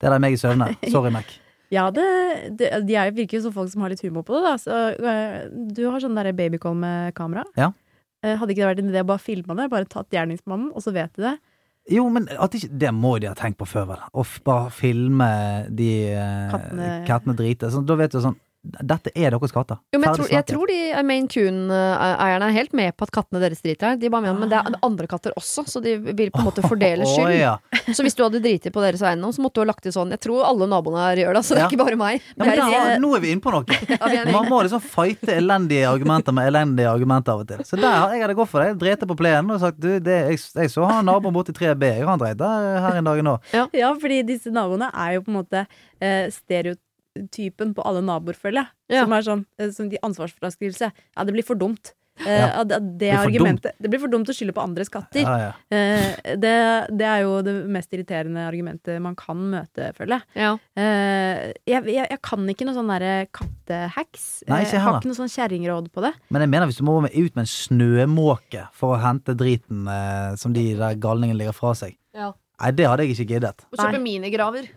Det 0.00 0.08
der 0.08 0.16
er 0.16 0.24
meg 0.24 0.34
i 0.34 0.40
søvne. 0.40 0.72
Sorry, 0.94 1.12
Mac. 1.12 1.28
Ja, 1.74 1.88
det, 1.94 2.04
det, 2.60 2.68
de 2.86 2.96
er, 3.00 3.10
virker 3.16 3.40
jo 3.40 3.46
som 3.48 3.54
folk 3.56 3.72
som 3.72 3.82
har 3.84 3.90
litt 3.94 4.02
humor 4.04 4.22
på 4.26 4.36
det, 4.36 4.42
da. 4.46 4.52
Så, 4.60 4.82
øh, 4.94 5.40
du 5.74 5.82
har 5.90 6.02
sånn 6.04 6.14
derre 6.18 6.34
babycall 6.36 6.76
med 6.78 7.14
kamera. 7.18 7.42
Ja. 7.58 7.72
Eh, 8.24 8.36
Hadde 8.40 8.54
ikke 8.54 8.62
det 8.62 8.70
vært 8.70 8.84
en 8.84 8.92
idé 8.92 9.02
å 9.02 9.08
bare 9.10 9.22
filme 9.24 9.56
det? 9.58 9.66
Bare 9.72 9.88
tatt 9.90 10.14
gjerningsmannen, 10.14 10.70
og 10.72 10.84
så 10.84 10.94
vet 10.94 11.12
de 11.18 11.26
det? 11.26 11.34
Jo, 11.92 12.06
men 12.08 12.30
at 12.40 12.54
ikke, 12.56 12.70
det 12.80 12.94
må 12.96 13.16
de 13.20 13.28
ha 13.28 13.34
tenkt 13.36 13.58
på 13.60 13.66
før, 13.68 13.90
vel. 13.90 14.04
Å 14.16 14.22
bare 14.46 14.70
filme 14.72 15.26
de 15.68 15.90
eh, 16.14 16.46
Kattene. 16.54 16.86
kattene 17.08 17.34
drite. 17.36 17.68
Sånn, 17.74 17.84
da 17.88 17.98
vet 18.00 18.14
du 18.16 18.22
sånn 18.24 18.38
Dette 18.64 19.10
er 19.12 19.30
deres 19.34 19.52
katter. 19.52 19.76
Jo, 19.92 19.98
men 20.00 20.08
jeg 20.08 20.16
tror, 20.16 20.28
jeg 20.32 20.44
tror 20.48 20.70
de 20.70 21.02
Maine 21.04 21.28
Coon-eierne 21.28 22.46
er 22.48 22.54
helt 22.56 22.72
med 22.72 22.94
på 22.96 23.04
at 23.04 23.10
kattene 23.12 23.42
deres 23.42 23.60
driter 23.60 23.90
her. 23.90 23.98
De 24.00 24.08
bare 24.08 24.24
mener, 24.24 24.38
men 24.40 24.48
det 24.48 24.56
er 24.56 24.78
andre 24.86 25.06
katter 25.10 25.34
også, 25.36 25.66
så 25.68 25.82
de 25.84 25.92
vil 26.00 26.30
på 26.32 26.40
en 26.40 26.46
måte 26.48 26.64
fordele 26.70 27.04
skyld. 27.04 27.26
skyld. 27.28 27.40
ja. 27.42 27.58
Så 27.92 28.06
hvis 28.06 28.16
du 28.16 28.22
hadde 28.24 28.40
driti 28.44 28.72
på 28.72 28.80
deres 28.80 29.02
eiendom, 29.04 29.34
så 29.36 29.44
måtte 29.44 29.60
du 29.60 29.64
ha 29.64 29.68
lagt 29.68 29.84
det 29.84 29.92
sånn. 29.92 30.14
Jeg 30.16 30.22
tror 30.24 30.46
alle 30.48 30.68
naboene 30.72 31.02
her 31.04 31.20
gjør 31.26 31.36
det, 31.38 31.42
så 31.44 31.54
det 31.58 31.60
Ja. 31.60 31.66
er 31.68 31.74
ikke 31.76 31.82
bare 31.84 31.98
meg. 32.00 32.22
Ja, 32.24 32.40
men 32.40 32.50
Det 32.54 32.80
er- 32.80 33.02
nå 33.04 33.12
er 33.16 33.20
vi 33.26 33.32
inne 33.34 33.44
på 33.44 33.52
noe. 33.52 33.64
Ja, 34.14 34.24
Man 34.32 34.48
må 34.48 34.62
liksom 34.64 34.80
fighte 34.80 35.36
elendige 35.36 35.84
argumenter 35.90 36.32
med 36.32 36.48
elendige 36.48 36.88
argumenter 36.88 37.32
av 37.36 37.40
og 37.44 37.48
til. 37.48 37.58
Så 37.68 37.76
der 37.80 37.90
har 38.00 38.12
jeg 38.16 38.22
hadde 38.24 38.34
gått 38.40 38.48
for 38.48 38.60
det. 38.64 38.72
Jeg 38.72 38.80
drete 38.80 39.06
på 39.12 39.16
plenen 39.20 39.50
og 39.50 39.60
sagt 39.60 39.78
du, 39.80 39.90
det, 40.00 40.18
jeg, 40.32 40.40
jeg 40.56 40.70
så 40.72 40.88
han 40.88 41.04
naboen 41.04 41.34
borti 41.36 41.52
3B. 41.52 41.84
Jeg 42.00 42.06
har 42.08 42.16
dreit 42.20 42.38
der 42.40 42.80
her 42.80 42.96
en 43.00 43.04
dag 43.12 43.20
nå. 43.28 43.36
Ja, 43.76 43.92
fordi 44.00 44.22
disse 44.24 44.50
naboene 44.54 44.88
er 44.94 45.18
jo 45.18 45.22
på 45.28 45.32
en 45.34 45.38
måte 45.42 45.66
eh, 46.00 46.30
stereotypen 47.14 47.74
på 47.74 47.82
alle 47.86 48.02
naboer, 48.04 48.34
føler 48.38 48.64
jeg. 48.64 48.96
Ja. 48.98 49.04
Som 49.04 49.12
er 49.16 49.26
sånn 49.26 49.44
eh, 49.58 49.70
som 49.74 49.90
de 49.90 50.00
ansvarsfraskrivelse. 50.04 50.90
Ja, 51.16 51.24
det 51.24 51.34
blir 51.36 51.46
for 51.46 51.54
dumt. 51.56 51.94
Eh, 52.20 52.30
Ja. 52.30 52.60
Uh, 52.60 52.64
det, 52.64 52.76
det, 53.00 53.08
argumentet, 53.18 53.74
det 53.82 53.88
blir 53.90 53.98
for 53.98 54.06
dumt 54.12 54.28
å 54.30 54.34
skylde 54.36 54.54
på 54.54 54.62
andres 54.62 54.88
katter. 54.92 55.24
Ja, 55.24 55.48
ja. 55.48 55.48
Eh, 55.74 56.36
det, 56.38 56.52
det 56.94 57.08
er 57.10 57.24
jo 57.24 57.40
det 57.42 57.54
mest 57.66 57.90
irriterende 57.90 58.44
argumentet 58.46 59.00
man 59.02 59.16
kan 59.18 59.40
møte, 59.50 59.88
føler 59.96 60.20
jeg. 60.20 60.44
Ja. 60.44 60.52
Eh, 60.78 61.40
jeg, 61.66 61.82
jeg, 61.90 62.06
jeg 62.12 62.20
kan 62.22 62.46
ikke 62.52 62.68
noe 62.68 62.76
sånn 62.76 62.92
derre 62.92 63.26
kattehacks. 63.34 64.28
Nei, 64.46 64.60
Eh, 64.62 64.76
jeg 64.76 64.84
har 64.84 65.00
ikke 65.00 65.10
noe 65.10 65.18
sånn 65.18 65.32
kjerringråd 65.34 65.90
på 65.90 66.06
det. 66.06 66.12
Men 66.30 66.46
jeg 66.46 66.52
mener 66.54 66.70
hvis 66.70 66.78
du 66.78 66.86
må 66.86 67.00
ut 67.02 67.34
med 67.34 67.42
en 67.42 67.50
snømåke 67.50 68.68
for 68.78 68.94
å 68.94 69.02
hente 69.02 69.34
driten 69.34 69.82
som 70.38 70.54
de 70.54 70.68
der 70.78 70.94
galningene 71.02 71.40
ligger 71.42 71.56
fra 71.56 71.74
seg. 71.78 71.98
Ja. 72.14 72.30
Nei, 72.62 72.70
det 72.78 72.86
hadde 72.86 73.08
jeg 73.08 73.16
ikke 73.16 73.34
giddet. 73.34 73.66
Og 73.74 73.80
kjøpe 73.82 73.98
minigraver. 73.98 74.70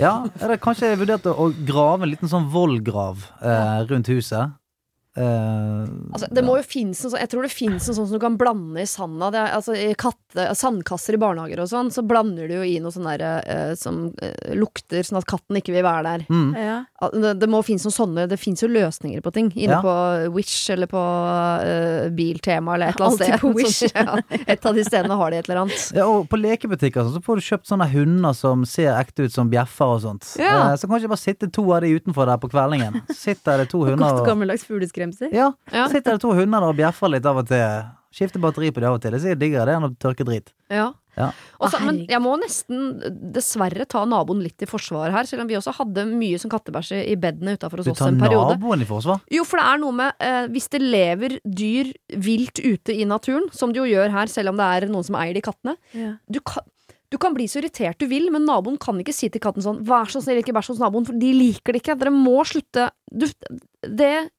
Ja, 0.00 0.24
eller 0.42 0.58
kanskje 0.58 0.90
jeg 0.90 1.00
vurderte 1.04 1.30
å 1.30 1.50
grave 1.66 2.02
en 2.06 2.10
liten 2.10 2.30
sånn 2.30 2.48
vollgrav 2.50 3.28
eh, 3.40 3.80
rundt 3.90 4.10
huset. 4.10 4.54
Eh, 5.16 5.84
Altså, 6.14 6.28
det 6.34 6.42
må 6.46 6.56
jo 6.58 6.64
finnes 6.66 7.00
en 7.04 7.10
sånn, 7.10 7.20
jeg 7.22 7.30
tror 7.32 7.42
det 7.46 7.50
finnes 7.54 7.86
en 7.88 7.94
sånn 7.96 8.06
som 8.08 8.14
du 8.18 8.22
kan 8.22 8.36
blande 8.38 8.82
i 8.82 8.86
sanda. 8.88 9.30
Det 9.34 9.40
er, 9.40 9.52
altså, 9.56 9.74
I 9.74 9.94
katte, 9.98 10.44
sandkasser 10.58 11.16
i 11.16 11.20
barnehager 11.22 11.60
og 11.64 11.68
sånn, 11.70 11.90
så 11.94 12.02
blander 12.06 12.48
du 12.50 12.54
jo 12.58 12.64
i 12.66 12.76
noe 12.82 12.92
sånn 12.94 13.06
der 13.08 13.22
eh, 13.42 13.72
som 13.78 14.08
uh, 14.14 14.54
lukter, 14.58 15.02
sånn 15.06 15.18
at 15.20 15.26
katten 15.30 15.58
ikke 15.58 15.74
vil 15.74 15.84
være 15.86 16.04
der. 16.06 16.26
mm. 16.30 16.50
Ja. 16.58 16.76
Det, 17.14 17.34
det 17.42 17.48
må 17.52 17.58
finnes 17.66 17.82
noen 17.84 17.92
sånne 17.92 18.22
Det 18.30 18.38
finnes 18.40 18.62
jo 18.62 18.68
løsninger 18.70 19.20
på 19.20 19.32
ting. 19.34 19.50
Inne 19.54 19.74
Ja. 19.76 19.80
på 19.84 19.94
Wish 20.32 20.70
eller 20.72 20.88
på 20.88 21.02
eh, 21.64 22.08
Biltema 22.14 22.74
eller 22.78 22.88
et 22.94 22.96
eller 23.00 23.10
annet 23.10 23.20
sted. 23.20 23.40
på 23.42 23.52
Wish. 23.58 23.82
Så- 23.84 23.90
ja, 23.94 24.16
et 24.46 24.64
av 24.66 24.74
de 24.78 24.84
stedene 24.86 25.18
har 25.20 25.30
de 25.34 25.36
et 25.42 25.48
eller 25.50 25.60
annet. 25.64 25.84
Ja, 25.94 26.06
og 26.08 26.28
på 26.30 26.38
lekebutikker 26.40 27.04
sånn, 27.04 27.16
så 27.18 27.22
får 27.26 27.40
du 27.42 27.46
kjøpt 27.50 27.68
sånne 27.70 27.88
hunder 27.92 28.32
som 28.38 28.64
ser 28.68 28.94
ekte 28.96 29.26
ut 29.28 29.34
som 29.34 29.50
bjeffer 29.52 29.96
og 29.98 30.00
sånt. 30.06 30.30
Ja. 30.40 30.72
Så 30.80 30.88
kan 30.88 30.96
du 30.98 31.04
ikke 31.04 31.12
bare 31.14 31.24
sitte 31.26 31.50
to 31.52 31.66
av 31.74 31.82
de 31.84 31.92
utenfor 31.98 32.26
der 32.30 32.40
på 32.40 32.50
kveldingen. 32.54 33.02
Sitter 33.12 33.62
det 33.62 33.68
to 33.74 33.84
hunder 33.86 34.00
Godt 34.04 34.26
gammeldags 34.30 34.64
gammeldags 34.64 34.64
fugleskremser. 35.10 35.32
Ja, 35.32 35.52
Ja. 35.72 35.88
sitter 35.88 36.12
det 36.12 36.20
to 36.20 36.32
hunder 36.32 36.60
der 36.60 36.68
og 36.68 36.76
bjeffer 36.76 37.10
litt 37.10 37.26
av 37.26 37.36
og 37.38 37.46
til. 37.48 37.84
Skifter 38.14 38.38
batteri 38.40 38.70
på 38.70 38.80
det 38.80 38.84
av 38.84 38.94
og 38.94 39.02
til. 39.02 39.10
Det 39.10 39.24
er 39.24 39.34
diggere 39.34 39.66
det 39.66 39.74
enn 39.74 39.88
å 39.90 39.96
tørke 39.98 40.24
drit. 40.24 40.52
Ja. 40.70 40.92
Ja. 41.16 41.30
Også, 41.60 41.78
men 41.84 42.06
jeg 42.08 42.18
må 42.20 42.36
nesten 42.40 43.32
dessverre 43.32 43.86
ta 43.86 44.04
naboen 44.04 44.42
litt 44.42 44.60
i 44.62 44.66
forsvar 44.66 45.12
her, 45.12 45.22
selv 45.24 45.42
om 45.42 45.46
vi 45.48 45.54
også 45.54 45.72
hadde 45.74 46.04
mye 46.10 46.38
som 46.40 46.50
kattebæsj 46.50 47.06
i- 47.06 47.14
bedene 47.16 47.56
utafor 47.56 47.76
hos 47.78 47.84
Du 47.86 47.90
oss 47.92 47.98
tar 47.98 48.08
en 48.08 48.18
periode. 48.18 48.56
naboen 48.58 48.82
i 48.82 48.84
forsvar. 48.84 49.20
Jo, 49.30 49.44
for 49.44 49.58
det 49.58 49.64
er 49.66 49.78
noe 49.78 49.92
med 49.92 50.12
eh, 50.20 50.46
Hvis 50.48 50.68
det 50.70 50.80
lever 50.82 51.38
dyr 51.46 51.92
vilt 52.16 52.58
ute 52.58 52.90
i 52.98 53.04
naturen, 53.04 53.48
som 53.52 53.72
det 53.72 53.76
jo 53.78 53.84
gjør 53.94 54.10
her, 54.10 54.26
selv 54.26 54.48
om 54.48 54.56
det 54.56 54.82
er 54.82 54.88
noen 54.88 55.04
som 55.04 55.14
eier 55.14 55.34
de 55.34 55.40
kattene 55.40 55.76
Ja. 55.92 56.14
du 56.30 56.40
kan, 56.40 56.64
du 57.10 57.16
kan 57.18 57.32
bli 57.32 57.44
så 57.46 57.62
irritert 57.62 57.96
du 57.98 58.08
vil, 58.08 58.28
men 58.32 58.44
naboen 58.44 58.76
kan 58.76 58.98
ikke 58.98 59.14
si 59.14 59.28
til 59.28 59.40
katten 59.40 59.62
sånn 59.62 59.84
'vær 59.84 60.06
så 60.10 60.20
snill, 60.20 60.42
ikke 60.42 60.52
bæsj 60.52 60.66
hos 60.74 60.78
naboen', 60.80 61.06
for 61.06 61.12
de 61.12 61.32
liker 61.32 61.72
det 61.72 61.82
ikke. 61.84 61.96
Dere 61.98 62.10
må 62.10 62.42
slutte 62.44 62.90
du, 63.16 63.26
Det 63.86 64.30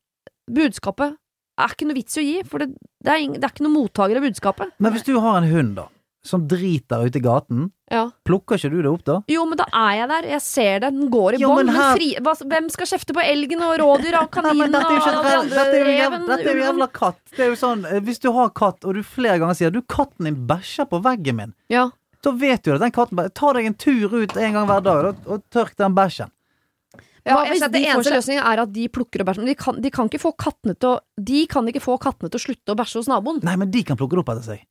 budskapet 0.51 1.15
er 1.57 1.71
ikke 1.71 1.87
noe 1.87 1.95
vits 1.95 2.17
i 2.17 2.21
å 2.21 2.25
gi, 2.27 2.43
for 2.49 2.59
det, 2.59 2.73
det, 3.03 3.11
er, 3.13 3.19
ing- 3.23 3.35
det 3.39 3.43
er 3.47 3.53
ikke 3.53 3.63
noe 3.63 3.75
mottaker 3.77 4.17
av 4.19 4.25
budskapet. 4.27 4.71
Men 4.79 4.91
hvis 4.95 5.05
du 5.07 5.13
har 5.19 5.37
en 5.41 5.49
hund, 5.49 5.75
da, 5.77 5.85
som 6.25 6.47
driter 6.49 7.05
ute 7.05 7.19
i 7.19 7.21
gaten, 7.23 7.71
Ja. 7.91 8.09
plukker 8.25 8.57
ikke 8.57 8.71
du 8.73 8.81
det 8.81 8.89
opp 8.89 9.03
da? 9.05 9.19
Jo, 9.29 9.45
men 9.45 9.57
da 9.59 9.65
er 9.71 9.91
jeg 9.99 10.07
der. 10.09 10.23
Jeg 10.33 10.41
ser 10.41 10.79
det. 10.79 10.89
Den 10.95 11.09
går 11.13 11.35
i 11.37 11.37
Jo, 11.37 11.49
bånd. 11.53 11.57
men 11.57 11.65
Men 11.67 11.75
her- 11.75 11.95
fri, 11.95 12.07
hva, 12.19 12.33
hvem 12.49 12.69
skal 12.73 12.85
kjefte 12.89 13.13
på 13.13 13.21
elgen 13.21 13.61
og 13.61 13.77
rådyr 13.77 14.17
og 14.17 14.33
Nei, 14.41 14.53
men 14.53 14.71
kaninen 14.71 14.71
dette 14.73 14.89
er 14.89 14.95
jo 14.95 14.97
og 14.97 15.05
ikke 15.05 15.43
de 15.45 15.49
dette 15.53 15.75
er 15.75 15.79
jo 15.79 15.85
reven? 15.85 16.25
dette 16.27 16.39
er 16.41 16.43
jo 16.45 16.49
ulven? 16.55 16.65
jævla 16.65 16.87
katt. 16.91 17.19
Det 17.35 17.39
er 17.45 17.49
jo 17.53 17.55
sånn, 17.61 17.85
eh, 17.85 17.99
Hvis 18.01 18.19
du 18.19 18.31
har 18.33 18.49
katt, 18.49 18.83
og 18.85 18.95
du 18.95 19.03
flere 19.03 19.37
ganger 19.39 19.53
sier 19.55 19.69
'du, 19.71 19.81
katten 19.83 20.25
din 20.25 20.47
bæsjer 20.47 20.89
på 20.89 20.99
veggen 21.03 21.35
min', 21.35 21.53
Ja. 21.69 21.91
da 22.23 22.31
vet 22.31 22.63
du 22.63 22.73
at 22.73 22.79
den 22.81 22.91
katten 22.91 23.15
bare 23.15 23.29
Ta 23.29 23.53
deg 23.53 23.65
en 23.67 23.73
tur 23.75 24.09
ut 24.23 24.35
en 24.35 24.53
gang 24.53 24.65
hver 24.67 24.81
dag 24.83 25.05
og, 25.05 25.15
og 25.27 25.43
tørk 25.51 25.75
den 25.77 25.93
bæsjen. 25.93 26.31
Ja, 27.25 27.35
Hva 27.39 27.45
jeg 27.47 27.53
hvis 27.55 27.59
ser 27.59 27.65
at 27.65 27.71
de 27.73 27.79
det 27.79 27.87
eneste 27.89 28.11
seg- 28.11 28.17
løsningen 28.19 28.43
er 28.53 28.59
at 28.61 28.71
de 28.73 28.87
plukker 28.89 29.21
og 29.21 29.25
bæsjer. 29.27 29.41
Men 29.41 29.47
de 29.49 29.55
kan, 29.55 29.81
de 29.81 29.89
kan 29.91 30.05
ikke 30.11 30.21
få 30.21 30.31
kattene 30.37 30.75
til 30.77 30.89
å 30.93 30.99
De 31.17 31.47
kan 31.47 31.65
ikke 31.71 31.81
få 31.81 31.97
kattene 31.99 32.29
til 32.29 32.37
å 32.39 32.43
slutte 32.45 32.75
å 32.75 32.77
bæsje 32.77 32.99
hos 33.01 33.07
naboen. 33.09 33.41
Nei, 33.43 33.55
men 33.55 33.71
de 33.71 33.81
kan 33.83 33.97
plukke 33.97 34.11
det 34.11 34.19
opp 34.25 34.29
etter 34.35 34.45
seg. 34.53 34.61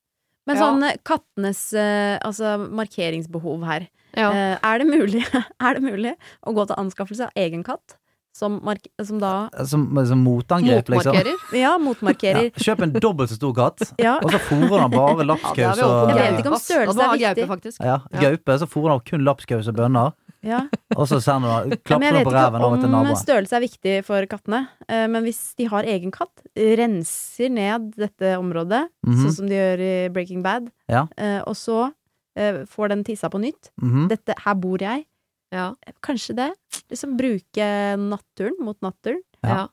Men 0.47 0.57
Ja. 0.57 0.63
sånn 0.63 0.83
eh, 0.85 0.97
kattenes 1.03 1.73
eh, 1.75 2.19
altså 2.23 2.55
markeringsbehov 2.71 3.65
her. 3.67 3.89
Ja. 4.15 4.31
Eh, 4.31 4.59
er, 4.63 4.79
det 4.79 4.87
mulig, 4.87 5.25
er 5.61 5.75
det 5.75 5.83
mulig 5.83 6.15
å 6.47 6.55
gå 6.55 6.67
til 6.69 6.77
anskaffelse 6.79 7.27
av 7.27 7.31
egen 7.37 7.65
katt? 7.67 7.97
Som, 8.35 8.57
mark 8.67 8.83
som 9.07 9.21
da 9.23 9.49
Som, 9.65 9.85
som 10.09 10.19
motangrep, 10.27 10.89
liksom. 10.91 11.15
Motmarkerer. 11.15 11.37
ja, 11.55 11.59
Ja. 11.71 11.79
motmarkerer. 11.79 12.49
Kjøp 12.59 12.81
en 12.83 12.93
dobbelt 12.99 13.31
så 13.31 13.37
stor 13.39 13.53
katt, 13.55 13.85
Ja. 14.03 14.17
og 14.19 14.31
så 14.35 14.41
fôrer 14.43 14.81
han 14.83 14.91
bare 14.91 15.23
Ja, 15.23 15.27
lapskaus 15.29 15.79
og 15.87 16.11
Jeg 16.11 16.17
vet 16.19 16.41
ikke 16.43 16.51
om 16.51 16.57
gaupe, 16.57 16.65
størrelse 16.65 17.05
er 17.07 17.15
viktig. 17.35 17.47
faktisk. 17.53 17.79
ja, 17.81 18.01
Ja. 18.11 18.21
gaupe, 18.25 18.57
så 18.59 18.67
fôrer 18.67 18.91
han 18.97 19.01
kun 19.07 19.23
lapskaus 19.25 19.69
og 19.71 19.77
bønner, 19.79 20.13
ja. 20.45 20.61
og 20.99 21.07
så 21.11 21.19
sender 21.25 21.51
han 21.55 21.71
klapper 21.85 22.19
jeg 22.21 22.27
på 22.29 22.33
ræven 22.35 22.59
ikke 22.61 22.69
over 22.69 22.77
til 22.83 22.89
om 22.91 22.95
naboen. 22.99 23.21
størrelse 23.21 23.57
er 23.59 23.65
viktig 23.65 23.95
for 24.07 24.27
kattene. 24.31 24.61
Eh, 24.89 25.07
Men 25.09 25.25
hvis 25.25 25.41
de 25.59 25.65
har 25.73 25.83
egen 25.85 26.13
katt, 26.15 26.45
renser 26.57 27.51
ned 27.51 27.91
dette 27.97 28.35
området, 28.39 28.89
Mhm. 29.07 29.21
sånn 29.25 29.33
som 29.39 29.47
de 29.49 29.55
gjør 29.59 29.81
i 29.81 30.09
Breaking 30.15 30.43
Bad, 30.43 30.71
Ja. 30.89 31.07
eh, 31.17 31.41
og 31.47 31.55
så 31.57 31.93
eh, 32.37 32.65
får 32.67 32.89
den 32.89 33.05
tissa 33.05 33.29
på 33.31 33.39
nytt 33.41 33.71
Mhm. 33.81 34.09
Dette, 34.09 34.35
Her 34.45 34.55
bor 34.55 34.79
jeg. 34.79 35.07
Ja. 35.53 35.75
Kanskje 36.03 36.35
det. 36.35 36.53
Liksom 36.91 37.17
bruke 37.17 37.97
naturen 37.99 38.57
mot 38.61 38.77
naturen. 38.83 39.23
Ja. 39.45 39.55
Ja. 39.55 39.69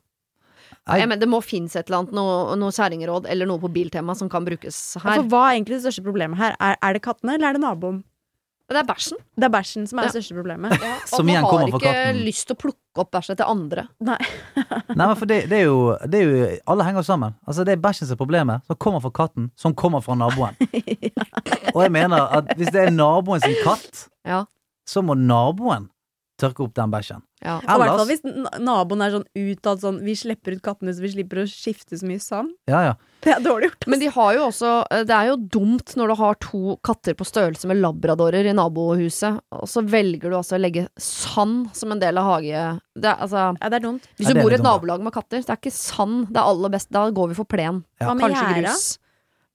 Nei. 0.87 0.99
Ja, 0.99 1.05
det 1.15 1.27
må 1.29 1.41
finnes 1.43 1.75
et 1.75 1.89
eller 1.89 1.99
annet, 2.03 2.13
noe, 2.13 2.55
noe 2.57 2.69
kjerringråd 2.73 3.25
eller 3.29 3.45
noe 3.45 3.59
på 3.59 3.69
biltema 3.71 4.15
som 4.15 4.29
kan 4.29 4.45
brukes 4.45 4.95
her. 5.01 5.15
For 5.21 5.23
hva 5.29 5.41
er 5.51 5.59
egentlig 5.59 5.81
det 5.81 5.85
største 5.93 6.03
problemet 6.05 6.37
her? 6.37 6.55
Er, 6.59 6.75
er 6.81 6.93
det 6.93 7.01
kattene, 7.03 7.33
eller 7.35 7.49
er 7.49 7.53
det 7.53 7.61
naboen? 7.61 8.03
Det 8.69 8.77
er 8.79 8.85
bæsjen. 8.87 9.17
Det 9.35 9.43
er 9.47 9.51
bæsjen 9.51 9.87
som 9.89 9.99
er 9.99 10.07
det 10.07 10.11
største 10.15 10.35
problemet. 10.37 10.75
Som 11.09 11.19
og 11.19 11.25
man 11.27 11.43
har 11.43 11.65
ikke 11.67 11.93
lyst 12.23 12.45
til 12.47 12.55
å 12.55 12.59
plukke 12.61 13.03
opp 13.03 13.09
bæsjet 13.11 13.39
til 13.41 13.49
andre. 13.51 13.87
Nei. 13.99 14.17
Nei, 14.97 15.05
men 15.07 15.15
for 15.19 15.27
det, 15.27 15.41
det, 15.51 15.59
er 15.59 15.65
jo, 15.67 15.81
det 16.07 16.21
er 16.21 16.29
jo 16.29 16.45
Alle 16.71 16.85
henger 16.87 17.03
sammen. 17.07 17.35
Altså 17.47 17.65
Det 17.67 17.73
er 17.75 17.81
bæsjen 17.83 18.07
som 18.07 18.15
er 18.15 18.21
problemet, 18.21 18.63
som 18.67 18.79
kommer 18.79 19.03
fra 19.03 19.11
katten, 19.21 19.49
som 19.59 19.75
kommer 19.75 20.03
fra 20.05 20.15
naboen. 20.19 20.55
Og 21.75 21.81
jeg 21.83 21.91
mener 21.91 22.27
at 22.39 22.53
hvis 22.59 22.71
det 22.71 22.85
er 22.85 22.95
naboen 22.95 23.43
sin 23.43 23.57
katt, 23.65 24.05
Ja. 24.27 24.43
så 24.87 25.01
må 25.03 25.15
naboen 25.19 25.89
tørke 26.39 26.63
opp 26.63 26.73
den 26.77 26.91
bæsjen. 26.93 27.21
Ja. 27.41 27.55
Og 27.57 27.71
i 27.73 27.81
hvert 27.81 27.97
fall 27.97 28.09
hvis 28.09 28.59
naboen 28.61 29.01
er 29.01 29.13
sånn 29.15 29.23
utad 29.33 29.79
sånn 29.81 29.95
Vi 30.05 30.13
slipper 30.13 30.53
ut 30.53 30.61
kattene 30.61 30.93
så 30.93 31.01
vi 31.01 31.09
slipper 31.09 31.41
å 31.41 31.45
skifte 31.49 31.97
så 31.97 32.05
mye 32.05 32.21
sand. 32.21 32.53
Ja, 32.69 32.83
ja. 32.91 32.99
Det 33.25 33.33
er 33.35 33.41
dårlig 33.45 33.67
gjort. 33.69 33.87
Men 33.89 34.01
de 34.01 34.09
har 34.13 34.31
jo 34.33 34.43
også 34.47 34.69
Det 35.05 35.13
er 35.13 35.27
jo 35.31 35.35
dumt 35.57 35.95
når 35.97 36.11
du 36.11 36.15
har 36.21 36.39
to 36.41 36.75
katter 36.85 37.17
på 37.17 37.27
størrelse 37.27 37.69
med 37.69 37.81
labradorer 37.81 38.49
i 38.49 38.55
nabohuset, 38.57 39.41
og 39.53 39.67
så 39.69 39.83
velger 39.85 40.29
du 40.29 40.37
altså 40.37 40.57
å 40.57 40.61
legge 40.61 40.87
sand 41.01 41.69
som 41.77 41.93
en 41.93 42.01
del 42.01 42.17
av 42.21 42.29
hage... 42.29 42.63
Det 42.97 43.09
er, 43.09 43.19
altså, 43.21 43.43
Ja, 43.57 43.69
det 43.69 43.81
er 43.81 43.85
dumt. 43.85 44.09
hvis 44.17 44.29
du 44.29 44.33
er 44.33 44.41
bor 44.41 44.53
i 44.53 44.57
et 44.57 44.65
nabolag 44.65 45.05
med 45.05 45.13
katter, 45.15 45.41
det 45.41 45.53
er 45.53 45.61
ikke 45.61 45.73
sand 45.75 46.31
det 46.31 46.41
er 46.41 46.49
aller 46.49 46.73
best. 46.73 46.89
Da 46.93 47.05
går 47.13 47.31
vi 47.31 47.37
for 47.37 47.49
plen. 47.49 47.83
Ja. 48.01 48.13
Kanskje 48.17 48.49
grus. 48.61 48.89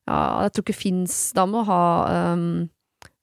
Ja, 0.07 0.47
jeg 0.47 0.55
tror 0.55 0.63
ikke 0.63 0.79
fins 0.79 1.15
Da 1.35 1.43
må 1.51 1.65
du 1.65 1.67
ha 1.67 1.83
um, 2.31 2.69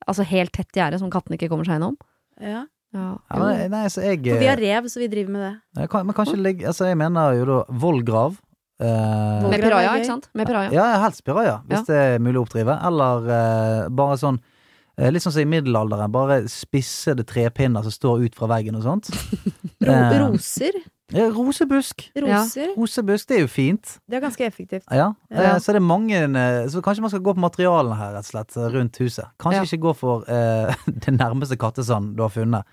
Altså 0.03 0.25
helt 0.27 0.51
tett 0.51 0.75
gjerde 0.75 0.97
som 0.99 1.11
kattene 1.13 1.37
ikke 1.37 1.47
kommer 1.47 1.63
seg 1.67 1.79
innom. 1.79 1.95
Ja. 2.43 2.65
Ja. 2.93 3.17
ja 3.33 3.39
men, 3.41 3.71
nei, 3.73 3.85
så 3.89 4.03
jeg, 4.05 4.19
For 4.27 4.39
vi 4.43 4.45
har 4.51 4.57
rev, 4.61 4.85
så 4.91 4.99
vi 5.01 5.07
driver 5.09 5.31
med 5.33 5.41
det. 5.41 5.53
jeg 5.81 5.89
kan, 5.89 6.05
Men 6.05 6.13
kanskje 6.15 6.37
legge 6.37 6.67
Altså, 6.69 6.85
jeg 6.85 6.97
mener 6.97 7.33
jo 7.39 7.45
da 7.49 7.59
vollgrav. 7.83 8.35
Eh, 8.83 9.49
Med 9.49 9.61
piraja, 9.61 9.93
ikke 9.97 10.05
sant? 10.09 10.29
Med 10.35 10.47
piraja. 10.49 10.71
ja, 10.73 10.85
helst 11.01 11.23
piraja, 11.25 11.59
hvis 11.67 11.79
Ja. 11.79 11.83
det 11.87 11.95
er 12.15 12.19
mulig 12.19 12.37
å 12.41 12.45
oppdrive. 12.47 12.77
Eller 12.85 13.29
eh, 13.37 13.89
bare 13.89 14.17
sånn 14.17 14.39
eh, 14.97 15.09
Litt 15.09 15.23
sånn 15.23 15.33
som 15.33 15.41
i 15.41 15.45
middelalderen, 15.49 16.11
bare 16.11 16.41
spissede 16.47 17.23
trepinner 17.25 17.81
som 17.85 17.91
står 17.91 18.25
ut 18.27 18.35
fra 18.35 18.47
veggen 18.47 18.75
og 18.75 18.83
sånt. 18.83 19.09
Eh, 19.83 20.13
roser. 20.15 20.71
Ja, 21.11 21.25
rosebusk. 21.35 22.05
Roser. 22.15 22.69
Rosebusk, 22.77 23.27
det 23.27 23.35
er 23.35 23.41
jo 23.41 23.49
fint. 23.51 23.97
Det 24.07 24.15
er 24.15 24.21
ganske 24.23 24.45
effektivt. 24.47 24.85
Ja, 24.89 25.09
Ja. 25.29 25.41
eh, 25.41 25.57
så 25.59 25.73
det 25.75 25.81
er 25.81 25.85
mange 25.85 26.15
eh, 26.15 26.67
Så 26.71 26.79
kanskje 26.81 27.01
man 27.03 27.09
skal 27.11 27.19
gå 27.19 27.33
på 27.35 27.43
materialene 27.43 27.97
her, 27.99 28.13
rett 28.15 28.23
og 28.23 28.31
slett, 28.31 28.55
eh, 28.55 28.69
rundt 28.71 28.95
huset. 29.03 29.27
Kanskje 29.37 29.59
Ja. 29.59 29.63
ikke 29.67 29.81
gå 29.83 29.93
for 29.99 30.23
eh, 30.31 30.71
det 30.87 31.13
nærmeste 31.19 31.57
kattesand 31.59 32.15
du 32.15 32.21
har 32.23 32.29
funnet. 32.31 32.63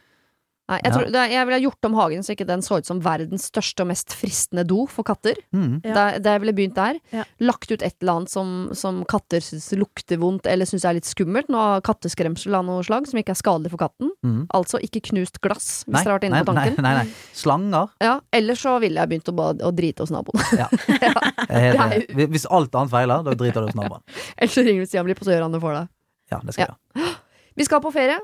Nei, 0.71 0.77
jeg, 0.85 0.87
Ja. 0.87 0.95
tror, 0.95 1.09
det, 1.11 1.23
jeg 1.33 1.47
ville 1.49 1.57
ha 1.59 1.63
gjort 1.65 1.87
om 1.89 1.95
hagen 1.99 2.23
så 2.23 2.35
ikke 2.37 2.47
den 2.47 2.63
så 2.63 2.79
ut 2.79 2.87
som 2.87 3.01
verdens 3.03 3.49
største 3.51 3.83
og 3.83 3.89
mest 3.91 4.15
fristende 4.15 4.63
do 4.71 4.85
for 4.87 5.03
katter. 5.09 5.35
Mm. 5.53 5.81
Ja. 5.83 5.95
Det, 5.97 6.23
det 6.23 6.35
ville 6.45 6.55
begynt 6.55 6.77
der. 6.79 7.01
Ja. 7.11 7.25
Lagt 7.43 7.73
ut 7.73 7.83
et 7.83 7.97
eller 8.01 8.21
annet 8.21 8.31
som, 8.31 8.53
som 8.79 9.01
katter 9.11 9.43
syns 9.43 9.67
lukter 9.75 10.21
vondt 10.23 10.47
eller 10.47 10.69
syns 10.71 10.87
er 10.87 10.95
litt 11.01 11.09
skummelt. 11.11 11.51
Noe 11.51 11.81
katteskremsel 11.83 12.55
av 12.55 12.65
noe 12.69 12.85
slag 12.87 13.09
som 13.11 13.19
ikke 13.19 13.35
er 13.35 13.41
skadelig 13.41 13.73
for 13.75 13.83
katten. 13.83 14.13
Mm. 14.23 14.45
Altså 14.55 14.79
ikke 14.79 15.03
knust 15.11 15.41
glass, 15.43 15.83
hvis 15.89 15.97
Nei, 15.99 16.05
dere 16.07 16.13
har 16.15 16.21
vært 16.21 16.29
inne 16.31 16.39
nei, 16.39 16.45
på 16.47 16.55
tanken. 16.55 16.87
Nei, 16.87 16.95
nei, 17.01 17.05
nei. 17.11 17.35
Slanger. 17.43 17.91
Ja, 18.05 18.15
Ellers 18.39 18.63
så 18.63 18.77
ville 18.83 19.03
jeg 19.03 19.11
begynt 19.11 19.31
å, 19.33 19.35
å 19.67 19.75
drite 19.75 20.07
hos 20.07 20.15
naboen. 20.15 20.43
Ja. 20.55 20.71
Jeg 21.51 21.75
helt 21.75 21.81
Det 22.07 22.25
er. 22.25 22.29
Hvis 22.31 22.45
alt 22.47 22.75
annet 22.79 22.93
feiler, 22.93 23.25
da 23.27 23.35
driter 23.35 23.65
du 23.65 23.71
hos 23.73 23.79
naboen. 23.79 24.03
Ellers 24.39 24.55
så 24.55 24.63
ringer 24.63 24.85
du 24.85 24.91
Stian 24.91 25.07
Blipp, 25.09 25.19
og 25.23 25.27
så 25.27 25.35
gjør 25.35 25.49
han 25.49 25.55
det 25.57 25.61
for 25.63 25.75
deg. 25.75 25.89
Ja, 26.31 26.39
det 26.47 26.55
skal 26.55 26.71
jeg. 26.71 27.09
Vi 27.59 27.67
skal 27.67 27.83
på 27.83 27.91
ferie. 27.95 28.21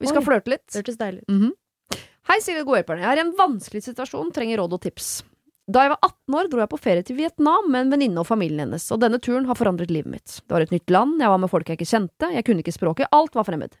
Vi 0.00 0.08
skal 0.08 0.24
flørte 0.24 0.48
litt. 0.54 0.64
Hørtes 0.72 0.96
deilig 0.96 1.20
ut. 1.26 1.32
Mhm. 1.34 1.50
Hei, 2.30 2.36
Silje 2.38 2.62
Godhjelperne. 2.62 3.02
Jeg 3.02 3.10
er 3.10 3.18
i 3.18 3.22
en 3.24 3.32
vanskelig 3.34 3.80
situasjon, 3.82 4.28
trenger 4.30 4.60
råd 4.60 4.76
og 4.76 4.80
tips. 4.84 5.06
Da 5.66 5.82
jeg 5.82 5.90
var 5.90 5.98
18 6.06 6.36
år, 6.38 6.50
dro 6.52 6.60
jeg 6.62 6.70
på 6.70 6.78
ferie 6.78 7.02
til 7.02 7.16
Vietnam 7.18 7.66
med 7.66 7.82
en 7.82 7.90
venninne 7.96 8.22
og 8.22 8.28
familien 8.28 8.62
hennes, 8.62 8.84
og 8.94 9.00
denne 9.02 9.18
turen 9.18 9.48
har 9.48 9.58
forandret 9.58 9.90
livet 9.90 10.12
mitt. 10.12 10.36
Det 10.38 10.54
var 10.54 10.62
et 10.62 10.70
nytt 10.70 10.94
land, 10.94 11.16
jeg 11.18 11.32
var 11.32 11.42
med 11.42 11.50
folk 11.50 11.66
jeg 11.66 11.80
ikke 11.80 11.88
kjente, 11.90 12.28
jeg 12.30 12.46
kunne 12.46 12.62
ikke 12.62 12.76
språket, 12.76 13.10
alt 13.18 13.34
var 13.34 13.48
fremmed. 13.50 13.74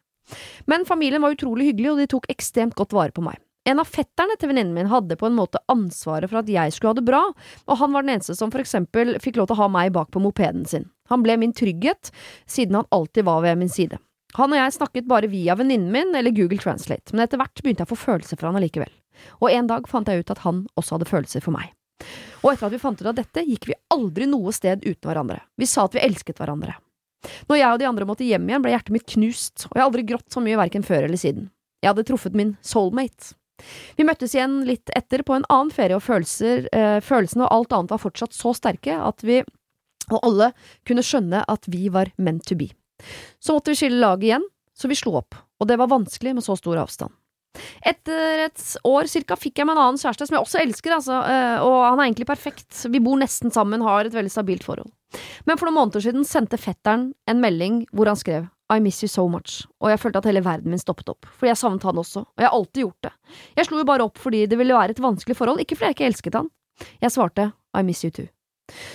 Men 0.66 0.88
familien 0.88 1.22
var 1.22 1.38
utrolig 1.38 1.68
hyggelig, 1.70 1.92
og 1.92 2.02
de 2.02 2.08
tok 2.10 2.26
ekstremt 2.34 2.74
godt 2.74 2.98
vare 2.98 3.14
på 3.14 3.22
meg. 3.28 3.38
En 3.70 3.78
av 3.78 3.86
fetterne 3.86 4.34
til 4.34 4.50
venninnen 4.50 4.74
min 4.74 4.90
hadde 4.90 5.20
på 5.20 5.30
en 5.30 5.38
måte 5.38 5.62
ansvaret 5.70 6.26
for 6.26 6.42
at 6.42 6.50
jeg 6.50 6.74
skulle 6.74 6.96
ha 6.96 6.98
det 6.98 7.06
bra, 7.06 7.22
og 7.30 7.82
han 7.84 7.94
var 7.94 8.02
den 8.02 8.16
eneste 8.16 8.34
som 8.34 8.50
for 8.50 8.66
eksempel 8.66 9.14
fikk 9.22 9.38
lov 9.38 9.52
til 9.52 9.60
å 9.60 9.62
ha 9.62 9.72
meg 9.78 9.94
bak 9.94 10.10
på 10.10 10.26
mopeden 10.26 10.66
sin. 10.66 10.90
Han 11.14 11.22
ble 11.22 11.38
min 11.38 11.54
trygghet, 11.54 12.10
siden 12.50 12.82
han 12.82 12.90
alltid 12.90 13.30
var 13.30 13.46
ved 13.46 13.62
min 13.62 13.70
side. 13.70 14.02
Han 14.38 14.54
og 14.54 14.60
jeg 14.60 14.76
snakket 14.76 15.08
bare 15.10 15.30
via 15.30 15.56
venninnen 15.58 15.90
min 15.94 16.14
eller 16.14 16.34
Google 16.34 16.60
Translate, 16.62 17.10
men 17.14 17.24
etter 17.24 17.40
hvert 17.40 17.62
begynte 17.62 17.82
jeg 17.82 17.90
å 17.90 17.94
få 17.94 17.98
følelser 17.98 18.38
for 18.38 18.50
han 18.50 18.60
allikevel. 18.60 18.92
Og 19.42 19.50
en 19.50 19.68
dag 19.70 19.88
fant 19.90 20.08
jeg 20.08 20.22
ut 20.22 20.32
at 20.32 20.44
han 20.44 20.64
også 20.78 20.96
hadde 20.96 21.10
følelser 21.10 21.44
for 21.44 21.56
meg. 21.56 21.72
Og 22.40 22.52
etter 22.52 22.68
at 22.68 22.74
vi 22.74 22.80
fant 22.80 23.00
ut 23.00 23.10
av 23.10 23.18
dette, 23.18 23.44
gikk 23.44 23.68
vi 23.68 23.76
aldri 23.92 24.28
noe 24.30 24.52
sted 24.56 24.84
uten 24.86 25.10
hverandre. 25.10 25.42
Vi 25.60 25.68
sa 25.68 25.84
at 25.88 25.96
vi 25.96 26.04
elsket 26.04 26.40
hverandre. 26.40 26.78
Når 27.50 27.58
jeg 27.60 27.74
og 27.74 27.82
de 27.82 27.88
andre 27.90 28.06
måtte 28.08 28.24
hjem 28.24 28.46
igjen, 28.48 28.62
ble 28.64 28.72
hjertet 28.72 28.94
mitt 28.94 29.08
knust, 29.12 29.66
og 29.68 29.74
jeg 29.74 29.82
har 29.82 29.90
aldri 29.90 30.06
grått 30.08 30.32
så 30.32 30.40
mye 30.44 30.60
verken 30.60 30.86
før 30.86 31.04
eller 31.04 31.20
siden. 31.20 31.50
Jeg 31.82 31.92
hadde 31.92 32.06
truffet 32.08 32.36
min 32.36 32.54
soulmate. 32.64 33.34
Vi 33.98 34.06
møttes 34.08 34.32
igjen 34.32 34.62
litt 34.64 34.88
etter 34.96 35.20
på 35.26 35.36
en 35.36 35.44
annen 35.52 35.72
ferie, 35.74 35.98
og 35.98 36.04
følelser, 36.06 36.64
eh, 36.72 37.00
følelsene 37.04 37.44
og 37.44 37.52
alt 37.52 37.76
annet 37.76 37.92
var 37.92 38.00
fortsatt 38.00 38.36
så 38.36 38.54
sterke 38.56 38.96
at 38.96 39.20
vi, 39.26 39.42
og 40.08 40.20
alle, 40.24 40.52
kunne 40.88 41.04
skjønne 41.04 41.44
at 41.44 41.68
vi 41.68 41.90
var 41.92 42.08
meant 42.16 42.46
to 42.48 42.56
be. 42.56 42.70
Så 43.40 43.56
måtte 43.56 43.72
vi 43.72 43.80
skille 43.82 44.00
lag 44.02 44.22
igjen, 44.24 44.44
så 44.76 44.90
vi 44.90 44.98
slo 44.98 45.16
opp, 45.20 45.38
og 45.60 45.68
det 45.68 45.78
var 45.80 45.90
vanskelig 45.92 46.36
med 46.36 46.46
så 46.46 46.56
stor 46.58 46.80
avstand. 46.82 47.14
Etter 47.82 48.44
et 48.46 48.62
år 48.86 49.08
cirka 49.10 49.34
fikk 49.38 49.58
jeg 49.58 49.66
meg 49.66 49.74
en 49.74 49.82
annen 49.82 49.98
kjæreste 49.98 50.28
som 50.28 50.36
jeg 50.36 50.44
også 50.44 50.60
elsker, 50.62 50.94
altså, 50.94 51.18
eh, 51.26 51.64
og 51.64 51.76
han 51.82 51.98
er 51.98 52.06
egentlig 52.06 52.28
perfekt. 52.28 52.84
Vi 52.92 53.02
bor 53.02 53.18
nesten 53.18 53.50
sammen, 53.54 53.82
har 53.82 54.06
et 54.06 54.14
veldig 54.14 54.30
stabilt 54.32 54.64
forhold. 54.66 54.90
Men 55.48 55.58
for 55.58 55.66
noen 55.66 55.80
måneder 55.80 56.04
siden 56.04 56.26
sendte 56.28 56.60
fetteren 56.60 57.10
en 57.28 57.42
melding 57.42 57.82
hvor 57.90 58.06
han 58.06 58.18
skrev 58.18 58.46
I 58.70 58.78
miss 58.78 59.02
you 59.02 59.10
so 59.10 59.26
much, 59.28 59.64
og 59.82 59.90
jeg 59.90 59.98
følte 59.98 60.20
at 60.22 60.28
hele 60.30 60.44
verden 60.46 60.70
min 60.70 60.78
stoppet 60.78 61.10
opp, 61.10 61.26
fordi 61.34 61.50
jeg 61.50 61.58
savnet 61.58 61.88
han 61.88 61.98
også, 61.98 62.22
og 62.22 62.38
jeg 62.38 62.46
har 62.46 62.54
alltid 62.54 62.84
gjort 62.84 63.08
det. 63.08 63.14
Jeg 63.58 63.66
slo 63.66 63.80
jo 63.80 63.88
bare 63.88 64.06
opp 64.06 64.20
fordi 64.22 64.44
det 64.46 64.60
ville 64.60 64.76
være 64.76 64.94
et 64.94 65.02
vanskelig 65.02 65.34
forhold, 65.40 65.62
ikke 65.64 65.74
fordi 65.80 65.90
jeg 65.90 65.98
ikke 65.98 66.10
elsket 66.12 66.38
han. 66.38 66.52
Jeg 67.02 67.16
svarte 67.16 67.50
I 67.74 67.82
miss 67.82 68.04
you 68.06 68.14
too. 68.14 68.30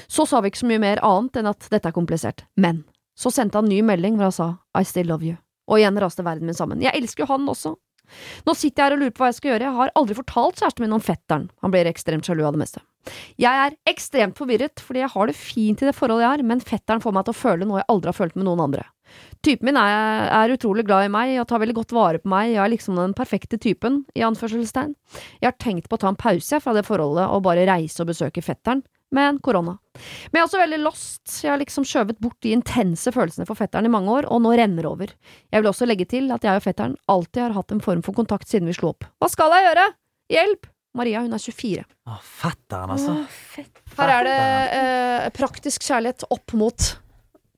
Så 0.07 0.23
sa 0.29 0.39
vi 0.39 0.53
ikke 0.53 0.63
så 0.63 0.69
mye 0.69 0.79
mer 0.79 1.03
annet 1.03 1.41
enn 1.41 1.51
at 1.51 1.67
dette 1.67 1.91
er 1.91 1.95
komplisert, 1.97 2.45
men 2.55 2.85
så 3.15 3.31
sendte 3.33 3.59
han 3.59 3.69
ny 3.71 3.81
melding 3.85 4.19
hvor 4.19 4.29
han 4.29 4.35
sa 4.35 4.49
I 4.77 4.85
still 4.87 5.09
love 5.11 5.25
you, 5.25 5.37
og 5.69 5.81
igjen 5.81 5.99
raste 6.01 6.25
verden 6.25 6.49
min 6.49 6.57
sammen. 6.57 6.83
Jeg 6.83 6.95
elsker 6.99 7.25
jo 7.25 7.31
han 7.33 7.47
også. 7.51 7.75
Nå 8.45 8.53
sitter 8.53 8.81
jeg 8.81 8.85
her 8.85 8.95
og 8.95 9.01
lurer 9.01 9.13
på 9.15 9.23
hva 9.23 9.29
jeg 9.31 9.39
skal 9.39 9.51
gjøre, 9.53 9.67
jeg 9.67 9.77
har 9.79 9.93
aldri 9.97 10.17
fortalt 10.17 10.59
kjæresten 10.61 10.85
min 10.85 10.97
om 10.97 11.03
fetteren, 11.03 11.47
han 11.63 11.73
blir 11.73 11.89
ekstremt 11.89 12.27
sjalu 12.27 12.43
av 12.45 12.53
det 12.55 12.61
meste. 12.61 12.83
Jeg 13.41 13.61
er 13.67 13.75
ekstremt 13.89 14.37
forvirret 14.37 14.81
fordi 14.81 15.03
jeg 15.03 15.13
har 15.13 15.29
det 15.29 15.37
fint 15.37 15.81
i 15.81 15.87
det 15.89 15.95
forholdet 15.97 16.25
jeg 16.25 16.33
har, 16.33 16.43
men 16.51 16.63
fetteren 16.65 17.03
får 17.03 17.15
meg 17.15 17.25
til 17.27 17.35
å 17.35 17.39
føle 17.39 17.67
noe 17.67 17.81
jeg 17.81 17.89
aldri 17.93 18.11
har 18.11 18.17
følt 18.17 18.37
med 18.37 18.47
noen 18.47 18.63
andre. 18.65 18.85
Typen 19.45 19.69
min 19.69 19.77
er, 19.77 20.25
er 20.33 20.53
utrolig 20.55 20.85
glad 20.87 21.05
i 21.05 21.11
meg 21.13 21.35
og 21.37 21.45
tar 21.49 21.61
veldig 21.61 21.77
godt 21.77 21.93
vare 21.95 22.21
på 22.21 22.31
meg, 22.31 22.55
jeg 22.55 22.63
er 22.63 22.73
liksom 22.73 22.97
den 22.97 23.13
perfekte 23.17 23.59
typen, 23.61 24.01
i 24.17 24.25
anførselstegn. 24.25 24.95
Jeg 25.41 25.49
har 25.51 25.57
tenkt 25.61 25.89
på 25.89 25.99
å 25.99 26.01
ta 26.01 26.09
en 26.11 26.19
pause 26.19 26.59
fra 26.63 26.73
det 26.75 26.85
forholdet 26.87 27.29
og 27.29 27.45
bare 27.45 27.67
reise 27.69 28.01
og 28.01 28.09
besøke 28.09 28.43
fetteren, 28.45 28.81
men 29.15 29.39
korona. 29.43 29.77
Men 30.29 30.39
jeg 30.39 30.43
er 30.43 30.47
også 30.49 30.61
veldig 30.61 30.79
lost, 30.83 31.23
jeg 31.43 31.51
har 31.53 31.61
liksom 31.61 31.87
skjøvet 31.87 32.19
bort 32.23 32.37
de 32.43 32.51
intense 32.55 33.13
følelsene 33.15 33.47
for 33.47 33.57
fetteren 33.59 33.87
i 33.87 33.93
mange 33.93 34.11
år, 34.11 34.27
og 34.31 34.43
nå 34.43 34.53
renner 34.59 34.83
det 34.85 34.91
over. 34.91 35.13
Jeg 35.53 35.63
vil 35.63 35.71
også 35.71 35.87
legge 35.87 36.07
til 36.11 36.27
at 36.35 36.45
jeg 36.45 36.59
og 36.59 36.65
fetteren 36.65 36.97
alltid 37.11 37.45
har 37.47 37.55
hatt 37.55 37.75
en 37.75 37.83
form 37.83 38.03
for 38.05 38.17
kontakt 38.17 38.51
siden 38.51 38.67
vi 38.69 38.75
slo 38.75 38.91
opp. 38.91 39.07
Hva 39.23 39.31
skal 39.31 39.55
jeg 39.55 39.69
gjøre? 39.69 39.87
Hjelp! 40.35 40.69
Maria, 40.95 41.21
hun 41.25 41.35
er 41.35 41.41
24. 41.43 41.81
Å, 42.07 42.19
fetteren, 42.23 42.91
altså. 42.93 43.15
fett. 43.51 43.81
Her 43.97 44.13
er 44.13 44.27
det 44.27 44.35
eh, 44.75 45.25
praktisk 45.35 45.83
kjærlighet 45.83 46.23
opp 46.31 46.55
mot 46.55 46.91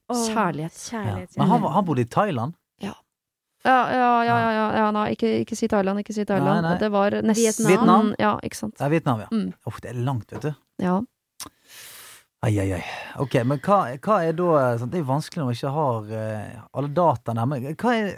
kjærlighet. 0.08 0.74
Ja. 0.74 1.04
Kjærlighet. 1.04 1.38
Men 1.38 1.52
han, 1.52 1.68
han 1.76 1.86
bodde 1.86 2.06
i 2.06 2.10
Thailand? 2.10 2.58
Ja, 3.68 3.92
ja, 3.92 4.24
ja, 4.24 4.40
ja, 4.42 4.52
ja, 4.54 4.66
ja 4.78 4.88
nei, 4.96 5.10
ikke, 5.18 5.30
ikke 5.44 5.58
si 5.60 5.68
Thailand, 5.68 6.00
ikke 6.00 6.14
si 6.16 6.24
Thailand. 6.28 6.62
Nei, 6.62 6.72
nei. 6.72 6.80
Det 6.80 6.90
var 6.94 7.18
nesten 7.20 7.68
Vietnam. 7.68 7.74
Vietnam. 7.74 8.12
Ja, 8.22 8.34
ikke 8.46 8.60
sant. 8.62 8.78
Det 8.78 8.86
er 8.86 8.94
Vietnam, 8.94 9.24
ja. 9.26 9.28
Mm. 9.34 9.50
Uff, 9.68 9.82
det 9.84 9.92
er 9.92 10.00
langt, 10.08 10.32
vet 10.32 10.46
du. 10.46 10.52
Ja. 10.84 11.02
Ai, 12.46 12.54
ai, 12.62 12.70
ai. 12.78 12.84
Ok, 13.24 13.40
men 13.50 13.60
hva, 13.66 13.80
hva 13.98 14.20
er 14.22 14.36
da 14.38 14.78
sant? 14.78 14.92
Det 14.94 15.00
er 15.00 15.04
jo 15.04 15.10
vanskelig 15.10 15.42
når 15.42 15.48
man 15.48 15.58
ikke 15.58 15.72
har 15.74 16.12
eh, 16.20 16.60
alle 16.78 16.92
dataene 17.00 17.42
her. 17.42 17.50
Men 17.50 17.66
hva 17.74 17.96
er, 17.98 18.12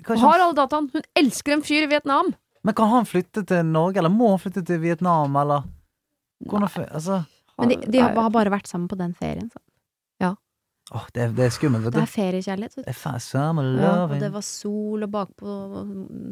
hva 0.00 0.16
er 0.16 0.22
Har 0.22 0.44
alle 0.46 0.56
dataene. 0.56 0.92
Hun 0.94 1.04
elsker 1.20 1.56
en 1.58 1.64
fyr 1.66 1.84
i 1.84 1.90
Vietnam! 1.92 2.32
Men 2.66 2.74
kan 2.74 2.88
han 2.90 3.06
flytte 3.06 3.44
til 3.46 3.68
Norge, 3.68 4.00
eller 4.00 4.10
må 4.10 4.32
han 4.32 4.40
flytte 4.42 4.64
til 4.66 4.80
Vietnam, 4.82 5.36
eller? 5.38 5.68
Hvordan, 6.48 6.88
altså, 6.88 7.20
Men 7.60 7.70
de, 7.70 7.76
de 7.92 8.00
har 8.02 8.16
har 8.16 8.32
bare 8.34 8.50
vært 8.52 8.66
sammen 8.68 8.88
på 8.90 8.98
den 8.98 9.12
ferien. 9.16 9.46
Så. 9.52 9.60
Åh, 10.94 11.06
det, 11.14 11.22
er, 11.22 11.32
det 11.34 11.46
er 11.46 11.54
skummelt, 11.54 11.84
vet 11.86 11.94
Det 11.96 12.02
du. 12.02 12.04
er 12.04 12.12
feriekjærlighet. 12.12 12.76
vet 12.76 12.84
du. 12.84 12.88
Det 12.88 12.94
er 12.94 13.00
Ja, 13.82 13.94
og 14.04 14.18
det 14.20 14.32
var 14.34 14.44
sol 14.46 15.06
og 15.06 15.10
bakpå 15.10 15.56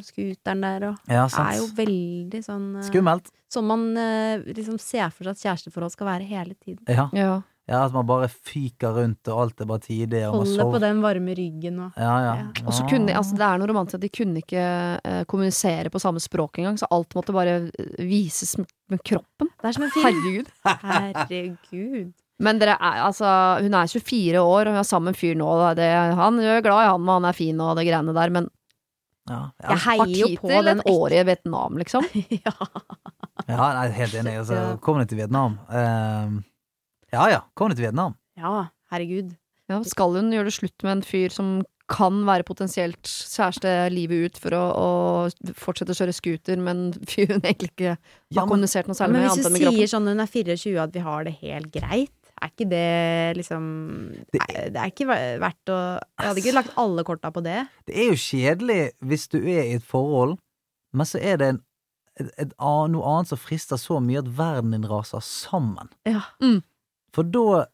scooteren 0.04 0.62
der, 0.62 0.86
og 0.90 1.10
Ja, 1.10 1.24
det 1.26 1.46
er 1.46 1.58
jo 1.58 1.66
veldig 1.80 2.44
sånn 2.46 2.68
eh, 2.76 2.86
Skummelt. 2.90 3.32
Som 3.50 3.66
man 3.70 3.90
eh, 3.98 4.44
liksom 4.54 4.78
ser 4.82 5.10
for 5.14 5.26
seg 5.26 5.34
at 5.34 5.42
kjæresteforhold 5.42 5.94
skal 5.94 6.10
være 6.12 6.30
hele 6.30 6.54
tiden. 6.54 6.82
Ja. 6.88 7.08
Ja. 7.14 7.34
ja, 7.70 7.84
at 7.84 7.92
man 7.94 8.06
bare 8.06 8.30
fyker 8.30 8.96
rundt, 8.98 9.26
og 9.30 9.44
alt 9.44 9.62
er 9.62 9.70
bare 9.70 9.84
tidig, 9.84 10.24
Holder 10.26 10.50
Holde 10.62 10.66
på 10.74 10.82
den 10.86 11.04
varme 11.04 11.36
ryggen 11.38 11.78
og 11.86 12.00
Ja, 12.00 12.16
ja. 12.24 12.34
Ja. 12.42 12.66
Og 12.66 12.74
så 12.74 12.86
kunne, 12.90 13.14
altså 13.14 13.38
Det 13.38 13.46
er 13.46 13.62
noe 13.62 13.70
romantisk 13.70 14.00
at 14.00 14.06
de 14.06 14.12
kunne 14.22 14.42
ikke 14.42 14.66
uh, 15.02 15.22
kommunisere 15.30 15.90
på 15.90 16.02
samme 16.02 16.22
språk 16.22 16.58
engang, 16.62 16.78
så 16.78 16.90
alt 16.90 17.14
måtte 17.14 17.34
bare 17.34 17.60
vises 17.98 18.56
med, 18.58 18.70
med 18.90 19.02
kroppen. 19.06 19.50
Det 19.60 19.70
er 19.70 19.78
som 19.78 19.86
en 19.86 19.96
film. 19.98 20.04
Herregud. 20.06 20.52
Herregud. 20.84 22.12
Men 22.42 22.58
dere 22.58 22.74
er, 22.80 23.00
altså, 23.06 23.28
hun 23.62 23.76
er 23.78 23.90
24 23.90 24.40
år, 24.42 24.66
og 24.66 24.74
hun 24.74 24.80
er 24.80 24.88
sammen 24.88 25.10
med 25.10 25.14
en 25.14 25.20
fyr 25.20 25.36
nå. 25.38 25.50
da. 25.60 25.70
Det, 25.78 25.88
han 26.18 26.40
er 26.42 26.64
glad 26.64 26.82
i 26.82 26.88
han, 26.90 27.04
og 27.06 27.18
han 27.20 27.28
er 27.30 27.36
fin 27.38 27.60
og 27.62 27.76
det 27.78 27.86
greiene 27.86 28.16
der, 28.16 28.34
men 28.34 28.50
ja. 29.30 29.38
Jeg 29.62 29.64
Ja. 29.64 29.68
Jeg 29.70 29.80
heier 29.84 30.16
jo 30.18 30.26
på 30.42 30.64
den 30.66 30.82
årige 30.90 31.22
i 31.22 31.28
Vietnam, 31.30 31.78
liksom. 31.80 32.04
ja. 32.44 32.52
ja, 33.48 33.68
nei, 33.78 33.86
helt 33.96 34.18
enig. 34.20 34.34
Altså. 34.42 34.58
Kom 34.84 34.98
deg 35.00 35.08
til 35.08 35.22
Vietnam. 35.22 35.56
Uh, 35.70 36.42
ja 37.14 37.30
ja, 37.30 37.40
kom 37.56 37.70
deg 37.72 37.78
til 37.78 37.88
Vietnam. 37.88 38.18
ja, 38.36 38.66
herregud. 38.92 39.32
Ja, 39.70 39.78
skal 39.88 40.18
hun 40.18 40.28
gjøre 40.34 40.50
det 40.50 40.58
slutt 40.58 40.84
med 40.84 40.98
en 40.98 41.06
fyr 41.06 41.32
som 41.32 41.62
kan 41.88 42.22
være 42.24 42.44
potensielt 42.48 43.08
kjæreste 43.08 43.70
livet 43.92 44.28
ut 44.28 44.40
for 44.40 44.56
å, 44.56 44.62
å 44.72 45.54
fortsette 45.56 45.92
å 45.92 45.98
kjøre 45.98 46.16
scooter, 46.16 46.60
men 46.60 46.86
fyren 47.12 47.40
egentlig 47.44 47.72
ikke 47.72 47.94
har 47.94 47.98
Ja, 47.98 48.42
men, 48.42 48.50
kommunisert 48.52 48.88
noe 48.88 48.98
særlig 48.98 49.18
Men 49.18 49.26
med, 49.26 49.32
hvis 49.32 49.44
hun 49.44 49.52
du 49.52 49.58
med 49.58 49.78
sier 49.78 49.92
sånn 49.92 50.12
hun 50.12 50.24
er 50.24 50.30
24 50.32 50.84
at 50.84 50.94
vi 50.96 51.04
har 51.04 51.26
det 51.28 51.34
helt 51.42 51.72
greit, 51.74 52.14
er 52.42 52.50
ikke 52.50 52.66
det 52.70 53.36
liksom 53.38 53.64
Det- 54.32 54.40
Nei, 54.40 54.70
Det 54.70 54.76
er 54.76 54.90
ikke 54.90 55.06
verdt 55.40 55.70
å 55.72 55.78
Jeg 56.18 56.26
hadde 56.28 56.42
ikke 56.42 56.54
lagt 56.54 56.74
alle 56.76 57.04
korta 57.04 57.30
på 57.30 57.42
det. 57.42 57.68
det 57.86 57.94
er 57.96 58.10
jo 58.10 58.16
kjedelig 58.18 58.92
hvis 59.02 59.28
du 59.28 59.38
er 59.38 59.62
i 59.64 59.74
et 59.74 59.82
forhold, 59.84 60.38
men 60.92 61.06
så 61.06 61.20
er 61.20 61.36
det 61.36 61.48
en, 61.48 61.60
et, 62.20 62.30
et, 62.38 62.52
noe 62.58 63.02
annet 63.04 63.28
som 63.28 63.38
frister 63.38 63.76
så 63.76 64.00
mye 64.00 64.18
at 64.18 64.28
verden 64.36 64.70
din 64.72 64.86
raser 64.88 65.20
sammen. 65.20 65.88
Ja. 66.06 66.22
For 67.12 67.22
da 67.22 67.66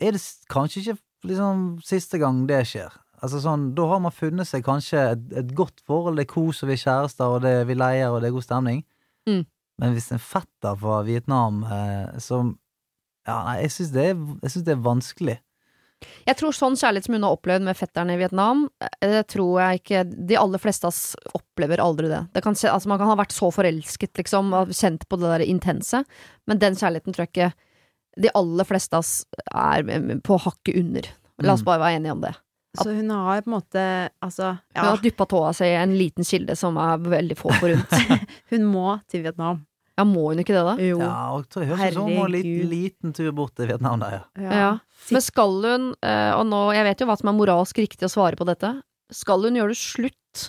er 0.00 0.12
det 0.12 0.22
kanskje 0.48 0.80
ikke 0.82 0.98
liksom 1.24 1.82
siste 1.84 2.18
gang 2.18 2.46
det 2.46 2.66
skjer. 2.66 2.92
Altså 3.22 3.40
sånn, 3.40 3.74
Da 3.74 3.86
har 3.88 4.00
man 4.00 4.12
funnet 4.12 4.46
seg 4.46 4.64
kanskje 4.64 5.12
et, 5.12 5.32
et 5.32 5.54
godt 5.56 5.80
forhold, 5.86 6.16
det 6.16 6.26
er 6.26 6.32
kos, 6.34 6.62
og 6.62 6.68
vi 6.68 6.74
er 6.74 6.82
kjærester, 6.84 7.24
og 7.36 7.42
det, 7.42 7.66
vi 7.66 7.74
leier, 7.74 8.10
og 8.10 8.20
det 8.20 8.28
er 8.28 8.36
god 8.36 8.44
stemning. 8.44 8.84
Mm. 9.28 9.46
Men 9.80 9.94
hvis 9.96 10.12
en 10.12 10.18
fetter 10.22 10.76
fra 10.76 11.02
Vietnam 11.06 11.62
eh, 11.64 12.18
som 12.20 12.58
Ja, 13.26 13.38
nei, 13.46 13.58
jeg 13.64 13.72
syns 13.72 13.92
det, 13.94 14.06
synes 14.50 14.64
det 14.66 14.74
er 14.74 14.84
vanskelig. 14.84 15.38
Jeg 16.28 16.36
tror 16.36 16.52
sånn 16.52 16.74
kjærlighet 16.76 17.06
som 17.06 17.14
hun 17.16 17.24
har 17.24 17.32
opplevd 17.38 17.64
med 17.64 17.76
fetteren 17.78 18.10
i 18.12 18.18
Vietnam, 18.20 18.66
eh, 18.84 19.08
det 19.08 19.22
tror 19.32 19.54
jeg 19.62 19.80
ikke 19.80 20.02
De 20.28 20.36
aller 20.36 20.60
fleste 20.60 20.84
av 20.84 20.92
oss 20.92 21.14
opplever 21.32 21.80
aldri 21.80 22.10
det. 22.10 22.20
det 22.34 22.42
kan, 22.44 22.52
altså 22.52 22.90
man 22.90 22.98
kan 23.00 23.08
ha 23.08 23.16
vært 23.16 23.32
så 23.32 23.48
forelsket, 23.54 24.12
liksom, 24.20 24.52
og 24.52 24.74
kjent 24.76 25.06
på 25.08 25.16
det 25.22 25.30
der 25.32 25.46
intense, 25.48 26.04
men 26.46 26.60
den 26.60 26.76
kjærligheten 26.76 27.14
tror 27.16 27.24
jeg 27.24 27.32
ikke 27.32 27.52
de 28.20 28.30
aller 28.36 28.64
fleste 28.68 28.94
av 28.94 29.02
oss 29.02 29.24
er 29.50 29.82
på 30.22 30.36
hakket 30.38 30.76
under. 30.78 31.08
La 31.42 31.54
oss 31.56 31.62
Mm. 31.64 31.66
bare 31.66 31.80
være 31.80 31.96
enige 31.98 32.12
om 32.12 32.20
det. 32.20 32.34
Så 32.76 32.90
hun 32.94 33.08
har 33.10 33.40
på 33.42 33.48
en 33.50 33.54
måte 33.60 34.10
Altså, 34.22 34.58
Hun 34.74 34.84
har 34.84 34.96
dyppa 34.98 35.26
tåa 35.26 35.52
si 35.54 35.64
i 35.64 35.74
en 35.78 35.96
liten 35.96 36.24
kilde 36.24 36.56
som 36.56 36.76
er 36.76 36.98
veldig 36.98 37.36
få 37.38 37.50
forunt. 37.60 37.90
hun 38.50 38.64
må 38.66 39.00
til 39.08 39.22
Vietnam. 39.22 39.64
Ja, 39.94 40.02
må 40.08 40.24
hun 40.32 40.40
ikke 40.42 40.54
det, 40.56 40.62
da? 40.66 40.74
Jo. 40.82 40.96
Ja, 40.98 41.10
og 41.34 41.44
jeg 41.44 41.50
tror 41.54 41.62
jeg 41.62 41.70
høres 41.70 41.84
ut 41.84 41.94
som 41.94 42.08
hun 42.08 42.16
må 42.18 42.24
en 42.26 42.32
liten, 42.34 42.64
liten 42.70 43.12
tur 43.14 43.28
bort 43.36 43.52
til 43.54 43.68
Vietnam 43.70 44.00
da, 44.02 44.08
ja. 44.10 44.22
Ja. 44.42 44.72
Men 45.14 45.22
skal 45.22 45.54
hun, 45.62 45.84
eh, 46.02 46.32
og 46.34 46.46
nå, 46.50 46.62
jeg 46.74 46.86
vet 46.88 47.04
jo 47.04 47.06
hva 47.10 47.16
som 47.20 47.30
er 47.30 47.36
moralsk 47.38 47.78
riktig 47.78 48.08
å 48.08 48.10
svare 48.10 48.38
på 48.40 48.46
dette, 48.48 48.72
skal 49.14 49.44
hun 49.46 49.54
gjøre 49.60 49.70
det 49.76 49.78
slutt 49.78 50.48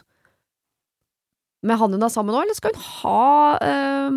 med 1.66 1.78
han 1.82 1.94
hun 1.96 2.04
er 2.06 2.12
sammen 2.14 2.30
med 2.32 2.38
nå, 2.38 2.42
eller 2.46 2.58
skal 2.58 2.74
hun 2.76 2.88
ha 3.02 3.58
eh, 3.66 4.10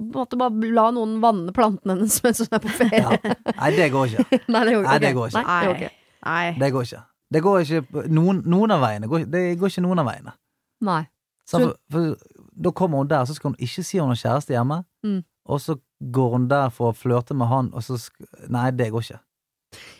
på 0.00 0.06
en 0.06 0.12
måte 0.16 0.38
bare 0.40 0.70
la 0.76 0.86
noen 0.96 1.18
vanne 1.20 1.52
plantene 1.56 1.96
hennes 1.98 2.20
mens 2.24 2.40
hun 2.44 2.56
er 2.56 2.62
på 2.64 2.72
ferie? 2.72 3.34
Nei, 3.52 3.70
det 3.76 3.88
går 3.92 4.12
ikke. 4.14 4.40
Nei, 4.54 4.62
det 4.68 4.76
går 4.76 4.86
Nei, 4.88 4.98
det 5.04 5.14
går 5.16 5.32
ikke. 5.32 5.42
Nei, 5.44 5.60
det 5.60 5.70
går 5.70 5.80
ikke. 5.80 5.90
Nei. 6.30 6.44
Det 6.60 6.70
går 6.76 6.86
ikke. 6.88 7.02
Det 7.30 7.42
går 7.44 7.64
ikke 7.64 8.06
noen, 8.10 8.40
noen 8.50 8.72
av 8.74 8.80
veiene. 8.84 9.08
Det 9.30 9.42
går 9.60 9.72
ikke 9.74 9.84
noen 9.84 10.00
av 10.02 10.08
veiene. 10.08 10.32
Nei. 10.88 11.02
Så 11.48 11.60
Så- 11.60 11.68
for, 11.68 11.76
for, 11.92 12.39
da 12.60 12.72
kommer 12.76 13.00
hun 13.02 13.08
der, 13.10 13.24
så 13.24 13.36
skal 13.36 13.52
hun 13.52 13.60
ikke 13.62 13.84
si 13.86 13.98
hun 14.00 14.12
har 14.12 14.20
kjæreste 14.20 14.54
hjemme. 14.56 14.82
Mm. 15.06 15.20
Og 15.50 15.60
så 15.64 15.78
går 16.12 16.34
hun 16.36 16.48
der 16.50 16.70
for 16.74 16.92
å 16.92 16.96
flørte 16.96 17.34
med 17.36 17.48
han, 17.50 17.72
og 17.74 17.84
så 17.84 17.98
Nei, 18.52 18.70
det 18.76 18.90
går 18.92 19.06
ikke. 19.06 19.20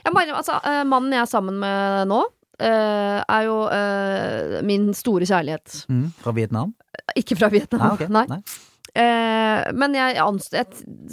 Jeg 0.04 0.14
bare, 0.14 0.34
altså, 0.34 0.58
eh, 0.66 0.82
mannen 0.88 1.14
jeg 1.14 1.22
er 1.22 1.30
sammen 1.30 1.58
med 1.62 2.08
nå, 2.10 2.20
eh, 2.60 3.20
er 3.22 3.46
jo 3.46 3.60
eh, 3.72 4.58
min 4.66 4.90
store 4.96 5.28
kjærlighet. 5.28 5.84
Mm. 5.92 6.08
Fra 6.24 6.34
Vietnam? 6.36 6.74
Ikke 7.16 7.38
fra 7.38 7.48
Vietnam, 7.52 7.80
Nei, 7.84 7.94
Okay. 7.94 8.08
nei. 8.10 8.26
Nei. 8.28 8.42
Eh, 8.90 9.68
men 9.78 9.92
jeg 9.94 10.16
ans 10.18 10.48
jeg 10.50 10.66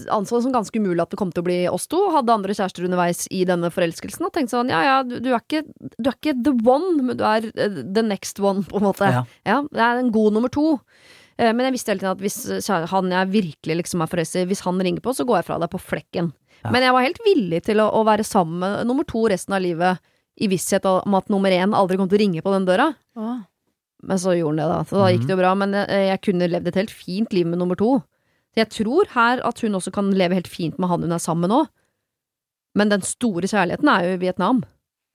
anså 0.10 0.40
det 0.40 0.46
som 0.48 0.54
ganske 0.56 0.80
umulig 0.82 1.04
at 1.04 1.12
det 1.14 1.20
kom 1.20 1.30
til 1.30 1.44
å 1.44 1.46
bli 1.46 1.58
oss 1.70 1.86
to. 1.92 2.00
Hadde 2.10 2.34
andre 2.34 2.56
kjærester 2.58 2.88
underveis 2.88 3.28
i 3.30 3.44
denne 3.46 3.70
forelskelsen 3.74 4.26
og 4.26 4.34
tenkte 4.34 4.56
sånn 4.56 4.72
ja 4.74 4.80
ja, 4.82 4.96
du, 5.06 5.20
du, 5.22 5.30
er, 5.36 5.44
ikke, 5.44 5.62
du 6.00 6.10
er 6.10 6.18
ikke 6.18 6.34
the 6.42 6.56
one, 6.66 7.04
men 7.04 7.20
du 7.20 7.24
er 7.28 7.46
the 7.54 8.02
next 8.06 8.42
one, 8.42 8.66
på 8.66 8.82
en 8.82 8.88
måte. 8.88 9.12
Ja. 9.46 9.62
det 9.70 9.84
er 9.84 10.02
en 10.02 10.10
god 10.16 10.34
nummer 10.40 10.50
to. 10.54 10.80
Eh, 11.38 11.54
men 11.54 11.68
jeg 11.68 11.76
visste 11.78 11.94
hele 11.94 12.04
tiden 12.04 12.16
at 12.16 12.24
hvis 12.24 12.70
han 12.92 13.14
jeg 13.14 13.34
virkelig 13.34 13.80
liksom 13.82 14.04
er 14.04 14.12
forelsket 14.12 14.44
i, 14.44 14.50
hvis 14.52 14.66
han 14.66 14.82
ringer 14.84 15.04
på, 15.06 15.14
så 15.14 15.26
går 15.28 15.42
jeg 15.42 15.50
fra 15.50 15.60
deg 15.62 15.72
på 15.74 15.82
flekken. 15.82 16.32
Ja. 16.64 16.72
Men 16.74 16.86
jeg 16.86 16.96
var 16.96 17.06
helt 17.06 17.22
villig 17.26 17.64
til 17.68 17.82
å, 17.84 17.90
å 17.94 18.06
være 18.08 18.26
sammen 18.26 18.62
med 18.64 18.90
nummer 18.90 19.06
to 19.08 19.28
resten 19.30 19.56
av 19.58 19.64
livet, 19.66 20.02
i 20.38 20.50
visshet 20.52 20.86
om 20.86 21.16
at 21.18 21.32
nummer 21.34 21.50
én 21.50 21.72
aldri 21.74 21.98
kom 21.98 22.10
til 22.10 22.20
å 22.20 22.22
ringe 22.22 22.44
på 22.46 22.52
den 22.54 22.68
døra. 22.68 22.92
Å. 23.18 23.30
Men 24.06 24.20
så 24.22 24.36
gjorde 24.38 24.54
han 24.54 24.60
det, 24.62 24.68
da. 24.70 24.82
Så 24.86 25.00
da 25.02 25.08
gikk 25.10 25.24
det 25.26 25.34
jo 25.34 25.40
bra. 25.40 25.54
Men 25.58 25.74
jeg, 25.74 26.04
jeg 26.12 26.22
kunne 26.28 26.50
levd 26.52 26.70
et 26.70 26.78
helt 26.78 26.94
fint 26.94 27.34
liv 27.34 27.48
med 27.50 27.58
nummer 27.58 27.80
to. 27.80 27.96
Så 28.54 28.62
jeg 28.62 28.70
tror 28.76 29.10
her 29.16 29.42
at 29.46 29.64
hun 29.66 29.78
også 29.80 29.94
kan 29.96 30.12
leve 30.14 30.38
helt 30.38 30.50
fint 30.52 30.78
med 30.78 30.92
han 30.92 31.02
hun 31.06 31.16
er 31.16 31.24
sammen 31.24 31.48
med 31.48 31.54
nå. 31.56 31.64
Men 32.78 32.94
den 32.94 33.06
store 33.06 33.50
kjærligheten 33.50 33.90
er 33.90 34.06
jo 34.06 34.14
i 34.14 34.22
Vietnam. 34.22 34.62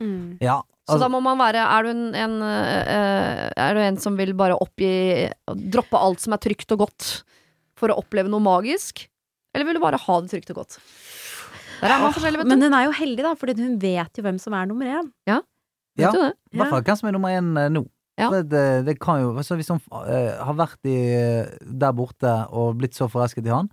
Mm. 0.02 0.42
Ja, 0.42 0.58
Så 0.82 0.96
altså, 0.96 1.06
da 1.06 1.12
må 1.14 1.20
man 1.22 1.38
være 1.38 1.62
Er 1.62 1.84
du 1.86 1.90
en, 1.92 2.06
en, 2.18 2.32
eh, 2.42 3.42
er 3.54 3.76
du 3.76 3.80
en 3.84 3.98
som 4.02 4.16
vil 4.18 4.32
bare 4.34 4.56
oppgi 4.58 5.28
Droppe 5.46 5.94
alt 5.94 6.24
som 6.24 6.34
er 6.34 6.42
trygt 6.42 6.74
og 6.74 6.82
godt 6.88 7.10
for 7.78 7.92
å 7.92 8.00
oppleve 8.02 8.30
noe 8.30 8.42
magisk? 8.42 9.04
Eller 9.54 9.68
vil 9.68 9.78
du 9.78 9.82
bare 9.82 10.00
ha 10.00 10.16
det 10.22 10.32
trygt 10.32 10.50
og 10.54 10.62
godt? 10.62 10.76
Der 11.82 11.90
er 11.90 11.98
man 11.98 12.14
forskjellig, 12.14 12.38
vet 12.38 12.46
du. 12.46 12.52
Men 12.52 12.62
hun 12.62 12.76
er 12.78 12.84
jo 12.86 12.92
heldig, 12.94 13.24
da, 13.26 13.32
fordi 13.38 13.56
hun 13.58 13.74
vet 13.82 14.18
jo 14.18 14.22
hvem 14.22 14.38
som 14.38 14.54
er 14.54 14.68
nummer 14.70 14.86
én. 14.86 15.08
ja, 15.26 15.40
vet 15.98 16.14
du 16.14 16.20
det? 16.22 16.30
i 16.52 16.60
hvert 16.60 16.70
fall 16.76 16.84
hvem 16.86 17.00
som 17.00 17.10
er 17.10 17.16
nummer 17.16 17.34
én 17.34 17.50
eh, 17.58 17.72
nå. 17.74 17.82
Ja. 18.20 18.28
Det, 18.30 18.64
det 18.86 18.98
kan 19.00 19.22
jo 19.22 19.30
altså 19.40 19.56
Hvis 19.56 19.70
hun 19.72 19.78
uh, 19.88 20.04
har 20.44 20.52
vært 20.54 20.84
i, 20.84 20.98
der 21.64 21.94
borte 21.96 22.34
og 22.52 22.76
blitt 22.78 22.94
så 22.94 23.08
forelsket 23.10 23.48
i 23.48 23.54
han, 23.54 23.70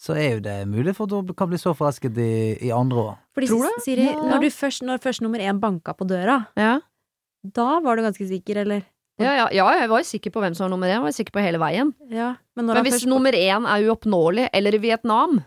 så 0.00 0.14
er 0.16 0.38
jo 0.38 0.40
det 0.44 0.54
mulig 0.70 0.94
for 0.96 1.04
at 1.04 1.12
hun 1.12 1.34
kan 1.36 1.50
bli 1.50 1.58
så 1.60 1.74
forelsket 1.76 2.16
i, 2.16 2.30
i 2.68 2.70
andre 2.72 3.02
òg. 3.02 3.18
Fordi, 3.36 3.48
Tror 3.50 3.66
du? 3.68 3.82
Siri, 3.84 4.06
Ja. 4.08 4.14
når, 4.30 4.46
du 4.46 4.48
først, 4.54 4.82
når 4.88 5.02
først 5.04 5.20
nummer 5.24 5.38
én 5.44 5.60
banka 5.60 5.92
på 5.96 6.06
døra, 6.08 6.46
Ja. 6.56 6.78
da 7.44 7.66
var 7.84 7.96
du 7.96 8.02
ganske 8.06 8.26
sikker, 8.28 8.62
eller? 8.64 8.82
Ja, 9.20 9.34
ja, 9.36 9.46
ja, 9.52 9.66
jeg 9.82 9.88
var 9.90 10.00
jo 10.00 10.08
sikker 10.08 10.32
på 10.32 10.40
hvem 10.40 10.54
som 10.56 10.64
var 10.64 10.70
nummer 10.72 10.88
én. 10.88 10.96
Jeg 10.96 11.02
var 11.04 11.12
sikker 11.12 11.32
på 11.36 11.42
hele 11.44 11.58
veien. 11.60 11.92
Ja, 12.08 12.36
men 12.56 12.64
når 12.66 12.74
Men 12.80 12.84
hvis 12.86 12.94
først 13.02 13.10
nummer 13.12 13.32
én 13.36 13.66
er 13.68 13.84
uoppnåelig, 13.90 14.48
eller 14.56 14.74
i 14.74 14.80
Vietnam, 14.80 15.42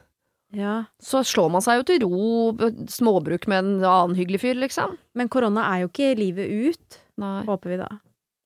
ja. 0.53 0.83
så 1.01 1.23
slår 1.25 1.49
man 1.49 1.61
seg 1.65 1.79
jo 1.81 1.83
til 1.89 2.05
ro, 2.05 2.53
småbruk 2.93 3.47
med 3.49 3.57
en 3.65 3.71
annen 3.83 4.15
hyggelig 4.15 4.43
fyr, 4.45 4.53
liksom. 4.61 4.93
Men 5.17 5.27
korona 5.33 5.65
er 5.73 5.81
jo 5.81 5.89
ikke 5.89 6.13
livet 6.19 6.45
ut, 6.69 6.99
Nei, 7.17 7.43
håper 7.45 7.69
vi 7.73 7.77
da. 7.81 7.89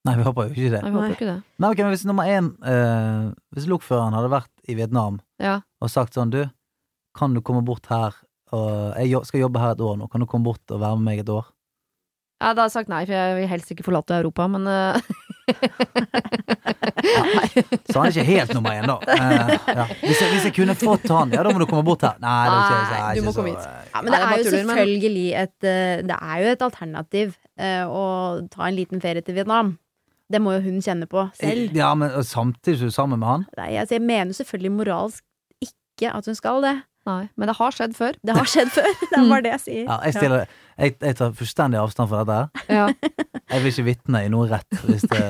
Nei, 0.08 0.16
vi 0.16 0.24
håper 0.24 0.48
jo 0.48 0.56
ikke 0.56 0.72
det. 0.72 0.80
jeg 0.84 0.92
håper 0.94 1.04
Nei. 1.04 1.12
ikke 1.18 1.28
det. 1.28 1.38
Nei, 1.60 1.70
okay, 1.72 1.84
men 1.84 1.92
Hvis 1.92 2.06
nummer 2.08 2.24
én 2.32 2.48
eh, 2.64 3.34
Hvis 3.56 3.68
lokføreren 3.68 4.14
hadde 4.16 4.30
vært 4.32 4.52
i 4.72 4.76
Vietnam 4.76 5.20
Ja. 5.44 5.58
Og 5.82 5.92
sagt 5.94 6.18
sånn 6.18 6.32
Du, 6.34 6.42
kan 7.18 7.36
du 7.36 7.42
komme 7.46 7.64
bort 7.66 7.86
her 7.92 8.16
og 8.56 8.96
Jeg 9.04 9.28
skal 9.28 9.44
jobbe 9.44 9.60
her 9.60 9.76
et 9.76 9.84
år 9.84 9.98
nå, 10.00 10.08
kan 10.08 10.24
du 10.24 10.28
komme 10.30 10.48
bort 10.48 10.64
og 10.72 10.80
være 10.80 11.00
med 11.00 11.06
meg 11.10 11.24
et 11.26 11.32
år? 11.34 11.46
Ja, 12.38 12.54
da 12.54 12.64
har 12.64 12.68
jeg 12.70 12.76
sagt 12.78 12.92
nei, 12.92 13.02
for 13.08 13.18
jeg 13.18 13.36
vil 13.40 13.50
helst 13.50 13.72
ikke 13.74 13.88
forlate 13.88 14.20
Europa, 14.22 14.46
men 14.54 14.68
Nei 17.08 17.48
Så 17.88 17.96
han 17.96 18.08
er 18.08 18.12
ikke 18.12 18.26
helt 18.28 18.54
nummer 18.56 18.76
én, 18.76 18.88
da. 18.90 18.98
Uh, 19.00 19.54
ja. 19.80 19.86
hvis, 20.02 20.20
jeg, 20.22 20.30
hvis 20.34 20.46
jeg 20.50 20.54
kunne 20.58 20.76
fått 20.78 21.08
han, 21.14 21.34
ja, 21.34 21.44
da 21.46 21.54
må 21.54 21.62
du 21.62 21.68
komme 21.70 21.86
bort 21.88 22.04
her. 22.06 22.20
Nei, 22.24 22.36
det 22.48 22.54
er 22.54 22.62
ikke, 22.62 22.78
det 22.78 23.00
er 23.00 23.08
du 23.08 23.22
ikke 23.22 23.28
må 23.30 23.36
komme 23.38 23.54
hit. 23.54 23.66
Ja, 23.94 24.02
men 24.04 24.14
det 24.14 24.20
er 24.20 24.36
jo 24.38 24.54
selvfølgelig 24.54 25.28
et 25.42 25.68
eh, 25.72 26.06
Det 26.08 26.18
er 26.18 26.38
jo 26.44 26.54
et 26.54 26.64
alternativ 26.68 27.36
eh, 27.58 27.84
å 27.88 28.04
ta 28.54 28.68
en 28.68 28.78
liten 28.78 29.04
ferie 29.04 29.26
til 29.26 29.38
Vietnam. 29.38 29.76
Det 30.28 30.42
må 30.44 30.58
jo 30.58 30.66
hun 30.66 30.82
kjenne 30.84 31.08
på 31.10 31.24
selv. 31.40 31.72
Ja, 31.78 31.94
men 31.96 32.12
Samtidig 32.12 32.28
samtidig 32.34 32.80
du 32.82 32.86
er 32.86 32.92
du 32.92 32.98
sammen 32.98 33.24
med 33.24 33.28
han. 33.32 33.48
Nei, 33.58 33.72
altså, 33.80 33.96
jeg 33.96 34.04
mener 34.04 34.36
selvfølgelig 34.36 34.74
moralsk 34.76 35.24
ikke 35.98 36.14
at 36.14 36.30
hun 36.30 36.38
skal 36.38 36.62
det. 36.64 36.76
Nei. 37.08 37.22
Men 37.40 37.48
det 37.48 37.56
har 37.56 37.72
skjedd 37.72 37.94
før. 37.96 38.18
Det 38.28 38.34
har 38.36 38.48
skjedd 38.52 38.72
før. 38.76 38.88
Det 39.12 39.16
er 39.16 39.28
bare 39.32 39.44
det 39.46 39.52
jeg 39.56 39.62
sier. 39.64 39.84
Ja, 39.88 39.96
jeg, 40.04 40.16
stiller, 40.18 40.50
jeg, 40.76 40.96
jeg 41.08 41.16
tar 41.16 41.36
fullstendig 41.40 41.80
avstand 41.80 42.10
fra 42.12 42.24
dette. 42.28 42.66
her. 42.68 42.82
Ja. 42.82 43.12
Jeg 43.48 43.64
vil 43.64 43.72
ikke 43.72 43.86
vitne 43.88 44.24
i 44.28 44.32
noe 44.34 44.50
rett. 44.52 44.82
Hvis 44.84 45.06
det, 45.08 45.22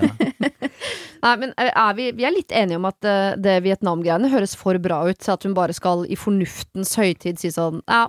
Nei, 1.23 1.33
men 1.41 1.53
eh, 1.57 1.69
er 1.69 1.93
vi, 1.97 2.07
vi 2.17 2.25
er 2.25 2.33
litt 2.33 2.53
enige 2.53 2.79
om 2.81 2.87
at 2.89 3.05
eh, 3.09 3.35
det 3.41 3.55
Vietnam-greiene 3.65 4.29
høres 4.33 4.55
for 4.57 4.77
bra 4.81 5.03
ut 5.09 5.21
til 5.21 5.33
at 5.33 5.45
hun 5.45 5.53
bare 5.57 5.73
skal 5.77 6.03
i 6.09 6.17
fornuftens 6.17 6.93
høytid 6.97 7.37
si 7.41 7.49
sånn 7.53 7.79
Ja, 7.85 8.07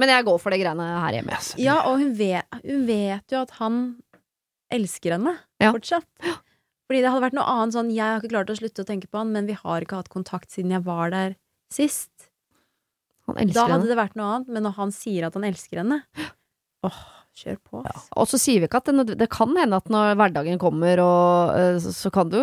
men 0.00 0.12
jeg 0.12 0.24
går 0.28 0.40
for 0.40 0.52
de 0.54 0.60
greiene 0.62 0.86
her 1.04 1.16
hjemme. 1.18 1.36
Ja, 1.60 1.78
og 1.90 2.00
hun 2.00 2.14
vet, 2.16 2.48
hun 2.64 2.86
vet 2.88 3.32
jo 3.36 3.42
at 3.44 3.52
han 3.60 3.80
elsker 4.72 5.16
henne 5.18 5.36
Ja. 5.60 5.72
fortsatt. 5.74 6.06
Fordi 6.88 7.02
det 7.04 7.10
hadde 7.12 7.24
vært 7.26 7.36
noe 7.36 7.44
annet 7.52 7.74
sånn 7.76 7.90
Jeg 7.94 8.02
har 8.06 8.18
ikke 8.22 8.32
klart 8.32 8.50
å 8.52 8.56
slutte 8.58 8.82
å 8.84 8.88
tenke 8.88 9.10
på 9.12 9.20
han, 9.20 9.32
men 9.36 9.46
vi 9.50 9.56
har 9.60 9.84
ikke 9.84 10.00
hatt 10.00 10.08
kontakt 10.12 10.50
siden 10.56 10.72
jeg 10.72 10.84
var 10.88 11.12
der 11.12 11.36
sist. 11.72 12.10
Han 13.30 13.36
Da 13.36 13.62
hadde 13.66 13.76
henne. 13.78 13.88
det 13.92 13.96
vært 14.00 14.16
noe 14.18 14.34
annet, 14.34 14.48
men 14.50 14.62
når 14.66 14.76
han 14.80 14.90
sier 14.94 15.26
at 15.28 15.34
han 15.38 15.44
elsker 15.46 15.84
henne 15.84 16.00
Åh, 16.82 16.96
kjør 17.36 17.58
på. 17.62 17.80
ass. 17.86 18.06
Og 18.18 18.26
så 18.26 18.38
sier 18.40 18.58
vi 18.62 18.66
ikke 18.66 18.78
at 18.80 18.88
det, 18.90 19.14
det 19.20 19.28
kan 19.30 19.52
hende 19.54 19.76
at 19.78 19.86
når 19.92 20.16
hverdagen 20.18 20.58
kommer, 20.58 20.98
og, 21.04 21.52
eh, 21.54 21.76
så, 21.78 22.10
kan, 22.10 22.28
du, 22.32 22.38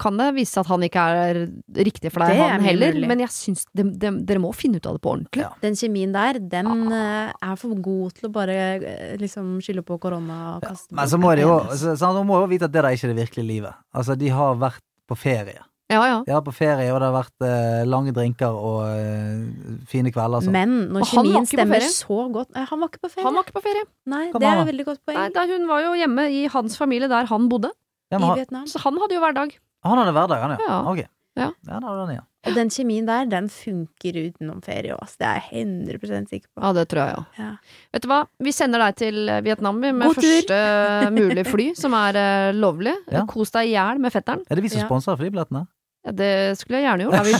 kan 0.00 0.16
det 0.16 0.28
vise 0.38 0.54
seg 0.54 0.62
at 0.62 0.70
han 0.70 0.86
ikke 0.86 1.02
er 1.26 1.40
riktig 1.84 2.12
for 2.14 2.22
deg, 2.24 2.38
Det 2.38 2.46
han 2.54 2.64
heller. 2.64 2.94
mulig. 2.96 3.10
Men 3.10 3.22
jeg 3.24 3.32
syns 3.34 3.66
de, 3.76 3.84
de, 4.00 4.12
dere 4.30 4.42
må 4.42 4.54
finne 4.56 4.78
ut 4.80 4.86
av 4.88 4.96
det 4.96 5.02
på 5.04 5.12
ordentlig. 5.12 5.42
Ja. 5.44 5.50
Den 5.62 5.76
kjemien 5.78 6.14
der, 6.16 6.38
den 6.40 6.72
Ah. 6.72 6.96
eh, 7.28 7.32
er 7.50 7.56
for 7.60 7.74
god 7.74 8.14
til 8.16 8.30
å 8.30 8.32
bare 8.32 8.56
eh, 8.80 9.16
liksom 9.20 9.56
skylde 9.60 9.84
på 9.86 9.98
korona 10.02 10.38
og 10.56 10.62
kaste 10.70 10.94
Men 10.96 11.10
så 11.12 11.18
må 11.20 11.34
de 11.36 11.42
jo 11.44 11.58
så, 11.74 11.96
så, 11.98 12.14
hun 12.16 12.26
må 12.30 12.40
jo 12.44 12.50
vite 12.54 12.70
at 12.70 12.72
det 12.72 12.80
der 12.80 12.90
er 12.92 12.96
ikke 12.96 13.12
det 13.12 13.20
virkelige 13.26 13.50
livet. 13.50 13.74
Altså, 13.92 14.16
de 14.16 14.28
har 14.32 14.54
vært 14.56 14.80
på 15.06 15.18
ferie. 15.18 15.60
Ja, 15.86 16.00
ja. 16.02 16.14
Jeg 16.26 16.34
har 16.34 16.40
vært 16.40 16.48
på 16.50 16.54
ferie, 16.56 16.86
og 16.90 16.98
det 16.98 17.06
har 17.06 17.14
vært 17.14 17.44
eh, 17.46 17.84
lange 17.86 18.12
drinker 18.16 18.56
og 18.58 18.80
eh, 18.90 19.84
fine 19.86 20.10
kvelder. 20.10 20.42
sånn. 20.42 20.52
Men 20.56 20.72
når 20.90 21.04
Og 21.04 21.06
han 21.06 21.16
var 21.16 21.22
kjemien 21.22 21.44
ikke 21.46 21.52
på 21.52 21.60
stemmer 21.60 21.84
ferie. 21.84 21.94
så 21.94 22.18
godt 22.34 22.56
eh, 22.58 22.66
Han 22.72 22.80
var 22.82 22.90
ikke 22.90 23.02
på 23.06 23.10
ferie. 23.12 23.26
Han 23.28 23.34
var 23.38 23.46
ikke 23.46 23.56
på 23.60 23.64
ferie. 23.68 23.84
Nei, 24.10 24.24
Hva 24.32 24.40
det 24.40 24.46
var 24.48 24.52
er 24.52 24.58
han? 24.58 24.66
et 24.66 24.72
veldig 24.74 24.86
godt 24.90 25.02
poeng. 25.06 25.18
Nei, 25.20 25.28
da, 25.36 25.46
hun 25.46 25.68
var 25.70 25.84
jo 25.86 25.92
hjemme 26.02 26.24
i 26.34 26.46
hans 26.56 26.76
familie 26.80 27.08
der 27.12 27.30
han 27.30 27.46
bodde. 27.52 27.70
Ja, 28.10 28.18
men 28.18 28.26
I 28.26 28.30
han, 28.32 28.38
Vietnam. 28.42 28.66
Så 28.66 28.82
han 28.82 28.98
hadde 29.02 29.14
jo 29.14 29.20
hverdag. 29.22 29.54
han 29.86 29.98
hadde 30.02 30.16
hverdag, 30.18 30.42
han, 30.42 30.56
ja. 30.58 30.66
Ja. 30.66 30.80
Ok. 30.90 31.04
Ja. 31.36 31.50
Ja, 31.68 31.78
da 31.84 32.12
ja. 32.14 32.22
Og 32.46 32.54
den 32.54 32.70
kjemien 32.70 33.06
der, 33.08 33.26
den 33.26 33.48
funker 33.50 34.14
utenom 34.16 34.60
ferie 34.64 34.94
òg, 34.94 35.06
Det 35.18 35.26
er 35.26 35.42
jeg 35.50 35.66
100 35.66 36.28
sikker 36.30 36.46
på. 36.54 36.62
Ja, 36.62 36.72
det 36.72 36.84
tror 36.88 37.02
jeg 37.02 37.16
òg. 37.18 37.24
Ja. 37.42 37.48
Vet 37.92 38.02
du 38.02 38.08
hva, 38.08 38.20
vi 38.38 38.52
sender 38.54 38.78
deg 38.78 38.96
til 38.96 39.18
Vietnam 39.42 39.80
vi, 39.82 39.90
med 39.92 40.06
God 40.14 40.22
tur. 40.22 40.22
første 40.22 41.10
mulig 41.12 41.44
fly, 41.46 41.66
som 41.74 41.92
er 41.98 42.16
eh, 42.20 42.52
lovlig. 42.54 42.94
Ja. 43.12 43.24
Kos 43.26 43.50
deg 43.50 43.66
i 43.68 43.74
hjel 43.74 43.98
med 44.00 44.14
fetteren. 44.14 44.44
Er 44.48 44.54
det 44.54 44.62
vi 44.62 44.70
som 44.72 44.80
Ja. 44.80 44.86
sponser 44.86 45.18
flybillettene? 45.18 45.66
Ja, 46.06 46.12
det 46.14 46.32
skulle 46.60 46.78
jeg 46.78 46.86
gjerne 46.86 47.06
gjort. 47.08 47.26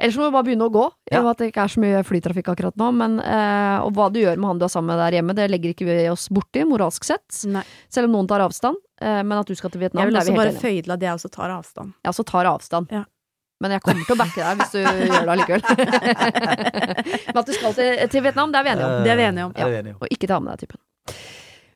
Ellers 0.00 0.16
må 0.16 0.28
vi 0.28 0.32
bare 0.32 0.46
begynne 0.46 0.68
å 0.68 0.72
gå, 0.72 0.84
i 1.10 1.16
og 1.18 1.24
med 1.24 1.30
at 1.32 1.40
det 1.42 1.48
ikke 1.50 1.64
er 1.66 1.72
så 1.72 1.80
mye 1.82 2.02
flytrafikk 2.06 2.50
akkurat 2.52 2.76
nå. 2.80 2.90
Men, 2.96 3.18
eh, 3.20 3.82
og 3.82 3.90
hva 3.96 4.06
du 4.14 4.20
gjør 4.22 4.38
med 4.38 4.52
han 4.52 4.60
du 4.60 4.64
er 4.68 4.72
sammen 4.72 4.94
med 4.94 5.02
der 5.02 5.18
hjemme, 5.18 5.34
det 5.36 5.48
legger 5.50 5.74
ikke 5.74 5.88
vi 5.88 5.96
oss 6.12 6.28
borti, 6.32 6.62
moralsk 6.68 7.04
sett. 7.08 7.42
Nei. 7.50 7.64
Selv 7.92 8.08
om 8.08 8.14
noen 8.14 8.30
tar 8.30 8.44
avstand. 8.44 8.78
Eh, 9.02 9.20
men 9.26 9.34
at 9.40 9.50
du 9.50 9.56
skal 9.58 9.72
til 9.74 9.82
Vietnam, 9.82 10.04
Jeg 10.04 10.12
vil 10.12 10.14
det 10.14 10.20
er 10.20 10.28
også 10.28 10.32
vi 10.32 10.38
bare 10.38 10.52
helt 10.52 10.60
enige 10.62 10.62
om. 10.62 10.68
føye 10.70 10.86
til 10.86 10.94
at 10.94 11.06
jeg 11.08 11.18
også 11.18 11.32
tar 11.34 11.56
avstand. 11.56 11.92
Jeg 12.04 12.14
også 12.14 12.26
tar 12.30 12.50
avstand. 12.52 12.94
Ja. 12.94 13.02
Men 13.60 13.74
jeg 13.76 13.84
kommer 13.84 14.06
til 14.08 14.14
å 14.16 14.20
backe 14.22 14.40
deg 14.40 14.62
hvis 14.62 14.72
du 14.72 14.78
gjør 14.80 15.26
det 15.26 15.34
allikevel. 15.34 15.62
men 17.34 17.42
at 17.42 17.50
du 17.50 17.52
skal 17.58 17.74
til, 17.76 17.90
til 18.14 18.24
Vietnam, 18.24 18.54
det 18.54 18.62
er 18.62 18.64
vi 18.64 18.72
enige 18.76 18.86
om. 18.88 19.04
Det 19.04 19.12
er 19.12 19.20
vi 19.20 19.26
enige 19.26 19.50
om. 19.50 19.52
Ja. 19.58 19.96
Og 19.98 20.06
ikke 20.14 20.30
ta 20.30 20.38
med 20.40 20.54
deg 20.54 20.64
typen. 20.64 20.80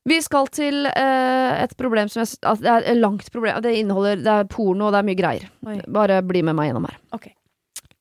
Vi 0.05 0.19
skal 0.21 0.51
til 0.53 0.85
eh, 0.91 1.63
et 1.63 1.73
problem 1.81 2.11
som 2.13 2.21
jeg, 2.21 2.37
altså, 2.43 2.61
Det 2.61 2.73
er 2.73 2.91
et 2.93 3.01
langt 3.01 3.31
problem. 3.33 3.63
Det 3.65 3.73
inneholder 3.79 4.21
Det 4.21 4.35
er 4.35 4.51
porno, 4.53 4.89
og 4.89 4.93
det 4.93 5.01
er 5.01 5.09
mye 5.09 5.21
greier. 5.21 5.49
Oi. 5.65 5.79
Bare 5.97 6.21
bli 6.27 6.45
med 6.45 6.59
meg 6.59 6.69
gjennom 6.69 6.91
her. 6.91 6.99
Okay. 7.17 7.33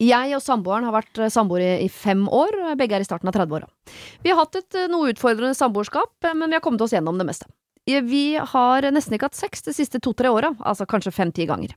Jeg 0.03 0.33
og 0.35 0.41
samboeren 0.43 0.87
har 0.87 0.95
vært 0.95 1.21
eh, 1.21 1.31
samboere 1.31 1.77
i, 1.77 1.87
i 1.87 1.91
fem 1.91 2.25
år. 2.27 2.75
Begge 2.79 2.97
er 2.97 3.05
i 3.05 3.07
starten 3.07 3.29
av 3.31 3.37
30-åra. 3.37 3.69
Vi 4.23 4.33
har 4.33 4.41
hatt 4.41 4.59
et 4.59 4.79
eh, 4.81 4.89
noe 4.91 5.13
utfordrende 5.13 5.55
samboerskap, 5.57 6.15
eh, 6.25 6.35
men 6.35 6.51
vi 6.51 6.59
har 6.59 6.65
kommet 6.65 6.83
oss 6.83 6.95
gjennom 6.95 7.19
det 7.21 7.27
meste. 7.29 7.47
Eh, 7.89 8.01
Vi 8.01 8.35
har 8.37 8.85
nesten 8.91 9.15
ikke 9.17 9.27
hatt 9.29 9.39
sex 9.39 9.61
de 9.65 9.73
siste 9.75 9.99
to-tre 9.99 10.31
åra, 10.31 10.53
altså 10.63 10.87
kanskje 10.89 11.13
fem-ti 11.13 11.47
ganger. 11.49 11.75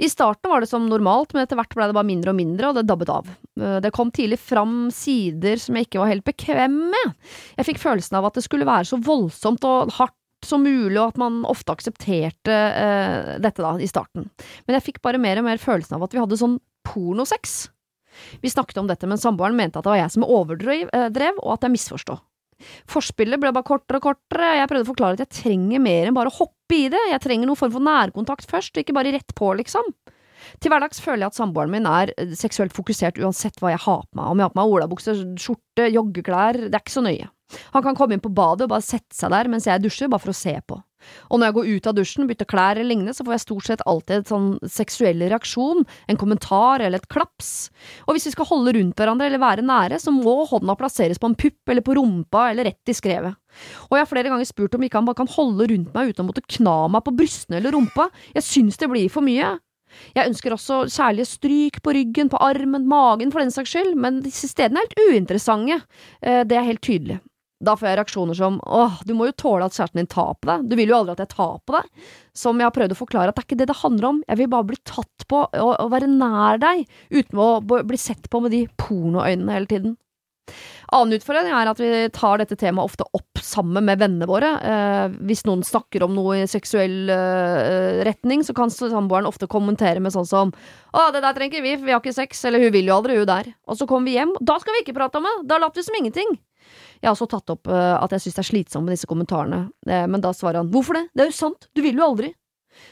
I 0.00 0.08
starten 0.08 0.50
var 0.50 0.60
det 0.62 0.68
som 0.70 0.86
normalt, 0.88 1.32
men 1.34 1.44
etter 1.44 1.58
hvert 1.58 1.74
ble 1.76 1.88
det 1.90 1.96
bare 1.96 2.08
mindre 2.08 2.32
og 2.32 2.38
mindre, 2.38 2.68
og 2.70 2.76
det 2.78 2.86
dabbet 2.88 3.12
av. 3.12 3.28
Eh, 3.60 3.80
Det 3.80 3.92
kom 3.92 4.10
tidlig 4.10 4.38
fram 4.38 4.90
sider 4.90 5.56
som 5.56 5.76
jeg 5.76 5.88
ikke 5.88 6.00
var 6.00 6.12
helt 6.12 6.24
bekvem 6.24 6.78
med. 6.92 7.14
Jeg 7.56 7.66
fikk 7.66 7.78
følelsen 7.82 8.16
av 8.16 8.26
at 8.26 8.34
det 8.34 8.44
skulle 8.44 8.68
være 8.68 8.88
så 8.88 9.00
voldsomt 9.00 9.64
og 9.64 9.92
hardt 9.98 10.16
som 10.44 10.62
mulig, 10.64 10.96
og 10.96 11.08
at 11.12 11.18
man 11.20 11.42
ofte 11.44 11.68
aksepterte 11.68 12.48
uh, 12.48 13.36
dette 13.44 13.60
da, 13.60 13.74
i 13.76 13.84
starten. 13.84 14.30
Men 14.64 14.78
jeg 14.78 14.86
fikk 14.86 15.02
bare 15.04 15.20
mer 15.20 15.36
og 15.36 15.44
mer 15.44 15.60
følelsen 15.60 15.98
av 15.98 16.06
at 16.06 16.14
vi 16.14 16.18
hadde 16.22 16.38
sånn 16.40 16.56
pornosex. 16.88 17.68
Vi 18.40 18.48
snakket 18.48 18.80
om 18.80 18.88
dette, 18.88 19.04
men 19.06 19.20
samboeren 19.20 19.54
mente 19.54 19.76
at 19.76 19.84
det 19.84 19.92
var 19.92 20.00
jeg 20.00 20.14
som 20.16 20.24
overdrev, 20.24 20.88
drev, 21.12 21.36
og 21.44 21.58
at 21.58 21.68
jeg 21.68 21.74
misforstod. 21.76 22.24
Forspillet 22.90 23.40
ble 23.40 23.52
bare 23.54 23.66
kortere 23.66 24.00
og 24.00 24.06
kortere, 24.10 24.54
jeg 24.58 24.70
prøvde 24.70 24.86
å 24.86 24.90
forklare 24.92 25.18
at 25.18 25.24
jeg 25.26 25.42
trenger 25.42 25.82
mer 25.82 26.08
enn 26.08 26.16
bare 26.16 26.32
å 26.32 26.38
hoppe 26.38 26.76
i 26.76 26.88
det, 26.92 27.02
jeg 27.12 27.24
trenger 27.24 27.50
noen 27.50 27.58
form 27.58 27.74
for 27.74 27.86
nærkontakt 27.86 28.50
først, 28.50 28.74
og 28.74 28.84
ikke 28.84 28.96
bare 28.96 29.14
rett 29.16 29.34
på, 29.36 29.52
liksom. 29.60 29.92
Til 30.60 30.72
hverdags 30.72 31.02
føler 31.04 31.26
jeg 31.26 31.32
at 31.32 31.38
samboeren 31.38 31.72
min 31.72 31.88
er 31.88 32.12
eh, 32.16 32.32
seksuelt 32.38 32.74
fokusert 32.76 33.20
uansett 33.20 33.58
hva 33.60 33.74
jeg 33.74 33.82
har 33.84 34.04
på 34.06 34.18
meg, 34.18 34.30
om 34.30 34.40
jeg 34.40 34.48
har 34.48 34.54
på 34.54 34.60
meg 34.60 34.76
olabukse, 34.76 35.16
skjorte, 35.40 35.90
joggeklær, 35.92 36.60
det 36.68 36.72
er 36.72 36.84
ikke 36.84 36.96
så 36.96 37.04
nøye. 37.04 37.28
Han 37.74 37.84
kan 37.84 37.98
komme 37.98 38.16
inn 38.16 38.22
på 38.22 38.32
badet 38.32 38.66
og 38.66 38.72
bare 38.72 38.86
sette 38.86 39.16
seg 39.16 39.32
der 39.34 39.50
mens 39.50 39.66
jeg 39.68 39.82
dusjer, 39.82 40.10
bare 40.10 40.22
for 40.22 40.32
å 40.32 40.40
se 40.40 40.54
på. 40.66 40.78
Og 41.30 41.40
når 41.40 41.50
jeg 41.50 41.56
går 41.58 41.70
ut 41.70 41.88
av 41.90 41.96
dusjen, 41.98 42.28
bytter 42.30 42.48
klær 42.50 42.78
eller 42.78 42.90
lignende, 42.90 43.14
så 43.16 43.26
får 43.26 43.36
jeg 43.36 43.44
stort 43.44 43.68
sett 43.68 43.84
alltid 43.88 44.16
en 44.18 44.28
sånn 44.30 44.50
seksuell 44.70 45.24
reaksjon, 45.30 45.86
en 46.10 46.20
kommentar 46.20 46.84
eller 46.84 47.00
et 47.00 47.10
klaps. 47.12 47.70
Og 48.06 48.16
hvis 48.16 48.28
vi 48.30 48.34
skal 48.34 48.48
holde 48.50 48.74
rundt 48.76 49.00
hverandre 49.00 49.30
eller 49.30 49.42
være 49.42 49.66
nære, 49.66 50.00
så 50.02 50.14
må 50.14 50.42
hånda 50.50 50.76
plasseres 50.80 51.20
på 51.20 51.30
en 51.30 51.38
pupp 51.38 51.72
eller 51.72 51.86
på 51.86 51.96
rumpa 51.98 52.50
eller 52.50 52.70
rett 52.70 52.92
i 52.92 52.96
skrevet. 52.96 53.38
Og 53.88 53.96
jeg 53.96 54.04
har 54.04 54.10
flere 54.10 54.30
ganger 54.30 54.46
spurt 54.48 54.76
om 54.76 54.84
ikke 54.86 55.00
han 55.00 55.08
bare 55.08 55.22
kan 55.22 55.32
holde 55.32 55.66
rundt 55.72 55.96
meg 55.96 56.12
uten 56.12 56.24
å 56.24 56.28
måtte 56.28 56.46
kna 56.46 56.76
meg 56.92 57.02
på 57.06 57.16
brystene 57.16 57.58
eller 57.58 57.74
rumpa, 57.74 58.10
jeg 58.36 58.46
syns 58.46 58.78
det 58.80 58.90
blir 58.92 59.10
for 59.12 59.26
mye. 59.26 59.56
Jeg 60.14 60.30
ønsker 60.30 60.54
også 60.54 60.84
kjærlige 60.86 61.26
stryk 61.26 61.80
på 61.82 61.94
ryggen, 61.96 62.30
på 62.30 62.38
armen, 62.42 62.86
magen 62.90 63.32
for 63.34 63.42
den 63.42 63.50
saks 63.54 63.72
skyld, 63.74 63.96
men 63.98 64.20
disse 64.22 64.50
stedene 64.50 64.78
er 64.82 64.86
helt 64.86 65.10
uinteressante, 65.10 65.80
Eh, 66.22 66.44
det 66.44 66.56
er 66.56 66.66
helt 66.66 66.82
tydelig. 66.84 67.18
Da 67.60 67.74
får 67.76 67.90
jeg 67.90 67.98
reaksjoner 68.00 68.36
som 68.38 68.56
åh, 68.64 69.00
du 69.04 69.12
må 69.16 69.28
jo 69.28 69.36
tåle 69.36 69.66
at 69.68 69.76
kjæresten 69.76 70.00
din 70.00 70.08
tar 70.08 70.32
på 70.40 70.48
deg, 70.48 70.68
du 70.70 70.76
vil 70.78 70.92
jo 70.92 71.00
aldri 71.02 71.12
at 71.12 71.24
jeg 71.26 71.34
tar 71.34 71.58
på 71.60 71.76
deg. 71.76 71.88
Som 72.40 72.60
jeg 72.60 72.70
har 72.70 72.76
prøvd 72.76 72.94
å 72.94 73.00
forklare 73.00 73.32
at 73.32 73.36
det 73.36 73.44
er 73.44 73.48
ikke 73.50 73.60
det 73.60 73.70
det 73.70 73.80
handler 73.82 74.08
om, 74.08 74.20
jeg 74.24 74.40
vil 74.40 74.52
bare 74.54 74.68
bli 74.70 74.78
tatt 74.88 75.26
på 75.28 75.42
og, 75.44 75.72
og 75.76 75.90
være 75.92 76.08
nær 76.08 76.60
deg, 76.62 76.86
uten 77.12 77.42
å 77.42 77.50
bli 77.60 78.00
sett 78.00 78.30
på 78.32 78.40
med 78.40 78.56
de 78.56 78.64
pornoøynene 78.80 79.58
hele 79.58 79.70
tiden. 79.70 79.98
Annen 80.90 81.14
utfordring 81.20 81.52
er 81.54 81.68
at 81.70 81.78
vi 81.78 81.90
tar 82.14 82.40
dette 82.40 82.56
temaet 82.58 82.90
ofte 82.90 83.06
opp 83.14 83.38
sammen 83.44 83.86
med 83.86 84.00
vennene 84.00 84.26
våre. 84.26 84.50
Eh, 84.58 85.12
hvis 85.28 85.44
noen 85.46 85.62
snakker 85.66 86.02
om 86.02 86.16
noe 86.16 86.40
i 86.40 86.48
seksuell 86.50 87.12
eh, 87.14 88.00
retning, 88.08 88.42
så 88.46 88.56
kan 88.56 88.72
samboeren 88.74 89.28
ofte 89.30 89.46
kommentere 89.50 90.02
med 90.02 90.16
sånn 90.16 90.26
som 90.26 90.50
'Å, 90.90 91.12
det 91.14 91.22
der 91.22 91.36
trenger 91.36 91.62
vi, 91.62 91.76
for 91.76 91.86
vi 91.86 91.94
har 91.94 92.02
ikke 92.02 92.16
sex', 92.16 92.42
eller 92.44 92.58
'hun 92.58 92.74
vil 92.74 92.90
jo 92.90 92.96
aldri, 92.96 93.20
hun 93.20 93.30
der'. 93.30 93.54
Og 93.68 93.78
så 93.78 93.86
kommer 93.86 94.10
vi 94.10 94.18
hjem, 94.18 94.34
da 94.42 94.58
skal 94.58 94.74
vi 94.74 94.82
ikke 94.82 94.98
prate 94.98 95.22
om 95.22 95.28
det! 95.28 95.46
Da 95.46 95.58
later 95.58 95.78
vi 95.78 95.86
som 95.86 95.94
ingenting. 95.94 96.38
Jeg 97.00 97.08
har 97.08 97.16
også 97.16 97.30
tatt 97.32 97.52
opp 97.54 97.70
eh, 97.72 97.96
at 97.96 98.12
jeg 98.12 98.26
synes 98.26 98.36
det 98.36 98.42
er 98.42 98.50
slitsomt 98.50 98.86
med 98.86 98.94
disse 98.96 99.08
kommentarene, 99.08 99.60
eh, 99.88 100.06
men 100.06 100.20
da 100.20 100.34
svarer 100.36 100.60
han 100.60 100.70
'Hvorfor 100.70 100.98
det? 100.98 101.08
Det 101.14 101.24
er 101.24 101.30
jo 101.30 101.38
sant, 101.38 101.68
du 101.74 101.82
vil 101.82 101.96
jo 101.96 102.04
aldri'. 102.04 102.34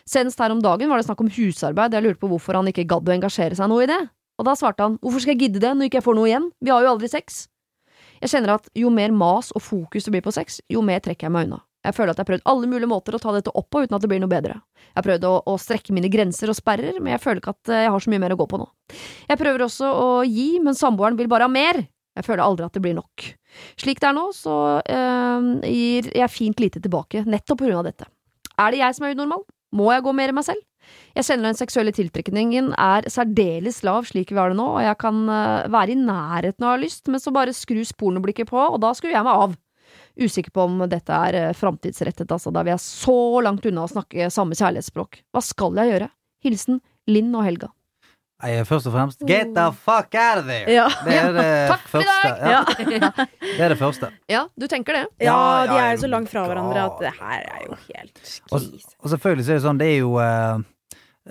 Senest 0.08 0.40
her 0.40 0.50
om 0.50 0.62
dagen 0.62 0.88
var 0.88 0.98
det 0.98 1.06
snakk 1.06 1.20
om 1.20 1.30
husarbeid, 1.30 1.92
jeg 1.92 2.02
lurte 2.02 2.20
på 2.20 2.30
hvorfor 2.32 2.56
han 2.56 2.66
ikke 2.66 2.88
gadd 2.88 3.08
å 3.08 3.14
engasjere 3.14 3.54
seg 3.56 3.68
noe 3.68 3.84
i 3.84 3.90
det. 3.90 4.00
Og 4.38 4.44
da 4.46 4.54
svarte 4.56 4.80
han 4.80 4.98
'Hvorfor 4.98 5.20
skal 5.20 5.36
jeg 5.36 5.40
gidde 5.44 5.60
det 5.60 5.76
når 5.76 5.88
ikke 5.88 6.00
jeg 6.00 6.08
får 6.08 6.16
noe 6.16 6.28
igjen? 6.28 6.50
Vi 6.62 6.70
har 6.70 6.82
jo 6.82 6.92
aldri 6.96 7.08
sex'. 7.08 7.48
Jeg 8.20 8.30
kjenner 8.30 8.54
at 8.54 8.68
jo 8.74 8.90
mer 8.90 9.12
mas 9.12 9.52
og 9.54 9.62
fokus 9.62 10.04
det 10.04 10.10
blir 10.10 10.22
på 10.22 10.32
sex, 10.34 10.60
jo 10.68 10.82
mer 10.82 11.00
trekker 11.00 11.28
jeg 11.28 11.32
meg 11.32 11.46
unna. 11.46 11.62
Jeg 11.84 11.94
føler 11.94 12.10
at 12.10 12.18
jeg 12.18 12.26
har 12.26 12.30
prøvd 12.32 12.48
alle 12.50 12.66
mulige 12.66 12.90
måter 12.90 13.14
å 13.14 13.20
ta 13.22 13.32
dette 13.32 13.52
opp 13.54 13.68
på 13.70 13.84
uten 13.84 13.94
at 13.94 14.02
det 14.02 14.10
blir 14.10 14.20
noe 14.20 14.32
bedre. 14.32 14.58
Jeg 14.90 14.98
har 14.98 15.06
prøvd 15.06 15.26
å, 15.28 15.34
å 15.46 15.54
strekke 15.62 15.94
mine 15.94 16.10
grenser 16.10 16.50
og 16.50 16.58
sperrer, 16.58 16.98
men 16.98 17.14
jeg 17.14 17.22
føler 17.22 17.40
ikke 17.42 17.54
at 17.54 17.70
eh, 17.70 17.84
jeg 17.86 17.92
har 17.94 18.02
så 18.02 18.10
mye 18.10 18.22
mer 18.24 18.34
å 18.34 18.40
gå 18.40 18.48
på 18.50 18.58
nå. 18.58 18.66
Jeg 19.30 19.38
prøver 19.38 19.64
også 19.68 19.86
å 19.86 20.08
gi, 20.26 20.48
men 20.64 20.74
samboeren 20.74 21.18
vil 21.18 21.30
bare 21.30 21.46
ha 21.46 21.52
mer. 21.52 21.84
Jeg 22.18 22.26
føler 22.26 22.42
aldri 22.42 22.66
at 22.66 22.74
det 22.74 22.82
blir 22.82 22.98
nok. 22.98 23.28
Slik 23.80 24.00
det 24.02 24.10
er 24.10 24.16
nå, 24.16 24.28
så 24.36 24.56
eh, 24.84 25.52
gir 25.68 26.10
jeg 26.14 26.32
fint 26.34 26.62
lite 26.62 26.82
tilbake, 26.84 27.24
nettopp 27.26 27.64
av 27.68 27.86
dette. 27.88 28.08
Er 28.58 28.74
det 28.74 28.82
jeg 28.82 28.96
som 28.96 29.06
er 29.06 29.14
unormal? 29.16 29.44
Må 29.76 29.90
jeg 29.92 30.04
gå 30.06 30.14
mer 30.16 30.32
i 30.32 30.36
meg 30.36 30.46
selv? 30.46 30.64
Jeg 31.16 31.26
kjenner 31.26 31.50
den 31.50 31.58
seksuelle 31.58 31.92
tiltrekningen 31.92 32.70
er 32.80 33.08
særdeles 33.12 33.82
lav 33.84 34.06
slik 34.08 34.30
vi 34.32 34.38
har 34.40 34.52
det 34.52 34.58
nå, 34.60 34.66
og 34.78 34.84
jeg 34.84 34.98
kan 35.02 35.22
eh, 35.28 35.70
være 35.72 35.94
i 35.94 36.00
nærheten 36.00 36.64
av 36.64 36.72
å 36.72 36.76
ha 36.76 36.82
lyst, 36.82 37.08
men 37.12 37.22
så 37.22 37.34
bare 37.34 37.56
skrus 37.56 37.92
pornoblikket 37.96 38.48
på, 38.50 38.60
og 38.60 38.78
da 38.84 38.94
skrur 38.96 39.12
jeg 39.12 39.26
meg 39.26 39.46
av. 39.46 39.56
Usikker 40.18 40.50
på 40.54 40.64
om 40.66 40.80
dette 40.90 41.14
er 41.14 41.36
uh, 41.38 41.56
framtidsrettet, 41.56 42.26
altså, 42.34 42.50
da 42.54 42.64
vi 42.66 42.72
er 42.74 42.80
så 42.82 43.38
langt 43.44 43.66
unna 43.70 43.84
å 43.86 43.90
snakke 43.92 44.30
samme 44.34 44.58
kjærlighetsspråk. 44.58 45.22
Hva 45.30 45.42
skal 45.44 45.78
jeg 45.78 45.92
gjøre? 45.92 46.08
Hilsen 46.42 46.80
Linn 47.08 47.30
og 47.38 47.46
Helga. 47.46 47.70
Nei, 48.38 48.52
først 48.62 48.86
og 48.86 48.92
fremst 48.94 49.22
Get 49.26 49.48
the 49.56 49.64
fuck 49.74 50.14
out 50.14 50.38
of 50.38 50.46
there! 50.46 50.70
Ja. 50.70 50.84
Det 51.04 51.14
er 51.18 51.32
det 51.34 51.46
Takk 51.72 51.88
for 51.90 52.04
i 52.04 52.06
første. 52.06 52.28
dag! 52.30 52.52
Ja, 52.52 52.60
Ja. 52.94 53.10
det 53.42 53.60
er 53.64 53.68
det 53.74 53.78
første. 53.80 54.10
ja, 54.30 54.42
du 54.60 54.66
tenker 54.70 54.94
det? 55.00 55.04
Ja, 55.26 55.34
Ja, 55.34 55.66
de 55.72 55.78
er 55.82 55.90
jo 55.96 56.02
så 56.04 56.10
langt 56.12 56.30
fra 56.30 56.44
hverandre 56.46 56.84
at 56.86 57.00
det 57.02 57.12
her 57.18 57.40
er 57.50 57.64
jo 57.66 57.78
helt 57.88 58.20
Og, 58.52 58.68
og 59.02 59.10
selvfølgelig 59.10 59.46
så 59.48 59.50
er 59.56 59.58
det 59.58 59.64
sånn, 59.66 59.80
det 59.82 59.88
er 59.90 59.98
jo 60.04 60.12
eh, 60.22 60.62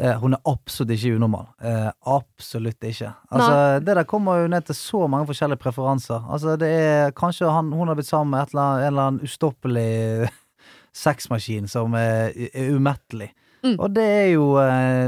eh, 0.03 0.17
Hun 0.19 0.35
er 0.35 0.43
absolutt 0.51 0.91
ikke 0.97 1.13
unormal. 1.15 1.47
Uh, 1.63 1.87
absolutt 2.17 2.83
ikke. 2.91 3.13
Altså, 3.31 3.55
det 3.87 3.95
der 4.01 4.03
kommer 4.11 4.43
jo 4.43 4.51
ned 4.51 4.67
til 4.67 4.75
så 4.75 5.07
mange 5.07 5.29
forskjellige 5.31 5.63
preferanser. 5.63 6.27
Altså, 6.27 6.57
det 6.59 6.69
er 6.75 7.15
kanskje 7.17 7.47
han, 7.55 7.71
hun 7.71 7.87
har 7.87 7.95
blitt 7.97 8.11
sammen 8.11 8.35
med 8.35 8.43
et 8.43 8.51
eller 8.53 8.67
annet, 8.67 8.83
en 8.83 8.91
eller 8.91 9.07
annen 9.07 9.23
ustoppelig 9.25 10.29
sexmaskin 11.07 11.67
som 11.71 11.95
er, 11.97 12.35
er 12.51 12.75
umettelig. 12.75 13.31
Mm. 13.67 13.77
Og 13.83 13.93
det 13.95 14.03
er 14.07 14.27
jo 14.31 14.47
eh, 14.61 15.07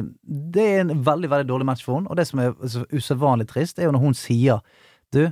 Det 0.55 0.65
er 0.65 0.81
en 0.83 0.93
veldig, 1.05 1.29
veldig 1.31 1.49
dårlig 1.49 1.67
match 1.69 1.85
for 1.85 1.97
henne. 1.99 2.11
Og 2.11 2.19
det 2.19 2.27
som 2.29 2.41
er 2.43 2.55
usedvanlig 2.91 3.47
trist, 3.49 3.79
er 3.79 3.89
jo 3.89 3.95
når 3.95 4.03
hun 4.03 4.17
sier 4.17 4.63
Du, 5.13 5.23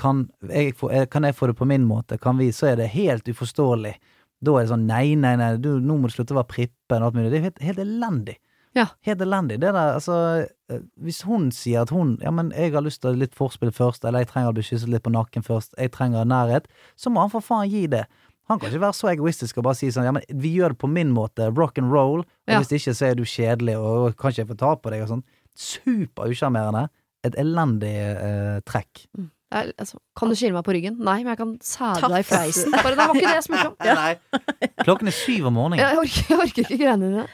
kan 0.00 0.26
jeg, 0.48 0.74
få, 0.78 0.90
eh, 0.90 1.06
kan 1.06 1.24
jeg 1.24 1.36
få 1.36 1.50
det 1.50 1.58
på 1.58 1.68
min 1.68 1.84
måte? 1.86 2.18
Kan 2.18 2.38
vi? 2.40 2.50
Så 2.52 2.72
er 2.72 2.80
det 2.80 2.92
helt 2.94 3.28
uforståelig. 3.28 3.94
Da 4.42 4.54
er 4.56 4.64
det 4.64 4.72
sånn 4.72 4.88
nei, 4.88 5.12
nei, 5.14 5.36
nei, 5.38 5.52
du, 5.62 5.76
nå 5.80 5.98
må 6.00 6.10
du 6.10 6.16
slutte 6.16 6.34
å 6.34 6.40
være 6.40 6.50
prippen 6.50 7.02
og 7.02 7.10
alt 7.10 7.18
mulig. 7.18 7.30
Det 7.30 7.38
er 7.38 7.46
helt, 7.50 7.62
helt 7.62 7.84
elendig. 7.84 8.38
Ja. 8.74 8.86
Helt 9.04 9.20
elendig. 9.20 9.60
Det 9.60 9.72
der, 9.72 9.94
altså 9.98 10.46
eh, 10.72 10.80
Hvis 10.96 11.22
hun 11.28 11.50
sier 11.52 11.84
at 11.84 11.90
hun 11.92 12.16
Ja, 12.22 12.30
men 12.32 12.52
jeg 12.56 12.72
har 12.72 12.84
lyst 12.84 13.02
til 13.02 13.18
litt 13.20 13.36
forspill 13.36 13.72
først, 13.72 14.04
eller 14.04 14.24
jeg 14.24 14.32
trenger 14.32 14.52
å 14.52 14.56
bli 14.56 14.64
kysset 14.64 14.88
litt 14.88 15.04
på 15.04 15.12
nakken 15.12 15.44
først, 15.44 15.76
jeg 15.78 15.92
trenger 15.92 16.24
nærhet, 16.24 16.68
så 16.96 17.12
må 17.12 17.20
han 17.20 17.32
for 17.32 17.44
faen 17.44 17.68
gi 17.70 17.84
det. 17.92 18.06
Han 18.52 18.60
kan 18.62 18.70
ikke 18.70 18.84
være 18.84 18.98
så 19.00 19.10
egoistisk 19.12 19.58
og 19.62 19.64
bare 19.66 19.78
si 19.80 19.88
sånn 19.94 20.04
Ja, 20.08 20.12
men 20.14 20.22
vi 20.42 20.54
gjør 20.58 20.74
det 20.76 20.80
på 20.84 20.90
min 20.92 21.10
måte. 21.16 21.48
Rock 21.56 21.78
and 21.82 21.90
roll. 21.92 22.20
Og 22.22 22.52
Ja. 22.52 22.60
hvis 22.62 22.72
ikke, 22.78 22.94
så 22.94 23.10
er 23.10 23.14
du 23.18 23.24
kjedelig, 23.24 23.76
og, 23.80 24.16
kan 24.20 24.30
ikke 24.32 24.44
jeg 24.44 24.50
få 24.52 24.58
ta 24.60 24.74
på 24.76 24.90
deg, 24.92 25.02
og 25.06 25.08
sånn. 25.16 25.22
Super 25.56 26.30
usjarmerende. 26.32 26.86
Et 27.24 27.34
elendig 27.38 27.92
eh, 27.94 28.58
trekk. 28.66 29.06
Mm. 29.18 29.30
Jeg, 29.52 29.72
altså, 29.78 29.98
kan 30.16 30.30
du 30.32 30.34
kile 30.34 30.54
meg 30.56 30.64
på 30.64 30.72
ryggen? 30.72 30.94
Nei, 31.04 31.18
men 31.22 31.34
jeg 31.34 31.38
kan 31.42 31.50
sæde 31.60 32.08
deg 32.08 32.22
i 32.22 32.28
fleisen. 32.30 32.72
Bare 32.72 32.94
det 32.96 32.96
var 33.02 33.12
ikke 33.12 33.28
det 33.28 33.34
jeg 33.36 33.44
spurte 33.44 33.68
om. 33.68 33.76
Ja. 33.84 34.14
Klokken 34.86 35.10
er 35.10 35.16
syv 35.18 35.46
om 35.50 35.58
morgenen. 35.58 35.82
Jeg 35.82 35.98
orker, 36.00 36.24
jeg 36.32 36.38
orker 36.46 36.62
ikke 36.64 36.78
greiene 36.80 37.10
dine. 37.12 37.26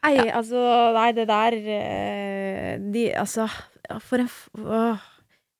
Nei, 0.00 0.14
altså, 0.32 0.62
nei, 0.96 1.08
det 1.12 1.26
der 1.28 1.56
eh, 1.60 2.78
De, 2.94 3.02
altså 3.20 3.44
For 4.00 4.16
en 4.22 4.30
f- 4.32 4.48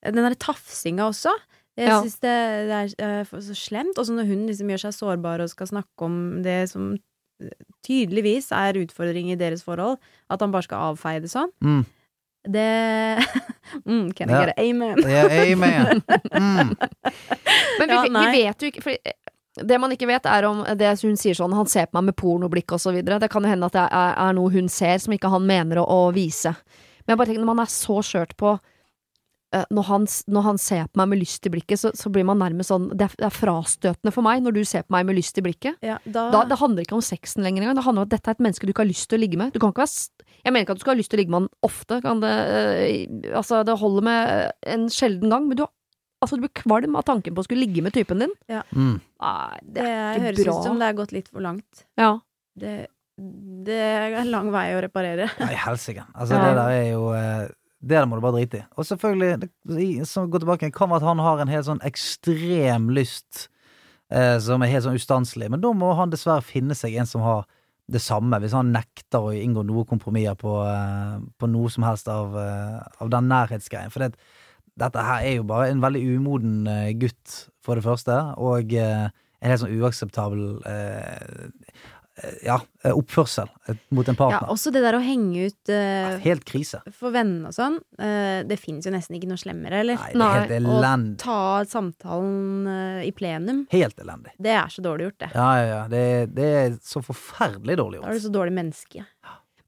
Den 0.00 0.16
derre 0.16 0.38
tafsinga 0.40 1.04
også. 1.10 1.34
Jeg 1.80 1.88
Ja. 1.88 2.00
syns 2.04 2.18
det, 2.20 2.34
det 2.68 2.78
er 3.00 3.20
eh, 3.22 3.30
så 3.40 3.54
slemt. 3.56 3.96
Også 3.98 4.12
når 4.12 4.28
hun 4.28 4.46
liksom 4.50 4.68
gjør 4.68 4.82
seg 4.86 4.92
sårbar 4.98 5.40
og 5.40 5.48
skal 5.52 5.66
snakke 5.70 6.04
om 6.04 6.42
det 6.44 6.58
som 6.70 6.90
eh, 7.40 7.54
tydeligvis 7.86 8.50
er 8.52 8.76
utfordring 8.82 9.30
i 9.32 9.38
deres 9.40 9.64
forhold. 9.64 9.96
At 10.28 10.40
han 10.44 10.52
bare 10.52 10.66
skal 10.68 10.90
avfeie 10.92 11.22
det 11.24 11.30
sånn. 11.32 11.48
Mm. 11.64 11.82
Det 12.50 12.68
mm, 13.88 14.12
Can 14.16 14.30
I 14.30 14.32
Ja. 14.32 14.44
get 14.46 14.54
an 14.56 14.64
amen? 14.64 15.02
Ja, 15.04 15.24
amen. 15.28 16.02
Mm. 16.32 16.76
Men 17.78 17.88
vi, 17.88 17.94
Ja, 17.94 18.02
vi 18.08 18.42
vet 18.44 18.62
jo 18.64 18.70
ikke 18.70 18.82
for 18.82 18.96
Det 19.66 19.80
man 19.82 19.92
ikke 19.92 20.06
vet, 20.08 20.24
er 20.30 20.46
om 20.48 20.62
det 20.78 20.92
hun 21.02 21.16
sier 21.20 21.34
sånn 21.36 21.52
Han 21.52 21.66
ser 21.68 21.86
på 21.90 21.98
meg 21.98 22.04
med 22.12 22.16
pornoblikk 22.16 22.72
og 22.72 22.80
så 22.80 22.92
videre. 22.94 23.18
Det 23.20 23.28
kan 23.32 23.42
jo 23.44 23.50
hende 23.50 23.66
at 23.68 23.72
det 23.76 23.82
er, 23.92 24.14
er 24.24 24.32
noe 24.38 24.52
hun 24.54 24.68
ser 24.72 24.98
som 25.02 25.12
ikke 25.12 25.28
han 25.32 25.44
mener 25.48 25.82
å, 25.82 25.84
å 25.84 26.12
vise. 26.16 26.52
Men 27.04 27.12
jeg 27.12 27.18
bare 27.18 27.26
tenker, 27.32 27.42
når 27.44 27.50
man 27.54 27.64
er 27.64 27.72
så 27.72 27.98
skjørt 28.06 28.36
på 28.40 28.54
eh, 28.54 28.69
når 29.50 29.84
han, 29.88 30.04
når 30.30 30.42
han 30.46 30.58
ser 30.62 30.84
på 30.86 31.00
meg 31.00 31.08
med 31.10 31.18
lyst 31.22 31.46
i 31.46 31.50
blikket, 31.50 31.80
så, 31.80 31.90
så 31.98 32.10
blir 32.14 32.22
man 32.28 32.38
nærmest 32.38 32.70
sånn 32.70 32.84
det 32.94 33.08
er, 33.08 33.14
det 33.18 33.26
er 33.26 33.34
frastøtende 33.34 34.12
for 34.14 34.22
meg 34.22 34.44
når 34.44 34.54
du 34.54 34.60
ser 34.64 34.84
på 34.86 34.94
meg 34.94 35.08
med 35.08 35.16
lyst 35.18 35.38
i 35.38 35.42
blikket. 35.42 35.80
Ja, 35.82 35.96
da, 36.04 36.28
Da, 36.30 36.44
det 36.52 36.58
handler 36.60 36.84
ikke 36.86 36.94
om 36.98 37.02
sexen 37.02 37.42
lenger 37.42 37.64
engang. 37.64 37.78
Det 37.80 37.84
handler 37.88 38.04
om 38.04 38.08
at 38.10 38.14
dette 38.14 38.30
er 38.30 38.38
et 38.38 38.44
menneske 38.46 38.68
du 38.68 38.70
ikke 38.74 38.84
har 38.84 38.90
lyst 38.92 39.08
til 39.10 39.18
å 39.18 39.22
ligge 39.24 39.40
med. 39.40 39.50
Du 39.52 39.58
kan 39.58 39.72
ikke 39.74 39.82
være, 39.82 40.28
jeg 40.44 40.52
mener 40.54 40.62
ikke 40.68 40.76
at 40.76 40.80
du 40.80 40.84
skal 40.86 40.94
ha 40.94 41.00
lyst 41.02 41.10
til 41.10 41.18
å 41.18 41.22
ligge 41.24 41.34
med 41.34 41.40
han 41.42 41.50
ofte. 41.66 41.98
Kan 42.06 42.22
det, 42.22 42.32
øh, 42.54 43.34
altså, 43.42 43.64
det 43.66 43.78
holder 43.82 44.06
med 44.06 44.72
en 44.76 44.86
sjelden 44.94 45.34
gang, 45.34 45.48
men 45.50 45.58
du, 45.58 45.64
altså, 46.22 46.38
du 46.38 46.46
blir 46.46 46.54
kvalm 46.62 46.96
av 47.00 47.04
tanken 47.10 47.34
på 47.34 47.42
å 47.42 47.48
skulle 47.48 47.66
ligge 47.66 47.82
med 47.84 47.92
typen 47.96 48.22
din. 48.22 48.32
Mm. 48.70 48.96
Nei, 49.02 49.58
det 49.66 49.84
ikke 49.90 50.24
høres 50.28 50.44
bra. 50.46 50.54
ut 50.60 50.70
som 50.70 50.78
det 50.80 50.88
er 50.92 50.98
gått 51.02 51.12
litt 51.16 51.28
for 51.32 51.42
langt. 51.44 51.84
Ja. 52.00 52.12
Det, 52.60 52.74
det 53.66 53.76
er 53.82 54.14
en 54.22 54.30
lang 54.32 54.48
vei 54.54 54.68
å 54.78 54.80
reparere. 54.86 55.26
Nei, 55.42 55.54
helsike. 55.66 56.06
Altså, 56.14 56.38
Ja. 56.38 56.44
det 56.46 56.54
der 56.62 56.76
er 56.78 56.86
jo 56.94 57.08
eh, 57.18 57.48
Det 57.80 57.96
der 57.96 58.08
må 58.08 58.18
du 58.18 58.24
bare 58.24 58.36
drite 58.36 58.60
i. 58.60 58.66
Og 58.76 58.84
selvfølgelig, 58.84 59.48
så 60.08 60.26
gå 60.28 60.40
tilbake, 60.42 60.68
kan 60.74 60.90
være 60.90 61.00
at 61.00 61.08
han 61.08 61.22
har 61.24 61.40
en 61.40 61.52
helt 61.52 61.68
sånn 61.68 61.80
ekstrem 61.86 62.90
lyst 62.92 63.46
eh, 64.12 64.36
som 64.42 64.60
er 64.60 64.72
helt 64.74 64.84
sånn 64.84 64.98
ustanselig, 65.00 65.48
men 65.52 65.62
da 65.64 65.72
må 65.72 65.94
han 65.96 66.12
dessverre 66.12 66.44
finne 66.44 66.76
seg 66.76 66.98
en 67.00 67.08
som 67.08 67.24
har 67.24 67.46
det 67.90 68.02
samme, 68.04 68.38
hvis 68.38 68.54
han 68.54 68.70
nekter 68.74 69.24
å 69.24 69.32
inngå 69.34 69.64
noe 69.66 69.86
kompromisser 69.88 70.36
på, 70.38 70.52
eh, 70.68 71.16
på 71.40 71.48
noe 71.50 71.70
som 71.72 71.88
helst 71.88 72.10
av, 72.12 72.36
eh, 72.38 72.76
av 73.02 73.10
den 73.10 73.32
nærhetsgreien. 73.32 73.90
For 73.90 74.04
det, 74.04 74.12
dette 74.78 75.06
her 75.06 75.24
er 75.24 75.34
jo 75.38 75.48
bare 75.48 75.70
en 75.70 75.82
veldig 75.82 76.04
umoden 76.16 76.68
eh, 76.70 76.92
gutt, 77.00 77.48
for 77.64 77.76
det 77.76 77.84
første, 77.84 78.14
og 78.38 78.72
eh, 78.72 79.08
en 79.40 79.50
helt 79.50 79.62
sånn 79.62 79.74
uakseptabel 79.80 80.44
eh, 80.68 81.50
ja, 82.46 82.56
eh, 82.84 82.94
oppførsel 82.96 83.48
eh, 83.68 83.78
mot 83.96 84.08
en 84.08 84.18
partner. 84.18 84.44
Ja, 84.44 84.52
også 84.52 84.72
det 84.74 84.82
der 84.84 84.98
å 84.98 85.02
henge 85.04 85.48
ut 85.50 85.72
uh, 85.72 86.16
Helt 86.24 86.46
krise. 86.48 86.82
for 86.96 87.14
vennene 87.14 87.50
og 87.50 87.56
sånn. 87.56 87.78
Uh, 88.00 88.42
det 88.48 88.60
finnes 88.60 88.86
jo 88.86 88.94
nesten 88.94 89.18
ikke 89.18 89.30
noe 89.30 89.40
slemmere, 89.40 89.82
eller? 89.84 90.00
Nei, 90.00 90.12
det 90.14 90.28
er 90.28 90.40
helt 90.40 90.56
elendig. 90.60 91.18
Å 91.18 91.24
ta 91.24 91.70
samtalen 91.70 92.70
uh, 92.70 93.02
i 93.06 93.12
plenum. 93.16 93.64
Helt 93.74 94.00
elendig. 94.02 94.34
Det 94.38 94.56
er 94.56 94.72
så 94.72 94.84
dårlig 94.84 95.10
gjort, 95.10 95.20
det. 95.26 95.32
Ja, 95.36 95.50
ja, 95.58 95.68
ja. 95.74 95.82
Det, 95.92 96.06
det 96.36 96.50
er 96.62 96.80
så 96.84 97.04
forferdelig 97.04 97.78
dårlig 97.80 98.00
gjort. 98.00 98.08
Da 98.08 98.14
er 98.14 98.20
du 98.20 98.28
så 98.28 98.34
dårlig 98.40 98.56
menneske. 98.60 99.06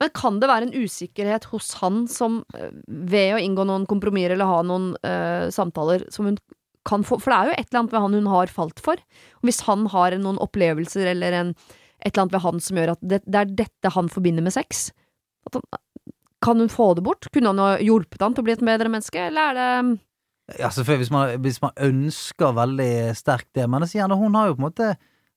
Men 0.02 0.10
kan 0.18 0.40
det 0.42 0.48
være 0.50 0.66
en 0.66 0.74
usikkerhet 0.82 1.46
hos 1.52 1.76
han 1.78 2.06
som 2.10 2.40
eh, 2.58 2.72
ved 2.86 3.36
å 3.36 3.42
inngå 3.42 3.66
noen 3.68 3.86
kompromisser 3.86 4.34
eller 4.34 4.50
ha 4.50 4.64
noen 4.66 4.90
eh, 5.06 5.46
samtaler 5.54 6.08
som 6.10 6.26
hun 6.26 6.40
kan 6.82 7.04
få 7.06 7.20
For 7.22 7.30
det 7.30 7.36
er 7.36 7.46
jo 7.46 7.54
et 7.54 7.68
eller 7.68 7.78
annet 7.78 7.92
med 7.94 8.02
han 8.02 8.16
hun 8.18 8.32
har 8.32 8.50
falt 8.50 8.80
for. 8.82 8.98
Hvis 9.46 9.60
han 9.68 9.84
har 9.92 10.16
noen 10.18 10.40
opplevelser 10.42 11.12
eller 11.12 11.36
en, 11.38 11.52
et 12.02 12.12
eller 12.12 12.24
annet 12.24 12.34
ved 12.36 12.44
han 12.44 12.60
som 12.62 12.78
gjør 12.78 12.92
at 12.96 13.02
det, 13.02 13.22
det 13.24 13.40
er 13.40 13.56
dette 13.62 13.92
han 13.94 14.10
forbinder 14.12 14.44
med 14.44 14.54
sex, 14.54 14.90
han, 15.52 15.64
kan 16.42 16.58
hun 16.60 16.68
få 16.68 16.94
det 16.94 17.04
bort? 17.06 17.28
Kunne 17.32 17.52
han 17.52 17.62
ha 17.62 17.76
hjulpet 17.82 18.22
han 18.22 18.34
til 18.34 18.42
å 18.42 18.46
bli 18.48 18.56
et 18.56 18.64
bedre 18.66 18.90
menneske, 18.90 19.28
eller 19.30 19.52
er 19.52 19.58
det 19.58 20.58
Ja, 20.58 20.68
hvis 20.68 21.12
man, 21.14 21.36
hvis 21.44 21.60
man 21.62 21.74
ønsker 21.78 22.54
veldig 22.56 23.14
sterkt 23.16 23.52
det. 23.54 23.68
Men 23.70 23.86
gjerne, 23.86 24.18
hun 24.18 24.34
har 24.34 24.50
jo 24.50 24.56
på 24.56 24.62
en 24.62 24.66
måte 24.66 24.88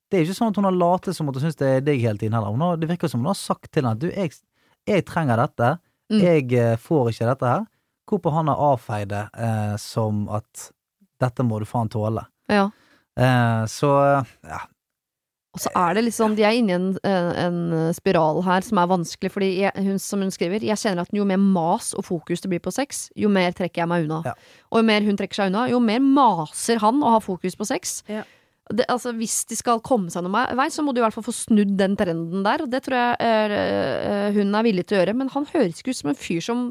Det 0.09 0.17
er 0.17 0.25
ikke 0.25 0.37
sånn 0.37 0.53
at 0.53 0.57
hun 0.59 0.67
har 0.67 0.77
latt 0.77 1.09
som 1.15 1.29
at 1.29 1.37
hun 1.37 1.45
syns 1.45 1.59
det 1.61 1.69
er 1.69 1.85
deg 1.85 2.01
hele 2.01 2.21
tiden 2.21 2.35
heller. 2.37 2.57
Har, 2.61 2.77
det 2.81 2.89
virker 2.89 3.09
som 3.09 3.23
hun 3.23 3.31
har 3.31 3.37
sagt 3.37 3.71
til 3.71 3.83
henne 3.83 3.95
at 3.97 4.01
du, 4.01 4.09
jeg, 4.09 4.33
jeg 4.85 5.05
trenger 5.05 5.41
dette. 5.41 5.71
Mm. 6.13 6.19
Jeg 6.21 6.51
eh, 6.61 6.75
får 6.81 7.09
ikke 7.11 7.29
dette 7.31 7.49
her. 7.49 7.65
Hvorpå 8.05 8.33
han 8.35 8.51
har 8.51 8.61
avfeid 8.61 9.09
det 9.09 9.23
eh, 9.33 9.73
som 9.81 10.27
at 10.29 10.67
dette 11.21 11.45
må 11.47 11.57
du 11.61 11.65
faen 11.65 11.89
tåle. 11.89 12.21
Ja. 12.51 12.67
Eh, 13.17 13.65
så 13.71 13.91
ja. 14.45 14.61
Og 15.55 15.61
så 15.63 15.71
er 15.79 15.95
det 15.95 16.03
litt 16.03 16.17
sånn, 16.17 16.35
De 16.35 16.43
er 16.43 16.57
inne 16.59 16.75
i 16.75 16.75
en, 16.75 16.87
en 17.07 17.91
spiral 17.95 18.41
her 18.43 18.65
som 18.65 18.81
er 18.81 18.89
vanskelig, 18.91 19.31
fordi 19.31 19.51
jeg, 19.63 19.85
hun, 19.87 19.99
som 20.03 20.23
hun 20.23 20.33
skriver, 20.33 20.65
jeg 20.67 20.81
kjenner 20.81 21.07
at 21.07 21.15
jo 21.15 21.27
mer 21.27 21.39
mas 21.39 21.93
og 21.95 22.03
fokus 22.09 22.43
det 22.43 22.51
blir 22.51 22.63
på 22.63 22.73
sex, 22.75 23.07
jo 23.15 23.31
mer 23.31 23.55
trekker 23.55 23.85
jeg 23.85 23.91
meg 23.91 24.07
unna. 24.07 24.21
Ja. 24.27 24.35
Og 24.73 24.83
jo 24.83 24.87
mer 24.91 25.05
hun 25.07 25.19
trekker 25.19 25.39
seg 25.39 25.53
unna, 25.53 25.67
jo 25.71 25.79
mer 25.83 26.03
maser 26.03 26.83
han 26.83 26.99
å 26.99 27.15
ha 27.15 27.21
fokus 27.23 27.55
på 27.55 27.67
sex. 27.71 28.01
Ja. 28.11 28.25
Det, 28.73 28.87
altså, 28.89 29.13
hvis 29.13 29.43
de 29.45 29.55
skal 29.55 29.83
komme 29.85 30.09
seg 30.09 30.25
noen 30.25 30.57
vei, 30.57 30.67
så 30.73 30.83
må 30.83 30.91
du 30.91 30.99
i 30.99 31.05
hvert 31.05 31.13
fall 31.13 31.27
få 31.27 31.35
snudd 31.37 31.75
den 31.77 31.95
trenden 31.99 32.43
der, 32.45 32.63
og 32.65 32.71
det 32.73 32.81
tror 32.87 32.97
jeg 32.97 33.17
er, 33.21 33.53
øh, 33.59 34.39
hun 34.39 34.57
er 34.57 34.65
villig 34.65 34.87
til 34.89 34.97
å 34.97 35.03
gjøre. 35.03 35.15
Men 35.21 35.29
han 35.35 35.45
høres 35.51 35.79
ikke 35.79 35.93
ut 35.93 36.01
som 36.01 36.11
en 36.11 36.17
fyr 36.19 36.41
som 36.43 36.63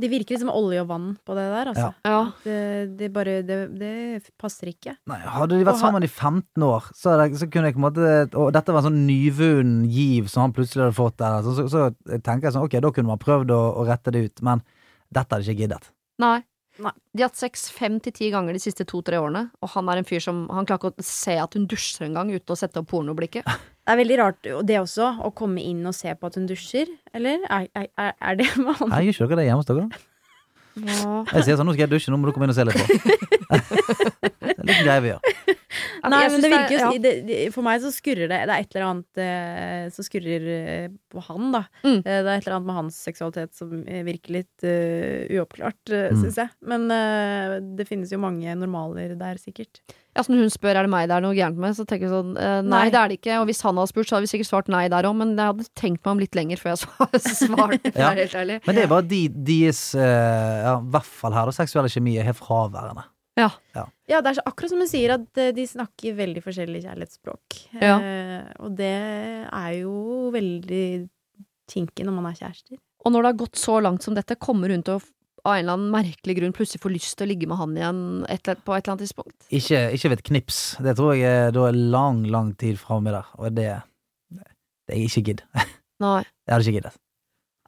Det 0.00 0.10
virker 0.12 0.40
som 0.40 0.50
olje 0.52 0.82
og 0.82 0.88
vann 0.90 1.08
på 1.26 1.36
det 1.36 1.46
der, 1.52 1.70
altså. 1.72 1.88
Ja. 2.06 2.18
Det, 2.44 2.58
det 2.98 3.10
bare 3.14 3.38
det, 3.46 3.58
det 3.80 4.32
passer 4.40 4.72
ikke. 4.72 4.96
Nei, 5.10 5.20
hadde 5.24 5.58
de 5.58 5.66
vært 5.68 5.80
sammen 5.82 6.06
i 6.06 6.10
15 6.10 6.66
år, 6.66 6.90
så, 6.96 7.14
hadde, 7.14 7.38
så 7.40 7.48
kunne 7.50 7.70
jeg 7.70 7.76
på 7.76 7.82
en 7.82 7.86
måte 7.88 8.10
Og 8.40 8.50
dette 8.56 8.74
var 8.74 8.82
en 8.82 8.90
sånn 8.90 9.02
nyvunnen 9.08 9.86
giv 9.90 10.30
som 10.32 10.46
han 10.46 10.54
plutselig 10.56 10.86
hadde 10.86 10.98
fått, 10.98 11.18
der, 11.20 11.40
så, 11.46 11.56
så, 11.56 11.68
så 11.70 12.20
tenker 12.24 12.48
jeg 12.48 12.56
sånn 12.56 12.66
Ok, 12.68 12.78
da 12.82 12.92
kunne 12.94 13.12
man 13.12 13.22
prøvd 13.22 13.52
å, 13.54 13.60
å 13.80 13.88
rette 13.88 14.14
det 14.14 14.26
ut, 14.28 14.44
men 14.46 14.64
dette 15.10 15.34
hadde 15.34 15.44
jeg 15.46 15.56
ikke 15.56 15.66
giddet. 15.66 15.90
Nei. 16.20 16.38
Nei. 16.80 16.92
De 17.12 17.22
har 17.24 17.28
hatt 17.30 17.40
sex 17.40 17.66
fem 17.74 17.98
til 18.00 18.14
ti 18.16 18.30
ganger 18.32 18.56
de 18.56 18.62
siste 18.62 18.86
to-tre 18.88 19.18
årene, 19.20 19.46
og 19.60 19.72
han 19.74 19.88
er 19.92 20.00
en 20.00 20.06
fyr 20.08 20.22
som 20.24 20.46
Han 20.54 20.64
klarer 20.68 20.90
ikke 20.94 21.02
å 21.04 21.06
se 21.06 21.34
at 21.42 21.56
hun 21.58 21.66
dusjer 21.68 22.06
engang 22.08 22.30
uten 22.32 22.54
å 22.54 22.58
sette 22.58 22.80
opp 22.80 22.88
pornoblikket. 22.92 23.44
Det 23.90 23.96
er 23.96 23.98
veldig 24.04 24.16
rart, 24.20 24.46
det 24.68 24.76
også, 24.78 25.06
å 25.26 25.32
komme 25.34 25.62
inn 25.66 25.80
og 25.88 25.94
se 25.96 26.12
på 26.14 26.28
at 26.28 26.36
hun 26.38 26.44
dusjer. 26.46 26.86
Eller? 27.16 27.40
Er, 27.50 27.64
er, 27.74 27.88
er- 28.14 28.36
det 28.38 28.46
vanlig? 28.54 29.00
Gjør 29.08 29.16
ikke 29.16 29.26
dere 29.32 29.38
det 29.40 29.46
hjemme 29.48 29.62
hos 29.64 29.66
dere, 29.66 29.86
da? 30.86 31.22
Jeg 31.36 31.48
sier 31.48 31.60
sånn, 31.60 31.68
nå 31.68 31.76
skal 31.76 31.86
jeg 31.86 31.92
dusje, 31.94 32.12
nå 32.12 32.18
må 32.20 32.28
du 32.30 32.34
komme 32.36 32.48
inn 32.48 32.54
og 32.54 32.58
se 32.58 32.66
litt 32.68 32.78
på. 32.80 32.84
det 33.50 34.54
er 34.60 34.66
litt 34.70 34.84
greier 34.84 35.04
vi 35.04 35.12
gjør. 35.14 35.56
Nei, 36.10 36.22
men 36.32 36.42
det 36.42 36.50
virker 36.50 36.74
jo 36.74 36.80
ja. 36.80 36.90
det, 37.02 37.10
det, 37.28 37.38
For 37.54 37.64
meg 37.64 37.82
så 37.82 37.90
skurrer 37.92 38.30
det 38.30 38.38
Det 38.48 38.54
er 38.54 38.64
et 38.64 38.74
eller 38.74 38.86
annet 38.88 39.20
eh, 39.20 39.82
som 39.94 40.06
skurrer 40.06 40.46
eh, 40.54 40.86
på 41.12 41.22
han, 41.26 41.50
da. 41.54 41.62
Mm. 41.84 41.98
Eh, 41.98 42.02
det 42.08 42.14
er 42.24 42.30
et 42.32 42.46
eller 42.46 42.56
annet 42.56 42.70
med 42.70 42.78
hans 42.78 43.00
seksualitet 43.04 43.52
som 43.58 43.74
eh, 43.84 44.00
virker 44.06 44.38
litt 44.38 44.64
uh, 44.66 45.28
uoppklart, 45.36 45.82
uh, 45.92 45.98
Mm. 46.10 46.22
syns 46.24 46.38
jeg. 46.40 46.50
Men 46.66 46.86
uh, 46.90 47.58
det 47.76 47.86
finnes 47.88 48.10
jo 48.12 48.18
mange 48.22 48.54
normaler 48.58 49.12
der, 49.20 49.38
sikkert. 49.42 49.82
Ja, 50.16 50.24
så 50.26 50.32
når 50.32 50.40
hun 50.42 50.50
spør 50.50 50.74
er 50.80 50.86
det 50.86 50.90
meg 50.90 51.04
det 51.06 51.14
er 51.16 51.22
noe 51.22 51.36
gærent 51.38 51.60
med, 51.62 51.76
så 51.78 51.84
tenker 51.86 52.08
jeg 52.08 52.12
sånn 52.12 52.32
eh, 52.34 52.56
nei, 52.66 52.70
Nei. 52.72 52.90
det 52.90 52.98
er 52.98 53.12
det 53.12 53.18
ikke. 53.20 53.36
Og 53.40 53.46
hvis 53.46 53.60
han 53.62 53.78
hadde 53.78 53.92
spurt, 53.92 54.08
så 54.10 54.16
hadde 54.16 54.26
vi 54.26 54.30
sikkert 54.32 54.48
svart 54.50 54.70
nei 54.74 54.82
der 54.90 55.06
òg, 55.06 55.14
men 55.20 55.36
jeg 55.38 55.52
hadde 55.52 55.66
tenkt 55.78 56.02
meg 56.02 56.10
om 56.16 56.22
litt 56.24 56.34
lenger 56.38 56.58
før 56.58 56.72
jeg 56.74 56.80
svarte, 57.44 57.92
Ja. 57.94 58.08
helt 58.18 58.34
ærlig. 58.40 58.56
Men 58.66 58.74
det 58.80 58.82
er 58.84 58.90
bare 58.90 59.06
de, 59.06 59.20
deres 59.52 59.82
eh, 59.94 60.58
Ja, 60.66 60.74
i 60.82 60.90
hvert 60.96 61.06
fall 61.20 61.36
her, 61.38 61.46
da. 61.52 61.54
Seksuelle 61.60 61.92
kjemi 61.94 62.16
er 62.18 62.26
helt 62.30 62.40
fraværende. 62.42 63.06
Ja, 63.40 63.46
det 64.20 64.26
er 64.32 64.34
så, 64.36 64.42
akkurat 64.50 64.68
som 64.74 64.82
hun 64.82 64.88
sier, 64.90 65.14
at 65.14 65.38
eh, 65.40 65.52
de 65.56 65.64
snakker 65.70 66.18
veldig 66.18 66.42
forskjellig 66.44 66.82
kjærlighetsspråk. 66.84 67.60
Ja. 67.80 67.94
Eh, 68.02 68.50
og 68.66 68.74
det 68.76 68.90
er 69.46 69.70
jo 69.78 69.94
veldig 70.34 70.84
kinkig 71.70 72.04
når 72.04 72.18
man 72.18 72.26
er 72.32 72.36
kjærester. 72.42 72.76
Og 73.06 73.14
når 73.14 73.22
det 73.22 73.30
har 73.30 73.38
gått 73.46 73.56
så 73.62 73.78
langt 73.80 74.04
som 74.04 74.18
dette, 74.18 74.36
kommer 74.42 74.74
hun 74.74 74.82
til 74.84 74.98
å 74.98 75.02
av 75.44 75.54
en 75.54 75.62
eller 75.64 75.72
annen 75.78 75.90
merkelig 75.94 76.36
grunn 76.38 76.52
plutselig 76.56 76.82
får 76.82 76.92
lyst 76.94 77.16
til 77.18 77.26
å 77.26 77.30
ligge 77.32 77.48
med 77.48 77.56
han 77.60 77.76
igjen 77.76 78.00
et, 78.28 78.42
eller- 78.48 78.60
på 78.66 78.74
et 78.76 78.82
eller 78.84 78.92
annet 78.96 79.04
tidspunkt. 79.06 79.36
Ikke, 79.50 79.80
ikke 79.96 80.10
ved 80.12 80.18
et 80.18 80.24
knips. 80.30 80.58
Det 80.84 80.96
tror 80.98 81.14
jeg 81.16 81.52
da 81.56 81.66
er 81.68 81.78
lang, 81.96 82.24
lang 82.30 82.54
tid 82.60 82.78
framme 82.78 83.10
der. 83.14 83.26
Og 83.38 83.54
det 83.54 83.70
Det 84.90 84.96
er 84.96 85.04
ikke 85.06 85.22
gidd. 85.30 85.42
Nei. 86.04 86.22
Jeg 86.46 86.52
hadde 86.54 86.64
ikke 86.66 86.78
giddet. 86.80 86.96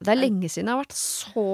Det 0.03 0.09
er 0.16 0.20
lenge 0.20 0.49
siden 0.51 0.66
jeg 0.70 0.74
har 0.74 0.83
vært 0.83 0.97
så 0.97 1.45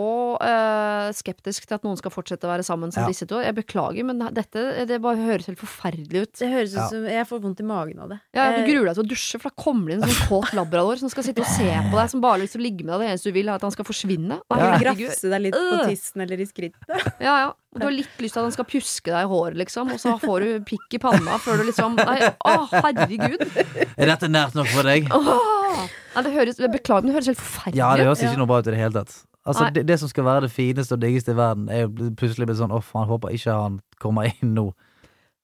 uh, 0.40 1.10
skeptisk 1.12 1.66
til 1.68 1.74
at 1.76 1.82
noen 1.84 1.98
skal 2.00 2.14
fortsette 2.14 2.46
å 2.48 2.52
være 2.54 2.64
sammen 2.64 2.92
som 2.94 3.02
Ja. 3.04 3.08
disse 3.12 3.26
to. 3.28 3.42
Jeg 3.42 3.54
beklager, 3.58 4.04
men 4.08 4.18
dette 4.32 4.86
det 4.88 5.00
bare 5.02 5.16
høres 5.20 5.46
helt 5.50 5.58
forferdelig 5.60 6.22
ut. 6.24 6.32
Det 6.38 6.48
høres 6.52 6.72
ut 6.72 6.80
Ja. 6.80 6.88
som 6.88 7.04
Jeg 7.04 7.26
får 7.28 7.40
vondt 7.42 7.60
i 7.60 7.68
magen 7.68 7.98
av 8.00 8.08
det. 8.14 8.20
Ja, 8.34 8.48
Du 8.56 8.64
gruer 8.70 8.86
deg 8.86 8.94
til 8.94 9.04
å 9.04 9.08
dusje, 9.12 9.40
for 9.40 9.50
da 9.50 9.62
kommer 9.62 9.86
det 9.88 9.98
inn 9.98 10.02
en 10.04 10.08
sånn 10.08 10.28
kåt 10.30 10.54
labrador 10.54 10.96
som 10.98 11.08
skal 11.10 11.22
sitte 11.24 11.40
og 11.44 11.46
se 11.52 11.68
på 11.68 11.94
deg, 11.98 12.10
som 12.10 12.20
bare 12.24 12.40
liksom 12.46 12.60
ligger 12.60 12.66
ligge 12.68 12.84
med 12.84 13.00
deg. 13.00 13.00
Det 13.00 13.10
eneste 13.14 13.30
du 13.30 13.32
vil, 13.32 13.48
er 13.48 13.54
at 13.56 13.62
han 13.64 13.70
skal 13.72 13.84
forsvinne. 13.88 14.40
Nei, 14.50 14.58
Ja. 14.58 14.78
Grafse 14.78 15.30
deg 15.32 15.40
litt 15.40 15.54
på 15.54 15.78
Øh. 15.78 15.86
tissen 15.88 16.20
eller 16.20 16.36
i 16.38 16.44
skrittet. 16.44 17.14
Ja, 17.18 17.34
ja. 17.48 17.52
Du 17.78 17.84
har 17.84 17.90
litt 17.92 18.08
lyst 18.18 18.34
til 18.34 18.40
at 18.40 18.44
han 18.44 18.52
skal 18.52 18.64
pjuske 18.68 19.08
deg 19.08 19.24
i 19.24 19.28
håret, 19.28 19.56
liksom, 19.56 19.90
og 19.92 19.98
så 20.00 20.18
får 20.20 20.40
du 20.44 20.60
pikk 20.68 20.94
i 20.94 20.98
panna 20.98 21.38
før 21.38 21.56
du 21.58 21.64
liksom 21.64 21.96
Nei, 21.96 22.20
å, 22.44 22.68
herregud. 22.68 23.40
Er 23.96 24.06
dette 24.06 24.28
nært 24.28 24.54
nok 24.54 24.66
for 24.68 24.82
deg? 24.84 25.08
Åh. 25.10 25.88
Nei, 26.18 26.24
det 26.26 26.34
høres, 26.34 26.58
beklager, 26.74 27.06
men 27.06 27.12
det 27.12 27.16
høres 27.20 27.30
helt 27.30 27.40
forferdelig 27.40 27.78
Ja, 27.78 27.92
det 27.96 28.06
høres 28.08 28.22
ut. 28.22 28.26
ikke 28.28 28.42
noe 28.42 28.50
bra 28.50 28.58
ut 28.58 28.66
i 28.68 28.74
det 28.74 28.80
hele 28.82 28.96
tatt. 28.98 29.14
Altså, 29.48 29.68
det, 29.72 29.86
det 29.88 29.96
som 30.02 30.10
skal 30.10 30.26
være 30.26 30.44
det 30.44 30.50
fineste 30.52 30.96
og 30.98 31.00
diggeste 31.00 31.32
i 31.32 31.38
verden, 31.38 31.70
er 31.72 31.86
jo 31.86 32.10
plutselig 32.18 32.50
blitt 32.50 32.58
sånn 32.60 32.74
Å, 32.74 32.82
faen, 32.84 33.06
håper 33.08 33.32
ikke 33.38 33.54
han 33.54 33.78
kommer 34.02 34.28
inn 34.28 34.50
nå. 34.58 34.66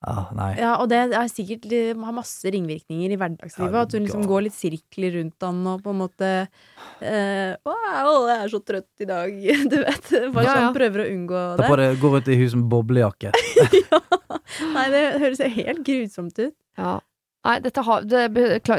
Ah, 0.05 0.27
nei. 0.37 0.51
Ja, 0.61 0.75
og 0.83 0.91
det 0.91 0.99
er 1.17 1.29
sikkert 1.33 1.63
det 1.71 1.79
har 1.97 2.13
masse 2.13 2.51
ringvirkninger 2.53 3.15
i 3.15 3.17
hverdagslivet. 3.17 3.73
Ja, 3.73 3.85
at 3.87 3.95
hun 3.97 4.05
liksom 4.05 4.27
går 4.29 4.45
litt 4.45 4.57
sirkler 4.57 5.15
rundt 5.17 5.47
han 5.47 5.63
og 5.71 5.81
på 5.87 5.95
en 5.95 6.01
måte 6.03 6.29
eh, 7.01 7.55
Wow, 7.65 8.27
jeg 8.29 8.37
er 8.37 8.53
så 8.53 8.61
trøtt 8.61 9.01
i 9.01 9.09
dag. 9.09 9.33
Du 9.73 9.79
vet. 9.81 10.11
Bare 10.35 10.45
Ja, 10.45 10.51
ja. 10.51 10.59
sånn 10.67 10.77
prøver 10.77 11.07
å 11.07 11.09
unngå 11.09 11.41
det. 11.41 11.63
Da 11.63 11.71
det. 11.81 11.89
går 11.95 12.03
Gå 12.03 12.13
rundt 12.19 12.29
i 12.29 12.37
huset 12.43 12.61
med 12.61 12.69
boblejakke. 12.75 13.33
Nei, 14.77 14.85
det 14.93 15.03
høres 15.25 15.41
jo 15.41 15.49
helt 15.57 15.83
grusomt 15.89 16.37
ut. 16.43 16.55
Ja. 16.77 16.99
Nei, 17.45 17.59
dette, 17.61 17.83
har, 17.85 18.05
det, 18.09 18.23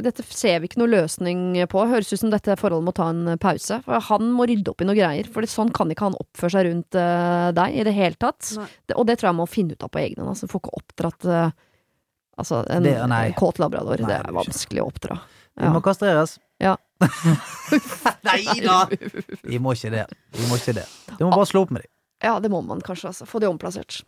dette 0.07 0.23
ser 0.33 0.59
vi 0.63 0.65
ikke 0.69 0.79
noe 0.81 0.89
løsning 0.89 1.41
på. 1.69 1.83
Høres 1.85 2.09
ut 2.15 2.19
som 2.23 2.31
dette 2.33 2.55
forholdet 2.57 2.87
må 2.87 2.93
ta 2.97 3.11
en 3.13 3.35
pause. 3.41 3.77
For 3.85 4.01
han 4.07 4.31
må 4.33 4.47
rydde 4.49 4.71
opp 4.73 4.81
i 4.81 4.87
noe 4.89 4.97
greier. 4.97 5.27
For 5.29 5.45
sånn 5.49 5.69
kan 5.75 5.91
ikke 5.93 6.07
han 6.07 6.17
oppføre 6.17 6.55
seg 6.55 6.65
rundt 6.71 6.97
uh, 6.97 7.51
deg 7.53 7.77
i 7.77 7.85
det 7.85 7.93
hele 7.93 8.17
tatt. 8.17 8.55
Det, 8.89 8.95
og 8.97 9.05
det 9.05 9.19
tror 9.19 9.27
jeg 9.29 9.33
han 9.35 9.41
må 9.43 9.45
finne 9.51 9.77
ut 9.77 9.85
av 9.85 9.91
på 9.93 10.01
egen 10.01 10.17
hånd. 10.23 10.31
Altså, 10.33 10.49
får 10.49 10.63
ikke 10.63 10.79
oppdratt 10.81 11.29
uh, 11.29 11.45
Altså, 12.35 12.65
en, 12.67 12.83
Det- 12.83 12.97
en 12.99 13.33
kåt 13.39 13.61
labrador. 13.63 14.01
Nei, 14.03 14.09
det 14.11 14.17
er 14.19 14.33
vanskelig 14.35 14.81
å 14.83 14.89
oppdra. 14.89 15.15
Vi 15.55 15.69
må 15.71 15.79
kastreres. 15.85 16.33
Ja. 16.59 16.73
nei 18.27 18.41
da! 18.63 18.81
Vi 19.45 19.59
må 19.61 19.71
ikke 19.77 19.91
det. 19.93 20.01
Vi 20.35 20.47
må 20.49 20.57
ikke 20.59 20.73
det. 20.81 20.83
Du 21.19 21.23
må 21.27 21.31
bare 21.31 21.47
slå 21.47 21.61
opp 21.63 21.71
med 21.75 21.85
dem. 21.85 21.91
Ja, 22.23 22.37
det 22.39 22.49
må 22.49 22.61
man 22.65 22.79
kanskje, 22.81 23.09
altså. 23.11 23.25
Få 23.27 23.41
de 23.43 23.47
omplassert. 23.49 23.99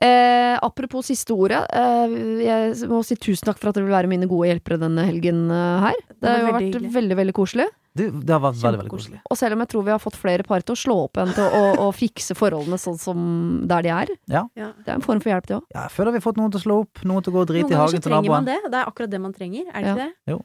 Eh, 0.00 0.54
apropos 0.62 1.04
siste 1.10 1.34
ordet. 1.34 1.58
Eh, 1.76 2.14
jeg 2.46 2.88
må 2.88 3.02
si 3.04 3.16
tusen 3.20 3.50
takk 3.50 3.58
for 3.60 3.68
at 3.72 3.76
dere 3.76 3.84
vil 3.88 3.92
være 3.96 4.08
mine 4.08 4.28
gode 4.30 4.48
hjelpere 4.48 4.78
denne 4.80 5.04
helgen 5.04 5.50
eh, 5.50 5.82
her. 5.88 5.98
Det, 6.08 6.20
det 6.22 6.30
har 6.30 6.38
jo 6.40 6.52
vært 6.54 6.62
hyggelig. 6.68 6.92
veldig, 6.94 7.16
veldig 7.20 7.34
koselig. 7.36 7.66
Du, 7.98 8.04
det 8.22 8.30
har 8.32 8.38
vært 8.40 8.60
veldig 8.62 8.78
veldig 8.84 8.92
koselig. 8.94 9.18
Og 9.28 9.36
selv 9.36 9.56
om 9.58 9.64
jeg 9.64 9.70
tror 9.72 9.82
vi 9.88 9.90
har 9.92 9.98
fått 10.00 10.16
flere 10.16 10.44
par 10.46 10.62
til 10.62 10.76
å 10.76 10.78
slå 10.78 10.96
opp 11.08 11.18
igjen 11.18 11.32
til 11.34 11.42
å, 11.42 11.50
å, 11.58 11.88
å 11.88 11.92
fikse 11.92 12.36
forholdene 12.38 12.78
sånn 12.78 13.00
som 13.02 13.18
der 13.68 13.82
de 13.82 13.90
er. 13.96 14.12
Ja. 14.30 14.44
Det 14.54 14.86
er 14.86 14.94
en 14.94 15.02
form 15.04 15.18
for 15.20 15.32
hjelp, 15.34 15.48
det 15.50 15.56
òg. 15.58 15.66
Ja, 15.74 15.88
jeg 15.88 15.96
føler 15.98 16.14
vi 16.14 16.20
har 16.22 16.26
fått 16.30 16.38
noen 16.38 16.54
til 16.54 16.62
å 16.62 16.64
slå 16.68 16.78
opp, 16.86 17.02
noen 17.10 17.26
til 17.26 17.34
å 17.34 17.36
gå 17.36 17.42
og 17.42 17.50
drite 17.50 17.66
i 17.66 17.74
ganger 17.74 17.80
så 17.82 17.88
hagen 17.90 18.04
til 18.06 18.06
trenger 18.14 18.30
man 18.30 18.46
naboen. 18.46 18.62
det. 18.62 18.70
Det 18.70 18.78
er 18.80 18.92
akkurat 18.94 19.10
det 19.16 19.20
man 19.26 19.34
trenger. 19.36 19.66
Er 19.74 19.82
det 19.82 19.90
Ja. 19.90 19.96
ikke 19.98 20.06
det? 20.06 20.38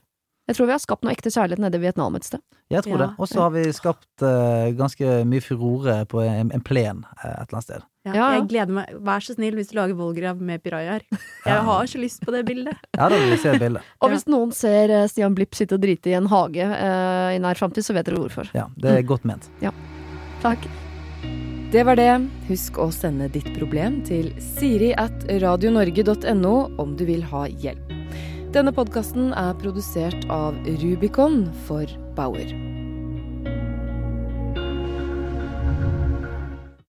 Jeg 0.45 0.55
tror 0.59 0.67
vi 0.69 0.73
har 0.75 0.81
skapt 0.83 1.01
noe 1.05 1.13
ekte 1.15 1.31
kjærlighet 1.33 1.61
nede 1.63 1.79
i 1.79 1.81
Vietnam 1.81 2.15
et 2.19 2.25
sted. 2.27 2.41
Jeg 2.69 2.83
tror 2.85 2.99
Ja. 2.99 3.05
det. 3.05 3.09
Og 3.17 3.27
så 3.31 3.39
har 3.41 3.49
vi 3.55 3.63
skapt 3.73 4.21
uh, 4.21 4.69
ganske 4.77 5.15
mye 5.25 5.41
furore 5.41 5.95
på 6.05 6.21
en, 6.21 6.51
en 6.53 6.61
plen 6.61 6.99
uh, 7.17 7.41
et 7.41 7.47
eller 7.47 7.57
annet 7.57 7.63
sted. 7.65 7.85
Ja, 8.05 8.13
Ja. 8.13 8.27
Jeg 8.35 8.47
gleder 8.51 8.73
meg. 8.77 8.91
Vær 9.01 9.23
så 9.25 9.33
snill 9.33 9.55
hvis 9.57 9.71
du 9.71 9.79
lager 9.79 9.97
vollgrav 9.97 10.37
med 10.37 10.61
pirajaer. 10.61 11.01
Jeg 11.45 11.63
har 11.65 11.89
så 11.89 11.97
lyst 11.97 12.21
på 12.21 12.31
det 12.35 12.43
bildet. 12.45 12.77
Ja, 12.99 13.09
da 13.09 13.17
vil 13.17 13.31
vi 13.33 13.37
se 13.41 13.55
bildet. 13.57 13.81
Og 14.05 14.13
hvis 14.13 14.27
noen 14.29 14.53
ser 14.53 14.93
eh, 14.93 15.07
Stian 15.09 15.33
Blipp 15.33 15.57
sitte 15.57 15.79
og 15.79 15.81
drite 15.81 16.13
i 16.13 16.17
en 16.19 16.29
hage 16.29 16.61
uh, 16.69 17.33
i 17.33 17.41
nær 17.41 17.57
framtid, 17.57 17.81
så 17.87 17.97
vet 17.97 18.05
dere 18.05 18.21
hvorfor. 18.21 18.53
Ja, 18.53 18.67
det 18.77 18.99
er 18.99 19.01
godt 19.09 19.25
ment. 19.25 19.49
Ja. 19.65 19.73
Takk. 20.45 20.61
Det 21.73 21.81
var 21.89 21.97
det. 21.97 22.11
Husk 22.47 22.77
å 22.77 22.91
sende 22.93 23.25
ditt 23.33 23.49
problem 23.57 24.03
til 24.05 24.29
siri 24.39 24.93
at 24.93 25.25
radionorge.no 25.41 26.53
om 26.77 26.93
du 26.95 27.03
vil 27.09 27.25
ha 27.33 27.47
hjelp. 27.49 27.89
Denne 28.55 28.71
podkasten 28.71 29.33
er 29.35 29.51
produsert 29.59 30.29
av 30.31 30.55
Rubicon 30.79 31.41
for 31.67 31.91
Bauer. 32.15 32.74